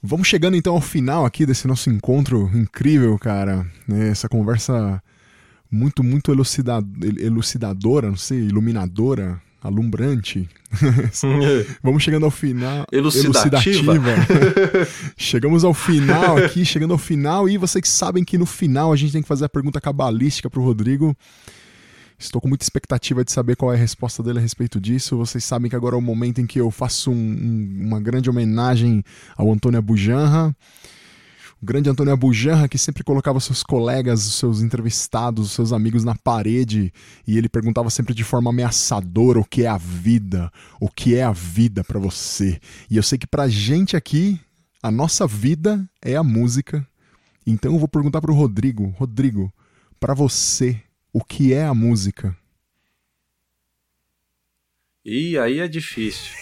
Vamos 0.03 0.28
chegando 0.28 0.55
então 0.55 0.74
ao 0.74 0.82
final 0.82 1.24
aqui 1.24 1.47
desse 1.47 1.66
nosso 1.66 1.89
encontro 1.89 2.51
incrível, 2.55 3.19
cara. 3.19 3.66
Né? 3.89 4.11
Essa 4.11 4.28
conversa 4.28 5.03
muito, 5.70 6.05
muito 6.05 6.31
elucidadora, 6.31 8.11
não 8.11 8.19
sei, 8.19 8.40
iluminadora 8.40 9.40
alumbrante. 9.66 10.48
Vamos 11.82 12.02
chegando 12.02 12.24
ao 12.24 12.30
final. 12.30 12.86
Elucidativa. 12.90 13.94
elucidativa. 13.94 14.88
Chegamos 15.16 15.64
ao 15.64 15.74
final 15.74 16.36
aqui, 16.38 16.64
chegando 16.64 16.93
ao 16.93 16.98
final, 16.98 17.48
e 17.48 17.56
vocês 17.56 17.88
sabem 17.88 18.24
que 18.24 18.38
no 18.38 18.47
final 18.47 18.93
a 18.93 18.97
gente 18.97 19.12
tem 19.12 19.22
que 19.22 19.28
fazer 19.28 19.44
a 19.44 19.48
pergunta 19.48 19.80
cabalística 19.80 20.51
pro 20.51 20.62
Rodrigo. 20.62 21.16
Estou 22.18 22.40
com 22.40 22.48
muita 22.48 22.64
expectativa 22.64 23.22
de 23.22 23.30
saber 23.30 23.56
qual 23.56 23.72
é 23.72 23.76
a 23.76 23.78
resposta 23.78 24.22
dele 24.22 24.38
a 24.38 24.43
respeito 24.43 24.80
disso. 24.80 25.16
Vocês 25.18 25.44
sabem 25.44 25.68
que 25.68 25.76
agora 25.76 25.94
é 25.94 25.98
o 25.98 26.02
momento 26.02 26.40
em 26.40 26.47
que 26.47 26.59
eu 26.59 26.70
faço 26.70 27.10
um, 27.10 27.14
um, 27.14 27.86
uma 27.86 28.01
grande 28.01 28.30
homenagem 28.30 29.05
ao 29.36 29.52
Antônio 29.52 29.78
Abujanra 29.78 30.48
o 30.48 30.55
grande 31.66 31.90
Antônio 31.90 32.12
Abujanra, 32.12 32.68
que 32.68 32.78
sempre 32.78 33.02
colocava 33.02 33.40
seus 33.40 33.64
colegas, 33.64 34.24
os 34.24 34.34
seus 34.36 34.62
entrevistados, 34.62 35.47
os 35.47 35.52
seus 35.52 35.72
amigos 35.72 36.05
na 36.05 36.14
parede, 36.14 36.93
e 37.26 37.36
ele 37.36 37.48
perguntava 37.48 37.90
sempre 37.90 38.14
de 38.14 38.22
forma 38.22 38.51
ameaçadora 38.51 39.40
o 39.40 39.44
que 39.44 39.64
é 39.64 39.66
a 39.66 39.76
vida, 39.76 40.51
o 40.80 40.88
que 40.88 41.16
é 41.16 41.24
a 41.24 41.32
vida 41.32 41.82
para 41.82 41.98
você. 41.98 42.60
E 42.88 42.97
eu 42.97 43.02
sei 43.02 43.18
que 43.18 43.26
pra 43.26 43.48
gente 43.48 43.97
aqui, 43.97 44.40
a 44.80 44.93
nossa 44.93 45.26
vida 45.26 45.84
é 46.01 46.14
a 46.14 46.22
música. 46.22 46.86
Então 47.44 47.72
eu 47.72 47.78
vou 47.78 47.88
perguntar 47.88 48.20
pro 48.20 48.32
Rodrigo, 48.32 48.94
Rodrigo, 48.97 49.52
para 49.98 50.14
você, 50.14 50.80
o 51.12 51.24
que 51.24 51.52
é 51.52 51.64
a 51.64 51.74
música? 51.74 52.36
E 55.05 55.36
aí 55.36 55.59
é 55.59 55.66
difícil. 55.66 56.32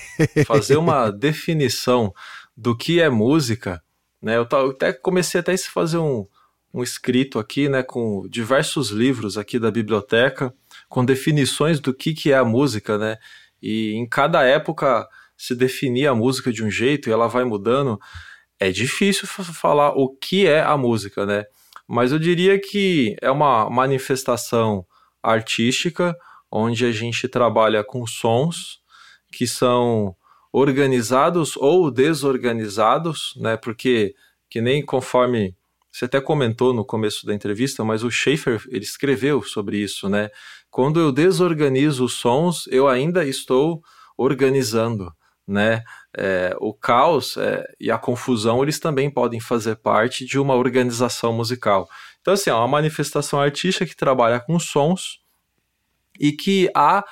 Fazer 0.47 0.77
uma 0.77 1.09
definição 1.13 2.13
do 2.55 2.77
que 2.77 3.01
é 3.01 3.09
música 3.09 3.83
né? 4.25 4.39
Eu 4.39 4.49
até 4.71 4.91
comecei 4.93 5.39
até 5.41 5.53
a 5.53 5.59
fazer 5.59 5.99
um, 5.99 6.27
um 6.73 6.83
escrito 6.83 7.39
aqui, 7.39 7.69
né, 7.69 7.83
com 7.83 8.27
diversos 8.29 8.89
livros 8.91 9.37
aqui 9.37 9.59
da 9.59 9.71
biblioteca, 9.71 10.53
com 10.89 11.05
definições 11.05 11.79
do 11.79 11.93
que, 11.93 12.15
que 12.15 12.33
é 12.33 12.37
a 12.37 12.45
música, 12.45 12.97
né? 12.97 13.19
E 13.63 13.93
em 13.93 14.09
cada 14.09 14.43
época 14.43 15.07
se 15.37 15.55
definia 15.55 16.11
a 16.11 16.15
música 16.15 16.51
de 16.51 16.65
um 16.65 16.71
jeito 16.71 17.09
e 17.09 17.13
ela 17.13 17.29
vai 17.29 17.45
mudando. 17.45 18.01
É 18.59 18.71
difícil 18.71 19.29
falar 19.29 19.91
o 19.91 20.09
que 20.17 20.47
é 20.47 20.63
a 20.63 20.77
música, 20.77 21.27
né? 21.27 21.45
Mas 21.87 22.11
eu 22.11 22.19
diria 22.19 22.59
que 22.59 23.15
é 23.21 23.31
uma 23.31 23.69
manifestação 23.69 24.87
artística 25.23 26.17
onde 26.51 26.87
a 26.87 26.93
gente 26.93 27.29
trabalha 27.29 27.85
com 27.85 28.07
sons 28.07 28.81
que 29.31 29.47
são 29.47 30.17
organizados 30.57 31.57
ou 31.57 31.91
desorganizados, 31.91 33.35
né? 33.37 33.57
Porque 33.57 34.15
que 34.49 34.61
nem 34.61 34.85
conforme 34.85 35.53
você 35.91 36.05
até 36.05 36.21
comentou 36.21 36.73
no 36.73 36.85
começo 36.85 37.27
da 37.27 37.35
entrevista, 37.35 37.85
mas 37.85 38.05
o 38.05 38.11
Schaefer 38.11 38.63
ele 38.69 38.85
escreveu 38.85 39.43
sobre 39.43 39.79
isso, 39.79 40.09
né? 40.09 40.31
Quando 40.71 41.01
eu 41.01 41.11
desorganizo 41.11 42.05
os 42.05 42.15
sons, 42.15 42.69
eu 42.69 42.87
ainda 42.87 43.25
estou 43.25 43.83
organizando, 44.17 45.13
né? 45.45 45.83
É, 46.17 46.55
o 46.61 46.73
caos 46.73 47.37
é, 47.37 47.65
e 47.81 47.91
a 47.91 47.99
confusão 47.99 48.63
eles 48.63 48.79
também 48.79 49.11
podem 49.11 49.41
fazer 49.41 49.75
parte 49.75 50.25
de 50.25 50.39
uma 50.39 50.55
organização 50.55 51.33
musical. 51.33 51.89
Então 52.21 52.33
assim, 52.33 52.51
é 52.51 52.55
uma 52.55 52.69
manifestação 52.69 53.41
artística 53.41 53.85
que 53.85 53.97
trabalha 53.97 54.39
com 54.39 54.57
sons 54.61 55.19
e 56.21 56.31
que 56.31 56.71
há 56.77 57.03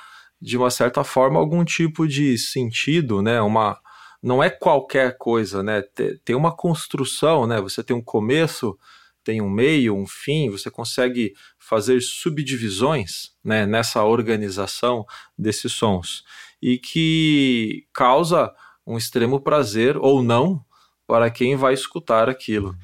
de 0.43 0.57
uma 0.57 0.69
certa 0.69 1.05
forma, 1.05 1.39
algum 1.39 1.63
tipo 1.63 2.05
de 2.05 2.37
sentido, 2.37 3.21
né? 3.21 3.41
Uma, 3.41 3.79
não 4.21 4.43
é 4.43 4.49
qualquer 4.49 5.17
coisa, 5.17 5.63
né? 5.63 5.81
Tem 6.25 6.35
uma 6.35 6.53
construção, 6.53 7.47
né? 7.47 7.61
Você 7.61 7.81
tem 7.81 7.95
um 7.95 8.01
começo, 8.01 8.77
tem 9.23 9.41
um 9.41 9.49
meio, 9.49 9.95
um 9.95 10.05
fim, 10.05 10.49
você 10.49 10.69
consegue 10.69 11.33
fazer 11.57 12.01
subdivisões 12.01 13.31
né, 13.41 13.65
nessa 13.65 14.03
organização 14.03 15.05
desses 15.37 15.71
sons 15.71 16.25
e 16.61 16.77
que 16.77 17.87
causa 17.93 18.53
um 18.85 18.97
extremo 18.97 19.39
prazer 19.39 19.95
ou 19.95 20.21
não 20.21 20.61
para 21.07 21.31
quem 21.31 21.55
vai 21.55 21.73
escutar 21.73 22.27
aquilo. 22.27 22.75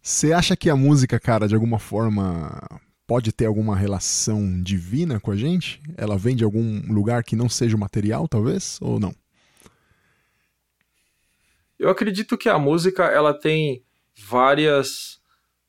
Você 0.00 0.32
acha 0.32 0.56
que 0.56 0.70
a 0.70 0.76
música, 0.76 1.18
cara, 1.18 1.48
de 1.48 1.56
alguma 1.56 1.80
forma 1.80 2.62
pode 3.10 3.32
ter 3.32 3.46
alguma 3.46 3.74
relação 3.74 4.62
divina 4.62 5.18
com 5.18 5.32
a 5.32 5.36
gente? 5.36 5.82
Ela 5.96 6.16
vem 6.16 6.36
de 6.36 6.44
algum 6.44 6.80
lugar 6.92 7.24
que 7.24 7.34
não 7.34 7.48
seja 7.48 7.76
o 7.76 7.80
material, 7.80 8.28
talvez, 8.28 8.78
ou 8.80 9.00
não? 9.00 9.12
Eu 11.76 11.88
acredito 11.90 12.38
que 12.38 12.48
a 12.48 12.56
música 12.56 13.06
ela 13.06 13.34
tem 13.34 13.82
várias 14.16 15.20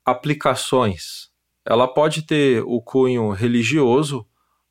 aplicações. 0.05 1.31
Ela 1.65 1.87
pode 1.87 2.27
ter 2.27 2.61
o 2.63 2.79
cunho 2.79 3.31
religioso, 3.31 4.23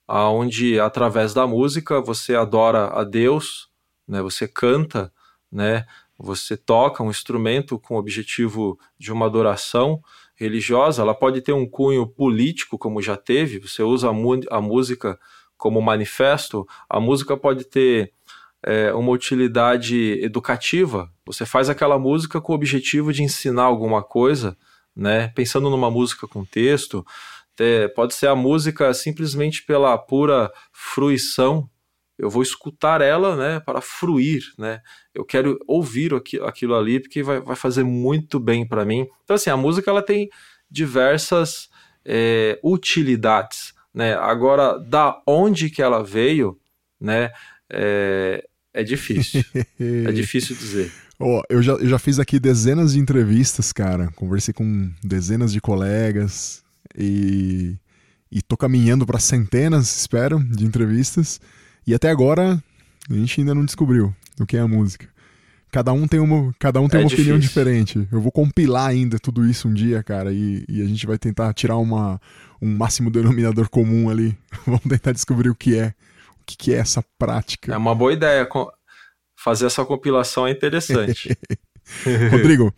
aonde 0.06 0.78
através 0.78 1.34
da 1.34 1.48
música 1.48 2.00
você 2.00 2.36
adora 2.36 2.86
a 2.96 3.02
Deus, 3.02 3.68
né? 4.06 4.22
Você 4.22 4.46
canta, 4.46 5.12
né? 5.50 5.86
Você 6.16 6.56
toca 6.56 7.02
um 7.02 7.10
instrumento 7.10 7.80
com 7.80 7.96
o 7.96 7.98
objetivo 7.98 8.78
de 8.96 9.10
uma 9.10 9.26
adoração 9.26 10.00
religiosa, 10.40 11.02
ela 11.02 11.14
pode 11.14 11.42
ter 11.42 11.52
um 11.52 11.68
cunho 11.68 12.06
político, 12.06 12.78
como 12.78 13.02
já 13.02 13.16
teve, 13.16 13.58
você 13.58 13.82
usa 13.82 14.08
a, 14.08 14.56
a 14.56 14.60
música 14.60 15.18
como 15.56 15.82
manifesto, 15.82 16.66
a 16.88 16.98
música 16.98 17.36
pode 17.36 17.64
ter 17.64 18.12
é, 18.62 18.92
uma 18.94 19.12
utilidade 19.12 20.18
educativa, 20.22 21.12
você 21.26 21.44
faz 21.44 21.68
aquela 21.68 21.98
música 21.98 22.40
com 22.40 22.52
o 22.52 22.56
objetivo 22.56 23.12
de 23.12 23.22
ensinar 23.22 23.64
alguma 23.64 24.02
coisa, 24.02 24.56
né? 24.96 25.28
pensando 25.28 25.68
numa 25.68 25.90
música 25.90 26.26
com 26.26 26.44
texto, 26.44 27.04
pode 27.94 28.14
ser 28.14 28.26
a 28.26 28.34
música 28.34 28.94
simplesmente 28.94 29.62
pela 29.64 29.96
pura 29.98 30.50
fruição 30.72 31.68
eu 32.20 32.28
vou 32.28 32.42
escutar 32.42 33.00
ela, 33.00 33.34
né, 33.34 33.60
para 33.60 33.80
fruir, 33.80 34.42
né? 34.58 34.80
Eu 35.14 35.24
quero 35.24 35.58
ouvir 35.66 36.12
aquilo 36.44 36.76
ali 36.76 37.00
porque 37.00 37.22
vai, 37.22 37.40
vai 37.40 37.56
fazer 37.56 37.82
muito 37.82 38.38
bem 38.38 38.66
para 38.68 38.84
mim. 38.84 39.06
Então, 39.24 39.34
assim, 39.34 39.48
a 39.48 39.56
música 39.56 39.90
ela 39.90 40.02
tem 40.02 40.28
diversas 40.70 41.70
é, 42.04 42.60
utilidades, 42.62 43.72
né? 43.92 44.14
Agora, 44.14 44.78
da 44.78 45.20
onde 45.26 45.70
que 45.70 45.80
ela 45.80 46.04
veio, 46.04 46.58
né? 47.00 47.30
É, 47.70 48.44
é 48.74 48.82
difícil. 48.82 49.42
é 50.06 50.12
difícil 50.12 50.54
dizer. 50.54 50.92
Oh, 51.18 51.42
eu, 51.48 51.62
já, 51.62 51.72
eu 51.72 51.88
já 51.88 51.98
fiz 51.98 52.18
aqui 52.18 52.38
dezenas 52.38 52.92
de 52.92 52.98
entrevistas, 52.98 53.72
cara. 53.72 54.10
Conversei 54.14 54.52
com 54.52 54.90
dezenas 55.02 55.52
de 55.52 55.60
colegas 55.60 56.62
e, 56.96 57.76
e 58.30 58.42
tô 58.42 58.58
caminhando 58.58 59.06
para 59.06 59.18
centenas, 59.18 60.00
espero, 60.00 60.38
de 60.38 60.66
entrevistas. 60.66 61.40
E 61.86 61.94
até 61.94 62.10
agora 62.10 62.62
a 63.08 63.14
gente 63.14 63.40
ainda 63.40 63.54
não 63.54 63.64
descobriu 63.64 64.14
o 64.38 64.46
que 64.46 64.56
é 64.56 64.60
a 64.60 64.68
música. 64.68 65.08
Cada 65.72 65.92
um 65.92 66.06
tem 66.06 66.18
uma, 66.18 66.52
cada 66.58 66.80
um 66.80 66.88
tem 66.88 67.00
é 67.00 67.04
uma 67.04 67.12
opinião 67.12 67.38
diferente. 67.38 68.08
Eu 68.10 68.20
vou 68.20 68.32
compilar 68.32 68.88
ainda 68.88 69.18
tudo 69.20 69.48
isso 69.48 69.68
um 69.68 69.72
dia, 69.72 70.02
cara, 70.02 70.32
e, 70.32 70.64
e 70.68 70.82
a 70.82 70.84
gente 70.84 71.06
vai 71.06 71.16
tentar 71.16 71.52
tirar 71.54 71.76
uma, 71.76 72.20
um 72.60 72.68
máximo 72.68 73.08
denominador 73.10 73.68
comum 73.68 74.10
ali. 74.10 74.36
Vamos 74.66 74.82
tentar 74.82 75.12
descobrir 75.12 75.48
o 75.48 75.54
que 75.54 75.78
é. 75.78 75.94
O 76.40 76.44
que, 76.44 76.56
que 76.56 76.74
é 76.74 76.78
essa 76.78 77.04
prática. 77.16 77.72
É 77.72 77.76
uma 77.76 77.94
boa 77.94 78.12
ideia. 78.12 78.48
Fazer 79.36 79.66
essa 79.66 79.84
compilação 79.84 80.46
é 80.46 80.50
interessante. 80.50 81.36
Rodrigo, 82.32 82.74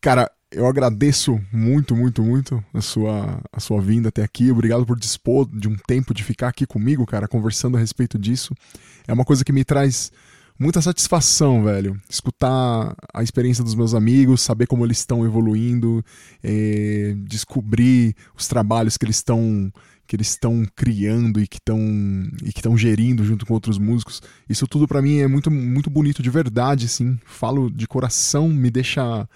cara, 0.00 0.30
eu 0.54 0.66
agradeço 0.66 1.40
muito, 1.52 1.96
muito, 1.96 2.22
muito 2.22 2.64
a 2.72 2.80
sua, 2.80 3.40
a 3.52 3.60
sua 3.60 3.80
vinda 3.80 4.08
até 4.08 4.22
aqui. 4.22 4.50
Obrigado 4.50 4.86
por 4.86 4.98
dispor 4.98 5.48
de 5.52 5.68
um 5.68 5.76
tempo 5.86 6.14
de 6.14 6.22
ficar 6.22 6.48
aqui 6.48 6.66
comigo, 6.66 7.04
cara, 7.04 7.26
conversando 7.28 7.76
a 7.76 7.80
respeito 7.80 8.18
disso. 8.18 8.54
É 9.06 9.12
uma 9.12 9.24
coisa 9.24 9.44
que 9.44 9.52
me 9.52 9.64
traz 9.64 10.12
muita 10.58 10.80
satisfação, 10.80 11.64
velho. 11.64 12.00
Escutar 12.08 12.94
a 13.12 13.22
experiência 13.22 13.64
dos 13.64 13.74
meus 13.74 13.94
amigos, 13.94 14.42
saber 14.42 14.66
como 14.66 14.84
eles 14.84 14.98
estão 14.98 15.24
evoluindo, 15.24 16.04
é, 16.42 17.14
descobrir 17.18 18.14
os 18.36 18.46
trabalhos 18.46 18.96
que 18.96 19.04
eles 19.04 19.16
estão 19.16 19.72
que 20.06 20.14
eles 20.14 20.28
estão 20.28 20.66
criando 20.76 21.40
e 21.40 21.46
que 21.46 21.56
estão 21.56 21.80
e 22.42 22.52
que 22.52 22.58
estão 22.58 22.76
gerindo 22.76 23.24
junto 23.24 23.46
com 23.46 23.54
outros 23.54 23.78
músicos. 23.78 24.22
Isso 24.48 24.66
tudo 24.68 24.86
para 24.86 25.00
mim 25.00 25.18
é 25.18 25.26
muito 25.26 25.50
muito 25.50 25.90
bonito 25.90 26.22
de 26.22 26.30
verdade, 26.30 26.88
sim. 26.88 27.18
Falo 27.24 27.70
de 27.70 27.88
coração, 27.88 28.48
me 28.48 28.70
deixa 28.70 29.26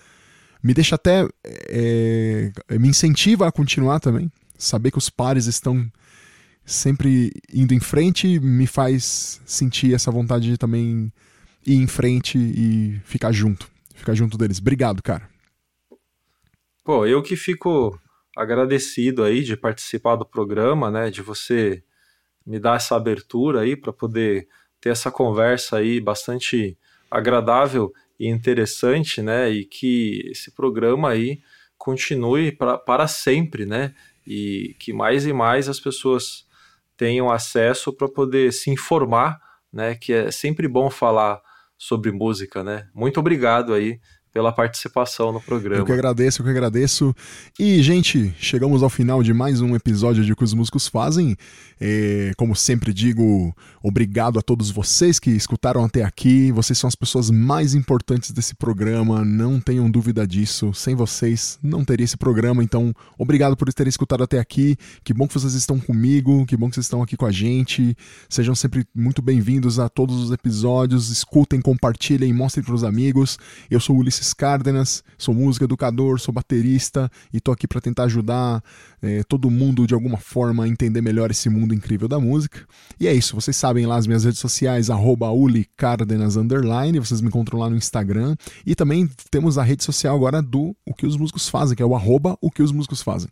me 0.63 0.75
deixa 0.75 0.95
até. 0.95 1.27
É, 1.45 2.51
me 2.79 2.89
incentiva 2.89 3.47
a 3.47 3.53
continuar 3.53 4.01
também. 4.01 4.31
Saber 4.57 4.91
que 4.91 4.99
os 4.99 5.09
pares 5.09 5.47
estão 5.47 5.91
sempre 6.65 7.33
indo 7.53 7.73
em 7.73 7.81
frente 7.81 8.39
me 8.39 8.67
faz 8.67 9.41
sentir 9.47 9.95
essa 9.95 10.11
vontade 10.11 10.51
de 10.51 10.59
também 10.59 11.11
ir 11.67 11.77
em 11.77 11.87
frente 11.87 12.37
e 12.39 13.01
ficar 13.05 13.33
junto. 13.33 13.71
Ficar 13.95 14.15
junto 14.15 14.37
deles. 14.37 14.59
Obrigado, 14.59 15.03
cara. 15.03 15.29
Pô, 16.85 17.07
eu 17.07 17.23
que 17.23 17.37
fico 17.37 17.99
agradecido 18.37 19.25
aí 19.25 19.43
de 19.43 19.57
participar 19.57 20.17
do 20.17 20.25
programa, 20.25 20.91
né? 20.91 21.11
De 21.11 21.23
você 21.23 21.83
me 22.47 22.59
dar 22.59 22.77
essa 22.77 22.97
abertura 22.97 23.61
aí 23.61 23.77
para 23.77 23.93
poder 23.93 24.49
ter 24.81 24.91
essa 24.91 25.11
conversa 25.11 25.79
aí 25.79 26.01
bastante 26.01 26.79
agradável 27.11 27.93
e 28.19 28.29
interessante, 28.29 29.23
né? 29.23 29.51
E 29.51 29.65
que 29.65 30.23
esse 30.31 30.51
programa 30.51 31.11
aí 31.11 31.41
continue 31.77 32.53
pra, 32.53 32.77
para 32.79 33.07
sempre, 33.07 33.65
né? 33.65 33.95
E 34.27 34.75
que 34.79 34.93
mais 34.93 35.27
e 35.27 35.33
mais 35.33 35.69
as 35.69 35.81
pessoas 35.81 36.47
tenham 36.97 37.31
acesso 37.31 37.93
para 37.93 38.09
poder 38.09 38.53
se 38.53 38.71
informar, 38.71 39.41
né? 39.73 39.95
Que 39.95 40.13
é 40.13 40.31
sempre 40.31 40.67
bom 40.67 40.91
falar 40.91 41.41
sobre 41.79 42.11
música, 42.11 42.65
né? 42.65 42.89
Muito 42.93 43.21
obrigado 43.21 43.73
aí 43.73 44.01
pela 44.33 44.53
participação 44.53 45.33
no 45.33 45.41
programa. 45.41 45.81
Eu 45.81 45.85
que 45.85 45.93
agradeço, 45.93 46.41
eu 46.41 46.45
que 46.45 46.51
agradeço. 46.51 47.15
E, 47.59 47.83
gente, 47.83 48.35
chegamos 48.39 48.83
ao 48.83 48.91
final 48.91 49.23
de 49.23 49.33
mais 49.33 49.61
um 49.61 49.75
episódio 49.75 50.25
de 50.25 50.33
O 50.33 50.37
que 50.37 50.45
os 50.45 50.55
músicos 50.55 50.87
fazem. 50.87 51.37
É, 51.81 52.33
como 52.37 52.55
sempre 52.55 52.93
digo, 52.93 53.55
obrigado 53.83 54.39
a 54.39 54.43
todos 54.43 54.71
vocês 54.71 55.19
que 55.19 55.31
escutaram 55.31 55.85
até 55.85 56.03
aqui. 56.03 56.53
Vocês 56.53 56.79
são 56.79 56.89
as 56.89 56.95
pessoas 56.95 57.31
mais 57.31 57.75
importantes 57.75 58.31
desse 58.31 58.55
programa, 58.55 59.25
não 59.25 59.61
tenham 59.61 59.91
dúvida 59.91 60.27
disso. 60.27 60.75
Sem 60.75 60.95
vocês, 60.95 61.59
não 61.63 61.85
teria 61.85 62.05
esse 62.05 62.17
programa. 62.17 62.63
Então, 62.63 62.93
obrigado 63.17 63.57
por 63.57 63.73
terem 63.73 63.89
escutado 63.89 64.23
até 64.23 64.39
aqui. 64.39 64.77
Que 65.03 65.15
bom 65.15 65.27
que 65.27 65.35
vocês 65.35 65.55
estão 65.55 65.79
comigo, 65.79 66.45
que 66.47 66.57
bom 66.57 66.69
que 66.69 66.75
vocês 66.75 66.87
estão 66.87 67.03
aqui 67.03 67.17
com 67.17 67.27
a 67.27 67.33
gente. 67.33 67.97
Sejam 68.29 68.55
sempre 68.55 68.85
muito 68.95 69.23
bem-vindos 69.23 69.79
a 69.79 69.89
todos 69.89 70.17
os 70.17 70.31
episódios. 70.31 71.11
Escutem, 71.11 71.61
compartilhem, 71.61 72.33
mostrem 72.33 72.65
para 72.65 72.75
os 72.75 72.85
amigos. 72.85 73.39
Eu 73.71 73.81
sou 73.81 73.97
o 73.97 74.01
Ulisses 74.01 74.18
Ulisses 74.19 74.35
Cárdenas, 74.35 75.05
sou 75.17 75.33
músico 75.33 75.65
educador, 75.65 76.19
sou 76.19 76.35
baterista 76.35 77.11
e 77.33 77.41
tô 77.41 77.53
aqui 77.53 77.67
para 77.67 77.81
tentar 77.81 78.05
ajudar 78.05 78.63
é, 79.01 79.23
todo 79.23 79.51
mundo 79.51 79.87
de 79.87 79.95
alguma 79.95 80.19
forma 80.19 80.65
a 80.65 80.69
entender 80.69 81.01
melhor 81.01 81.31
esse 81.31 81.49
mundo 81.49 81.73
incrível 81.73 82.09
da 82.09 82.19
música. 82.19 82.67
E 82.99 83.07
é 83.07 83.15
isso, 83.15 83.35
vocês 83.35 83.57
sabem 83.57 83.87
lá 83.87 83.97
as 83.97 84.07
minhas 84.07 84.25
redes 84.25 84.41
sociais, 84.41 84.89
ulicárdenas, 84.89 86.37
underline, 86.37 86.99
vocês 86.99 87.21
me 87.21 87.29
encontram 87.29 87.59
lá 87.59 87.71
no 87.71 87.77
Instagram. 87.77 88.35
E 88.67 88.75
também 88.75 89.09
temos 89.31 89.57
a 89.57 89.63
rede 89.63 89.85
social 89.85 90.17
agora 90.17 90.43
do 90.43 90.75
O 90.85 90.93
Que 90.93 91.07
Os 91.07 91.17
Músicos 91.17 91.49
Fazem, 91.49 91.77
que 91.77 91.83
é 91.83 91.87
o 91.87 91.95
arroba 91.95 92.37
O 92.41 92.51
Que 92.51 92.63
Os 92.63 92.73
Músicos 92.73 93.03
Fazem 93.03 93.29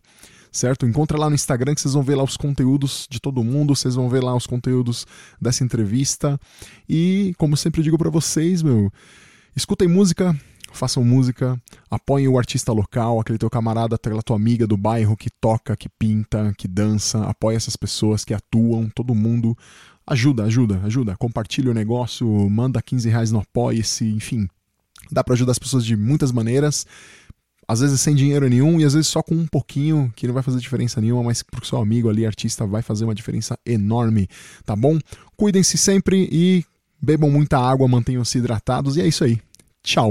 certo? 0.52 0.86
Encontra 0.86 1.18
lá 1.18 1.28
no 1.28 1.34
Instagram 1.34 1.74
que 1.74 1.82
vocês 1.82 1.92
vão 1.92 2.02
ver 2.02 2.14
lá 2.14 2.24
os 2.24 2.34
conteúdos 2.34 3.06
de 3.10 3.20
todo 3.20 3.44
mundo, 3.44 3.76
vocês 3.76 3.94
vão 3.94 4.08
ver 4.08 4.22
lá 4.24 4.34
os 4.34 4.46
conteúdos 4.46 5.06
dessa 5.38 5.62
entrevista. 5.62 6.40
E, 6.88 7.34
como 7.36 7.58
sempre 7.58 7.82
digo 7.82 7.98
para 7.98 8.08
vocês, 8.08 8.62
meu, 8.62 8.90
escutem 9.54 9.86
música, 9.86 10.34
façam 10.72 11.04
música, 11.04 11.60
apoiem 11.90 12.28
o 12.28 12.38
artista 12.38 12.72
local, 12.72 13.20
aquele 13.20 13.38
teu 13.38 13.48
camarada, 13.50 13.96
aquela 13.96 14.22
tua 14.22 14.36
amiga 14.36 14.66
do 14.66 14.76
bairro 14.76 15.16
que 15.16 15.30
toca, 15.30 15.76
que 15.76 15.88
pinta, 15.88 16.52
que 16.56 16.68
dança, 16.68 17.22
apoia 17.24 17.56
essas 17.56 17.76
pessoas 17.76 18.24
que 18.24 18.34
atuam, 18.34 18.90
todo 18.94 19.14
mundo. 19.14 19.56
Ajuda, 20.06 20.44
ajuda, 20.44 20.80
ajuda. 20.84 21.16
Compartilha 21.16 21.70
o 21.70 21.74
negócio, 21.74 22.26
manda 22.48 22.80
15 22.80 23.08
reais 23.08 23.32
no 23.32 23.40
apoia-se, 23.40 24.04
enfim. 24.04 24.48
Dá 25.10 25.22
para 25.22 25.34
ajudar 25.34 25.52
as 25.52 25.58
pessoas 25.58 25.84
de 25.84 25.96
muitas 25.96 26.30
maneiras. 26.30 26.86
Às 27.68 27.80
vezes 27.80 28.00
sem 28.00 28.14
dinheiro 28.14 28.48
nenhum 28.48 28.80
e 28.80 28.84
às 28.84 28.94
vezes 28.94 29.08
só 29.08 29.22
com 29.22 29.34
um 29.34 29.46
pouquinho, 29.46 30.12
que 30.14 30.26
não 30.26 30.34
vai 30.34 30.42
fazer 30.42 30.60
diferença 30.60 31.00
nenhuma, 31.00 31.24
mas 31.24 31.42
pro 31.42 31.66
seu 31.66 31.78
amigo 31.78 32.08
ali, 32.08 32.24
artista, 32.24 32.64
vai 32.64 32.80
fazer 32.80 33.04
uma 33.04 33.14
diferença 33.14 33.58
enorme, 33.66 34.28
tá 34.64 34.76
bom? 34.76 34.98
Cuidem-se 35.36 35.76
sempre 35.76 36.28
e 36.30 36.64
bebam 37.02 37.28
muita 37.28 37.58
água, 37.58 37.88
mantenham-se 37.88 38.38
hidratados 38.38 38.96
e 38.96 39.00
é 39.00 39.08
isso 39.08 39.24
aí. 39.24 39.40
Tchau! 39.82 40.10